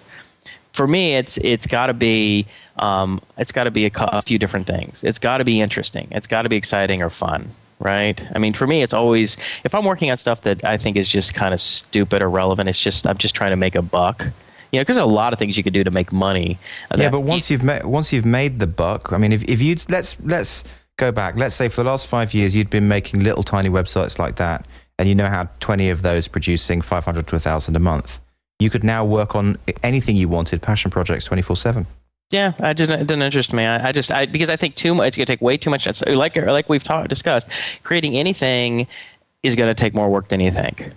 For 0.74 0.88
me, 0.88 1.16
it's 1.16 1.38
it's 1.38 1.66
got 1.66 1.88
to 1.88 1.94
be 1.94 2.46
um, 2.78 3.22
it's 3.38 3.52
got 3.52 3.64
to 3.64 3.72
be 3.72 3.86
a, 3.86 3.92
a 3.96 4.22
few 4.22 4.38
different 4.38 4.68
things. 4.68 5.04
It's 5.04 5.20
got 5.20 5.38
to 5.38 5.46
be 5.46 5.62
interesting. 5.62 6.08
It's 6.12 6.28
got 6.28 6.44
to 6.44 6.50
be 6.50 6.56
exciting 6.56 7.02
or 7.02 7.10
fun 7.10 7.52
right? 7.80 8.24
I 8.34 8.40
mean, 8.40 8.54
for 8.54 8.68
me, 8.68 8.84
it's 8.84 8.94
always 8.94 9.38
if 9.64 9.76
I'm 9.76 9.86
working 9.86 10.10
on 10.12 10.18
stuff 10.18 10.42
that 10.42 10.64
I 10.64 10.78
think 10.78 10.98
is 10.98 11.08
just 11.08 11.34
kind 11.34 11.54
of 11.54 11.60
stupid 11.60 12.22
or 12.22 12.30
relevant. 12.30 12.70
It's 12.70 12.80
just 12.80 13.06
I'm 13.08 13.18
just 13.18 13.36
trying 13.36 13.52
to 13.52 13.58
make 13.58 13.76
a 13.76 13.82
buck. 13.82 14.28
You 14.72 14.80
know, 14.80 14.82
because 14.82 14.96
there's 14.96 15.04
a 15.04 15.10
lot 15.10 15.34
of 15.34 15.40
things 15.40 15.58
you 15.58 15.64
could 15.64 15.74
do 15.74 15.84
to 15.84 15.92
make 15.92 16.12
money. 16.12 16.58
uh, 16.92 16.98
yeah, 17.00 17.10
but 17.10 17.22
once 17.22 17.50
you've 17.50 17.64
made 17.64 17.86
once 17.86 18.12
you've 18.12 18.26
made 18.26 18.60
the 18.60 18.68
buck, 18.68 19.14
I 19.14 19.18
mean, 19.18 19.32
if 19.32 19.44
if 19.44 19.62
you 19.62 19.76
let's 19.90 20.20
let's 20.22 20.64
go 20.98 21.12
back. 21.12 21.36
Let's 21.36 21.56
say 21.56 21.68
for 21.68 21.84
the 21.84 21.90
last 21.90 22.08
five 22.08 22.34
years 22.34 22.56
you'd 22.56 22.70
been 22.70 22.88
making 22.88 23.24
little 23.24 23.44
tiny 23.44 23.70
websites 23.70 24.18
like 24.20 24.38
that, 24.38 24.68
and 24.98 25.08
you 25.08 25.16
know 25.16 25.28
how 25.28 25.50
twenty 25.60 25.90
of 25.90 26.02
those 26.02 26.28
producing 26.28 26.82
five 26.82 27.06
hundred 27.06 27.28
to 27.28 27.40
thousand 27.40 27.76
a 27.76 27.80
month. 27.80 28.20
You 28.60 28.70
could 28.70 28.84
now 28.84 29.04
work 29.04 29.36
on 29.36 29.58
anything 29.84 30.16
you 30.16 30.30
wanted, 30.30 30.62
passion 30.62 30.92
projects 30.92 31.26
twenty 31.26 31.42
four 31.42 31.56
seven. 31.56 31.86
Yeah, 32.32 32.54
I 32.60 32.74
didn't. 32.74 33.02
It 33.02 33.08
didn't 33.08 33.24
interest 33.24 33.54
me. 33.54 33.66
I, 33.66 33.90
I 33.90 33.92
just 33.92 34.12
I, 34.12 34.26
because 34.26 34.50
I 34.50 34.56
think 34.56 34.76
too 34.76 34.96
much. 34.96 35.10
It's 35.10 35.18
gonna 35.18 35.26
take 35.26 35.42
way 35.42 35.58
too 35.58 35.70
much. 35.70 35.88
Like 36.08 36.36
like 36.36 36.70
we've 36.70 36.84
talked 36.84 37.10
discussed, 37.10 37.48
creating 37.84 38.18
anything 38.18 38.88
is 39.44 39.56
gonna 39.56 39.76
take 39.76 39.94
more 39.94 40.10
work 40.10 40.30
than 40.30 40.40
you 40.40 40.52
think. 40.52 40.92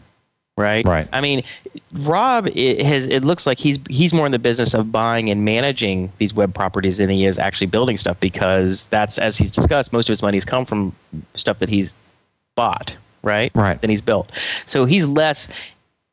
Right. 0.59 0.85
Right. 0.85 1.09
I 1.13 1.21
mean, 1.21 1.45
Rob 1.93 2.49
it 2.49 2.85
has. 2.85 3.07
It 3.07 3.23
looks 3.23 3.47
like 3.47 3.59
he's 3.59 3.79
he's 3.89 4.13
more 4.13 4.27
in 4.27 4.33
the 4.33 4.41
business 4.41 4.75
of 4.75 4.91
buying 4.91 5.31
and 5.31 5.45
managing 5.45 6.13
these 6.19 6.35
web 6.35 6.53
properties 6.53 6.97
than 6.97 7.09
he 7.11 7.27
is 7.27 7.39
actually 7.39 7.69
building 7.69 7.97
stuff 7.97 8.19
because 8.19 8.87
that's 8.87 9.19
as 9.19 9.39
he's 9.39 9.53
discussed. 9.53 9.93
Most 9.93 10.09
of 10.09 10.15
his 10.15 10.21
money's 10.21 10.45
come 10.45 10.65
from 10.65 10.93
stuff 11.37 11.61
that 11.61 11.69
he's 11.69 11.95
bought. 12.57 12.97
Right. 13.23 13.53
Right. 13.55 13.81
Than 13.81 13.89
he's 13.91 14.03
built. 14.03 14.33
So 14.67 14.85
he's 14.85 15.07
less 15.07 15.47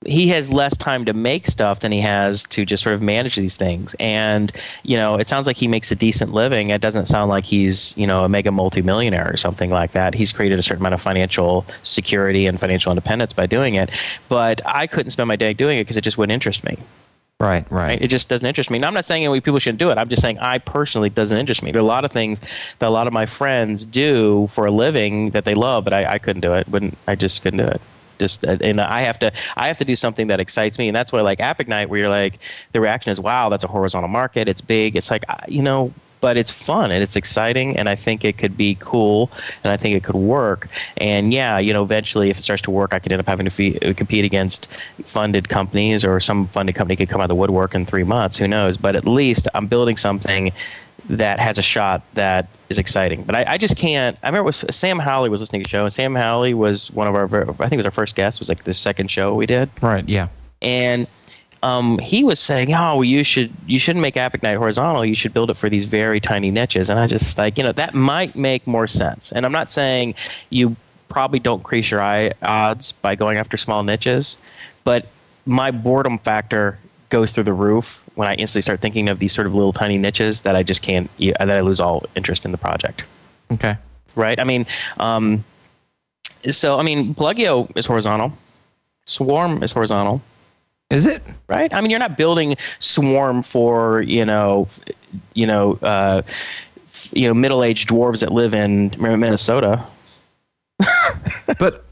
he 0.05 0.27
has 0.29 0.51
less 0.51 0.77
time 0.77 1.05
to 1.05 1.13
make 1.13 1.47
stuff 1.47 1.79
than 1.79 1.91
he 1.91 2.01
has 2.01 2.45
to 2.47 2.65
just 2.65 2.83
sort 2.83 2.93
of 2.93 3.01
manage 3.01 3.35
these 3.35 3.55
things. 3.55 3.95
And, 3.99 4.51
you 4.83 4.97
know, 4.97 5.15
it 5.15 5.27
sounds 5.27 5.47
like 5.47 5.57
he 5.57 5.67
makes 5.67 5.91
a 5.91 5.95
decent 5.95 6.31
living. 6.31 6.69
It 6.69 6.81
doesn't 6.81 7.07
sound 7.07 7.29
like 7.29 7.43
he's, 7.43 7.97
you 7.97 8.05
know, 8.05 8.23
a 8.23 8.29
mega 8.29 8.51
multimillionaire 8.51 9.31
or 9.31 9.37
something 9.37 9.69
like 9.69 9.91
that. 9.91 10.13
He's 10.13 10.31
created 10.31 10.59
a 10.59 10.63
certain 10.63 10.81
amount 10.81 10.93
of 10.93 11.01
financial 11.01 11.65
security 11.83 12.45
and 12.45 12.59
financial 12.59 12.91
independence 12.91 13.33
by 13.33 13.45
doing 13.47 13.75
it. 13.75 13.89
But 14.29 14.61
I 14.65 14.85
couldn't 14.85 15.11
spend 15.11 15.27
my 15.27 15.35
day 15.35 15.53
doing 15.53 15.79
it 15.79 15.81
because 15.81 15.97
it 15.97 16.03
just 16.03 16.17
wouldn't 16.17 16.33
interest 16.33 16.63
me. 16.63 16.77
Right, 17.39 17.69
right. 17.69 18.01
It 18.01 18.07
just 18.07 18.29
doesn't 18.29 18.47
interest 18.47 18.69
me. 18.69 18.79
Now, 18.79 18.87
I'm 18.87 18.93
not 18.93 19.05
saying 19.05 19.29
people 19.41 19.59
shouldn't 19.59 19.79
do 19.79 19.89
it. 19.89 19.97
I'm 19.97 20.07
just 20.07 20.21
saying 20.21 20.37
I 20.39 20.57
personally 20.57 21.09
doesn't 21.09 21.37
interest 21.37 21.63
me. 21.63 21.71
There 21.71 21.81
are 21.81 21.83
a 21.83 21.87
lot 21.87 22.05
of 22.05 22.11
things 22.11 22.41
that 22.79 22.87
a 22.87 22.89
lot 22.89 23.07
of 23.07 23.13
my 23.13 23.25
friends 23.25 23.83
do 23.83 24.49
for 24.53 24.65
a 24.65 24.71
living 24.71 25.31
that 25.31 25.43
they 25.43 25.53
love, 25.53 25.83
but 25.83 25.93
I, 25.93 26.13
I 26.13 26.17
couldn't 26.17 26.41
do 26.41 26.53
it. 26.53 26.67
Wouldn't 26.69 26.97
I 27.07 27.15
just 27.15 27.41
couldn't 27.41 27.59
do 27.59 27.65
it 27.65 27.81
just 28.19 28.45
uh, 28.45 28.57
and 28.61 28.81
I 28.81 29.01
have 29.01 29.19
to 29.19 29.31
I 29.57 29.67
have 29.67 29.77
to 29.77 29.85
do 29.85 29.95
something 29.95 30.27
that 30.27 30.39
excites 30.39 30.77
me, 30.77 30.87
and 30.87 30.95
that's 30.95 31.11
why 31.11 31.21
like 31.21 31.39
App 31.39 31.59
Ignite, 31.59 31.89
where 31.89 31.99
you're 31.99 32.09
like 32.09 32.39
the 32.73 32.81
reaction 32.81 33.11
is 33.11 33.19
wow, 33.19 33.49
that's 33.49 33.63
a 33.63 33.67
horizontal 33.67 34.09
market, 34.09 34.47
it's 34.49 34.61
big, 34.61 34.95
it's 34.95 35.11
like 35.11 35.23
you 35.47 35.61
know. 35.61 35.93
But 36.21 36.37
it's 36.37 36.49
fun 36.49 36.89
and 36.89 37.03
it's 37.03 37.15
exciting, 37.15 37.77
and 37.77 37.87
I 37.87 37.95
think 37.95 38.25
it 38.25 38.39
could 38.39 38.57
be 38.57 38.77
cool, 38.79 39.29
and 39.63 39.71
I 39.71 39.77
think 39.77 39.95
it 39.95 40.03
could 40.03 40.15
work. 40.15 40.69
And 40.97 41.31
yeah, 41.31 41.59
you 41.59 41.71
know, 41.71 41.83
eventually, 41.83 42.31
if 42.31 42.39
it 42.39 42.41
starts 42.41 42.63
to 42.63 42.71
work, 42.71 42.93
I 42.95 42.99
could 42.99 43.11
end 43.11 43.19
up 43.19 43.27
having 43.27 43.45
to 43.45 43.51
fee- 43.51 43.77
uh, 43.79 43.93
compete 43.93 44.25
against 44.25 44.67
funded 45.03 45.49
companies, 45.49 46.03
or 46.03 46.19
some 46.19 46.47
funded 46.47 46.73
company 46.73 46.95
could 46.95 47.09
come 47.09 47.21
out 47.21 47.25
of 47.25 47.29
the 47.29 47.35
woodwork 47.35 47.75
in 47.75 47.85
three 47.85 48.05
months. 48.05 48.37
Who 48.37 48.47
knows? 48.47 48.75
But 48.75 48.95
at 48.95 49.05
least 49.05 49.47
I'm 49.53 49.67
building 49.67 49.97
something 49.97 50.51
that 51.09 51.39
has 51.39 51.57
a 51.57 51.61
shot 51.61 52.01
that 52.13 52.47
is 52.69 52.77
exciting. 52.77 53.23
But 53.23 53.35
I, 53.35 53.45
I, 53.53 53.57
just 53.57 53.77
can't. 53.77 54.17
I 54.23 54.27
remember 54.27 54.43
was 54.43 54.65
Sam 54.71 54.99
Howley 54.99 55.29
was 55.29 55.39
listening 55.39 55.61
to 55.63 55.67
the 55.67 55.69
show, 55.69 55.83
and 55.83 55.93
Sam 55.93 56.15
Howley 56.15 56.53
was 56.53 56.91
one 56.91 57.07
of 57.07 57.15
our. 57.15 57.25
I 57.25 57.53
think 57.69 57.73
it 57.73 57.77
was 57.77 57.85
our 57.85 57.91
first 57.91 58.15
guest. 58.15 58.37
It 58.37 58.41
was 58.41 58.49
like 58.49 58.63
the 58.63 58.73
second 58.73 59.11
show 59.11 59.33
we 59.33 59.45
did. 59.45 59.69
Right. 59.81 60.07
Yeah. 60.07 60.29
And 60.61 61.07
um, 61.63 61.99
he 61.99 62.23
was 62.23 62.39
saying, 62.39 62.73
"Oh, 62.73 62.95
well, 62.95 63.03
you 63.03 63.23
should 63.23 63.51
you 63.65 63.79
shouldn't 63.79 64.01
make 64.01 64.15
AppIgnite 64.15 64.57
horizontal. 64.57 65.05
You 65.05 65.15
should 65.15 65.33
build 65.33 65.49
it 65.49 65.57
for 65.57 65.69
these 65.69 65.85
very 65.85 66.19
tiny 66.19 66.51
niches." 66.51 66.89
And 66.89 66.99
I 66.99 67.07
just 67.07 67.37
like 67.37 67.57
you 67.57 67.63
know 67.63 67.71
that 67.73 67.93
might 67.93 68.35
make 68.35 68.65
more 68.65 68.87
sense. 68.87 69.31
And 69.31 69.45
I'm 69.45 69.51
not 69.51 69.71
saying 69.71 70.15
you 70.49 70.75
probably 71.09 71.39
don't 71.39 71.59
increase 71.59 71.91
your 71.91 72.01
eye 72.01 72.33
odds 72.41 72.91
by 72.91 73.15
going 73.15 73.37
after 73.37 73.57
small 73.57 73.83
niches, 73.83 74.37
but 74.83 75.07
my 75.45 75.71
boredom 75.71 76.17
factor 76.17 76.79
goes 77.09 77.31
through 77.31 77.43
the 77.43 77.53
roof 77.53 78.01
when 78.15 78.27
I 78.27 78.33
instantly 78.35 78.61
start 78.61 78.81
thinking 78.81 79.09
of 79.09 79.19
these 79.19 79.33
sort 79.33 79.47
of 79.47 79.53
little 79.53 79.73
tiny 79.73 79.97
niches 79.97 80.41
that 80.41 80.55
I 80.55 80.63
just 80.63 80.81
can't 80.81 81.09
that 81.17 81.49
I 81.49 81.61
lose 81.61 81.79
all 81.79 82.05
interest 82.15 82.45
in 82.45 82.51
the 82.51 82.57
project. 82.57 83.03
Okay. 83.53 83.77
Right. 84.15 84.39
I 84.39 84.43
mean, 84.43 84.65
um, 84.99 85.43
so 86.49 86.79
I 86.79 86.83
mean, 86.83 87.13
Plugio 87.13 87.75
is 87.77 87.85
horizontal. 87.85 88.33
Swarm 89.05 89.63
is 89.63 89.71
horizontal. 89.71 90.21
Is 90.89 91.05
it 91.05 91.21
right? 91.47 91.73
I 91.73 91.81
mean, 91.81 91.89
you're 91.89 91.99
not 91.99 92.17
building 92.17 92.55
Swarm 92.79 93.43
for 93.43 94.01
you 94.01 94.25
know, 94.25 94.67
you 95.33 95.47
know, 95.47 95.73
uh, 95.81 96.21
you 97.11 97.27
know, 97.27 97.33
middle-aged 97.33 97.89
dwarves 97.89 98.19
that 98.19 98.31
live 98.31 98.53
in 98.53 98.95
Minnesota. 98.99 99.85
but 101.59 101.85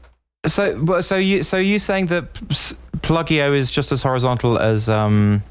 so, 0.46 1.00
so 1.00 1.16
you, 1.16 1.42
so 1.42 1.56
you 1.56 1.78
saying 1.78 2.06
that 2.06 2.32
Plugio 2.34 3.56
is 3.56 3.70
just 3.70 3.92
as 3.92 4.02
horizontal 4.02 4.58
as 4.58 4.88
um, 4.88 5.42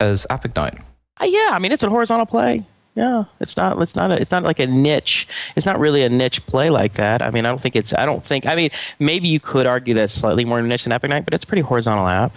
as 0.00 0.26
AppIgnite. 0.30 0.80
Uh, 1.20 1.24
yeah, 1.24 1.50
I 1.52 1.58
mean 1.58 1.72
it's 1.72 1.82
a 1.82 1.88
horizontal 1.88 2.26
play. 2.26 2.64
Yeah, 2.98 3.24
it's 3.38 3.56
not. 3.56 3.80
It's 3.80 3.94
not. 3.94 4.10
A, 4.10 4.20
it's 4.20 4.32
not 4.32 4.42
like 4.42 4.58
a 4.58 4.66
niche. 4.66 5.28
It's 5.54 5.64
not 5.64 5.78
really 5.78 6.02
a 6.02 6.08
niche 6.08 6.44
play 6.46 6.68
like 6.68 6.94
that. 6.94 7.22
I 7.22 7.30
mean, 7.30 7.46
I 7.46 7.48
don't 7.48 7.62
think 7.62 7.76
it's. 7.76 7.94
I 7.94 8.04
don't 8.04 8.24
think. 8.24 8.44
I 8.44 8.56
mean, 8.56 8.70
maybe 8.98 9.28
you 9.28 9.38
could 9.38 9.66
argue 9.68 9.94
that 9.94 10.10
slightly 10.10 10.44
more 10.44 10.60
niche 10.62 10.82
than 10.82 10.92
AppIgnite, 10.92 11.24
but 11.24 11.32
it's 11.32 11.44
a 11.44 11.46
pretty 11.46 11.62
horizontal 11.62 12.08
app. 12.08 12.34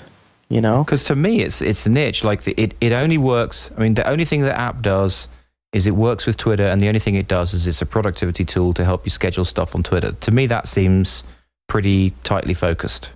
You 0.49 0.61
know, 0.61 0.83
because 0.83 1.05
to 1.05 1.15
me, 1.15 1.41
it's 1.41 1.63
it's 1.63 1.87
a 1.87 1.89
niche. 1.89 2.23
Like 2.23 2.43
the, 2.43 2.53
it, 2.61 2.75
it 2.79 2.91
only 2.91 3.17
works. 3.17 3.71
I 3.75 3.79
mean, 3.79 3.95
the 3.95 4.07
only 4.07 4.23
thing 4.23 4.41
the 4.41 4.55
app 4.55 4.83
does 4.83 5.29
is 5.73 5.87
it 5.87 5.95
works 5.95 6.27
with 6.27 6.37
Twitter, 6.37 6.67
and 6.67 6.79
the 6.79 6.87
only 6.87 6.99
thing 6.99 7.15
it 7.15 7.27
does 7.27 7.55
is 7.55 7.65
it's 7.65 7.81
a 7.81 7.85
productivity 7.87 8.45
tool 8.45 8.71
to 8.73 8.85
help 8.85 9.03
you 9.03 9.09
schedule 9.09 9.45
stuff 9.45 9.73
on 9.73 9.81
Twitter. 9.81 10.11
To 10.11 10.31
me, 10.31 10.45
that 10.45 10.67
seems 10.67 11.23
pretty 11.67 12.11
tightly 12.23 12.53
focused. 12.53 13.09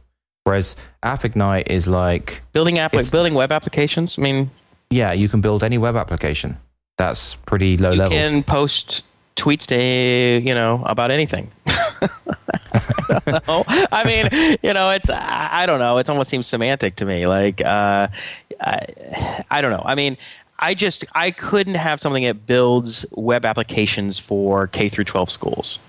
Whereas 0.46 0.76
AppIgnite 1.02 1.68
is 1.68 1.88
like 1.88 2.43
building 2.54 2.78
app 2.78 2.93
like 2.93 3.10
building 3.10 3.34
web 3.34 3.52
applications. 3.52 4.18
I 4.20 4.22
mean, 4.22 4.52
yeah, 4.91 5.12
you 5.12 5.28
can 5.28 5.41
build 5.41 5.64
any 5.64 5.80
web 5.80 5.96
application. 5.96 6.58
That's 6.98 7.34
pretty 7.34 7.78
low 7.78 7.91
you 7.91 7.98
level. 7.98 8.16
You 8.16 8.24
can 8.24 8.43
post 8.43 9.02
tweets 9.36 9.66
to 9.68 10.48
you 10.48 10.54
know 10.54 10.84
about 10.86 11.10
anything. 11.10 11.50
I, 13.28 13.88
I 13.91 14.04
mean, 14.06 14.58
you 14.62 14.74
know, 14.74 14.91
it's 14.91 15.10
I, 15.10 15.50
I, 15.52 15.66
don't 15.66 15.80
know. 15.80 15.98
It 15.98 16.10
almost 16.12 16.30
seems 16.30 16.46
semantic 16.46 16.96
to 16.98 17.06
me. 17.06 17.26
Like, 17.26 17.62
uh, 17.62 18.08
I, 18.62 19.43
I 19.50 19.62
don't 19.62 19.72
know. 19.72 19.84
I 19.84 19.96
mean, 19.96 20.16
I 20.60 20.76
just 20.76 21.06
I 21.16 21.32
couldn't 21.32 21.76
have 21.76 22.00
something 22.00 22.24
that 22.24 22.46
builds 22.46 23.04
web 23.12 23.46
applications 23.46 24.20
for 24.20 24.68
K 24.68 24.89
through 24.89 25.06
12 25.06 25.32
schools. 25.32 25.80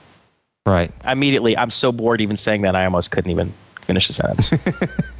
Right. 0.65 0.91
Immediately, 1.07 1.59
I'm 1.59 1.71
so 1.71 1.93
bored 1.93 2.23
even 2.23 2.39
saying 2.39 2.63
that 2.63 2.75
I 2.75 2.87
almost 2.87 3.11
couldn't 3.11 3.31
even 3.31 3.53
finish 3.87 4.09
the 4.09 4.15
sentence. 4.15 4.53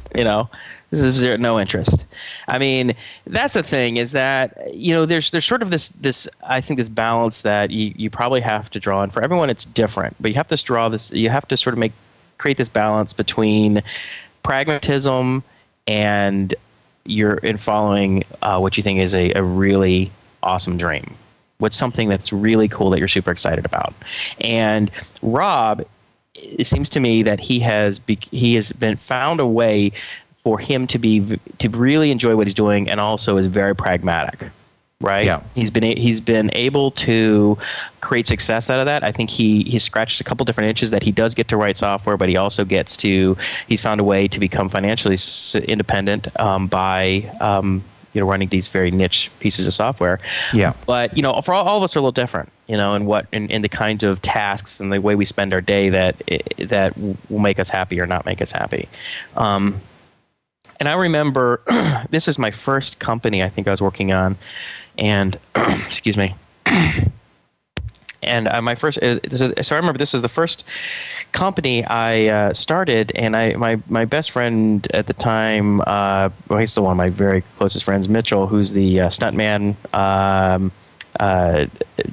you 0.15 0.23
know, 0.23 0.49
this 0.91 1.01
is 1.01 1.15
zero, 1.15 1.37
no 1.37 1.59
interest. 1.59 2.05
I 2.47 2.57
mean, 2.57 2.95
that's 3.25 3.53
the 3.53 3.63
thing 3.63 3.97
is 3.97 4.11
that 4.11 4.73
you 4.73 4.93
know 4.93 5.05
there's 5.05 5.31
there's 5.31 5.45
sort 5.45 5.61
of 5.61 5.71
this 5.71 5.89
this 5.89 6.27
I 6.43 6.61
think 6.61 6.77
this 6.77 6.89
balance 6.89 7.41
that 7.41 7.71
you, 7.71 7.93
you 7.95 8.09
probably 8.09 8.41
have 8.41 8.69
to 8.71 8.79
draw, 8.79 9.01
and 9.03 9.11
for 9.11 9.21
everyone 9.21 9.49
it's 9.49 9.65
different, 9.65 10.15
but 10.19 10.29
you 10.29 10.35
have 10.35 10.47
to 10.49 10.57
draw 10.57 10.89
this. 10.89 11.11
You 11.11 11.29
have 11.29 11.47
to 11.47 11.57
sort 11.57 11.73
of 11.73 11.79
make 11.79 11.93
create 12.37 12.57
this 12.57 12.69
balance 12.69 13.13
between 13.13 13.81
pragmatism 14.43 15.43
and 15.87 16.55
you're 17.05 17.35
in 17.37 17.57
following 17.57 18.23
uh, 18.41 18.59
what 18.59 18.77
you 18.77 18.83
think 18.83 18.99
is 18.99 19.13
a, 19.13 19.31
a 19.33 19.43
really 19.43 20.11
awesome 20.43 20.77
dream 20.77 21.15
what's 21.57 21.75
something 21.75 22.07
that's 22.07 22.31
really 22.31 22.67
cool 22.67 22.89
that 22.89 22.99
you're 22.99 23.07
super 23.07 23.31
excited 23.31 23.65
about 23.65 23.93
and 24.41 24.91
rob 25.21 25.83
it 26.37 26.67
seems 26.67 26.89
to 26.89 26.99
me 26.99 27.23
that 27.23 27.39
he 27.39 27.59
has 27.59 27.99
be, 27.99 28.17
he 28.31 28.55
has 28.55 28.71
been 28.71 28.97
found 28.97 29.39
a 29.39 29.47
way 29.47 29.91
for 30.43 30.59
him 30.59 30.87
to 30.87 30.97
be 30.97 31.39
to 31.57 31.69
really 31.69 32.11
enjoy 32.11 32.35
what 32.35 32.47
he's 32.47 32.53
doing 32.53 32.89
and 32.89 32.99
also 32.99 33.37
is 33.37 33.47
very 33.47 33.75
pragmatic 33.75 34.47
right 35.01 35.25
yeah 35.25 35.41
he's 35.53 35.69
been 35.69 35.83
he's 35.97 36.19
been 36.19 36.49
able 36.53 36.89
to 36.91 37.57
create 38.01 38.25
success 38.25 38.69
out 38.69 38.79
of 38.79 38.85
that 38.85 39.03
i 39.03 39.11
think 39.11 39.29
he 39.29 39.63
he 39.63 39.77
scratches 39.77 40.19
a 40.19 40.23
couple 40.23 40.43
different 40.45 40.69
inches 40.69 40.89
that 40.89 41.03
he 41.03 41.11
does 41.11 41.35
get 41.35 41.47
to 41.47 41.57
write 41.57 41.77
software 41.77 42.17
but 42.17 42.29
he 42.29 42.37
also 42.37 42.65
gets 42.65 42.97
to 42.97 43.37
he's 43.67 43.81
found 43.81 43.99
a 43.99 44.03
way 44.03 44.27
to 44.27 44.39
become 44.39 44.69
financially 44.69 45.17
independent 45.67 46.27
um, 46.39 46.67
by 46.67 47.29
um, 47.41 47.83
you 48.17 48.21
know 48.21 48.27
running 48.27 48.49
these 48.49 48.67
very 48.67 48.89
niche 48.89 49.29
pieces 49.39 49.67
of 49.67 49.73
software. 49.75 50.19
Yeah. 50.51 50.73
But 50.87 51.15
you 51.15 51.21
know, 51.21 51.39
for 51.41 51.53
all, 51.53 51.67
all 51.67 51.77
of 51.77 51.83
us 51.83 51.95
are 51.95 51.99
a 51.99 52.01
little 52.01 52.11
different. 52.11 52.51
You 52.67 52.75
know, 52.75 52.95
and 52.95 53.07
what 53.07 53.27
in, 53.31 53.49
in 53.49 53.61
the 53.61 53.69
kinds 53.69 54.03
of 54.03 54.21
tasks 54.21 54.79
and 54.79 54.91
the 54.91 54.99
way 54.99 55.15
we 55.15 55.23
spend 55.25 55.53
our 55.53 55.61
day 55.61 55.89
that 55.89 56.21
that 56.57 56.97
will 56.97 57.39
make 57.39 57.59
us 57.59 57.69
happy 57.69 57.99
or 57.99 58.05
not 58.05 58.25
make 58.25 58.41
us 58.41 58.51
happy. 58.51 58.89
Um, 59.35 59.81
and 60.79 60.87
I 60.89 60.93
remember 60.93 61.61
this 62.09 62.27
is 62.27 62.37
my 62.37 62.51
first 62.51 62.99
company 62.99 63.43
I 63.43 63.49
think 63.49 63.67
I 63.67 63.71
was 63.71 63.81
working 63.81 64.11
on, 64.11 64.37
and 64.97 65.39
excuse 65.55 66.17
me. 66.17 66.35
and 68.21 68.47
uh, 68.47 68.61
my 68.61 68.75
first, 68.75 69.01
uh, 69.01 69.19
so 69.31 69.75
I 69.75 69.77
remember 69.77 69.97
this 69.97 70.13
is 70.13 70.21
the 70.21 70.29
first 70.29 70.63
company 71.31 71.85
I 71.85 72.27
uh, 72.27 72.53
started, 72.53 73.11
and 73.15 73.35
I 73.35 73.53
my 73.53 73.79
my 73.87 74.05
best 74.05 74.31
friend 74.31 74.87
at 74.93 75.07
the 75.07 75.13
time, 75.13 75.81
uh, 75.81 76.29
well, 76.47 76.59
he's 76.59 76.71
still 76.71 76.83
one 76.83 76.91
of 76.91 76.97
my 76.97 77.09
very 77.09 77.41
closest 77.57 77.85
friends, 77.85 78.07
Mitchell, 78.07 78.47
who's 78.47 78.71
the 78.71 79.01
uh, 79.01 79.07
stuntman. 79.07 79.75
Um, 79.93 80.71
uh, 81.19 81.65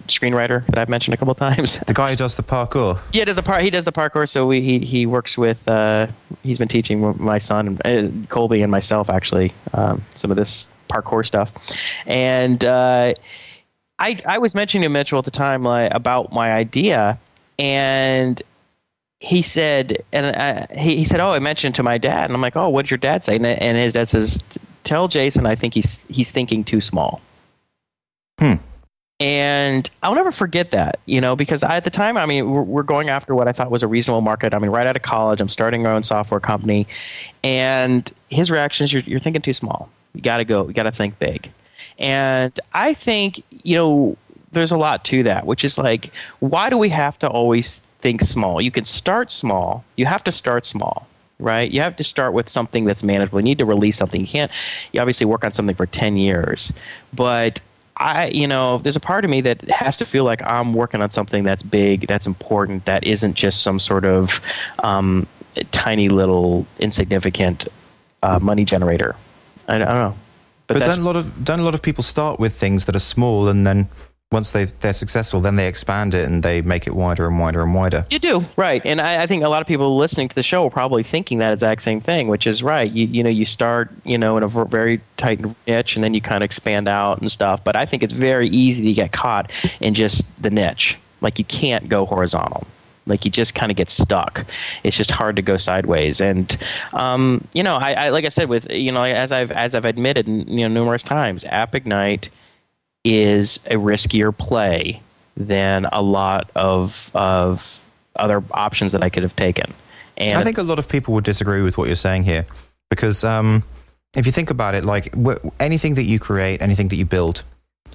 screenwriter 0.09 0.67
that 0.67 0.79
I've 0.79 0.89
mentioned 0.89 1.15
a 1.15 1.17
couple 1.17 1.35
times. 1.35 1.79
The 1.87 1.95
guy 1.95 2.11
who 2.11 2.17
does 2.17 2.37
the 2.37 2.43
parkour. 2.43 2.99
Yeah, 3.13 3.25
does 3.25 3.37
the 3.37 3.43
part. 3.43 3.63
He 3.63 3.71
does 3.71 3.85
the 3.85 3.93
parkour. 3.93 4.29
So 4.29 4.47
we, 4.47 4.61
he 4.61 4.79
he 4.81 5.07
works 5.07 5.37
with. 5.37 5.67
Uh, 5.69 6.07
he's 6.43 6.59
been 6.59 6.69
teaching 6.69 7.15
my 7.23 7.39
son 7.39 7.79
uh, 7.85 8.09
Colby 8.29 8.63
and 8.63 8.71
myself 8.71 9.11
actually 9.11 9.53
um, 9.73 10.05
some 10.15 10.31
of 10.31 10.37
this 10.37 10.69
parkour 10.89 11.27
stuff, 11.27 11.53
and 12.07 12.65
uh, 12.65 13.15
I 13.99 14.21
I 14.27 14.39
was 14.39 14.55
mentioning 14.55 14.83
to 14.85 14.89
Mitchell 14.89 15.19
at 15.19 15.25
the 15.25 15.31
time 15.31 15.63
like, 15.63 15.93
about 15.95 16.33
my 16.33 16.53
idea, 16.53 17.19
and 17.59 18.41
he 19.21 19.43
said, 19.43 20.03
and 20.13 20.37
I, 20.37 20.67
he, 20.77 20.97
he 20.97 21.05
said, 21.05 21.21
"Oh, 21.21 21.33
I 21.33 21.39
mentioned 21.39 21.75
to 21.77 21.83
my 21.83 21.99
dad," 21.99 22.25
and 22.25 22.35
I'm 22.35 22.43
like, 22.43 22.57
"Oh, 22.57 22.69
what 22.69 22.83
did 22.83 22.91
your 22.91 22.99
dad 22.99 23.25
say?" 23.25 23.37
And, 23.37 23.47
and 23.47 23.77
his 23.77 23.95
dad 23.95 24.09
says, 24.09 24.39
"Tell 24.85 25.09
Jason, 25.09 25.47
I 25.47 25.55
think 25.55 25.75
he's 25.75 25.99
he's 26.09 26.31
thinking 26.31 26.65
too 26.65 26.81
small." 26.81 27.21
Hmm. 28.39 28.55
And 29.21 29.89
I'll 30.03 30.15
never 30.15 30.33
forget 30.33 30.73
that, 30.73 30.99
you 31.07 31.21
know, 31.21 31.37
because 31.37 31.63
I, 31.63 31.77
at 31.77 31.85
the 31.85 31.91
time, 31.91 32.17
I 32.17 32.27
mean, 32.27 32.51
we're, 32.51 32.63
we're, 32.63 32.83
going 32.83 33.11
after 33.11 33.33
what 33.35 33.47
I 33.47 33.53
thought 33.53 33.71
was 33.71 33.85
a 33.85 33.87
reasonable 33.87 34.23
market. 34.23 34.55
I 34.55 34.59
mean, 34.59 34.73
right 34.73 34.87
out 34.89 34.97
of 34.97 35.03
college, 35.03 35.41
I'm 35.41 35.49
starting 35.49 35.85
my 35.85 35.93
own 35.93 36.03
software 36.03 36.41
company, 36.41 36.89
and 37.45 38.11
his 38.29 38.51
reaction 38.51 38.85
is, 38.85 38.93
"You're, 38.93 39.03
you're 39.03 39.21
thinking 39.21 39.41
too 39.41 39.53
small. 39.53 39.89
You 40.15 40.21
got 40.21 40.39
to 40.39 40.45
go. 40.45 40.67
You 40.67 40.75
got 40.75 40.83
to 40.83 40.93
think 40.93 41.21
big." 41.21 41.51
And 41.97 42.59
I 42.73 42.93
think, 42.93 43.41
you 43.63 43.77
know, 43.77 44.17
there's 44.51 44.73
a 44.73 44.77
lot 44.77 45.05
to 45.05 45.23
that, 45.23 45.47
which 45.47 45.65
is 45.65 45.79
like, 45.79 46.13
why 46.41 46.69
do 46.69 46.77
we 46.77 46.89
have 46.89 47.17
to 47.21 47.29
always 47.29 47.81
think 48.05 48.21
small. 48.21 48.61
You 48.61 48.71
can 48.71 48.85
start 48.85 49.31
small. 49.31 49.83
You 49.97 50.05
have 50.05 50.23
to 50.25 50.33
start 50.33 50.67
small. 50.67 51.09
right? 51.41 51.71
You 51.71 51.81
have 51.81 51.97
to 51.97 52.05
start 52.05 52.35
with 52.35 52.51
something 52.51 52.85
that's 52.85 53.03
manageable. 53.03 53.41
You 53.41 53.45
need 53.45 53.59
to 53.59 53.65
release 53.65 53.97
something. 53.97 54.21
You 54.21 54.27
can't. 54.27 54.53
You 54.93 55.01
obviously 55.01 55.27
work 55.27 55.43
on 55.43 55.53
something 55.53 55.75
for 55.75 55.87
ten 55.87 56.17
years, 56.17 56.73
but 57.13 57.61
I, 57.97 58.27
you 58.27 58.49
know, 58.49 58.79
there's 58.79 58.97
a 58.97 59.01
part 59.01 59.25
of 59.25 59.31
me 59.31 59.41
that 59.43 59.63
has 59.71 59.97
to 59.99 60.05
feel 60.05 60.25
like 60.25 60.43
I'm 60.43 60.75
working 60.75 61.01
on 61.01 61.11
something 61.11 61.45
that's 61.45 61.63
big, 61.63 62.07
that's 62.09 62.27
important, 62.27 62.85
that 62.87 63.05
isn't 63.05 63.35
just 63.35 63.63
some 63.63 63.79
sort 63.79 64.05
of 64.05 64.41
um, 64.81 65.27
tiny 65.71 66.09
little 66.09 66.67
insignificant 66.81 67.69
uh, 68.23 68.39
money 68.41 68.65
generator. 68.65 69.15
I, 69.69 69.77
I, 69.77 69.79
don't 69.79 69.89
know. 69.89 70.17
But, 70.67 70.75
but 70.75 70.85
don't 70.85 70.99
a 70.99 71.05
lot 71.05 71.17
of 71.17 71.45
don't 71.45 71.61
a 71.61 71.63
lot 71.63 71.75
of 71.75 71.83
people 71.83 72.03
start 72.03 72.41
with 72.41 72.55
things 72.55 72.87
that 72.87 72.97
are 72.97 73.01
small 73.01 73.49
and 73.49 73.67
then 73.67 73.89
once 74.35 74.51
they 74.51 74.65
they're 74.65 74.93
successful, 74.93 75.41
then 75.41 75.57
they 75.57 75.69
expand 75.69 76.13
it 76.13 76.27
and 76.27 76.43
they 76.43 76.61
make 76.61 76.87
it 76.87 76.95
wider 76.95 77.27
and 77.27 77.39
wider 77.39 77.63
and 77.63 77.73
wider. 77.73 78.05
You 78.11 78.19
do 78.19 78.45
right, 78.57 78.83
and 78.85 79.01
I, 79.01 79.23
I, 79.23 79.27
think 79.27 79.45
a 79.45 79.49
lot 79.49 79.63
of 79.63 79.69
people 79.69 79.97
listening 79.97 80.29
to 80.29 80.35
the 80.35 80.43
show 80.43 80.67
are 80.67 80.71
probably 80.71 81.05
thinking 81.05 81.39
that 81.39 81.53
exact 81.53 81.83
same 81.83 82.01
thing, 82.01 82.27
which 82.29 82.47
is 82.47 82.63
right. 82.63 82.91
You 82.91 83.07
you 83.07 83.23
know 83.23 83.31
you 83.31 83.47
start 83.47 83.91
you 84.05 84.19
know 84.19 84.37
in 84.37 84.43
a 84.43 84.49
very 84.49 85.01
tight 85.17 85.41
niche 85.67 85.95
and 85.95 86.05
then 86.05 86.13
you 86.13 86.21
kind 86.21 86.43
of 86.43 86.43
expand 86.43 86.89
out 86.89 87.21
and 87.21 87.31
stuff. 87.31 87.63
But 87.63 87.77
I 87.77 87.87
think 87.87 88.03
it's 88.03 88.13
very 88.13 88.49
easy 88.49 88.85
to 88.85 88.93
get 88.93 89.13
caught 89.13 89.51
in 89.81 89.95
just 89.95 90.23
the 90.43 90.51
niche. 90.51 90.99
Like 91.21 91.39
you 91.39 91.45
can't 91.45 91.89
go 91.89 92.05
horizontal 92.05 92.67
like 93.07 93.25
you 93.25 93.31
just 93.31 93.55
kind 93.55 93.71
of 93.71 93.77
get 93.77 93.91
stuck 93.91 94.47
it's 94.83 94.97
just 94.97 95.11
hard 95.11 95.37
to 95.37 95.43
go 95.43 95.59
sideways 95.59 96.23
and 96.23 96.57
um, 96.95 97.47
you 97.53 97.63
know 97.63 97.77
I, 97.77 97.93
I, 97.93 98.09
like 98.09 98.25
i 98.25 98.31
said 98.31 98.49
with 98.49 98.67
you 98.71 98.91
know 98.91 99.03
as 99.03 99.31
i've 99.31 99.51
as 99.51 99.75
i've 99.75 99.85
admitted 99.85 100.27
you 100.27 100.67
know 100.67 100.69
numerous 100.69 101.03
times 101.03 101.45
AppIgnite 101.45 102.31
is 103.05 103.59
a 103.67 103.75
riskier 103.75 104.37
play 104.37 105.01
than 105.37 105.85
a 105.87 106.01
lot 106.01 106.51
of 106.55 107.11
of 107.15 107.81
other 108.17 108.43
options 108.53 108.93
that 108.93 109.03
I 109.03 109.09
could 109.11 109.23
have 109.23 109.37
taken. 109.37 109.75
And 110.17 110.35
I 110.35 110.45
think 110.45 110.59
a 110.59 110.63
lot 110.63 110.79
of 110.79 110.89
people 110.89 111.15
would 111.15 111.25
disagree 111.25 111.63
with 111.63 111.77
what 111.77 111.87
you're 111.87 111.97
saying 111.97 112.25
here 112.25 112.47
because 112.89 113.25
um, 113.25 113.65
if 114.15 114.27
you 114.27 114.33
think 114.33 114.51
about 114.51 114.75
it, 114.75 114.85
like 114.85 115.15
wh- 115.15 115.37
anything 115.59 115.95
that 115.95 116.05
you 116.05 116.19
create, 116.19 116.63
anything 116.63 116.89
that 116.89 116.97
you 116.97 117.05
build, 117.05 117.43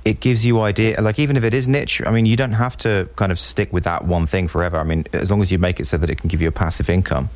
it 0.03 0.20
gives 0.20 0.45
you 0.45 0.60
idea. 0.60 0.99
Like 1.01 1.20
even 1.20 1.38
if 1.38 1.43
it 1.43 1.53
is 1.53 1.68
niche, 1.68 2.01
I 2.05 2.12
mean, 2.12 2.26
you 2.26 2.36
don't 2.36 2.51
have 2.51 2.76
to 2.78 3.10
kind 3.16 3.32
of 3.32 3.39
stick 3.39 3.72
with 3.72 3.86
that 3.86 4.05
one 4.05 4.28
thing 4.28 4.47
forever. 4.47 4.78
I 4.78 4.84
mean, 4.84 5.05
as 5.14 5.32
long 5.32 5.41
as 5.41 5.51
you 5.51 5.60
make 5.60 5.80
it 5.80 5.86
so 5.86 5.97
that 5.97 6.10
it 6.10 6.18
can 6.18 6.28
give 6.28 6.41
you 6.41 6.49
a 6.49 6.51
passive 6.51 6.89
income, 6.89 7.30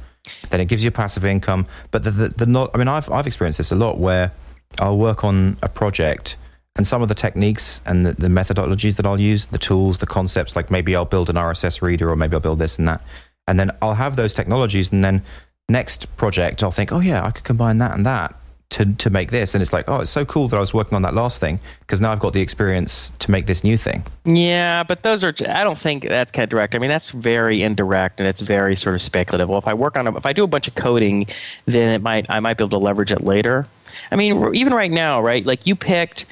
then 0.49 0.59
it 0.59 0.65
gives 0.65 0.83
you 0.83 0.89
a 0.89 0.91
passive 0.91 1.23
income. 1.23 1.65
But 1.91 2.03
the 2.03 2.11
the, 2.11 2.29
the 2.29 2.45
not. 2.45 2.71
I 2.73 2.77
mean, 2.77 2.89
I've 2.89 3.09
I've 3.09 3.27
experienced 3.27 3.57
this 3.59 3.71
a 3.71 3.75
lot 3.75 3.97
where 3.97 4.31
I'll 4.79 4.97
work 4.97 5.23
on 5.23 5.57
a 5.63 5.69
project 5.69 6.35
and 6.75 6.87
some 6.87 7.01
of 7.01 7.07
the 7.07 7.15
techniques 7.15 7.81
and 7.85 8.05
the, 8.05 8.13
the, 8.13 8.27
methodologies 8.27 8.95
that 8.95 9.05
I'll 9.05 9.19
use, 9.19 9.47
the 9.47 9.59
tools, 9.59 9.99
the 9.99 10.07
concepts, 10.07 10.55
like 10.55 10.71
maybe 10.71 10.95
I'll 10.95 11.05
build 11.05 11.29
an 11.29 11.35
RSS 11.35 11.81
reader 11.81 12.09
or 12.09 12.15
maybe 12.15 12.33
I'll 12.33 12.39
build 12.39 12.59
this 12.59 12.79
and 12.79 12.87
that. 12.87 13.01
And 13.47 13.59
then 13.59 13.71
I'll 13.81 13.93
have 13.93 14.15
those 14.15 14.33
technologies. 14.33 14.91
And 14.91 15.03
then 15.03 15.21
next 15.69 16.15
project, 16.17 16.63
I'll 16.63 16.71
think, 16.71 16.91
oh, 16.91 16.99
yeah, 16.99 17.25
I 17.25 17.31
could 17.31 17.43
combine 17.43 17.77
that 17.77 17.91
and 17.91 18.05
that 18.05 18.35
to, 18.73 18.91
to 18.95 19.09
make 19.11 19.29
this. 19.29 19.53
And 19.53 19.61
it's 19.61 19.71
like, 19.71 19.87
oh, 19.87 19.99
it's 19.99 20.09
so 20.09 20.25
cool 20.25 20.47
that 20.47 20.57
I 20.57 20.59
was 20.59 20.73
working 20.73 20.95
on 20.95 21.03
that 21.03 21.13
last 21.13 21.39
thing 21.39 21.59
because 21.81 22.01
now 22.01 22.11
I've 22.11 22.19
got 22.19 22.33
the 22.33 22.41
experience 22.41 23.11
to 23.19 23.29
make 23.29 23.45
this 23.45 23.63
new 23.63 23.77
thing. 23.77 24.03
Yeah, 24.25 24.83
but 24.83 25.03
those 25.03 25.23
are, 25.23 25.33
I 25.47 25.63
don't 25.63 25.77
think 25.77 26.07
that's 26.07 26.31
kind 26.31 26.43
of 26.43 26.49
direct. 26.49 26.73
I 26.73 26.79
mean, 26.79 26.89
that's 26.89 27.11
very 27.11 27.61
indirect 27.61 28.19
and 28.19 28.27
it's 28.27 28.41
very 28.41 28.75
sort 28.75 28.95
of 28.95 29.01
speculative. 29.03 29.47
Well, 29.47 29.59
if 29.59 29.67
I 29.67 29.75
work 29.75 29.95
on 29.95 30.07
if 30.15 30.25
I 30.25 30.33
do 30.33 30.43
a 30.43 30.47
bunch 30.47 30.67
of 30.67 30.73
coding, 30.73 31.27
then 31.65 31.89
it 31.89 32.01
might, 32.01 32.25
I 32.29 32.39
might 32.39 32.57
be 32.57 32.63
able 32.63 32.79
to 32.79 32.83
leverage 32.83 33.11
it 33.11 33.23
later. 33.23 33.67
I 34.11 34.15
mean, 34.15 34.55
even 34.55 34.73
right 34.73 34.91
now, 34.91 35.21
right? 35.21 35.45
Like 35.45 35.67
you 35.67 35.75
picked 35.75 36.25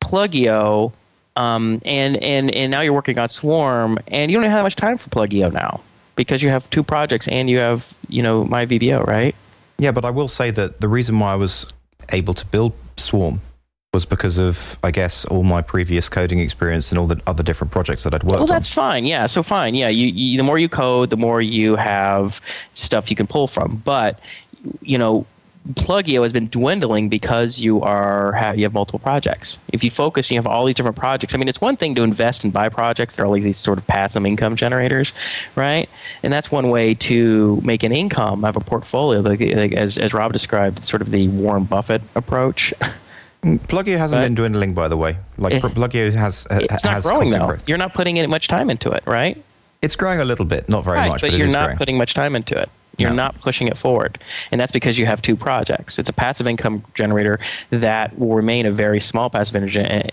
Plugio, 0.00 0.92
um, 1.36 1.80
and 1.84 2.16
and 2.18 2.54
and 2.54 2.70
now 2.70 2.80
you're 2.80 2.92
working 2.92 3.18
on 3.18 3.28
Swarm, 3.28 3.98
and 4.08 4.30
you 4.30 4.40
don't 4.40 4.50
have 4.50 4.62
much 4.62 4.76
time 4.76 4.98
for 4.98 5.08
Plugio 5.10 5.52
now 5.52 5.80
because 6.16 6.42
you 6.42 6.50
have 6.50 6.68
two 6.70 6.82
projects 6.82 7.28
and 7.28 7.48
you 7.48 7.58
have 7.58 7.92
you 8.08 8.22
know 8.22 8.44
my 8.44 8.66
VBO, 8.66 9.06
right? 9.06 9.34
Yeah, 9.78 9.92
but 9.92 10.04
I 10.04 10.10
will 10.10 10.28
say 10.28 10.50
that 10.50 10.80
the 10.80 10.88
reason 10.88 11.18
why 11.18 11.32
I 11.32 11.36
was 11.36 11.66
able 12.10 12.34
to 12.34 12.44
build 12.46 12.72
Swarm 12.96 13.40
was 13.94 14.04
because 14.04 14.38
of, 14.38 14.78
I 14.82 14.90
guess, 14.90 15.24
all 15.26 15.44
my 15.44 15.62
previous 15.62 16.08
coding 16.08 16.40
experience 16.40 16.90
and 16.90 16.98
all 16.98 17.06
the 17.06 17.20
other 17.26 17.42
different 17.42 17.70
projects 17.70 18.04
that 18.04 18.12
I'd 18.12 18.22
worked 18.22 18.34
on. 18.34 18.40
Well, 18.40 18.46
that's 18.46 18.68
on. 18.70 18.74
fine. 18.74 19.06
Yeah, 19.06 19.26
so 19.26 19.42
fine. 19.42 19.74
Yeah, 19.74 19.88
you, 19.88 20.08
you, 20.08 20.36
the 20.36 20.44
more 20.44 20.58
you 20.58 20.68
code, 20.68 21.10
the 21.10 21.16
more 21.16 21.40
you 21.40 21.76
have 21.76 22.40
stuff 22.74 23.08
you 23.08 23.16
can 23.16 23.26
pull 23.26 23.48
from. 23.48 23.80
But 23.84 24.20
you 24.82 24.98
know, 24.98 25.24
Plugio 25.74 26.22
has 26.22 26.32
been 26.32 26.48
dwindling 26.48 27.08
because 27.08 27.60
you 27.60 27.82
are 27.82 28.54
you 28.56 28.62
have 28.64 28.72
multiple 28.72 28.98
projects. 28.98 29.58
If 29.72 29.84
you 29.84 29.90
focus, 29.90 30.30
you 30.30 30.36
have 30.36 30.46
all 30.46 30.64
these 30.64 30.74
different 30.74 30.96
projects. 30.96 31.34
I 31.34 31.36
mean, 31.36 31.48
it's 31.48 31.60
one 31.60 31.76
thing 31.76 31.94
to 31.96 32.02
invest 32.02 32.42
and 32.44 32.52
buy 32.52 32.68
projects. 32.68 33.16
There 33.16 33.24
are 33.24 33.28
all 33.28 33.34
these 33.34 33.56
sort 33.56 33.76
of 33.76 33.86
passive 33.86 34.24
income 34.24 34.56
generators, 34.56 35.12
right? 35.56 35.88
And 36.22 36.32
that's 36.32 36.50
one 36.50 36.70
way 36.70 36.94
to 36.94 37.60
make 37.62 37.82
an 37.82 37.92
income, 37.92 38.44
have 38.44 38.56
a 38.56 38.60
portfolio, 38.60 39.20
like, 39.20 39.40
like 39.40 39.72
as 39.72 39.98
as 39.98 40.14
Rob 40.14 40.32
described, 40.32 40.84
sort 40.84 41.02
of 41.02 41.10
the 41.10 41.28
Warren 41.28 41.64
Buffett 41.64 42.02
approach. 42.14 42.72
Plugio 43.42 43.98
hasn't 43.98 44.20
but 44.20 44.24
been 44.24 44.34
dwindling, 44.34 44.74
by 44.74 44.88
the 44.88 44.96
way. 44.96 45.18
Like 45.36 45.54
it, 45.54 45.62
Plugio 45.62 46.12
has, 46.12 46.46
it's 46.50 46.82
not 46.82 46.94
has 46.94 47.04
growing 47.04 47.30
though. 47.30 47.46
Growth. 47.46 47.68
You're 47.68 47.78
not 47.78 47.94
putting 47.94 48.16
in 48.16 48.28
much 48.30 48.48
time 48.48 48.70
into 48.70 48.90
it, 48.90 49.02
right? 49.06 49.42
It's 49.80 49.94
growing 49.94 50.18
a 50.18 50.24
little 50.24 50.44
bit, 50.44 50.68
not 50.68 50.82
very 50.82 50.98
right, 50.98 51.08
much, 51.08 51.20
but, 51.20 51.30
but 51.30 51.38
you're 51.38 51.46
not 51.46 51.66
growing. 51.66 51.78
putting 51.78 51.98
much 51.98 52.14
time 52.14 52.34
into 52.34 52.58
it. 52.58 52.68
You're 52.98 53.14
not 53.14 53.38
pushing 53.40 53.68
it 53.68 53.76
forward. 53.76 54.18
And 54.50 54.60
that's 54.60 54.72
because 54.72 54.98
you 54.98 55.06
have 55.06 55.22
two 55.22 55.36
projects. 55.36 55.98
It's 55.98 56.08
a 56.08 56.12
passive 56.12 56.46
income 56.46 56.84
generator 56.94 57.38
that 57.70 58.18
will 58.18 58.34
remain 58.34 58.66
a 58.66 58.72
very 58.72 59.00
small 59.00 59.30
passive 59.30 59.56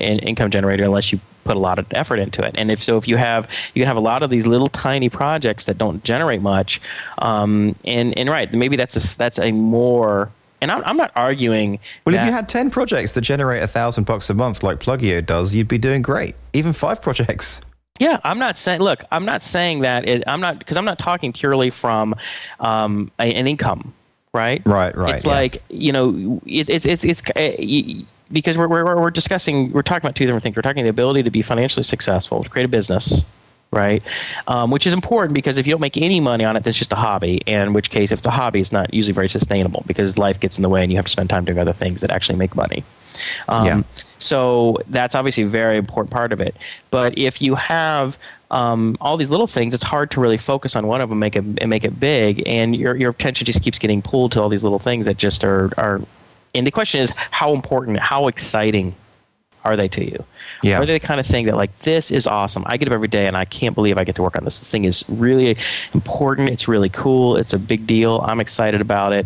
income 0.01 0.51
generator 0.51 0.83
unless 0.83 1.11
you 1.11 1.19
put 1.43 1.55
a 1.55 1.59
lot 1.59 1.79
of 1.79 1.85
effort 1.91 2.17
into 2.17 2.45
it. 2.45 2.55
And 2.57 2.71
if 2.71 2.83
so, 2.83 2.97
if 2.97 3.07
you 3.07 3.17
have, 3.17 3.47
you 3.73 3.81
can 3.81 3.87
have 3.87 3.97
a 3.97 4.01
lot 4.01 4.23
of 4.23 4.29
these 4.29 4.47
little 4.47 4.69
tiny 4.69 5.09
projects 5.09 5.65
that 5.65 5.77
don't 5.77 6.03
generate 6.03 6.41
much. 6.41 6.81
Um, 7.19 7.75
and, 7.85 8.17
and 8.17 8.29
right, 8.29 8.51
maybe 8.51 8.75
that's 8.75 8.95
a, 8.95 9.17
that's 9.17 9.39
a 9.39 9.51
more 9.51 10.31
and 10.61 10.71
I'm, 10.71 10.83
I'm, 10.85 10.97
not 10.97 11.11
arguing. 11.15 11.79
Well, 12.05 12.15
if 12.15 12.25
you 12.25 12.31
had 12.31 12.49
ten 12.49 12.71
projects 12.71 13.11
that 13.11 13.21
generate 13.21 13.61
a 13.61 13.67
thousand 13.67 14.05
bucks 14.05 14.29
a 14.31 14.33
month, 14.33 14.63
like 14.63 14.79
Plugio 14.79 15.23
does, 15.23 15.53
you'd 15.53 15.67
be 15.67 15.77
doing 15.77 16.01
great. 16.01 16.33
Even 16.53 16.73
five 16.73 17.03
projects. 17.03 17.61
Yeah, 17.99 18.19
I'm 18.23 18.39
not 18.39 18.57
saying. 18.57 18.81
Look, 18.81 19.03
I'm 19.11 19.25
not 19.25 19.41
saying 19.41 19.81
that. 19.81 20.07
It, 20.07 20.23
I'm 20.27 20.41
not 20.41 20.59
because 20.59 20.75
I'm 20.75 20.85
not 20.85 20.99
talking 20.99 21.31
purely 21.31 21.69
from 21.69 22.13
um, 22.59 23.09
a, 23.19 23.33
an 23.33 23.47
income, 23.47 23.93
right? 24.33 24.61
Right, 24.65 24.95
right. 24.95 25.13
It's 25.13 25.23
yeah. 25.23 25.31
like 25.31 25.63
you 25.69 25.91
know, 25.91 26.41
it, 26.45 26.69
it's 26.69 26.85
it's 26.85 27.03
it's. 27.03 27.21
Uh, 27.31 28.03
because 28.31 28.57
we're, 28.57 28.67
we're, 28.67 28.83
we're 28.99 29.11
discussing, 29.11 29.71
we're 29.71 29.83
talking 29.83 30.03
about 30.03 30.15
two 30.15 30.25
different 30.25 30.41
things. 30.41 30.55
We're 30.55 30.63
talking 30.63 30.83
the 30.83 30.89
ability 30.89 31.21
to 31.23 31.29
be 31.29 31.43
financially 31.43 31.83
successful, 31.83 32.43
to 32.43 32.49
create 32.49 32.65
a 32.65 32.67
business, 32.67 33.21
right? 33.71 34.01
Um, 34.47 34.71
which 34.71 34.87
is 34.87 34.93
important 34.93 35.35
because 35.35 35.59
if 35.59 35.67
you 35.67 35.71
don't 35.71 35.79
make 35.79 35.95
any 35.95 36.19
money 36.19 36.43
on 36.43 36.57
it, 36.57 36.63
that's 36.63 36.77
just 36.77 36.91
a 36.91 36.95
hobby. 36.95 37.41
And 37.45 37.67
in 37.67 37.73
which 37.73 37.91
case, 37.91 38.11
if 38.11 38.19
it's 38.19 38.27
a 38.27 38.31
hobby, 38.31 38.61
it's 38.61 38.71
not 38.71 38.91
usually 38.93 39.13
very 39.13 39.29
sustainable 39.29 39.83
because 39.85 40.17
life 40.17 40.39
gets 40.39 40.57
in 40.57 40.63
the 40.63 40.69
way 40.69 40.81
and 40.81 40.91
you 40.91 40.97
have 40.97 41.05
to 41.05 41.11
spend 41.11 41.29
time 41.29 41.45
doing 41.45 41.59
other 41.59 41.73
things 41.73 42.01
that 42.01 42.11
actually 42.11 42.37
make 42.37 42.55
money. 42.55 42.83
Um, 43.47 43.65
yeah. 43.65 43.81
So 44.17 44.77
that's 44.87 45.15
obviously 45.15 45.43
a 45.43 45.47
very 45.47 45.77
important 45.77 46.11
part 46.11 46.33
of 46.33 46.39
it. 46.39 46.55
But 46.91 47.17
if 47.17 47.41
you 47.41 47.55
have 47.55 48.17
um, 48.51 48.97
all 49.01 49.17
these 49.17 49.29
little 49.29 49.47
things, 49.47 49.73
it's 49.73 49.83
hard 49.83 50.11
to 50.11 50.19
really 50.19 50.37
focus 50.37 50.75
on 50.75 50.87
one 50.87 51.01
of 51.01 51.09
them 51.09 51.19
make 51.19 51.35
it, 51.35 51.43
and 51.43 51.69
make 51.69 51.83
it 51.83 51.99
big, 51.99 52.43
and 52.47 52.75
your 52.75 52.95
your 52.95 53.11
attention 53.11 53.45
just 53.45 53.61
keeps 53.61 53.79
getting 53.79 54.01
pulled 54.01 54.31
to 54.33 54.41
all 54.41 54.49
these 54.49 54.63
little 54.63 54.79
things 54.79 55.05
that 55.05 55.17
just 55.17 55.43
are 55.43 55.71
are. 55.77 56.01
And 56.53 56.65
the 56.65 56.71
question 56.71 57.01
is, 57.01 57.11
how 57.31 57.53
important, 57.53 57.99
how 57.99 58.27
exciting 58.27 58.95
are 59.65 59.75
they 59.75 59.87
to 59.89 60.05
you? 60.05 60.23
Yeah. 60.63 60.79
Are 60.79 60.85
they 60.85 60.93
the 60.93 61.05
kind 61.05 61.19
of 61.19 61.25
thing 61.25 61.47
that 61.47 61.57
like 61.57 61.75
this 61.79 62.11
is 62.11 62.27
awesome? 62.27 62.63
I 62.67 62.77
get 62.77 62.87
up 62.87 62.93
every 62.93 63.07
day 63.07 63.25
and 63.25 63.35
I 63.35 63.45
can't 63.45 63.75
believe 63.75 63.97
I 63.97 64.03
get 64.03 64.15
to 64.15 64.23
work 64.23 64.37
on 64.37 64.45
this. 64.45 64.59
This 64.59 64.69
thing 64.69 64.85
is 64.85 65.03
really 65.09 65.57
important. 65.93 66.49
It's 66.49 66.67
really 66.67 66.89
cool. 66.89 67.35
It's 67.35 67.51
a 67.51 67.59
big 67.59 67.85
deal. 67.85 68.21
I'm 68.21 68.39
excited 68.39 68.79
about 68.79 69.11
it. 69.11 69.25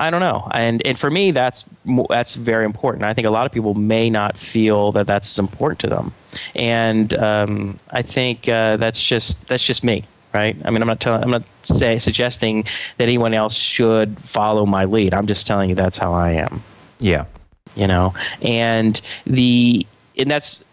I 0.00 0.10
don't 0.10 0.20
know, 0.20 0.48
and 0.52 0.84
and 0.86 0.98
for 0.98 1.10
me, 1.10 1.30
that's 1.30 1.64
that's 2.08 2.34
very 2.34 2.64
important. 2.64 3.04
I 3.04 3.12
think 3.12 3.26
a 3.26 3.30
lot 3.30 3.44
of 3.44 3.52
people 3.52 3.74
may 3.74 4.08
not 4.08 4.38
feel 4.38 4.92
that 4.92 5.06
that's 5.06 5.28
as 5.30 5.38
important 5.38 5.78
to 5.80 5.88
them, 5.88 6.14
and 6.56 7.12
um, 7.18 7.78
I 7.90 8.00
think 8.00 8.48
uh, 8.48 8.78
that's 8.78 9.02
just 9.02 9.46
that's 9.46 9.62
just 9.62 9.84
me, 9.84 10.06
right? 10.32 10.56
I 10.64 10.70
mean, 10.70 10.80
I'm 10.80 10.88
not 10.88 11.00
telling, 11.00 11.22
I'm 11.22 11.30
not 11.30 11.42
say 11.64 11.98
suggesting 11.98 12.64
that 12.96 13.04
anyone 13.04 13.34
else 13.34 13.54
should 13.54 14.18
follow 14.20 14.64
my 14.64 14.86
lead. 14.86 15.12
I'm 15.12 15.26
just 15.26 15.46
telling 15.46 15.68
you 15.68 15.76
that's 15.76 15.98
how 15.98 16.14
I 16.14 16.30
am. 16.30 16.62
Yeah, 16.98 17.26
you 17.76 17.86
know, 17.86 18.14
and 18.40 18.98
the 19.26 19.86
and 20.16 20.30
that's 20.30 20.64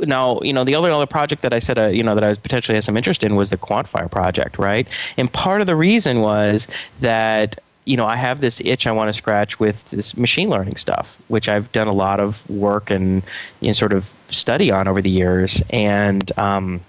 now 0.00 0.40
you 0.42 0.52
know 0.52 0.64
the 0.64 0.74
other 0.74 0.90
other 0.90 1.06
project 1.06 1.40
that 1.40 1.54
I 1.54 1.58
said 1.58 1.78
uh, 1.78 1.86
you 1.86 2.02
know 2.02 2.14
that 2.14 2.22
I 2.22 2.28
was 2.28 2.38
potentially 2.38 2.74
had 2.74 2.84
some 2.84 2.98
interest 2.98 3.24
in 3.24 3.34
was 3.34 3.48
the 3.48 3.56
Quantifier 3.56 4.10
project, 4.10 4.58
right? 4.58 4.86
And 5.16 5.32
part 5.32 5.62
of 5.62 5.66
the 5.66 5.74
reason 5.74 6.20
was 6.20 6.68
that 7.00 7.58
you 7.84 7.96
know, 7.96 8.06
I 8.06 8.16
have 8.16 8.40
this 8.40 8.60
itch 8.64 8.86
I 8.86 8.92
want 8.92 9.08
to 9.08 9.12
scratch 9.12 9.58
with 9.58 9.88
this 9.90 10.16
machine 10.16 10.48
learning 10.48 10.76
stuff, 10.76 11.16
which 11.28 11.48
I've 11.48 11.70
done 11.72 11.88
a 11.88 11.92
lot 11.92 12.20
of 12.20 12.48
work 12.48 12.90
and 12.90 13.22
you 13.60 13.68
know, 13.68 13.72
sort 13.72 13.92
of 13.92 14.08
study 14.30 14.70
on 14.70 14.88
over 14.88 15.02
the 15.02 15.10
years. 15.10 15.62
And, 15.70 16.30
um, 16.38 16.80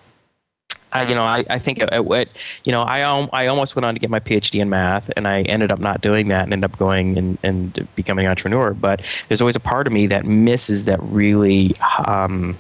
I, 0.94 1.08
you 1.08 1.16
know, 1.16 1.24
I, 1.24 1.44
I 1.50 1.58
think 1.58 1.80
it, 1.80 1.90
it, 1.92 2.30
you 2.64 2.72
know, 2.72 2.84
I, 2.84 3.00
I 3.34 3.48
almost 3.48 3.76
went 3.76 3.86
on 3.86 3.96
to 3.96 4.00
get 4.00 4.12
my 4.12 4.20
PhD 4.20 4.62
in 4.62 4.70
math, 4.70 5.10
and 5.18 5.28
I 5.28 5.42
ended 5.42 5.72
up 5.72 5.80
not 5.80 6.02
doing 6.02 6.28
that 6.28 6.44
and 6.44 6.54
ended 6.54 6.72
up 6.72 6.78
going 6.78 7.18
and, 7.18 7.38
and 7.42 7.88
becoming 7.96 8.26
an 8.26 8.30
entrepreneur. 8.30 8.76
But 8.76 9.02
there's 9.28 9.42
always 9.42 9.56
a 9.56 9.60
part 9.60 9.88
of 9.88 9.94
me 9.94 10.06
that 10.08 10.26
misses 10.26 10.86
that 10.86 11.00
really 11.02 11.76
um, 12.06 12.56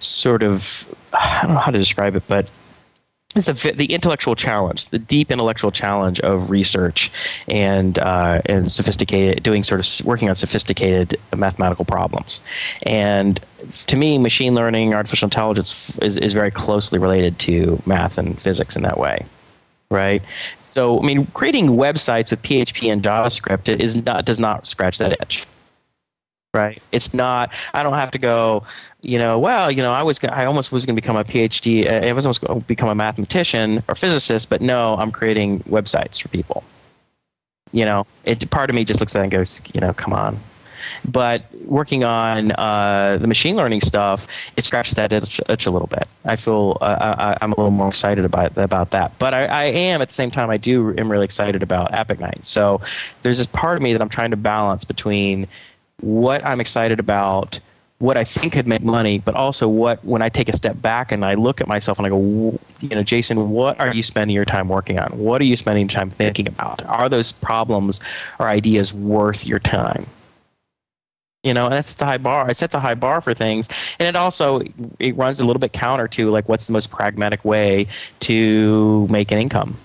sort 0.00 0.42
of, 0.42 0.84
I 1.14 1.40
don't 1.42 1.54
know 1.54 1.60
how 1.60 1.70
to 1.70 1.78
describe 1.78 2.14
it, 2.14 2.24
but 2.28 2.46
is 3.36 3.46
the 3.46 3.72
the 3.72 3.86
intellectual 3.86 4.34
challenge, 4.34 4.86
the 4.88 4.98
deep 4.98 5.30
intellectual 5.30 5.70
challenge 5.70 6.20
of 6.20 6.50
research 6.50 7.10
and 7.48 7.98
uh, 7.98 8.42
and 8.46 8.70
sophisticated 8.70 9.42
doing 9.42 9.62
sort 9.62 9.80
of 9.80 10.06
working 10.06 10.28
on 10.28 10.34
sophisticated 10.34 11.18
mathematical 11.36 11.84
problems. 11.84 12.40
And 12.82 13.40
to 13.86 13.96
me, 13.96 14.18
machine 14.18 14.54
learning, 14.54 14.94
artificial 14.94 15.26
intelligence 15.26 15.92
is 16.02 16.16
is 16.16 16.32
very 16.32 16.50
closely 16.50 16.98
related 16.98 17.38
to 17.40 17.82
math 17.86 18.18
and 18.18 18.40
physics 18.40 18.76
in 18.76 18.82
that 18.82 18.98
way. 18.98 19.24
Right, 19.90 20.22
so 20.58 20.98
I 20.98 21.02
mean, 21.02 21.26
creating 21.34 21.68
websites 21.68 22.30
with 22.30 22.42
PHP 22.42 22.90
and 22.90 23.02
JavaScript 23.02 23.68
is 23.78 23.94
not 23.94 24.24
does 24.24 24.40
not 24.40 24.66
scratch 24.66 24.98
that 24.98 25.20
itch 25.20 25.46
right? 26.54 26.82
It's 26.92 27.14
not. 27.14 27.50
I 27.74 27.82
don't 27.82 27.94
have 27.94 28.10
to 28.12 28.18
go. 28.18 28.64
You 29.00 29.18
know, 29.18 29.38
well, 29.38 29.70
you 29.70 29.82
know, 29.82 29.92
I 29.92 30.02
was. 30.02 30.22
I 30.24 30.44
almost 30.44 30.72
was 30.72 30.84
going 30.86 30.94
to 30.94 31.00
become 31.00 31.16
a 31.16 31.24
PhD. 31.24 31.86
Uh, 31.88 32.06
I 32.06 32.12
was 32.12 32.26
almost 32.26 32.40
going 32.40 32.60
to 32.60 32.66
become 32.66 32.88
a 32.88 32.94
mathematician 32.94 33.82
or 33.88 33.94
physicist, 33.94 34.48
but 34.48 34.60
no, 34.60 34.96
I'm 34.96 35.10
creating 35.10 35.60
websites 35.60 36.20
for 36.20 36.28
people. 36.28 36.62
You 37.72 37.84
know, 37.84 38.06
it. 38.24 38.48
Part 38.50 38.70
of 38.70 38.76
me 38.76 38.84
just 38.84 39.00
looks 39.00 39.14
at 39.16 39.20
it 39.20 39.22
and 39.24 39.32
goes, 39.32 39.60
you 39.72 39.80
know, 39.80 39.92
come 39.92 40.12
on. 40.12 40.38
But 41.04 41.44
working 41.64 42.04
on 42.04 42.52
uh, 42.52 43.18
the 43.20 43.26
machine 43.26 43.56
learning 43.56 43.80
stuff, 43.80 44.26
it 44.56 44.64
scratches 44.64 44.94
that 44.94 45.12
itch, 45.12 45.40
itch 45.48 45.66
a 45.66 45.70
little 45.70 45.88
bit. 45.88 46.06
I 46.24 46.36
feel 46.36 46.78
uh, 46.80 47.34
I, 47.40 47.44
am 47.44 47.52
a 47.52 47.56
little 47.56 47.70
more 47.70 47.88
excited 47.88 48.24
about 48.24 48.56
about 48.56 48.90
that. 48.90 49.12
But 49.18 49.34
I, 49.34 49.46
I, 49.46 49.64
am 49.64 50.02
at 50.02 50.08
the 50.08 50.14
same 50.14 50.30
time. 50.30 50.50
I 50.50 50.56
do 50.56 50.94
am 50.98 51.10
really 51.10 51.24
excited 51.24 51.62
about 51.62 51.90
AppIgnite. 51.92 52.44
So 52.44 52.80
there's 53.22 53.38
this 53.38 53.46
part 53.46 53.76
of 53.76 53.82
me 53.82 53.92
that 53.92 54.02
I'm 54.02 54.08
trying 54.08 54.30
to 54.30 54.36
balance 54.36 54.84
between 54.84 55.48
what 56.02 56.44
I'm 56.44 56.60
excited 56.60 57.00
about, 57.00 57.58
what 57.98 58.18
I 58.18 58.24
think 58.24 58.52
could 58.52 58.66
make 58.66 58.82
money, 58.82 59.20
but 59.20 59.34
also 59.34 59.68
what 59.68 60.04
when 60.04 60.22
I 60.22 60.28
take 60.28 60.48
a 60.48 60.56
step 60.56 60.82
back 60.82 61.12
and 61.12 61.24
I 61.24 61.34
look 61.34 61.60
at 61.60 61.68
myself 61.68 61.98
and 61.98 62.06
I 62.06 62.10
go, 62.10 62.58
you 62.80 62.88
know, 62.88 63.02
Jason, 63.02 63.50
what 63.50 63.80
are 63.80 63.94
you 63.94 64.02
spending 64.02 64.34
your 64.34 64.44
time 64.44 64.68
working 64.68 64.98
on? 64.98 65.16
What 65.16 65.40
are 65.40 65.44
you 65.44 65.56
spending 65.56 65.86
time 65.86 66.10
thinking 66.10 66.48
about? 66.48 66.84
Are 66.86 67.08
those 67.08 67.30
problems 67.30 68.00
or 68.40 68.48
ideas 68.48 68.92
worth 68.92 69.46
your 69.46 69.60
time? 69.60 70.06
You 71.44 71.54
know, 71.54 71.70
that's 71.70 71.94
the 71.94 72.04
high 72.04 72.18
bar. 72.18 72.50
It 72.50 72.56
sets 72.56 72.74
a 72.74 72.80
high 72.80 72.94
bar 72.94 73.20
for 73.20 73.34
things, 73.34 73.68
and 73.98 74.06
it 74.08 74.14
also 74.14 74.62
it 74.98 75.16
runs 75.16 75.40
a 75.40 75.44
little 75.44 75.60
bit 75.60 75.72
counter 75.72 76.06
to 76.08 76.30
like 76.30 76.48
what's 76.48 76.66
the 76.66 76.72
most 76.72 76.90
pragmatic 76.90 77.44
way 77.44 77.86
to 78.20 79.06
make 79.08 79.32
an 79.32 79.38
income 79.38 79.76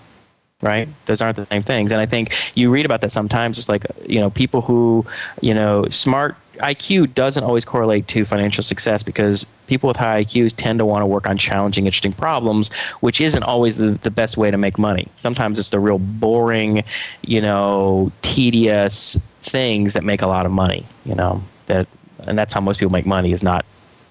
right? 0.62 0.90
Those 1.06 1.22
aren't 1.22 1.36
the 1.36 1.46
same 1.46 1.64
things. 1.64 1.92
And 1.92 2.02
i 2.02 2.06
think 2.06 2.34
you 2.56 2.70
read 2.70 2.86
about 2.86 3.02
that 3.02 3.12
sometimes 3.12 3.58
it's 3.58 3.70
like 3.70 3.86
you 4.06 4.20
know 4.20 4.30
people 4.30 4.62
who 4.62 5.06
you 5.42 5.54
know 5.54 5.86
smart 5.90 6.36
iq 6.58 7.14
doesn't 7.14 7.44
always 7.44 7.64
correlate 7.64 8.08
to 8.08 8.26
financial 8.26 8.64
success 8.64 9.04
because 9.04 9.46
people 9.68 9.88
with 9.88 9.98
high 9.98 10.24
iqs 10.24 10.54
tend 10.56 10.80
to 10.80 10.86
want 10.86 11.02
to 11.02 11.06
work 11.06 11.28
on 11.28 11.38
challenging 11.38 11.86
interesting 11.86 12.12
problems 12.12 12.72
which 13.02 13.22
isn't 13.22 13.44
always 13.44 13.78
the, 13.78 13.92
the 14.02 14.10
best 14.10 14.38
way 14.38 14.50
to 14.50 14.58
make 14.58 14.78
money. 14.80 15.08
Sometimes 15.20 15.60
it's 15.60 15.70
the 15.70 15.80
real 15.80 16.00
boring 16.00 16.84
you 17.22 17.42
know 17.42 18.12
tedious 18.22 19.18
things 19.42 19.94
that 19.94 20.04
make 20.04 20.22
a 20.22 20.28
lot 20.28 20.46
of 20.46 20.52
money 20.52 20.86
you 21.06 21.16
know 21.16 21.42
that 21.68 21.88
and 22.28 22.38
that's 22.38 22.54
how 22.54 22.60
most 22.62 22.80
people 22.80 22.92
make 22.92 23.06
money 23.06 23.32
is 23.32 23.44
not 23.44 23.64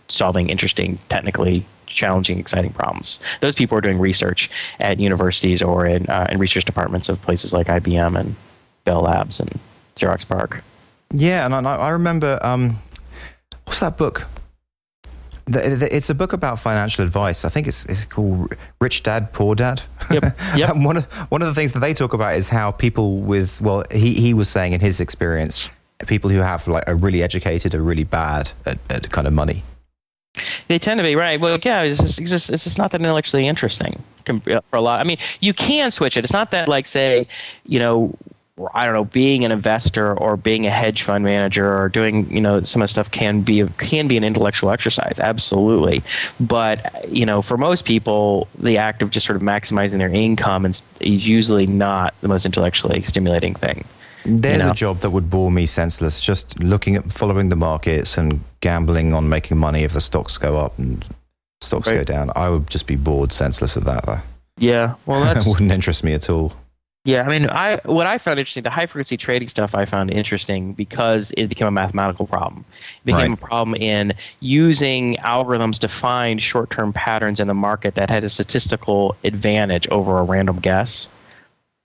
solving 0.09 0.49
interesting 0.49 0.99
technically 1.09 1.67
challenging, 1.97 2.39
exciting 2.39 2.73
problems. 2.73 3.19
Those 3.41 3.55
people 3.55 3.77
are 3.77 3.81
doing 3.81 3.99
research 3.99 4.49
at 4.79 5.01
universities 5.01 5.63
or 5.63 5.87
in, 5.87 6.07
uh, 6.07 6.27
in 6.31 6.39
research 6.39 6.65
departments 6.65 7.09
of 7.09 7.21
places 7.23 7.53
like 7.53 7.67
IBM 7.67 8.19
and 8.19 8.37
Bell 8.85 9.01
Labs 9.01 9.41
and 9.41 9.59
Xerox 9.97 10.25
PARC. 10.25 10.63
Yeah, 11.11 11.47
and 11.47 11.55
I, 11.67 11.77
I 11.77 11.91
remember 11.91 12.39
um, 12.43 12.79
what's 13.65 13.81
that 13.81 13.97
book? 13.97 14.27
The, 15.47 15.61
the, 15.77 15.97
it's 15.97 16.11
a 16.11 16.15
book 16.15 16.33
about 16.33 16.59
financial 16.59 17.05
advice. 17.05 17.45
I 17.45 17.49
think 17.49 17.69
it's, 17.69 17.85
it's 17.87 18.05
called 18.05 18.53
Rich 18.81 19.05
Dad 19.05 19.33
Poor 19.33 19.55
Dad. 19.55 19.83
Yep. 20.11 20.39
yep. 20.57 20.77
one 20.77 20.97
of 20.97 21.07
one 21.31 21.41
of 21.41 21.47
the 21.47 21.55
things 21.55 21.73
that 21.73 21.79
they 21.79 21.95
talk 21.95 22.13
about 22.13 22.35
is 22.35 22.49
how 22.49 22.73
people 22.73 23.21
with 23.21 23.61
well, 23.61 23.85
he 23.93 24.15
he 24.15 24.35
was 24.35 24.49
saying 24.49 24.73
in 24.73 24.81
his 24.81 25.01
experience, 25.01 25.69
people 26.07 26.31
who 26.31 26.39
have 26.39 26.67
like 26.67 26.89
are 26.89 26.97
really 26.97 27.23
educated 27.23 27.75
are 27.77 27.83
really 27.83 28.05
bad 28.05 28.51
at, 28.67 28.79
at 28.91 29.11
kind 29.11 29.29
of 29.29 29.33
money. 29.33 29.63
They 30.69 30.79
tend 30.79 30.99
to 30.99 31.05
be 31.05 31.17
right. 31.17 31.41
Well, 31.41 31.59
yeah, 31.63 31.83
it's 31.83 32.01
just, 32.01 32.19
it's 32.19 32.31
just, 32.31 32.51
it's 32.51 32.65
just 32.65 32.79
not 32.79 32.91
that 32.93 33.01
intellectually 33.01 33.47
interesting 33.47 34.03
uh, 34.29 34.61
for 34.71 34.77
a 34.77 34.81
lot. 34.81 35.01
I 35.01 35.05
mean, 35.05 35.19
you 35.41 35.55
can 35.55 35.91
switch 35.91 36.17
it. 36.17 36.25
It's 36.25 36.33
not 36.33 36.51
that 36.51 36.69
like 36.69 36.87
say, 36.87 37.27
you 37.65 37.79
know, 37.79 38.15
I 38.73 38.87
don't 38.87 38.95
know, 38.95 39.05
being 39.05 39.45
an 39.45 39.53
investor 39.53 40.17
or 40.19 40.39
being 40.39 40.67
a 40.67 40.71
hedge 40.71 41.03
fund 41.03 41.23
manager 41.25 41.77
or 41.77 41.91
doing, 41.91 42.31
you 42.31 42.41
know, 42.41 42.63
some 42.63 42.81
of 42.81 42.87
the 42.87 42.89
stuff 42.89 43.11
can 43.11 43.43
be 43.43 43.67
can 43.77 44.09
be 44.09 44.17
an 44.17 44.25
intellectual 44.25 44.71
exercise, 44.71 45.19
absolutely. 45.21 46.03
But 46.41 47.07
you 47.13 47.27
know, 47.27 47.43
for 47.43 47.59
most 47.59 47.85
people, 47.85 48.49
the 48.59 48.79
act 48.79 49.03
of 49.03 49.11
just 49.11 49.27
sort 49.27 49.37
of 49.37 49.43
maximizing 49.43 49.99
their 49.99 50.09
income 50.09 50.65
is 50.65 50.83
usually 51.01 51.67
not 51.67 52.15
the 52.23 52.29
most 52.29 52.47
intellectually 52.47 53.03
stimulating 53.03 53.55
thing. 53.55 53.85
There's 54.27 54.59
you 54.59 54.67
know? 54.67 54.71
a 54.73 54.75
job 54.75 55.01
that 55.01 55.11
would 55.11 55.31
bore 55.31 55.51
me 55.51 55.67
senseless. 55.67 56.21
Just 56.21 56.59
looking 56.59 56.97
at 56.97 57.13
following 57.13 57.49
the 57.49 57.57
markets 57.57 58.19
and 58.19 58.41
gambling 58.61 59.13
on 59.13 59.29
making 59.29 59.57
money 59.57 59.85
if 59.85 59.93
the 59.93 60.01
stocks 60.01 60.37
go 60.37 60.57
up 60.57 60.79
and 60.79 61.05
stocks 61.61 61.89
right. 61.89 61.99
go 61.99 62.05
down. 62.05 62.31
I 62.35 62.49
would 62.49 62.69
just 62.69 62.87
be 62.87 62.97
bored 62.97 63.33
senseless 63.33 63.77
at 63.77 63.85
that. 63.85 64.05
Though. 64.05 64.21
Yeah, 64.59 64.95
well, 65.07 65.23
that 65.35 65.45
wouldn't 65.47 65.71
interest 65.71 66.03
me 66.03 66.13
at 66.13 66.29
all. 66.29 66.53
Yeah, 67.05 67.23
I 67.23 67.29
mean, 67.29 67.49
I 67.51 67.81
what 67.85 68.09
I 68.09 68.19
found 68.19 68.41
interesting, 68.41 68.65
the 68.65 68.71
high 68.71 68.87
frequency 68.87 69.17
trading 69.17 69.49
stuff, 69.49 69.77
I 69.77 69.85
found 69.85 70.11
interesting 70.11 70.73
because 70.73 71.31
it 71.37 71.47
became 71.47 71.69
a 71.69 71.71
mathematical 71.71 72.27
problem. 72.27 72.65
It 73.05 73.07
became 73.07 73.31
right. 73.31 73.41
a 73.41 73.47
problem 73.47 73.77
in 73.77 74.13
using 74.41 75.15
algorithms 75.19 75.79
to 75.81 75.89
find 75.89 76.43
short 76.43 76.71
term 76.71 76.93
patterns 76.93 77.39
in 77.39 77.47
the 77.47 77.55
market 77.55 77.95
that 77.95 78.11
had 78.11 78.25
a 78.25 78.29
statistical 78.29 79.15
advantage 79.23 79.87
over 79.91 80.19
a 80.19 80.25
random 80.25 80.59
guess 80.59 81.09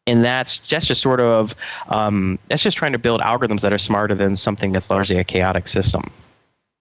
and 0.08 0.26
that's 0.26 0.60
just 0.60 0.88
just 0.88 1.02
sort 1.02 1.20
of 1.20 1.56
um, 1.90 2.40
that's 2.48 2.64
just 2.64 2.78
trying 2.78 2.94
to 2.94 3.00
build 3.00 3.22
algorithms 3.22 3.62
that 3.62 3.72
are 3.74 3.78
smarter 3.78 4.16
than 4.16 4.36
something 4.36 4.72
that's 4.72 4.90
largely 4.90 5.18
a 5.18 5.24
chaotic 5.24 5.68
system. 5.68 6.12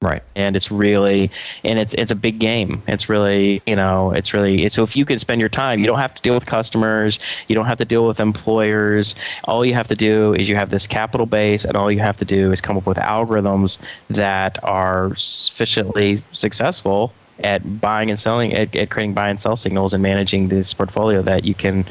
Right. 0.03 0.23
And 0.35 0.57
it's 0.57 0.71
really 0.71 1.31
and 1.63 1.79
it's 1.79 1.93
it's 1.93 2.11
a 2.11 2.15
big 2.15 2.39
game. 2.39 2.83
It's 2.89 3.11
really 3.11 3.61
you 3.67 3.77
know 3.77 4.13
it's 4.13 4.33
really 4.33 4.65
it's, 4.65 4.75
so 4.75 4.83
if 4.83 4.97
you 4.97 5.05
can 5.05 5.19
spend 5.19 5.41
your 5.41 5.51
time 5.51 5.79
you 5.79 5.87
don't 5.87 5.99
have 5.99 6.15
to 6.15 6.23
deal 6.23 6.33
with 6.33 6.47
customers 6.47 7.19
you 7.49 7.55
don't 7.55 7.67
have 7.67 7.77
to 7.79 7.85
deal 7.85 8.07
with 8.07 8.19
employers. 8.19 9.15
All 9.45 9.67
you 9.67 9.75
have 9.75 9.89
to 9.89 9.95
do 9.95 10.33
is 10.35 10.49
you 10.49 10.57
have 10.57 10.71
this 10.71 10.87
capital 10.87 11.27
base 11.27 11.67
and 11.67 11.77
all 11.77 11.93
you 11.93 11.99
have 11.99 12.17
to 12.17 12.25
do 12.25 12.51
is 12.51 12.63
come 12.63 12.79
up 12.79 12.87
with 12.87 12.97
algorithms 12.97 13.77
that 14.09 14.59
are 14.65 15.15
sufficiently 15.17 16.23
successful 16.33 17.13
at 17.45 17.81
buying 17.83 18.09
and 18.09 18.19
selling 18.19 18.55
at, 18.55 18.75
at 18.75 18.89
creating 18.89 19.13
buy 19.13 19.29
and 19.29 19.39
sell 19.39 19.57
signals 19.57 19.93
and 19.93 20.03
managing 20.03 20.49
this 20.49 20.73
portfolio 20.73 21.21
that 21.21 21.45
you 21.45 21.55
can 21.55 21.85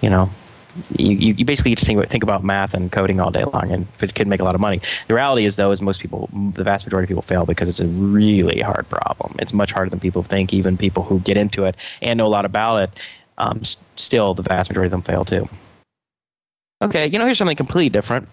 you 0.00 0.08
know 0.08 0.30
you, 0.96 1.34
you 1.34 1.44
basically 1.44 1.74
just 1.74 1.86
think, 1.86 2.06
think 2.08 2.22
about 2.22 2.44
math 2.44 2.74
and 2.74 2.90
coding 2.92 3.20
all 3.20 3.30
day 3.30 3.44
long, 3.44 3.70
and 3.70 3.86
it 4.00 4.14
can 4.14 4.28
make 4.28 4.40
a 4.40 4.44
lot 4.44 4.54
of 4.54 4.60
money. 4.60 4.80
The 5.08 5.14
reality 5.14 5.44
is, 5.44 5.56
though, 5.56 5.70
is 5.70 5.80
most 5.80 6.00
people, 6.00 6.28
the 6.54 6.64
vast 6.64 6.86
majority 6.86 7.04
of 7.04 7.08
people 7.08 7.22
fail 7.22 7.46
because 7.46 7.68
it's 7.68 7.80
a 7.80 7.86
really 7.86 8.60
hard 8.60 8.88
problem. 8.88 9.34
It's 9.38 9.52
much 9.52 9.72
harder 9.72 9.90
than 9.90 10.00
people 10.00 10.22
think. 10.22 10.52
Even 10.52 10.76
people 10.76 11.02
who 11.02 11.20
get 11.20 11.36
into 11.36 11.64
it 11.64 11.76
and 12.02 12.18
know 12.18 12.26
a 12.26 12.28
lot 12.28 12.44
about 12.44 12.82
it, 12.82 12.90
um, 13.38 13.62
still 13.96 14.34
the 14.34 14.42
vast 14.42 14.70
majority 14.70 14.86
of 14.86 14.92
them 14.92 15.02
fail 15.02 15.24
too. 15.24 15.48
Okay, 16.82 17.06
you 17.06 17.18
know, 17.18 17.24
here's 17.24 17.38
something 17.38 17.56
completely 17.56 17.90
different. 17.90 18.28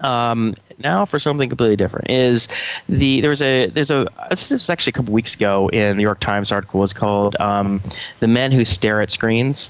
Um, 0.00 0.54
now 0.78 1.04
for 1.04 1.18
something 1.18 1.48
completely 1.48 1.74
different 1.74 2.08
is 2.08 2.46
the 2.88 3.20
there 3.20 3.30
was 3.30 3.42
a 3.42 3.66
there's 3.70 3.90
a 3.90 4.06
this 4.30 4.48
was 4.48 4.70
actually 4.70 4.90
a 4.90 4.92
couple 4.92 5.12
weeks 5.12 5.34
ago 5.34 5.68
in 5.70 5.88
the 5.88 5.94
New 5.96 6.02
York 6.02 6.20
Times 6.20 6.52
article 6.52 6.78
was 6.78 6.92
called 6.92 7.34
um, 7.40 7.80
"The 8.20 8.28
Men 8.28 8.52
Who 8.52 8.64
Stare 8.64 9.02
at 9.02 9.10
Screens." 9.10 9.68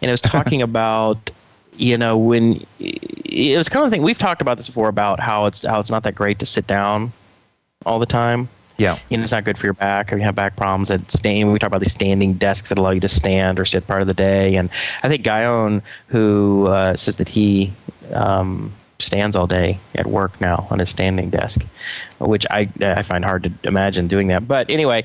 And 0.00 0.08
it 0.08 0.12
was 0.12 0.20
talking 0.20 0.62
about 0.70 1.30
you 1.78 1.96
know 1.96 2.16
when 2.16 2.64
it 2.78 3.56
was 3.56 3.68
kind 3.68 3.84
of 3.84 3.90
the 3.90 3.94
thing 3.94 4.02
we've 4.02 4.18
talked 4.18 4.42
about 4.42 4.56
this 4.56 4.66
before 4.66 4.88
about 4.88 5.20
how 5.20 5.46
it's 5.46 5.64
how 5.64 5.80
it's 5.80 5.90
not 5.90 6.02
that 6.02 6.14
great 6.14 6.38
to 6.38 6.46
sit 6.46 6.66
down 6.66 7.12
all 7.86 7.98
the 7.98 8.06
time. 8.06 8.48
Yeah, 8.76 8.98
you 9.08 9.16
know 9.16 9.24
it's 9.24 9.32
not 9.32 9.44
good 9.44 9.58
for 9.58 9.66
your 9.66 9.74
back. 9.74 10.12
If 10.12 10.18
you 10.18 10.24
have 10.24 10.36
back 10.36 10.56
problems, 10.56 10.88
that 10.88 11.10
stand. 11.10 11.52
We 11.52 11.58
talk 11.58 11.68
about 11.68 11.80
these 11.80 11.92
standing 11.92 12.34
desks 12.34 12.68
that 12.68 12.78
allow 12.78 12.90
you 12.90 13.00
to 13.00 13.08
stand 13.08 13.58
or 13.58 13.64
sit 13.64 13.86
part 13.86 14.02
of 14.02 14.06
the 14.06 14.14
day. 14.14 14.54
And 14.54 14.70
I 15.02 15.08
think 15.08 15.24
Guyon, 15.24 15.82
who 16.06 16.68
uh, 16.68 16.96
says 16.96 17.16
that 17.16 17.28
he 17.28 17.72
um, 18.12 18.72
stands 19.00 19.36
all 19.36 19.46
day 19.46 19.78
at 19.94 20.06
work 20.06 20.40
now 20.40 20.66
on 20.70 20.78
his 20.78 20.90
standing 20.90 21.30
desk, 21.30 21.64
which 22.20 22.46
I 22.50 22.68
I 22.80 23.02
find 23.02 23.24
hard 23.24 23.44
to 23.44 23.52
imagine 23.64 24.06
doing 24.06 24.28
that. 24.28 24.46
But 24.46 24.70
anyway, 24.70 25.04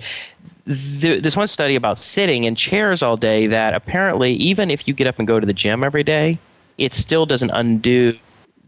the, 0.66 1.20
this 1.20 1.36
one 1.36 1.48
study 1.48 1.76
about 1.76 2.00
sitting 2.00 2.46
in 2.46 2.56
chairs 2.56 3.02
all 3.02 3.18
day 3.18 3.48
that 3.48 3.76
apparently 3.76 4.34
even 4.34 4.72
if 4.72 4.88
you 4.88 4.94
get 4.94 5.08
up 5.08 5.20
and 5.20 5.28
go 5.28 5.40
to 5.40 5.46
the 5.46 5.54
gym 5.54 5.84
every 5.84 6.04
day, 6.04 6.38
it 6.78 6.94
still 6.94 7.26
doesn't 7.26 7.52
undo 7.52 8.18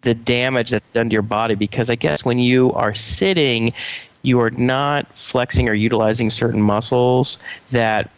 the 0.02 0.14
damage 0.14 0.70
that's 0.70 0.90
done 0.90 1.10
to 1.10 1.14
your 1.14 1.22
body 1.22 1.56
because 1.56 1.90
I 1.90 1.96
guess 1.96 2.24
when 2.24 2.38
you 2.38 2.72
are 2.74 2.94
sitting, 2.94 3.74
you 4.22 4.40
are 4.40 4.52
not 4.52 5.08
flexing 5.16 5.70
or 5.70 5.74
utilizing 5.74 6.30
certain 6.30 6.62
muscles 6.62 7.40
that 7.72 8.12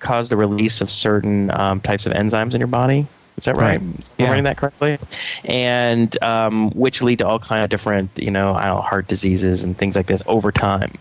cause 0.00 0.28
the 0.28 0.36
release 0.36 0.80
of 0.80 0.90
certain 0.90 1.50
um, 1.58 1.80
types 1.80 2.06
of 2.06 2.12
enzymes 2.12 2.54
in 2.54 2.60
your 2.60 2.66
body. 2.66 3.06
Is 3.38 3.44
that 3.44 3.56
right? 3.56 3.80
right. 3.80 3.96
Yeah. 4.18 4.24
Am 4.24 4.26
I 4.26 4.30
reading 4.30 4.44
that 4.44 4.56
correctly? 4.56 4.98
And 5.44 6.22
um, 6.22 6.70
which 6.72 7.00
lead 7.00 7.20
to 7.20 7.26
all 7.26 7.38
kind 7.38 7.62
of 7.62 7.70
different, 7.70 8.10
you 8.18 8.30
know, 8.30 8.54
I 8.54 8.66
don't 8.66 8.76
know, 8.76 8.82
heart 8.82 9.08
diseases 9.08 9.64
and 9.64 9.78
things 9.78 9.96
like 9.96 10.06
this 10.06 10.22
over 10.26 10.52
time 10.52 10.92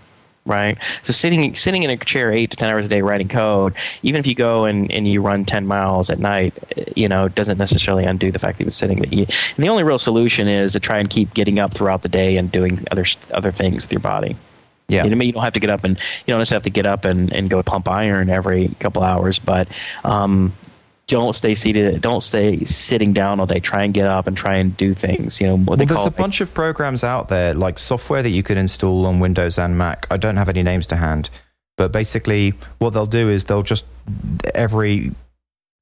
right? 0.46 0.78
So 1.04 1.14
sitting 1.14 1.56
sitting 1.56 1.84
in 1.84 1.90
a 1.90 1.98
chair 1.98 2.32
eight 2.32 2.52
to 2.52 2.58
ten 2.58 2.70
hours 2.70 2.86
a 2.86 2.90
day 2.90 3.02
writing 3.02 3.28
code, 3.28 3.74
even 4.04 4.20
if 4.20 4.28
you 4.28 4.36
go 4.36 4.66
and, 4.66 4.92
and 4.92 5.08
you 5.08 5.22
run 5.22 5.46
ten 5.46 5.68
miles 5.68 6.10
at 6.10 6.20
night, 6.20 6.54
you 6.96 7.08
know, 7.08 7.28
doesn't 7.28 7.58
necessarily 7.58 8.06
undo 8.06 8.32
the 8.32 8.40
fact 8.40 8.58
that 8.58 8.64
you've 8.64 8.68
been 8.68 8.74
sitting. 8.74 9.04
and 9.04 9.28
the 9.58 9.70
only 9.70 9.84
real 9.84 10.00
solution 10.00 10.48
is 10.48 10.74
to 10.74 10.80
try 10.80 10.98
and 10.98 11.10
keep 11.10 11.34
getting 11.34 11.60
up 11.60 11.74
throughout 11.74 12.02
the 12.02 12.10
day 12.10 12.38
and 12.38 12.52
doing 12.52 12.86
other 12.92 13.06
other 13.34 13.52
things 13.52 13.84
with 13.84 13.92
your 13.92 14.02
body. 14.02 14.36
Yeah. 14.88 15.04
You 15.04 15.10
know, 15.10 15.16
I 15.16 15.20
mean, 15.20 15.28
you 15.28 15.34
don't 15.34 15.44
have 15.44 15.54
to 15.54 15.60
get 15.60 15.70
up 15.70 15.84
and 15.84 15.98
you 15.98 16.32
don't 16.32 16.40
necessarily 16.40 16.60
have 16.60 16.64
to 16.64 16.70
get 16.70 16.86
up 16.86 17.06
and, 17.06 17.32
and 17.32 17.50
go 17.50 17.64
pump 17.64 17.88
iron 17.88 18.30
every 18.30 18.70
couple 18.80 19.04
hours, 19.04 19.40
but 19.40 19.70
um, 20.04 20.52
don't 21.12 21.34
stay 21.34 21.54
seated. 21.54 22.02
Don't 22.02 22.22
stay 22.22 22.64
sitting 22.64 23.12
down 23.12 23.42
all 23.42 23.46
day. 23.46 23.60
Try 23.60 23.84
and 23.84 23.94
get 23.94 24.06
up 24.06 24.28
and 24.28 24.38
try 24.38 24.56
and 24.56 24.76
do 24.78 24.94
things. 24.94 25.42
You 25.42 25.48
know, 25.48 25.56
well, 25.56 25.76
there's 25.76 26.06
a 26.06 26.10
bunch 26.10 26.40
of 26.40 26.54
programs 26.54 27.04
out 27.04 27.28
there, 27.28 27.54
like 27.54 27.80
software 27.80 28.24
that 28.24 28.30
you 28.30 28.44
can 28.44 28.58
install 28.58 29.06
on 29.06 29.20
Windows 29.20 29.60
and 29.60 29.78
Mac. 29.78 30.08
I 30.10 30.16
don't 30.16 30.38
have 30.38 30.48
any 30.48 30.64
names 30.64 30.88
to 30.88 30.96
hand, 30.96 31.30
but 31.76 31.92
basically, 31.92 32.54
what 32.78 32.92
they'll 32.92 33.06
do 33.06 33.28
is 33.30 33.44
they'll 33.44 33.62
just 33.62 33.84
every 34.56 35.12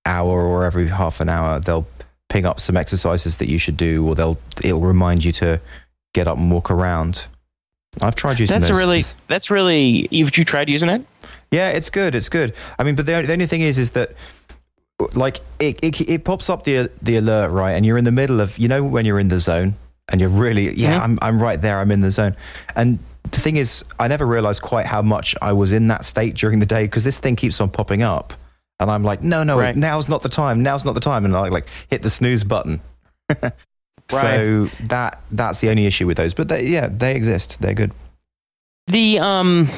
hour 0.04 0.44
or 0.44 0.66
every 0.66 0.88
half 0.88 1.20
an 1.20 1.30
hour 1.30 1.60
they'll 1.60 1.86
ping 2.30 2.46
up 2.46 2.60
some 2.60 2.76
exercises 2.76 3.38
that 3.38 3.50
you 3.50 3.60
should 3.60 3.78
do, 3.78 4.08
or 4.08 4.16
they'll 4.16 4.40
it'll 4.64 4.82
remind 4.82 5.24
you 5.24 5.32
to 5.34 5.62
get 6.16 6.28
up 6.28 6.40
and 6.40 6.50
walk 6.52 6.72
around. 6.72 7.26
I've 8.02 8.16
tried 8.16 8.40
using 8.40 8.60
that's 8.60 8.72
really 8.72 9.04
that's 9.28 9.52
really. 9.52 10.10
Have 10.12 10.36
you 10.36 10.44
tried 10.44 10.70
using 10.70 10.90
it? 10.90 11.06
Yeah, 11.52 11.70
it's 11.70 11.92
good. 11.92 12.16
It's 12.16 12.30
good. 12.30 12.56
I 12.80 12.84
mean, 12.84 12.96
but 12.96 13.06
the, 13.06 13.22
the 13.22 13.34
only 13.34 13.46
thing 13.46 13.62
is, 13.62 13.78
is 13.78 13.92
that 13.92 14.14
like 15.14 15.40
it, 15.60 15.80
it, 15.84 16.02
it 16.10 16.24
pops 16.24 16.50
up 16.50 16.64
the 16.64 16.90
the 17.02 17.18
alert 17.18 17.52
right, 17.52 17.72
and 17.72 17.86
you're 17.86 17.98
in 17.98 18.06
the 18.06 18.12
middle 18.12 18.42
of 18.42 18.58
you 18.58 18.68
know 18.68 18.84
when 18.84 19.06
you're 19.06 19.20
in 19.20 19.30
the 19.30 19.40
zone 19.40 19.76
and 20.10 20.20
you're 20.20 20.30
really 20.30 20.74
yeah, 20.74 21.02
I'm 21.02 21.18
I'm 21.22 21.42
right 21.42 21.60
there. 21.60 21.80
I'm 21.80 21.92
in 21.92 22.02
the 22.02 22.12
zone, 22.12 22.36
and 22.76 23.00
the 23.24 23.40
thing 23.40 23.58
is, 23.58 23.84
I 24.00 24.08
never 24.08 24.26
realized 24.26 24.62
quite 24.62 24.86
how 24.86 25.02
much 25.02 25.36
I 25.42 25.54
was 25.54 25.72
in 25.72 25.88
that 25.90 26.06
state 26.06 26.36
during 26.36 26.60
the 26.60 26.66
day 26.66 26.84
because 26.84 27.04
this 27.04 27.20
thing 27.20 27.36
keeps 27.36 27.62
on 27.62 27.70
popping 27.70 28.02
up, 28.02 28.34
and 28.80 28.90
I'm 28.90 29.04
like, 29.04 29.22
no, 29.22 29.44
no, 29.44 29.60
right. 29.60 29.76
now's 29.76 30.10
not 30.10 30.24
the 30.24 30.30
time. 30.30 30.64
Now's 30.64 30.86
not 30.86 30.96
the 30.96 31.02
time, 31.02 31.26
and 31.26 31.36
I 31.36 31.48
like 31.50 31.68
hit 31.90 32.02
the 32.02 32.10
snooze 32.10 32.44
button. 32.44 32.82
So 34.10 34.70
that 34.88 35.22
that's 35.32 35.62
the 35.62 35.70
only 35.70 35.86
issue 35.86 36.08
with 36.08 36.18
those. 36.18 36.34
But 36.34 36.50
they, 36.50 36.66
yeah, 36.66 36.88
they 36.88 37.16
exist. 37.16 37.58
They're 37.62 37.76
good. 37.76 37.92
The 38.88 39.20
um 39.20 39.70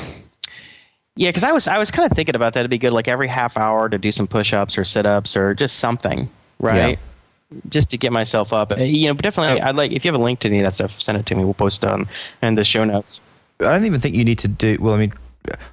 yeah, 1.15 1.29
because 1.29 1.43
I 1.43 1.51
was 1.51 1.67
I 1.67 1.77
was 1.77 1.91
kind 1.91 2.09
of 2.09 2.15
thinking 2.15 2.35
about 2.35 2.53
that. 2.53 2.61
It'd 2.61 2.71
be 2.71 2.77
good, 2.77 2.93
like 2.93 3.07
every 3.07 3.27
half 3.27 3.57
hour, 3.57 3.89
to 3.89 3.97
do 3.97 4.11
some 4.11 4.27
push-ups 4.27 4.77
or 4.77 4.83
sit-ups 4.83 5.35
or 5.35 5.53
just 5.53 5.79
something, 5.79 6.29
right? 6.59 6.97
Yeah. 6.97 7.59
Just 7.67 7.91
to 7.91 7.97
get 7.97 8.13
myself 8.13 8.53
up. 8.53 8.71
Uh, 8.71 8.75
you 8.77 9.07
know, 9.07 9.13
definitely. 9.13 9.59
I'd 9.59 9.75
like 9.75 9.91
if 9.91 10.05
you 10.05 10.11
have 10.11 10.19
a 10.19 10.23
link 10.23 10.39
to 10.39 10.47
any 10.47 10.59
of 10.59 10.63
that 10.63 10.73
stuff, 10.73 11.01
send 11.01 11.17
it 11.17 11.25
to 11.25 11.35
me. 11.35 11.43
We'll 11.43 11.53
post 11.53 11.83
it 11.83 11.89
on 11.89 12.07
in 12.41 12.55
the 12.55 12.63
show 12.63 12.85
notes. 12.85 13.19
I 13.59 13.65
don't 13.65 13.85
even 13.85 13.99
think 13.99 14.15
you 14.15 14.23
need 14.23 14.39
to 14.39 14.47
do. 14.47 14.77
Well, 14.79 14.93
I 14.93 14.97
mean, 14.97 15.13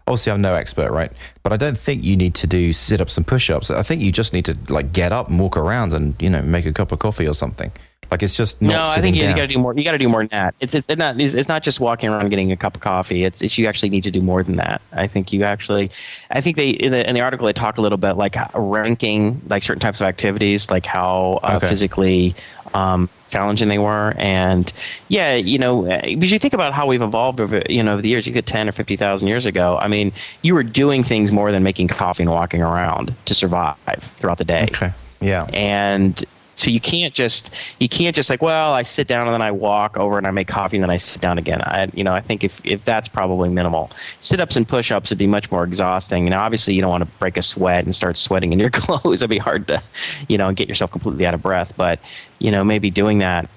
obviously 0.06 0.32
I'm 0.32 0.40
no 0.40 0.55
expert, 0.55 0.90
right? 0.90 1.12
But 1.44 1.52
I 1.52 1.56
don't 1.56 1.78
think 1.78 2.02
you 2.02 2.16
need 2.16 2.35
to 2.35 2.47
do 2.47 2.73
sit-ups 2.73 3.16
and 3.16 3.27
push-ups. 3.27 3.70
I 3.70 3.82
think 3.82 4.02
you 4.02 4.10
just 4.10 4.32
need 4.32 4.44
to 4.47 4.59
like 4.69 4.93
get 4.93 5.12
up 5.12 5.28
and 5.28 5.39
walk 5.39 5.56
around 5.56 5.93
and 5.93 6.20
you 6.20 6.31
know 6.31 6.43
make 6.43 6.66
a 6.66 6.73
cup 6.73 6.90
of 6.90 6.98
coffee 6.98 7.28
or 7.28 7.35
something. 7.35 7.70
Like 8.10 8.22
it's 8.22 8.35
just 8.35 8.62
no. 8.62 8.82
I 8.85 9.02
think 9.02 9.16
you, 9.16 9.28
you 9.28 9.35
got 9.35 9.43
to 9.43 9.47
do 9.48 9.59
more. 9.59 9.74
You 9.74 9.85
got 9.85 9.93
to 9.93 9.98
do 9.98 10.09
more 10.09 10.20
than 10.20 10.28
that. 10.28 10.55
It's 10.60 10.74
it's 10.74 10.89
not 10.89 11.20
it's, 11.20 11.35
it's, 11.35 11.48
not 11.48 11.62
just 11.62 11.78
walking 11.78 12.09
around 12.09 12.30
getting 12.30 12.51
a 12.51 12.56
cup 12.56 12.74
of 12.74 12.80
coffee. 12.80 13.24
It's, 13.24 13.43
it's 13.43 13.59
you 13.59 13.66
actually 13.66 13.90
need 13.90 14.05
to 14.05 14.10
do 14.10 14.22
more 14.22 14.43
than 14.43 14.56
that. 14.56 14.80
I 14.93 15.06
think 15.06 15.30
you 15.30 15.44
actually, 15.44 15.90
I 16.30 16.40
think 16.40 16.56
they 16.56 16.70
in 16.70 16.93
the, 16.93 17.06
in 17.06 17.14
the 17.14 17.20
article 17.20 17.47
they 17.47 17.52
talk 17.52 17.76
a 17.76 17.82
little 17.82 17.98
bit 17.98 18.14
like 18.14 18.36
ranking 18.55 19.40
like 19.48 19.62
certain 19.62 19.80
types 19.80 20.01
of 20.01 20.06
activities, 20.06 20.70
like 20.70 20.86
how 20.86 21.40
uh, 21.43 21.56
okay. 21.56 21.68
physically 21.68 22.35
um, 22.72 23.10
challenging 23.28 23.68
they 23.68 23.78
were, 23.78 24.14
and 24.16 24.72
yeah, 25.09 25.35
you 25.35 25.59
know, 25.59 25.82
because 25.82 26.32
you 26.32 26.39
think 26.39 26.55
about 26.55 26.72
how 26.72 26.86
we've 26.86 27.02
evolved 27.02 27.40
over 27.40 27.62
you 27.68 27.82
know 27.82 27.93
over 27.94 28.02
the 28.02 28.09
years. 28.09 28.26
You 28.26 28.32
get 28.32 28.47
ten 28.47 28.70
or 28.70 28.72
fifty 28.72 28.97
thousand 28.97 29.28
years 29.28 29.44
ago. 29.44 29.76
I 29.78 29.89
mean, 29.89 30.12
you 30.40 30.55
were 30.55 30.62
doing 30.62 31.05
things 31.05 31.30
more 31.30 31.52
than 31.52 31.62
making 31.62 31.89
coffee 31.89 32.22
and 32.22 32.32
walking 32.32 32.62
around 32.62 33.14
to 33.26 33.35
survive 33.35 33.76
throughout 34.18 34.39
the 34.39 34.44
day. 34.44 34.68
Okay. 34.70 34.93
Yeah. 35.20 35.44
And 35.52 36.24
so 36.59 36.70
you 36.70 36.80
can't 36.80 37.14
just 37.14 37.51
you 37.78 37.89
can't 37.89 38.16
just 38.16 38.28
like 38.28 38.43
well 38.43 38.72
I 38.72 38.82
sit 38.82 39.06
down 39.06 39.28
and 39.28 39.35
then 39.35 39.43
I 39.43 39.52
walk 39.52 39.97
over 39.97 40.18
and 40.18 40.26
I 40.26 40.32
make 40.32 40.48
coffee 40.48 40.76
and 40.76 40.82
then 40.82 40.90
I 40.90 40.97
sit 40.97 41.22
down 41.22 41.39
again. 41.39 41.62
I 41.62 41.89
you 41.94 42.02
know 42.02 42.12
I 42.12 42.20
think 42.20 42.43
if 42.43 42.60
if 42.64 42.85
that's 42.85 43.06
probably 43.06 43.48
minimal. 43.48 43.90
Sit 44.20 44.40
ups 44.40 44.56
and 44.56 44.66
push 44.66 44.90
ups 44.90 45.10
would 45.10 45.18
be 45.18 45.28
much 45.28 45.52
more 45.52 45.62
exhausting. 45.62 46.24
Know 46.24 46.39
obviously 46.39 46.74
you 46.74 46.82
don't 46.82 46.90
want 46.90 47.05
to 47.05 47.10
break 47.20 47.36
a 47.36 47.43
sweat 47.43 47.85
and 47.85 47.94
start 47.94 48.16
sweating 48.16 48.52
in 48.52 48.59
your 48.59 48.70
clothes. 48.72 49.22
It'd 49.22 49.30
be 49.30 49.39
hard 49.39 49.68
to 49.68 49.80
you 50.28 50.36
know 50.36 50.52
get 50.52 50.68
yourself 50.68 50.90
completely 50.90 51.26
out 51.26 51.35
of 51.35 51.43
breath. 51.43 51.72
But 51.76 52.01
you 52.40 52.51
know 52.51 52.64
maybe 52.64 52.90
doing 52.90 53.18
that 53.18 53.48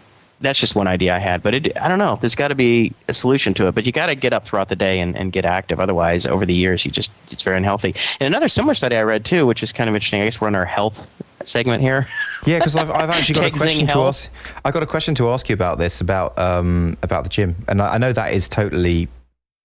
that's 0.41 0.59
just 0.59 0.75
one 0.75 0.87
idea 0.87 1.15
I 1.15 1.19
had. 1.19 1.43
But 1.43 1.55
it, 1.55 1.77
I 1.77 1.87
don't 1.87 1.99
know. 1.99 2.17
There's 2.19 2.35
got 2.35 2.47
to 2.47 2.55
be 2.55 2.93
a 3.07 3.13
solution 3.13 3.53
to 3.55 3.67
it. 3.67 3.75
But 3.75 3.85
you 3.85 3.91
got 3.91 4.07
to 4.07 4.15
get 4.15 4.33
up 4.33 4.43
throughout 4.43 4.69
the 4.69 4.75
day 4.75 4.99
and, 4.99 5.15
and 5.15 5.31
get 5.31 5.45
active. 5.45 5.79
Otherwise, 5.79 6.25
over 6.25 6.47
the 6.47 6.53
years, 6.53 6.83
you 6.83 6.91
just 6.91 7.11
it's 7.29 7.43
very 7.43 7.57
unhealthy. 7.57 7.93
And 8.19 8.27
another 8.27 8.47
similar 8.47 8.73
study 8.73 8.95
I 8.95 9.03
read 9.03 9.23
too, 9.23 9.45
which 9.45 9.61
is 9.63 9.71
kind 9.71 9.87
of 9.89 9.95
interesting. 9.95 10.21
I 10.21 10.25
guess 10.25 10.41
we're 10.41 10.47
on 10.47 10.55
our 10.55 10.65
health 10.65 11.07
segment 11.47 11.83
here. 11.83 12.07
Yeah, 12.45 12.59
because 12.59 12.75
I've, 12.75 12.89
I've 12.91 13.09
actually 13.09 13.35
got 13.35 13.45
a 13.45 13.51
question 13.57 13.87
to 13.87 13.99
ask. 13.99 14.31
I 14.65 14.71
got 14.71 14.83
a 14.83 14.87
question 14.87 15.15
to 15.15 15.29
ask 15.29 15.49
you 15.49 15.53
about 15.53 15.77
this 15.77 16.01
about 16.01 16.37
um, 16.37 16.97
about 17.03 17.23
the 17.23 17.29
gym, 17.29 17.55
and 17.67 17.81
I, 17.81 17.95
I 17.95 17.97
know 17.97 18.13
that 18.13 18.33
is 18.33 18.49
totally 18.49 19.07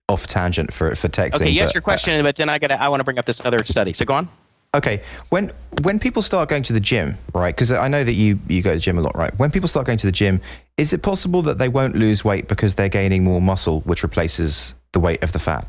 off 0.08 0.26
tangent 0.26 0.72
for 0.72 0.94
for 0.94 1.08
TechZing. 1.08 1.36
Okay, 1.36 1.50
yes, 1.50 1.68
but, 1.68 1.74
your 1.74 1.82
question, 1.82 2.20
uh, 2.20 2.22
but 2.22 2.36
then 2.36 2.48
I 2.48 2.58
got 2.58 2.70
I 2.70 2.88
want 2.88 3.00
to 3.00 3.04
bring 3.04 3.18
up 3.18 3.24
this 3.24 3.44
other 3.44 3.58
study. 3.64 3.92
So 3.92 4.04
go 4.04 4.14
on. 4.14 4.28
Okay, 4.74 5.02
when 5.30 5.52
when 5.82 5.98
people 5.98 6.22
start 6.22 6.48
going 6.48 6.62
to 6.64 6.72
the 6.72 6.80
gym, 6.80 7.16
right? 7.34 7.54
Because 7.54 7.72
I 7.72 7.88
know 7.88 8.04
that 8.04 8.12
you 8.12 8.38
you 8.48 8.62
go 8.62 8.70
to 8.70 8.76
the 8.76 8.82
gym 8.82 8.98
a 8.98 9.00
lot, 9.00 9.16
right? 9.16 9.36
When 9.38 9.50
people 9.50 9.68
start 9.68 9.86
going 9.86 9.98
to 9.98 10.06
the 10.06 10.12
gym, 10.12 10.40
is 10.76 10.92
it 10.92 11.02
possible 11.02 11.42
that 11.42 11.58
they 11.58 11.68
won't 11.68 11.96
lose 11.96 12.24
weight 12.24 12.48
because 12.48 12.74
they're 12.74 12.88
gaining 12.88 13.24
more 13.24 13.40
muscle, 13.40 13.80
which 13.82 14.02
replaces 14.02 14.74
the 14.92 15.00
weight 15.00 15.22
of 15.22 15.32
the 15.32 15.38
fat? 15.38 15.66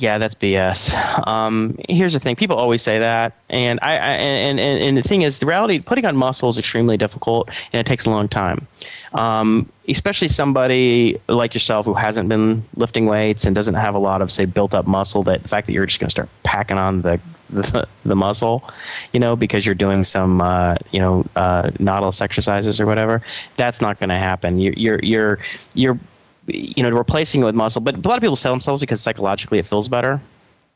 Yeah, 0.00 0.16
that's 0.16 0.34
BS. 0.34 1.26
Um, 1.26 1.76
here's 1.90 2.14
the 2.14 2.20
thing: 2.20 2.34
people 2.34 2.56
always 2.56 2.80
say 2.80 2.98
that, 2.98 3.34
and 3.50 3.78
I, 3.82 3.92
I 3.92 3.96
and, 3.96 4.58
and 4.58 4.82
and 4.82 4.96
the 4.96 5.02
thing 5.02 5.22
is, 5.22 5.40
the 5.40 5.46
reality 5.46 5.78
putting 5.78 6.06
on 6.06 6.16
muscle 6.16 6.48
is 6.48 6.56
extremely 6.56 6.96
difficult, 6.96 7.50
and 7.72 7.80
it 7.80 7.86
takes 7.86 8.06
a 8.06 8.10
long 8.10 8.26
time. 8.26 8.66
Um, 9.12 9.70
especially 9.88 10.28
somebody 10.28 11.20
like 11.28 11.52
yourself 11.52 11.84
who 11.84 11.92
hasn't 11.92 12.30
been 12.30 12.64
lifting 12.76 13.06
weights 13.06 13.44
and 13.44 13.54
doesn't 13.54 13.74
have 13.74 13.94
a 13.94 13.98
lot 13.98 14.22
of 14.22 14.32
say 14.32 14.46
built 14.46 14.72
up 14.72 14.86
muscle. 14.86 15.22
That 15.22 15.42
the 15.42 15.48
fact 15.48 15.66
that 15.66 15.74
you're 15.74 15.84
just 15.84 16.00
going 16.00 16.08
to 16.08 16.12
start 16.12 16.30
packing 16.44 16.78
on 16.78 17.02
the, 17.02 17.20
the, 17.50 17.86
the 18.06 18.16
muscle, 18.16 18.64
you 19.12 19.20
know, 19.20 19.36
because 19.36 19.66
you're 19.66 19.74
doing 19.74 20.02
some 20.02 20.40
uh, 20.40 20.76
you 20.92 21.00
know 21.00 21.26
uh, 21.36 21.72
nautilus 21.78 22.22
exercises 22.22 22.80
or 22.80 22.86
whatever, 22.86 23.20
that's 23.58 23.82
not 23.82 23.98
going 23.98 24.08
to 24.10 24.16
happen. 24.16 24.60
You're 24.60 24.74
you're 24.78 25.00
you're 25.02 25.38
you're 25.74 25.98
you 26.54 26.82
know, 26.82 26.90
replacing 26.90 27.42
it 27.42 27.44
with 27.44 27.54
muscle. 27.54 27.80
But 27.80 27.94
a 28.04 28.08
lot 28.08 28.16
of 28.16 28.20
people 28.22 28.36
tell 28.36 28.52
themselves 28.52 28.80
because 28.80 29.00
psychologically 29.00 29.58
it 29.58 29.66
feels 29.66 29.88
better. 29.88 30.20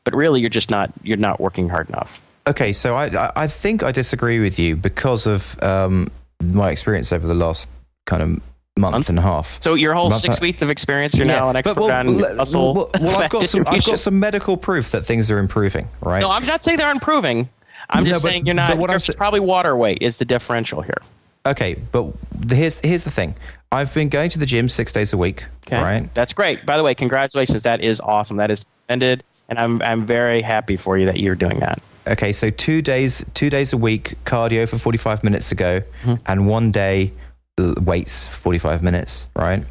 But 0.03 0.15
really, 0.15 0.39
you're 0.39 0.49
just 0.49 0.69
not 0.69 0.91
you're 1.03 1.17
not 1.17 1.39
working 1.39 1.69
hard 1.69 1.89
enough. 1.89 2.19
Okay, 2.47 2.73
so 2.73 2.95
I 2.95 3.31
I 3.35 3.47
think 3.47 3.83
I 3.83 3.91
disagree 3.91 4.39
with 4.39 4.59
you 4.59 4.75
because 4.75 5.25
of 5.25 5.61
um, 5.63 6.09
my 6.43 6.69
experience 6.69 7.11
over 7.11 7.25
the 7.25 7.33
last 7.33 7.69
kind 8.05 8.21
of 8.21 8.29
month, 8.77 8.93
month, 8.93 9.09
and 9.09 9.17
a 9.17 9.21
half. 9.21 9.61
So 9.63 9.73
your 9.73 9.93
whole 9.93 10.11
six 10.11 10.39
weeks 10.39 10.61
of 10.61 10.69
experience, 10.69 11.15
you're 11.15 11.25
yeah, 11.25 11.39
now 11.39 11.49
an 11.49 11.55
expert 11.55 11.79
well, 11.79 11.91
on 11.91 12.15
well, 12.15 12.35
muscle. 12.35 12.73
Well, 12.73 12.89
well 12.99 13.17
I've 13.17 13.29
got 13.29 13.45
some 13.45 13.63
I've 13.67 13.83
got 13.83 13.99
some 14.07 14.19
medical 14.19 14.57
proof 14.57 14.91
that 14.91 15.05
things 15.05 15.31
are 15.31 15.39
improving. 15.39 15.87
Right? 16.01 16.19
No, 16.19 16.29
I'm 16.29 16.45
not 16.45 16.63
saying 16.63 16.77
they're 16.77 16.91
improving. 16.91 17.49
I'm 17.89 18.03
no, 18.03 18.11
just 18.11 18.23
but, 18.23 18.29
saying 18.29 18.45
you're 18.45 18.55
not. 18.55 18.77
What 18.77 18.89
you're 18.89 18.99
I'm 18.99 19.17
probably 19.17 19.39
water 19.39 19.75
weight 19.75 19.99
is 20.01 20.17
the 20.17 20.25
differential 20.25 20.81
here. 20.81 21.01
Okay, 21.45 21.75
but 21.91 22.07
here's 22.49 22.79
here's 22.79 23.03
the 23.03 23.11
thing. 23.11 23.35
I've 23.75 23.93
been 23.93 24.09
going 24.09 24.29
to 24.29 24.39
the 24.39 24.45
gym 24.45 24.69
six 24.69 24.93
days 24.93 25.11
a 25.11 25.17
week. 25.17 25.45
Okay, 25.67 25.81
right? 25.81 26.13
That's 26.13 26.31
great. 26.31 26.65
By 26.65 26.77
the 26.77 26.83
way, 26.83 26.95
congratulations. 26.95 27.63
That 27.63 27.81
is 27.81 27.99
awesome. 27.99 28.37
That 28.37 28.49
is 28.49 28.63
ended, 28.87 29.23
and 29.49 29.59
I'm 29.59 29.81
I'm 29.81 30.05
very 30.05 30.41
happy 30.41 30.77
for 30.77 30.97
you 30.97 31.05
that 31.07 31.19
you're 31.19 31.35
doing 31.35 31.59
that. 31.59 31.81
Okay, 32.07 32.31
so 32.31 32.49
two 32.49 32.81
days 32.81 33.25
two 33.33 33.49
days 33.49 33.73
a 33.73 33.77
week 33.77 34.15
cardio 34.23 34.67
for 34.69 34.77
45 34.77 35.23
minutes 35.23 35.49
to 35.49 35.55
go, 35.55 35.81
mm-hmm. 35.81 36.15
and 36.25 36.47
one 36.47 36.71
day 36.71 37.11
weights 37.57 38.27
for 38.27 38.35
45 38.37 38.81
minutes. 38.81 39.27
Right, 39.35 39.63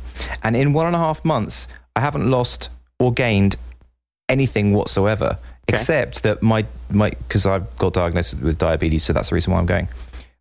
and 0.43 0.55
in 0.55 0.75
one 0.75 0.87
and 0.87 0.95
a 0.95 0.99
half 0.99 1.25
months, 1.25 1.67
I 1.97 2.01
haven't 2.01 2.31
lost 2.31 2.69
or 2.99 3.13
gained 3.13 3.57
anything 4.29 4.75
whatsoever, 4.75 5.39
okay. 5.39 5.41
except 5.69 6.23
that 6.25 6.43
my 6.43 6.67
my 6.91 7.11
because 7.11 7.47
I've 7.47 7.75
got 7.79 7.95
diagnosed 7.95 8.35
with 8.35 8.59
diabetes, 8.59 9.05
so 9.05 9.15
that's 9.15 9.31
the 9.31 9.35
reason 9.35 9.53
why 9.55 9.61
I'm 9.61 9.67
going 9.67 9.89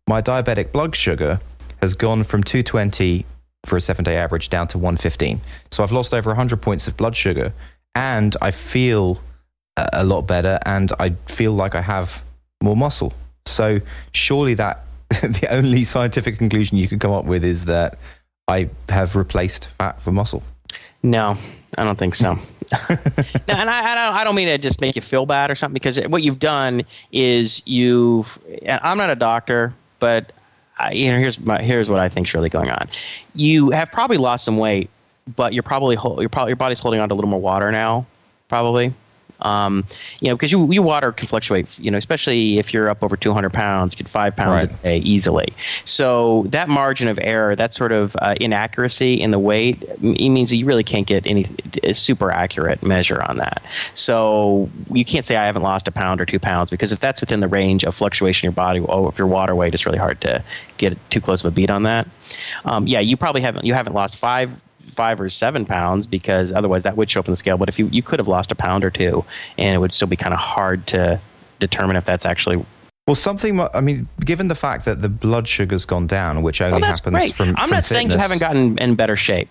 my 0.06 0.20
diabetic 0.20 0.70
blood 0.70 0.94
sugar 0.94 1.40
has 1.80 1.94
gone 1.94 2.24
from 2.24 2.42
220 2.42 3.24
for 3.64 3.76
a 3.76 3.80
seven 3.80 4.04
day 4.04 4.16
average 4.16 4.50
down 4.50 4.68
to 4.68 4.78
115. 4.78 5.40
So 5.70 5.82
I've 5.82 5.92
lost 5.92 6.12
over 6.14 6.30
100 6.30 6.60
points 6.60 6.86
of 6.86 6.96
blood 6.96 7.16
sugar 7.16 7.52
and 7.94 8.36
I 8.42 8.50
feel 8.50 9.20
uh, 9.76 9.86
a 9.92 10.04
lot 10.04 10.22
better 10.22 10.58
and 10.66 10.92
I 10.98 11.10
feel 11.26 11.52
like 11.52 11.74
I 11.74 11.80
have 11.80 12.22
more 12.62 12.76
muscle. 12.76 13.12
So 13.46 13.80
surely 14.12 14.54
that 14.54 14.84
the 15.08 15.46
only 15.50 15.84
scientific 15.84 16.38
conclusion 16.38 16.78
you 16.78 16.88
could 16.88 17.00
come 17.00 17.12
up 17.12 17.24
with 17.24 17.44
is 17.44 17.66
that 17.66 17.98
I 18.48 18.70
have 18.88 19.16
replaced 19.16 19.68
fat 19.68 20.00
for 20.00 20.12
muscle. 20.12 20.42
No, 21.02 21.36
I 21.76 21.84
don't 21.84 21.98
think 21.98 22.14
so. 22.14 22.34
no, 22.72 22.78
and 23.48 23.70
I, 23.70 23.92
I, 23.92 23.94
don't. 23.94 24.14
I 24.16 24.24
don't 24.24 24.34
mean 24.34 24.48
to 24.48 24.56
just 24.56 24.80
make 24.80 24.96
you 24.96 25.02
feel 25.02 25.26
bad 25.26 25.50
or 25.50 25.54
something 25.54 25.74
because 25.74 26.00
what 26.08 26.22
you've 26.22 26.38
done 26.38 26.82
is 27.12 27.62
you've. 27.66 28.38
I'm 28.66 28.96
not 28.96 29.10
a 29.10 29.14
doctor, 29.14 29.74
but 29.98 30.32
I, 30.78 30.92
you 30.92 31.10
know, 31.10 31.18
here's 31.18 31.38
my, 31.38 31.62
here's 31.62 31.88
what 31.88 32.00
I 32.00 32.08
think 32.08 32.28
is 32.28 32.34
really 32.34 32.48
going 32.48 32.70
on. 32.70 32.88
You 33.34 33.70
have 33.70 33.90
probably 33.92 34.16
lost 34.16 34.44
some 34.44 34.58
weight, 34.58 34.90
but 35.36 35.54
you're 35.54 35.62
probably 35.62 35.94
your 35.94 36.28
probably 36.28 36.50
your 36.50 36.56
body's 36.56 36.80
holding 36.80 37.00
on 37.00 37.08
to 37.08 37.14
a 37.14 37.16
little 37.16 37.30
more 37.30 37.40
water 37.40 37.70
now, 37.70 38.06
probably. 38.48 38.92
Um, 39.44 39.84
you 40.20 40.28
know, 40.28 40.36
because 40.36 40.50
you, 40.50 40.72
your 40.72 40.82
water 40.82 41.12
can 41.12 41.28
fluctuate, 41.28 41.66
you 41.78 41.90
know, 41.90 41.98
especially 41.98 42.58
if 42.58 42.72
you're 42.72 42.88
up 42.88 43.02
over 43.02 43.16
200 43.16 43.52
pounds, 43.52 43.94
get 43.94 44.08
five 44.08 44.34
pounds 44.34 44.64
Right. 44.64 44.70
a 44.70 44.82
day 44.82 44.98
easily. 44.98 45.52
So 45.84 46.44
that 46.48 46.68
margin 46.68 47.08
of 47.08 47.18
error, 47.22 47.54
that 47.56 47.74
sort 47.74 47.92
of 47.92 48.16
uh, 48.20 48.34
inaccuracy 48.40 49.14
in 49.20 49.30
the 49.30 49.38
weight, 49.38 49.82
it 50.02 50.28
means 50.30 50.50
that 50.50 50.56
you 50.56 50.66
really 50.66 50.84
can't 50.84 51.06
get 51.06 51.26
any 51.26 51.46
a 51.82 51.92
super 51.94 52.30
accurate 52.30 52.82
measure 52.82 53.22
on 53.28 53.36
that. 53.38 53.62
So 53.94 54.70
you 54.92 55.04
can't 55.04 55.26
say 55.26 55.36
I 55.36 55.44
haven't 55.46 55.62
lost 55.62 55.86
a 55.88 55.92
pound 55.92 56.20
or 56.20 56.26
two 56.26 56.38
pounds 56.38 56.70
because 56.70 56.92
if 56.92 57.00
that's 57.00 57.20
within 57.20 57.40
the 57.40 57.48
range 57.48 57.84
of 57.84 57.94
fluctuation 57.94 58.46
your 58.46 58.52
body, 58.52 58.80
oh, 58.80 59.08
if 59.08 59.18
your 59.18 59.26
water 59.26 59.54
weight, 59.54 59.74
it's 59.74 59.86
really 59.86 59.98
hard 59.98 60.20
to 60.22 60.42
get 60.78 60.98
too 61.10 61.20
close 61.20 61.44
of 61.44 61.52
a 61.52 61.54
beat 61.54 61.70
on 61.70 61.82
that. 61.84 62.08
Um, 62.64 62.86
yeah, 62.86 63.00
you 63.00 63.16
probably 63.16 63.42
haven't 63.42 63.64
you 63.64 63.74
haven't 63.74 63.92
lost 63.94 64.16
five 64.16 64.50
five 64.94 65.20
or 65.20 65.28
seven 65.28 65.66
pounds 65.66 66.06
because 66.06 66.50
otherwise 66.52 66.82
that 66.84 66.96
would 66.96 67.10
show 67.10 67.20
up 67.20 67.28
on 67.28 67.32
the 67.32 67.36
scale. 67.36 67.58
But 67.58 67.68
if 67.68 67.78
you, 67.78 67.86
you 67.92 68.02
could 68.02 68.18
have 68.18 68.28
lost 68.28 68.50
a 68.50 68.54
pound 68.54 68.84
or 68.84 68.90
two, 68.90 69.24
and 69.58 69.74
it 69.74 69.78
would 69.78 69.92
still 69.92 70.08
be 70.08 70.16
kind 70.16 70.32
of 70.32 70.40
hard 70.40 70.86
to 70.88 71.20
determine 71.60 71.96
if 71.96 72.04
that's 72.04 72.24
actually. 72.24 72.64
Well, 73.06 73.14
something. 73.14 73.60
I 73.60 73.80
mean, 73.82 74.08
given 74.24 74.48
the 74.48 74.54
fact 74.54 74.86
that 74.86 75.02
the 75.02 75.10
blood 75.10 75.46
sugar's 75.46 75.84
gone 75.84 76.06
down, 76.06 76.42
which 76.42 76.62
only 76.62 76.80
Well, 76.80 76.90
happens 76.90 77.14
great. 77.14 77.34
from. 77.34 77.48
I'm 77.50 77.68
from 77.68 77.70
not 77.70 77.84
saying 77.84 78.10
you 78.10 78.16
haven't 78.16 78.38
gotten 78.40 78.78
in 78.78 78.94
better 78.94 79.16
shape. 79.16 79.48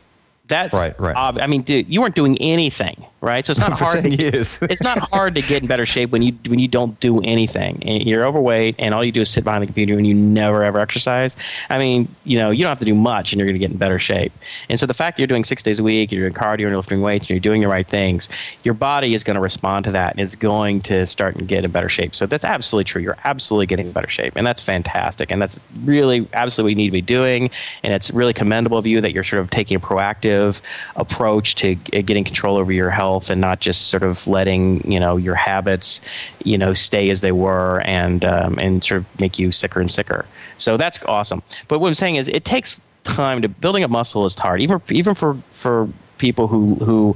That's 0.48 0.74
Right, 0.74 1.00
right. 1.00 1.16
ob- 1.16 1.40
I 1.40 1.48
mean, 1.48 1.62
dude, 1.62 1.88
you 1.88 2.02
weren't 2.02 2.16
doing 2.16 2.38
anything, 2.42 3.06
right? 3.24 3.46
So 3.46 3.52
it's 3.52 3.60
not 3.60 3.72
hard. 3.80 4.04
To, 4.04 4.10
years. 4.10 4.60
it's 4.64 4.82
not 4.82 5.00
hard 5.00 5.36
to 5.36 5.42
get 5.42 5.64
in 5.64 5.68
better 5.68 5.86
shape 5.86 6.12
when 6.12 6.22
you 6.22 6.38
when 6.48 6.60
you 6.60 6.68
don't 6.68 7.00
do 7.00 7.22
anything. 7.22 7.82
And 7.84 8.04
You're 8.04 8.26
overweight, 8.26 8.76
and 8.78 8.94
all 8.94 9.04
you 9.04 9.12
do 9.12 9.22
is 9.22 9.30
sit 9.30 9.44
behind 9.44 9.64
the 9.64 9.68
computer, 9.68 9.98
and 9.98 10.06
you 10.06 10.14
never 10.14 10.64
ever 10.64 10.80
exercise. 10.80 11.38
I 11.70 11.78
mean, 11.78 12.14
you 12.26 12.38
know, 12.38 12.52
you 12.52 12.62
don't 12.62 12.70
have 12.70 12.80
to 12.80 12.86
do 12.86 12.94
much, 12.94 13.32
and 13.32 13.40
you're 13.40 13.48
going 13.48 13.60
to 13.60 13.60
get 13.60 13.72
in 13.72 13.78
better 13.78 13.98
shape. 13.98 14.34
And 14.70 14.80
so 14.80 14.86
the 14.86 14.94
fact 14.94 15.18
that 15.18 15.22
you're 15.22 15.28
doing 15.28 15.46
six 15.46 15.64
days 15.64 15.80
a 15.80 15.84
week, 15.84 16.12
you're 16.12 16.30
doing 16.30 16.40
cardio, 16.40 16.52
and 16.52 16.60
you're 16.62 16.76
lifting 16.76 17.02
weights, 17.02 17.24
and 17.24 17.30
you're 17.32 17.40
doing 17.40 17.62
the 17.62 17.68
right 17.68 17.88
things, 17.88 18.30
your 18.64 18.74
body 18.74 19.16
is 19.16 19.24
going 19.24 19.36
to 19.36 19.42
respond 19.42 19.86
to 19.86 19.92
that, 19.92 20.12
and 20.12 20.20
it's 20.20 20.36
going 20.36 20.82
to 20.82 21.08
start 21.08 21.36
and 21.36 21.48
get 21.48 21.64
in 21.64 21.72
better 21.72 21.90
shape. 21.90 22.14
So 22.14 22.26
that's 22.26 22.44
absolutely 22.44 22.86
true. 22.86 23.02
You're 23.02 23.18
absolutely 23.24 23.68
getting 23.68 23.88
in 23.88 23.94
better 23.94 24.10
shape, 24.10 24.34
and 24.36 24.46
that's 24.46 24.62
fantastic, 24.62 25.32
and 25.32 25.42
that's 25.42 25.60
really 25.84 26.28
absolutely 26.34 26.74
what 26.74 26.78
you 26.78 26.84
need 26.84 26.90
to 26.90 26.92
be 26.92 27.02
doing. 27.02 27.50
And 27.84 27.94
it's 27.94 28.12
really 28.12 28.34
commendable 28.34 28.78
of 28.78 28.86
you 28.86 29.00
that 29.02 29.14
you're 29.14 29.24
sort 29.24 29.42
of 29.42 29.50
taking 29.50 29.78
a 29.78 29.80
proactive 29.80 30.60
approach 30.98 31.56
to 31.56 31.76
getting 31.76 32.24
control 32.24 32.58
over 32.58 32.72
your 32.72 32.90
health 32.90 33.13
and 33.30 33.42
not 33.42 33.60
just 33.60 33.88
sort 33.88 34.04
of 34.04 34.26
letting 34.28 34.90
you 34.90 35.00
know 35.00 35.18
your 35.18 35.36
habits 35.36 36.02
you 36.44 36.58
know 36.58 36.74
stay 36.74 37.10
as 37.10 37.22
they 37.22 37.32
were 37.32 37.82
and 37.86 38.24
um, 38.26 38.58
and 38.60 38.84
sort 38.84 39.00
of 39.02 39.20
make 39.20 39.38
you 39.40 39.52
sicker 39.52 39.80
and 39.80 39.92
sicker 39.92 40.26
so 40.58 40.78
that's 40.78 41.00
awesome 41.06 41.42
but 41.68 41.80
what 41.80 41.88
i'm 41.88 41.96
saying 41.96 42.16
is 42.16 42.28
it 42.30 42.46
takes 42.46 42.82
time 43.04 43.42
to 43.42 43.50
building 43.50 43.84
a 43.84 43.88
muscle 43.88 44.26
is 44.26 44.36
hard 44.36 44.62
even 44.62 44.82
even 44.90 45.14
for 45.14 45.38
for 45.54 45.88
people 46.18 46.48
who 46.48 46.76
who 46.76 47.16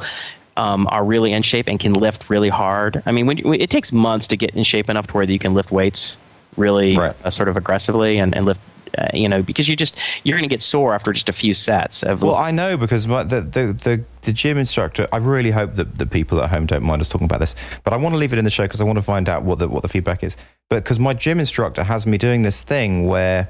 um, 0.58 0.88
are 0.92 1.04
really 1.04 1.32
in 1.32 1.44
shape 1.44 1.68
and 1.68 1.80
can 1.80 1.94
lift 1.94 2.30
really 2.30 2.50
hard. 2.50 3.02
I 3.06 3.12
mean, 3.12 3.28
when, 3.28 3.38
when 3.40 3.62
it 3.62 3.70
takes 3.70 3.92
months 3.92 4.28
to 4.28 4.36
get 4.36 4.56
in 4.56 4.64
shape 4.64 4.90
enough 4.90 5.08
to 5.08 5.14
where 5.14 5.24
you 5.24 5.40
can 5.40 5.54
lift 5.54 5.72
weights 5.72 6.18
really 6.58 6.98
Right. 6.98 7.16
uh, 7.24 7.30
sort 7.30 7.48
of 7.48 7.56
aggressively 7.56 8.18
and, 8.18 8.36
and 8.36 8.46
lift, 8.46 8.60
uh, 8.98 9.08
you 9.14 9.28
know, 9.28 9.42
because 9.42 9.68
you 9.68 9.76
just 9.76 9.96
you're 10.24 10.38
going 10.38 10.48
to 10.48 10.54
get 10.54 10.62
sore 10.62 10.94
after 10.94 11.14
just 11.14 11.30
a 11.30 11.34
few 11.34 11.54
sets 11.54 12.04
of 12.04 12.22
Well, 12.22 12.36
I 12.36 12.52
know 12.52 12.78
because 12.78 13.08
my, 13.08 13.24
the, 13.24 13.42
the, 13.42 13.74
the, 13.74 14.04
the 14.22 14.34
gym 14.34 14.58
instructor, 14.58 15.08
I 15.12 15.18
really 15.18 15.52
hope 15.52 15.76
that 15.76 15.98
the 15.98 16.06
people 16.06 16.42
at 16.42 16.50
home 16.50 16.66
don't 16.66 16.84
mind 16.84 17.02
us 17.02 17.10
talking 17.10 17.26
about 17.26 17.40
this, 17.40 17.56
but 17.84 17.94
I 17.94 17.98
want 17.98 18.14
to 18.14 18.18
leave 18.18 18.34
it 18.34 18.40
in 18.40 18.46
the 18.46 18.52
show 18.52 18.64
because 18.64 18.82
I 18.82 18.84
want 18.84 18.98
to 18.98 19.04
find 19.04 19.30
out 19.30 19.44
what 19.44 19.60
the, 19.60 19.68
what 19.68 19.82
the 19.82 19.90
feedback 19.90 20.24
is. 20.24 20.38
But 20.70 20.84
because 20.84 21.00
my 21.00 21.14
gym 21.14 21.40
instructor 21.40 21.84
has 21.84 22.06
me 22.06 22.18
doing 22.18 22.42
this 22.42 22.64
thing 22.64 23.08
where 23.08 23.50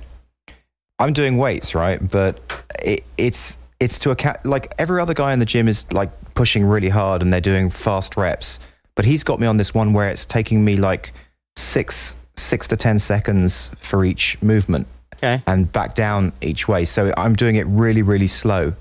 I'm 1.00 1.14
doing 1.14 1.38
weights, 1.38 1.76
right? 1.76 2.00
But 2.10 2.40
it, 2.84 3.04
it's, 3.18 3.58
it's 3.80 4.00
to 4.00 4.12
a 4.12 4.16
cat 4.16 4.46
like 4.46 4.74
every 4.80 5.02
other 5.02 5.14
guy 5.14 5.34
in 5.34 5.40
the 5.40 5.46
gym 5.46 5.68
is 5.68 5.92
like 5.94 6.10
pushing 6.34 6.66
really 6.66 6.90
hard 6.90 7.22
and 7.22 7.32
they're 7.32 7.42
doing 7.42 7.70
fast 7.70 8.18
reps. 8.18 8.60
But 8.96 9.06
he's 9.06 9.24
got 9.24 9.40
me 9.40 9.46
on 9.46 9.58
this 9.58 9.74
one 9.74 9.94
where 9.94 10.10
it's 10.10 10.26
taking 10.26 10.66
me 10.66 10.76
like 10.76 11.14
six, 11.56 12.16
six 12.36 12.68
to 12.68 12.78
10 12.78 13.00
seconds 13.00 13.70
for 13.78 14.04
each 14.04 14.42
movement 14.42 14.88
okay. 15.18 15.42
and 15.48 15.72
back 15.72 15.96
down 15.96 16.34
each 16.42 16.68
way. 16.68 16.86
So 16.86 17.14
I'm 17.18 17.36
doing 17.36 17.56
it 17.56 17.66
really, 17.68 18.02
really 18.02 18.28
slow. 18.28 18.74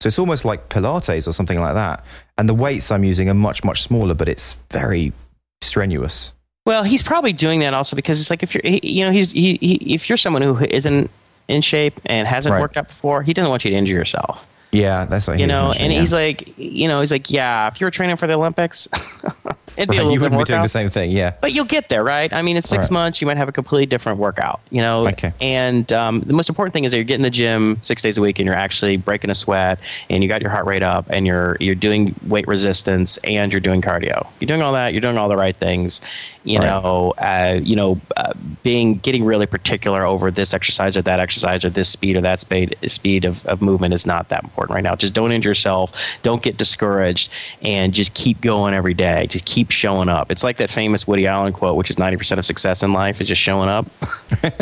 So 0.00 0.08
it's 0.08 0.18
almost 0.18 0.44
like 0.44 0.68
Pilates 0.68 1.28
or 1.28 1.32
something 1.32 1.60
like 1.60 1.74
that. 1.74 2.04
And 2.36 2.48
the 2.48 2.54
weights 2.54 2.90
I'm 2.90 3.04
using 3.04 3.28
are 3.28 3.34
much, 3.34 3.62
much 3.62 3.82
smaller, 3.82 4.14
but 4.14 4.28
it's 4.28 4.54
very 4.70 5.12
strenuous. 5.60 6.32
Well, 6.66 6.82
he's 6.82 7.02
probably 7.02 7.32
doing 7.32 7.60
that 7.60 7.74
also 7.74 7.96
because 7.96 8.20
it's 8.20 8.30
like 8.30 8.42
if 8.42 8.54
you're, 8.54 8.62
you 8.64 9.04
know, 9.04 9.10
he's 9.10 9.30
he, 9.30 9.58
he, 9.60 9.94
if 9.94 10.08
you're 10.08 10.18
someone 10.18 10.42
who 10.42 10.58
isn't 10.64 11.10
in 11.48 11.62
shape 11.62 12.00
and 12.06 12.26
hasn't 12.26 12.52
Right. 12.52 12.60
worked 12.60 12.76
out 12.76 12.88
before, 12.88 13.22
he 13.22 13.32
doesn't 13.32 13.50
want 13.50 13.64
you 13.64 13.70
to 13.70 13.76
injure 13.76 13.94
yourself. 13.94 14.44
Yeah, 14.72 15.04
that's 15.04 15.26
what 15.28 15.36
he 15.36 15.42
You 15.42 15.46
know, 15.46 15.70
and 15.72 15.92
yeah. 15.92 16.00
he's 16.00 16.14
like, 16.14 16.56
you 16.58 16.88
know, 16.88 17.00
he's 17.00 17.10
like, 17.12 17.30
yeah, 17.30 17.68
if 17.68 17.78
you 17.78 17.86
were 17.86 17.90
training 17.90 18.16
for 18.16 18.26
the 18.26 18.32
Olympics, 18.32 18.88
it'd 19.76 19.90
be 19.90 19.96
a 19.98 20.00
little 20.00 20.12
you 20.12 20.18
bit 20.18 20.30
wouldn't 20.30 20.40
be 20.40 20.44
doing 20.44 20.62
the 20.62 20.68
same 20.68 20.88
thing. 20.88 21.10
Yeah. 21.10 21.34
But 21.42 21.52
you'll 21.52 21.66
get 21.66 21.90
there, 21.90 22.02
right? 22.02 22.32
I 22.32 22.40
mean, 22.40 22.56
in 22.56 22.62
six 22.62 22.84
Right. 22.84 22.90
months, 22.90 23.20
you 23.20 23.26
might 23.26 23.36
have 23.36 23.50
a 23.50 23.52
completely 23.52 23.84
different 23.84 24.18
workout, 24.18 24.60
you 24.70 24.80
know? 24.80 25.06
Okay. 25.08 25.32
And 25.42 25.92
um, 25.92 26.20
the 26.20 26.32
most 26.32 26.48
important 26.48 26.72
thing 26.72 26.84
is 26.84 26.92
that 26.92 26.96
you're 26.96 27.04
getting 27.04 27.22
the 27.22 27.30
gym 27.30 27.78
six 27.82 28.00
days 28.00 28.16
a 28.16 28.22
week 28.22 28.38
and 28.38 28.46
you're 28.46 28.56
actually 28.56 28.96
breaking 28.96 29.28
a 29.30 29.34
sweat 29.34 29.78
and 30.08 30.22
you 30.22 30.28
got 30.28 30.40
your 30.40 30.50
heart 30.50 30.64
rate 30.64 30.82
up 30.82 31.04
and 31.10 31.26
you're, 31.26 31.58
you're 31.60 31.74
doing 31.74 32.14
weight 32.26 32.48
resistance 32.48 33.18
and 33.24 33.52
you're 33.52 33.60
doing 33.60 33.82
cardio. 33.82 34.26
You're 34.40 34.48
doing 34.48 34.62
all 34.62 34.72
that. 34.72 34.94
You're 34.94 35.02
doing 35.02 35.18
all 35.18 35.28
the 35.28 35.36
right 35.36 35.56
things. 35.56 36.00
You 36.44 36.58
Right. 36.58 36.66
know, 36.66 37.14
uh, 37.18 37.60
you 37.62 37.76
know, 37.76 38.00
uh, 38.16 38.32
being 38.64 38.96
getting 38.96 39.24
really 39.24 39.46
particular 39.46 40.04
over 40.04 40.30
this 40.30 40.52
exercise 40.52 40.96
or 40.96 41.02
that 41.02 41.20
exercise 41.20 41.64
or 41.64 41.70
this 41.70 41.88
speed 41.88 42.16
or 42.16 42.20
that 42.22 42.40
speed 42.40 42.74
speed 42.88 43.24
of, 43.24 43.46
of 43.46 43.62
movement 43.62 43.94
is 43.94 44.04
not 44.06 44.28
that 44.30 44.42
important 44.42 44.74
right 44.74 44.82
now. 44.82 44.96
Just 44.96 45.12
don't 45.12 45.30
injure 45.30 45.50
yourself. 45.50 45.92
Don't 46.22 46.42
get 46.42 46.56
discouraged, 46.56 47.30
and 47.62 47.92
just 47.94 48.14
keep 48.14 48.40
going 48.40 48.74
every 48.74 48.94
day. 48.94 49.26
Just 49.28 49.44
keep 49.44 49.70
showing 49.70 50.08
up. 50.08 50.32
It's 50.32 50.42
like 50.42 50.56
that 50.56 50.70
famous 50.70 51.06
Woody 51.06 51.28
Allen 51.28 51.52
quote, 51.52 51.76
which 51.76 51.90
is 51.90 51.98
ninety 51.98 52.16
percent 52.16 52.38
of 52.40 52.46
success 52.46 52.82
in 52.82 52.92
life 52.92 53.20
is 53.20 53.28
just 53.28 53.40
showing 53.40 53.68
up. 53.68 53.86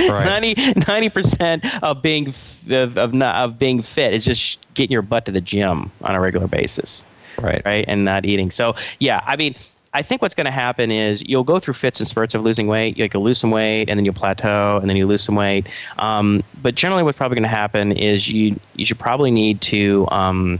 Right. 0.00 0.56
90 0.88 1.08
percent 1.10 1.82
of 1.82 2.00
being 2.02 2.34
of 2.70 2.96
of, 2.96 3.12
not, 3.14 3.36
of 3.36 3.58
being 3.58 3.82
fit 3.82 4.14
is 4.14 4.24
just 4.24 4.58
getting 4.74 4.92
your 4.92 5.02
butt 5.02 5.26
to 5.26 5.32
the 5.32 5.40
gym 5.40 5.90
on 6.02 6.14
a 6.14 6.20
regular 6.20 6.46
basis 6.46 7.02
Right. 7.38 7.62
right 7.64 7.84
and 7.88 8.04
not 8.04 8.24
eating 8.26 8.50
so 8.50 8.74
yeah 8.98 9.20
i 9.26 9.36
mean 9.36 9.54
i 9.94 10.02
think 10.02 10.22
what's 10.22 10.34
going 10.34 10.46
to 10.46 10.50
happen 10.50 10.90
is 10.90 11.22
you'll 11.22 11.44
go 11.44 11.58
through 11.58 11.74
fits 11.74 12.00
and 12.00 12.08
spurts 12.08 12.34
of 12.34 12.42
losing 12.42 12.66
weight. 12.66 12.98
Like 12.98 13.14
you'll 13.14 13.22
lose 13.22 13.38
some 13.38 13.50
weight 13.50 13.88
and 13.88 13.98
then 13.98 14.04
you'll 14.04 14.14
plateau 14.14 14.78
and 14.78 14.88
then 14.88 14.96
you 14.96 15.06
lose 15.06 15.22
some 15.22 15.34
weight. 15.34 15.66
Um, 15.98 16.42
but 16.62 16.74
generally 16.74 17.02
what's 17.02 17.18
probably 17.18 17.36
going 17.36 17.42
to 17.44 17.48
happen 17.48 17.92
is 17.92 18.28
you 18.28 18.58
you 18.74 18.86
should 18.86 18.98
probably 18.98 19.30
need 19.30 19.60
to 19.62 20.06
um, 20.10 20.58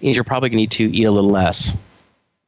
you're 0.00 0.24
probably 0.24 0.48
going 0.48 0.58
to 0.58 0.62
need 0.62 0.92
to 0.92 0.96
eat 0.96 1.04
a 1.04 1.10
little 1.10 1.30
less 1.30 1.72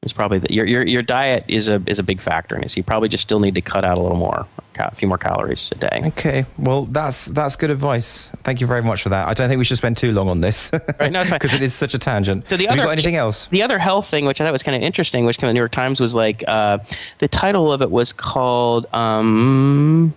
it's 0.04 0.12
probably 0.12 0.38
the, 0.38 0.52
your, 0.52 0.64
your 0.66 0.86
your 0.86 1.02
diet 1.02 1.44
is 1.48 1.66
a 1.66 1.82
is 1.86 1.98
a 1.98 2.02
big 2.02 2.20
factor 2.20 2.54
in 2.56 2.62
it 2.62 2.70
so 2.70 2.76
you 2.76 2.82
probably 2.84 3.08
just 3.08 3.22
still 3.22 3.40
need 3.40 3.54
to 3.56 3.60
cut 3.60 3.84
out 3.84 3.98
a 3.98 4.00
little 4.00 4.16
more 4.16 4.46
a 4.76 4.94
few 4.96 5.06
more 5.06 5.18
calories 5.18 5.70
a 5.72 5.76
day 5.76 6.02
Okay. 6.06 6.44
Well, 6.58 6.84
that's 6.86 7.26
that's 7.26 7.54
good 7.54 7.70
advice. 7.70 8.30
Thank 8.42 8.60
you 8.60 8.66
very 8.66 8.82
much 8.82 9.04
for 9.04 9.08
that. 9.10 9.28
I 9.28 9.32
don't 9.32 9.48
think 9.48 9.58
we 9.58 9.64
should 9.64 9.76
spend 9.76 9.96
too 9.96 10.10
long 10.12 10.28
on 10.28 10.40
this. 10.40 10.70
Right, 11.00 11.12
no. 11.12 11.22
Because 11.30 11.54
it 11.54 11.62
is 11.62 11.72
such 11.74 11.94
a 11.94 11.98
tangent. 11.98 12.48
So 12.48 12.56
the 12.56 12.66
Have 12.66 12.74
you 12.76 12.82
other- 12.82 12.88
got 12.88 12.92
anything 12.92 13.14
else? 13.14 13.46
The 13.46 13.62
other 13.62 13.78
health 13.78 14.08
thing, 14.08 14.24
which 14.26 14.40
I 14.40 14.44
thought 14.44 14.52
was 14.52 14.64
kind 14.64 14.76
of 14.76 14.82
interesting, 14.82 15.24
which 15.26 15.38
came 15.38 15.48
in 15.48 15.54
the 15.54 15.54
New 15.54 15.60
York 15.60 15.70
Times, 15.72 16.00
was 16.00 16.14
like 16.14 16.42
uh, 16.48 16.78
the 17.18 17.28
title 17.28 17.72
of 17.72 17.82
it 17.82 17.90
was 17.92 18.12
called. 18.12 18.86
Um, 18.92 20.12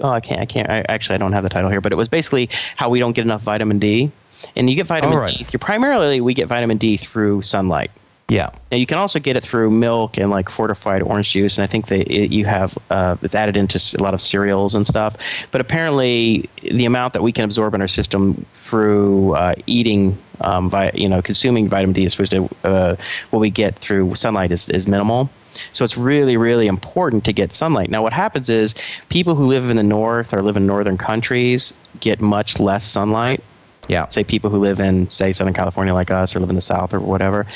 oh, 0.00 0.10
I 0.10 0.20
can't. 0.20 0.40
I 0.40 0.46
can't. 0.46 0.68
I, 0.68 0.84
actually, 0.90 1.14
I 1.14 1.18
don't 1.18 1.32
have 1.32 1.42
the 1.42 1.48
title 1.50 1.70
here, 1.70 1.80
but 1.80 1.92
it 1.92 1.96
was 1.96 2.08
basically 2.08 2.50
how 2.76 2.90
we 2.90 2.98
don't 2.98 3.12
get 3.12 3.24
enough 3.24 3.40
vitamin 3.42 3.78
D, 3.78 4.10
and 4.56 4.68
you 4.68 4.76
get 4.76 4.86
vitamin 4.86 5.16
right. 5.16 5.38
D. 5.38 5.46
You 5.52 5.58
primarily 5.58 6.20
we 6.20 6.34
get 6.34 6.48
vitamin 6.48 6.76
D 6.76 6.98
through 6.98 7.40
sunlight. 7.42 7.90
Yeah. 8.32 8.48
Now 8.70 8.78
you 8.78 8.86
can 8.86 8.96
also 8.96 9.18
get 9.18 9.36
it 9.36 9.44
through 9.44 9.70
milk 9.70 10.16
and 10.16 10.30
like 10.30 10.48
fortified 10.48 11.02
orange 11.02 11.32
juice, 11.32 11.58
and 11.58 11.64
I 11.64 11.66
think 11.66 11.88
that 11.88 12.10
it, 12.10 12.32
you 12.32 12.46
have 12.46 12.78
uh, 12.88 13.16
it's 13.20 13.34
added 13.34 13.58
into 13.58 13.78
a 13.98 14.02
lot 14.02 14.14
of 14.14 14.22
cereals 14.22 14.74
and 14.74 14.86
stuff. 14.86 15.14
But 15.50 15.60
apparently, 15.60 16.48
the 16.62 16.86
amount 16.86 17.12
that 17.12 17.22
we 17.22 17.30
can 17.30 17.44
absorb 17.44 17.74
in 17.74 17.82
our 17.82 17.86
system 17.86 18.46
through 18.64 19.34
uh, 19.34 19.54
eating, 19.66 20.16
um, 20.40 20.72
you 20.94 21.10
know, 21.10 21.20
consuming 21.20 21.68
vitamin 21.68 21.92
D, 21.92 22.06
as 22.06 22.14
opposed 22.14 22.32
to 22.32 22.48
uh, 22.64 22.96
what 23.28 23.40
we 23.40 23.50
get 23.50 23.78
through 23.80 24.14
sunlight, 24.14 24.50
is, 24.50 24.66
is 24.70 24.86
minimal. 24.86 25.28
So 25.74 25.84
it's 25.84 25.98
really, 25.98 26.38
really 26.38 26.66
important 26.66 27.26
to 27.26 27.34
get 27.34 27.52
sunlight. 27.52 27.90
Now, 27.90 28.02
what 28.02 28.14
happens 28.14 28.48
is 28.48 28.74
people 29.10 29.34
who 29.34 29.44
live 29.44 29.68
in 29.68 29.76
the 29.76 29.82
north 29.82 30.32
or 30.32 30.40
live 30.40 30.56
in 30.56 30.66
northern 30.66 30.96
countries 30.96 31.74
get 32.00 32.22
much 32.22 32.58
less 32.58 32.86
sunlight 32.86 33.44
Yeah. 33.92 34.08
say 34.08 34.24
people 34.24 34.50
who 34.50 34.58
live 34.58 34.80
in 34.80 35.10
say 35.10 35.32
southern 35.32 35.54
california 35.54 35.94
like 35.94 36.10
us 36.10 36.34
or 36.34 36.40
live 36.40 36.50
in 36.50 36.56
the 36.56 36.62
south 36.62 36.92
or 36.92 37.00
whatever. 37.00 37.46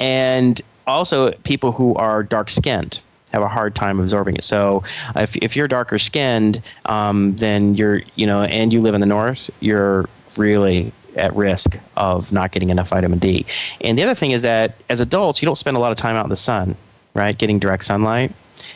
And 0.00 0.60
also 0.86 1.32
people 1.44 1.72
who 1.72 1.94
are 1.94 2.22
dark 2.22 2.50
skinned 2.50 3.00
have 3.32 3.42
a 3.42 3.48
hard 3.48 3.74
time 3.74 3.98
absorbing 3.98 4.36
it. 4.36 4.44
So 4.44 4.84
if, 5.16 5.34
if 5.36 5.56
you're 5.56 5.68
darker 5.68 5.98
skinned 5.98 6.62
um, 6.86 7.36
then 7.36 7.74
you're 7.74 8.02
you 8.16 8.26
know 8.26 8.42
and 8.42 8.72
you 8.72 8.80
live 8.80 8.94
in 8.94 9.00
the 9.00 9.06
north 9.06 9.50
you're 9.60 10.08
really 10.36 10.92
at 11.16 11.34
risk 11.36 11.78
of 11.96 12.32
not 12.32 12.50
getting 12.50 12.70
enough 12.70 12.88
vitamin 12.88 13.18
d. 13.18 13.46
And 13.80 13.96
the 13.96 14.02
other 14.02 14.16
thing 14.16 14.32
is 14.32 14.42
that 14.42 14.76
as 14.90 15.00
adults 15.00 15.40
you 15.40 15.46
don't 15.46 15.56
spend 15.56 15.76
a 15.76 15.80
lot 15.80 15.92
of 15.92 15.98
time 15.98 16.16
out 16.16 16.24
in 16.24 16.30
the 16.30 16.36
sun 16.36 16.76
right? 17.14 17.36
Getting 17.38 17.58
direct 17.58 17.84
sunlight 17.84 18.32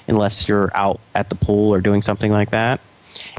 unless 0.06 0.48
you're 0.48 0.74
out 0.74 1.00
at 1.14 1.28
the 1.28 1.34
pool 1.34 1.72
or 1.74 1.80
doing 1.80 2.02
something 2.02 2.32
like 2.32 2.50
that 2.50 2.80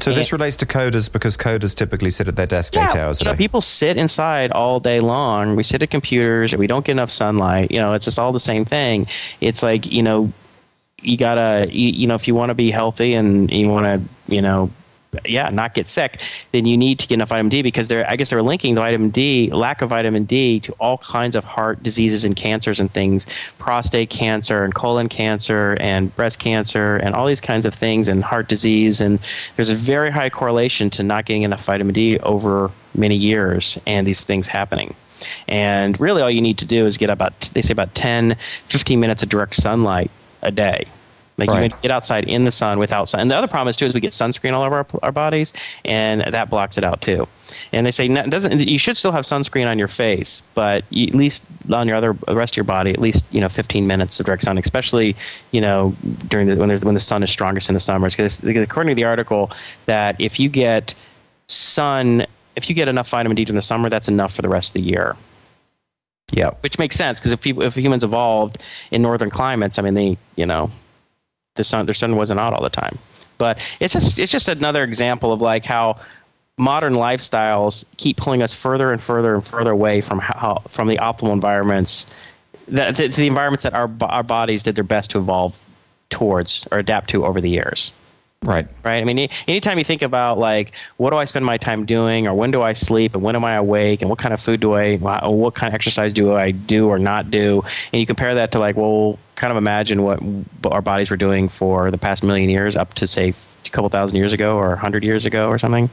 So 0.00 0.12
this 0.12 0.32
relates 0.32 0.56
to 0.58 0.66
coders 0.66 1.10
because 1.10 1.36
coders 1.36 1.74
typically 1.74 2.10
sit 2.10 2.28
at 2.28 2.36
their 2.36 2.46
desk 2.46 2.76
eight 2.76 2.96
hours 2.96 3.20
a 3.20 3.24
you 3.24 3.26
know, 3.26 3.32
day. 3.32 3.38
people 3.38 3.60
sit 3.60 3.96
inside 3.96 4.50
all 4.52 4.80
day 4.80 5.00
long. 5.00 5.56
We 5.56 5.62
sit 5.62 5.82
at 5.82 5.90
computers 5.90 6.52
and 6.52 6.60
we 6.60 6.66
don't 6.66 6.84
get 6.84 6.92
enough 6.92 7.10
sunlight. 7.10 7.70
You 7.70 7.78
know, 7.78 7.92
it's 7.92 8.04
just 8.04 8.18
all 8.18 8.32
the 8.32 8.40
same 8.40 8.64
thing. 8.64 9.06
It's 9.40 9.62
like, 9.62 9.86
you 9.86 10.02
know, 10.02 10.32
you 11.02 11.16
gotta, 11.16 11.68
you, 11.70 11.88
you 11.88 12.06
know, 12.06 12.14
if 12.14 12.28
you 12.28 12.34
want 12.34 12.50
to 12.50 12.54
be 12.54 12.70
healthy 12.70 13.14
and 13.14 13.50
you 13.50 13.68
want 13.68 13.84
to, 13.84 14.00
you 14.34 14.42
know, 14.42 14.70
yeah, 15.24 15.48
not 15.48 15.74
get 15.74 15.88
sick, 15.88 16.20
then 16.52 16.66
you 16.66 16.76
need 16.76 16.98
to 17.00 17.06
get 17.06 17.14
enough 17.14 17.30
vitamin 17.30 17.50
D 17.50 17.62
because 17.62 17.88
they're, 17.88 18.08
I 18.08 18.16
guess 18.16 18.30
they're 18.30 18.42
linking 18.42 18.74
the 18.74 18.80
vitamin 18.80 19.10
D, 19.10 19.50
lack 19.50 19.82
of 19.82 19.90
vitamin 19.90 20.24
D, 20.24 20.60
to 20.60 20.72
all 20.74 20.98
kinds 20.98 21.34
of 21.34 21.44
heart 21.44 21.82
diseases 21.82 22.24
and 22.24 22.36
cancers 22.36 22.78
and 22.78 22.92
things, 22.92 23.26
prostate 23.58 24.10
cancer 24.10 24.64
and 24.64 24.74
colon 24.74 25.08
cancer 25.08 25.76
and 25.80 26.14
breast 26.16 26.38
cancer 26.38 26.96
and 26.96 27.14
all 27.14 27.26
these 27.26 27.40
kinds 27.40 27.66
of 27.66 27.74
things 27.74 28.08
and 28.08 28.22
heart 28.22 28.48
disease. 28.48 29.00
And 29.00 29.18
there's 29.56 29.70
a 29.70 29.74
very 29.74 30.10
high 30.10 30.30
correlation 30.30 30.90
to 30.90 31.02
not 31.02 31.24
getting 31.24 31.42
enough 31.42 31.64
vitamin 31.64 31.94
D 31.94 32.18
over 32.20 32.70
many 32.94 33.16
years 33.16 33.78
and 33.86 34.06
these 34.06 34.24
things 34.24 34.46
happening. 34.46 34.94
And 35.48 35.98
really, 36.00 36.22
all 36.22 36.30
you 36.30 36.40
need 36.40 36.58
to 36.58 36.64
do 36.64 36.86
is 36.86 36.96
get 36.96 37.10
about, 37.10 37.38
they 37.52 37.62
say 37.62 37.72
about 37.72 37.94
10, 37.94 38.36
15 38.68 39.00
minutes 39.00 39.22
of 39.22 39.28
direct 39.28 39.54
sunlight 39.54 40.10
a 40.42 40.50
day. 40.50 40.86
Like 41.40 41.48
Right. 41.48 41.70
you 41.70 41.76
get 41.82 41.90
outside 41.90 42.24
in 42.24 42.44
the 42.44 42.50
sun 42.50 42.78
without 42.78 43.08
sun. 43.08 43.20
And 43.20 43.30
the 43.30 43.36
other 43.36 43.48
problem 43.48 43.68
is 43.68 43.76
too 43.76 43.86
is 43.86 43.94
we 43.94 44.00
get 44.00 44.12
sunscreen 44.12 44.52
all 44.52 44.62
over 44.62 44.76
our, 44.76 44.86
our 45.02 45.12
bodies, 45.12 45.52
and 45.84 46.20
that 46.20 46.50
blocks 46.50 46.78
it 46.78 46.84
out 46.84 47.00
too. 47.00 47.26
And 47.72 47.84
they 47.86 47.90
say 47.90 48.06
no, 48.06 48.24
doesn't. 48.26 48.60
You 48.60 48.78
should 48.78 48.96
still 48.96 49.10
have 49.10 49.24
sunscreen 49.24 49.66
on 49.66 49.78
your 49.78 49.88
face, 49.88 50.42
but 50.54 50.84
you, 50.90 51.08
at 51.08 51.14
least 51.14 51.42
on 51.72 51.88
your 51.88 51.96
other 51.96 52.16
the 52.28 52.36
rest 52.36 52.52
of 52.52 52.56
your 52.58 52.64
body, 52.64 52.90
at 52.92 53.00
least 53.00 53.24
you 53.30 53.40
know 53.40 53.48
15 53.48 53.86
minutes 53.86 54.20
of 54.20 54.26
direct 54.26 54.42
sun, 54.42 54.58
especially 54.58 55.16
you 55.50 55.60
know 55.60 55.96
during 56.28 56.46
the 56.46 56.56
when 56.56 56.68
there's 56.68 56.82
when 56.82 56.94
the 56.94 57.00
sun 57.00 57.22
is 57.22 57.30
strongest 57.30 57.68
in 57.68 57.74
the 57.74 57.80
summers. 57.80 58.14
Because 58.14 58.44
according 58.44 58.90
to 58.90 58.94
the 58.94 59.04
article, 59.04 59.50
that 59.86 60.14
if 60.20 60.38
you 60.38 60.48
get 60.48 60.94
sun, 61.48 62.26
if 62.54 62.68
you 62.68 62.74
get 62.74 62.88
enough 62.88 63.08
vitamin 63.08 63.34
D 63.34 63.44
during 63.44 63.56
the 63.56 63.62
summer, 63.62 63.88
that's 63.88 64.08
enough 64.08 64.34
for 64.34 64.42
the 64.42 64.48
rest 64.48 64.70
of 64.70 64.74
the 64.74 64.82
year 64.82 65.16
yeah. 66.32 66.50
which 66.60 66.78
makes 66.78 66.96
sense 66.96 67.18
because 67.18 67.32
if 67.32 67.40
people 67.40 67.62
if 67.62 67.76
humans 67.76 68.04
evolved 68.04 68.58
in 68.90 69.02
northern 69.02 69.30
climates, 69.30 69.78
I 69.78 69.82
mean 69.82 69.94
they 69.94 70.18
you 70.36 70.46
know 70.46 70.70
the 71.56 71.64
sun 71.64 71.86
their 71.86 71.94
sun 71.94 72.16
wasn't 72.16 72.40
out 72.40 72.52
all 72.52 72.62
the 72.62 72.70
time. 72.70 72.98
But 73.38 73.58
it's 73.80 73.94
just 73.94 74.18
it's 74.18 74.32
just 74.32 74.48
another 74.48 74.84
example 74.84 75.32
of 75.32 75.40
like 75.40 75.64
how 75.64 76.00
modern 76.58 76.92
lifestyles 76.92 77.84
keep 77.96 78.16
pulling 78.18 78.42
us 78.42 78.52
further 78.52 78.92
and 78.92 79.00
further 79.00 79.34
and 79.34 79.44
further 79.44 79.70
away 79.70 80.00
from 80.00 80.18
how 80.18 80.62
from 80.68 80.88
the 80.88 80.96
optimal 80.96 81.32
environments 81.32 82.06
that 82.68 82.96
the, 82.96 83.08
the 83.08 83.26
environments 83.26 83.62
that 83.62 83.74
our 83.74 83.90
our 84.02 84.22
bodies 84.22 84.62
did 84.62 84.74
their 84.74 84.84
best 84.84 85.10
to 85.10 85.18
evolve 85.18 85.56
towards 86.10 86.66
or 86.70 86.78
adapt 86.78 87.08
to 87.10 87.24
over 87.24 87.40
the 87.40 87.48
years 87.48 87.92
Right. 88.42 88.66
right? 88.84 89.02
I 89.02 89.04
mean, 89.04 89.28
anytime 89.48 89.76
you 89.76 89.84
think 89.84 90.00
about 90.00 90.38
like, 90.38 90.72
what 90.96 91.10
do 91.10 91.16
I 91.16 91.26
spend 91.26 91.44
my 91.44 91.58
time 91.58 91.84
doing, 91.84 92.26
or 92.26 92.32
when 92.32 92.50
do 92.50 92.62
I 92.62 92.72
sleep, 92.72 93.12
and 93.12 93.22
when 93.22 93.36
am 93.36 93.44
I 93.44 93.54
awake, 93.54 94.00
and 94.00 94.08
what 94.08 94.18
kind 94.18 94.32
of 94.32 94.40
food 94.40 94.60
do 94.60 94.72
I, 94.72 94.96
what 94.96 95.54
kind 95.54 95.68
of 95.68 95.74
exercise 95.74 96.14
do 96.14 96.32
I 96.34 96.50
do 96.50 96.88
or 96.88 96.98
not 96.98 97.30
do, 97.30 97.62
and 97.92 98.00
you 98.00 98.06
compare 98.06 98.34
that 98.36 98.52
to 98.52 98.58
like, 98.58 98.76
well, 98.76 99.18
kind 99.34 99.50
of 99.50 99.58
imagine 99.58 100.02
what 100.04 100.20
our 100.64 100.80
bodies 100.80 101.10
were 101.10 101.18
doing 101.18 101.50
for 101.50 101.90
the 101.90 101.98
past 101.98 102.22
million 102.22 102.48
years, 102.48 102.76
up 102.76 102.94
to 102.94 103.06
say 103.06 103.34
a 103.66 103.68
couple 103.68 103.90
thousand 103.90 104.16
years 104.16 104.32
ago, 104.32 104.56
or 104.56 104.72
a 104.72 104.78
hundred 104.78 105.04
years 105.04 105.26
ago, 105.26 105.48
or 105.48 105.58
something, 105.58 105.90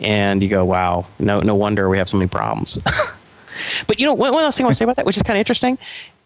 and 0.00 0.42
you 0.42 0.50
go, 0.50 0.66
wow, 0.66 1.06
no, 1.18 1.40
no 1.40 1.54
wonder 1.54 1.88
we 1.88 1.96
have 1.96 2.10
so 2.10 2.18
many 2.18 2.28
problems. 2.28 2.78
But 3.86 4.00
you 4.00 4.06
know, 4.06 4.14
one, 4.14 4.32
one 4.32 4.42
last 4.42 4.56
thing 4.56 4.64
I 4.64 4.68
want 4.68 4.74
to 4.74 4.78
say 4.78 4.84
about 4.84 4.96
that, 4.96 5.04
which 5.04 5.16
is 5.16 5.22
kind 5.22 5.36
of 5.36 5.40
interesting, 5.40 5.76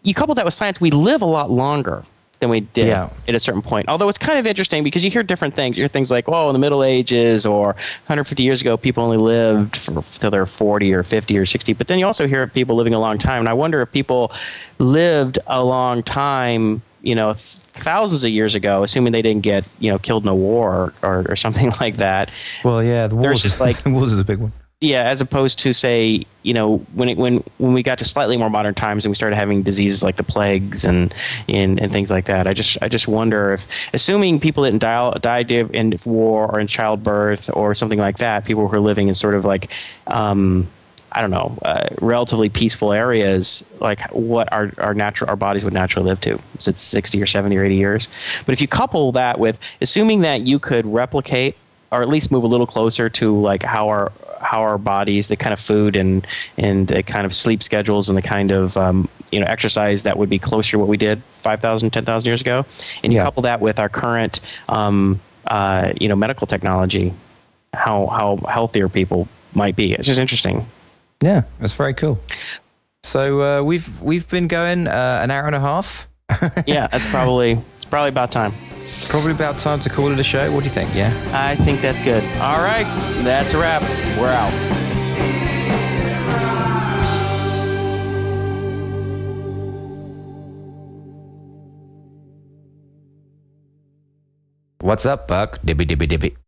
you 0.03 0.13
couple 0.13 0.35
that 0.35 0.45
with 0.45 0.53
science, 0.53 0.79
we 0.79 0.91
live 0.91 1.21
a 1.21 1.25
lot 1.25 1.51
longer 1.51 2.03
than 2.45 2.51
we 2.51 2.61
did 2.61 2.87
Yeah. 2.87 3.09
at 3.27 3.35
a 3.35 3.39
certain 3.39 3.61
point. 3.61 3.89
Although 3.89 4.07
it's 4.07 4.17
kind 4.17 4.37
of 4.37 4.45
interesting 4.45 4.83
because 4.83 5.03
you 5.03 5.09
hear 5.11 5.23
different 5.23 5.55
things. 5.55 5.75
You 5.75 5.81
hear 5.83 5.89
things 5.89 6.11
like, 6.11 6.25
oh, 6.29 6.47
in 6.49 6.53
the 6.53 6.59
Middle 6.59 6.83
Ages 6.83 7.45
or 7.45 7.67
150 8.07 8.43
years 8.43 8.61
ago, 8.61 8.77
people 8.77 9.03
only 9.03 9.17
lived 9.17 9.75
till 10.19 10.31
they're 10.31 10.45
40 10.45 10.93
or 10.93 11.03
50 11.03 11.37
or 11.37 11.45
60. 11.45 11.73
But 11.73 11.87
then 11.87 11.97
you 11.99 12.05
also 12.05 12.27
hear 12.27 12.45
people 12.47 12.75
living 12.75 12.93
a 12.93 12.99
long 12.99 13.17
time. 13.17 13.39
And 13.39 13.49
I 13.49 13.53
wonder 13.53 13.81
if 13.81 13.91
people 13.91 14.31
lived 14.79 15.39
a 15.47 15.63
long 15.63 16.03
time, 16.03 16.81
you 17.01 17.15
know, 17.15 17.35
thousands 17.73 18.23
of 18.23 18.29
years 18.31 18.55
ago, 18.55 18.83
assuming 18.83 19.11
they 19.13 19.21
didn't 19.21 19.41
get, 19.43 19.65
you 19.79 19.91
know, 19.91 19.97
killed 19.99 20.23
in 20.23 20.29
a 20.29 20.35
war 20.35 20.93
or, 21.01 21.09
or, 21.09 21.25
or 21.31 21.35
something 21.35 21.71
like 21.81 21.97
that. 21.97 22.31
Well, 22.63 22.83
yeah, 22.83 23.07
the 23.07 23.15
wars, 23.15 23.41
just 23.41 23.59
like- 23.65 23.77
the 23.83 23.89
wars 23.89 24.13
is 24.13 24.19
a 24.19 24.25
big 24.25 24.39
one. 24.39 24.53
Yeah, 24.85 25.09
as 25.09 25.19
opposed 25.19 25.57
to 25.59 25.73
say, 25.73 26.27
you 26.43 26.53
know, 26.53 26.77
when 26.93 27.09
it, 27.09 27.17
when 27.17 27.43
when 27.57 27.73
we 27.73 27.81
got 27.81 27.97
to 27.97 28.05
slightly 28.05 28.37
more 28.37 28.51
modern 28.51 28.75
times 28.75 29.03
and 29.03 29.09
we 29.09 29.15
started 29.15 29.35
having 29.35 29.63
diseases 29.63 30.03
like 30.03 30.17
the 30.17 30.23
plagues 30.23 30.85
and 30.85 31.11
and, 31.49 31.81
and 31.81 31.91
things 31.91 32.11
like 32.11 32.25
that. 32.25 32.45
I 32.45 32.53
just 32.53 32.77
I 32.83 32.87
just 32.87 33.07
wonder 33.07 33.53
if, 33.53 33.65
assuming 33.93 34.39
people 34.39 34.63
didn't 34.63 34.83
die 34.83 35.11
died 35.21 35.49
in 35.51 35.99
war 36.05 36.47
or 36.51 36.59
in 36.59 36.67
childbirth 36.67 37.49
or 37.53 37.73
something 37.73 37.97
like 37.97 38.19
that, 38.19 38.45
people 38.45 38.67
who 38.67 38.75
are 38.75 38.79
living 38.79 39.07
in 39.07 39.15
sort 39.15 39.33
of 39.33 39.43
like. 39.43 39.71
Um, 40.05 40.67
I 41.11 41.21
don't 41.21 41.31
know, 41.31 41.57
uh, 41.61 41.87
relatively 42.01 42.49
peaceful 42.49 42.91
areas, 42.91 43.63
like 43.79 44.01
what 44.11 44.51
our, 44.51 44.73
our 44.79 44.93
natural 44.93 45.29
our 45.29 45.37
bodies 45.37 45.63
would 45.63 45.71
naturally 45.71 46.05
live 46.09 46.19
to. 46.21 46.37
Is 46.59 46.67
it 46.67 46.77
sixty 46.77 47.21
or 47.21 47.25
seventy 47.25 47.55
or 47.55 47.63
eighty 47.63 47.77
years? 47.77 48.09
But 48.45 48.51
if 48.51 48.59
you 48.59 48.67
couple 48.67 49.13
that 49.13 49.39
with 49.39 49.57
assuming 49.79 50.21
that 50.21 50.45
you 50.45 50.59
could 50.59 50.85
replicate 50.85 51.55
or 51.95 52.01
at 52.01 52.09
least 52.09 52.31
move 52.31 52.43
a 52.43 52.47
little 52.47 52.67
closer 52.67 53.09
to 53.09 53.39
like 53.39 53.63
how 53.63 53.87
our 53.87 54.11
how 54.41 54.61
our 54.61 54.77
bodies, 54.77 55.27
the 55.27 55.35
kind 55.35 55.53
of 55.53 55.59
food 55.59 55.95
and 55.95 56.27
and 56.57 56.87
the 56.87 57.01
kind 57.03 57.25
of 57.25 57.33
sleep 57.33 57.63
schedules 57.63 58.09
and 58.09 58.17
the 58.17 58.21
kind 58.21 58.51
of 58.51 58.75
um, 58.77 59.07
you 59.31 59.39
know 59.39 59.45
exercise 59.47 60.03
that 60.03 60.17
would 60.17 60.29
be 60.29 60.37
closer 60.37 60.71
to 60.71 60.79
what 60.79 60.87
we 60.87 60.97
did 60.97 61.21
5,000, 61.41 61.89
10,000 61.91 62.27
years 62.27 62.41
ago, 62.41 62.65
and 63.03 63.11
you 63.13 63.19
Yeah. 63.19 63.23
couple 63.25 63.43
that 63.43 63.61
with 63.61 63.79
our 63.79 63.89
current 63.89 64.39
um, 64.69 65.19
uh, 65.47 65.93
you 65.99 66.07
know 66.09 66.15
medical 66.15 66.45
technology, 66.47 67.13
how 67.73 68.07
how 68.07 68.37
healthier 68.49 68.89
people 68.89 69.27
might 69.53 69.75
be. 69.75 69.93
It's 69.93 70.05
just 70.07 70.19
interesting. 70.19 70.65
Yeah, 71.21 71.43
that's 71.59 71.73
very 71.73 71.93
cool. 71.93 72.19
So 73.03 73.41
uh, 73.41 73.63
we've 73.63 74.01
we've 74.01 74.27
been 74.29 74.47
going 74.47 74.87
uh, 74.87 75.19
an 75.23 75.31
hour 75.31 75.45
and 75.47 75.55
a 75.55 75.59
half. 75.61 76.07
Yeah, 76.67 76.87
that's 76.87 77.09
probably 77.09 77.51
it's 77.77 77.85
probably 77.85 78.09
about 78.09 78.31
time. 78.31 78.51
Probably 79.09 79.31
about 79.31 79.57
time 79.59 79.79
to 79.81 79.89
call 79.89 80.11
it 80.11 80.19
a 80.19 80.23
show. 80.23 80.51
What 80.51 80.63
do 80.63 80.65
you 80.69 80.73
think? 80.73 80.93
Yeah. 80.93 81.13
I 81.33 81.55
think 81.55 81.81
that's 81.81 82.01
good. 82.01 82.23
All 82.39 82.59
right, 82.59 82.85
that's 83.23 83.53
a 83.53 83.57
wrap. 83.57 83.81
We're 84.19 84.31
out. 84.31 84.51
What's 94.81 95.05
up, 95.05 95.27
Buck? 95.27 95.59
Dibby 95.61 95.87
dibby 95.87 96.07
dibby. 96.07 96.44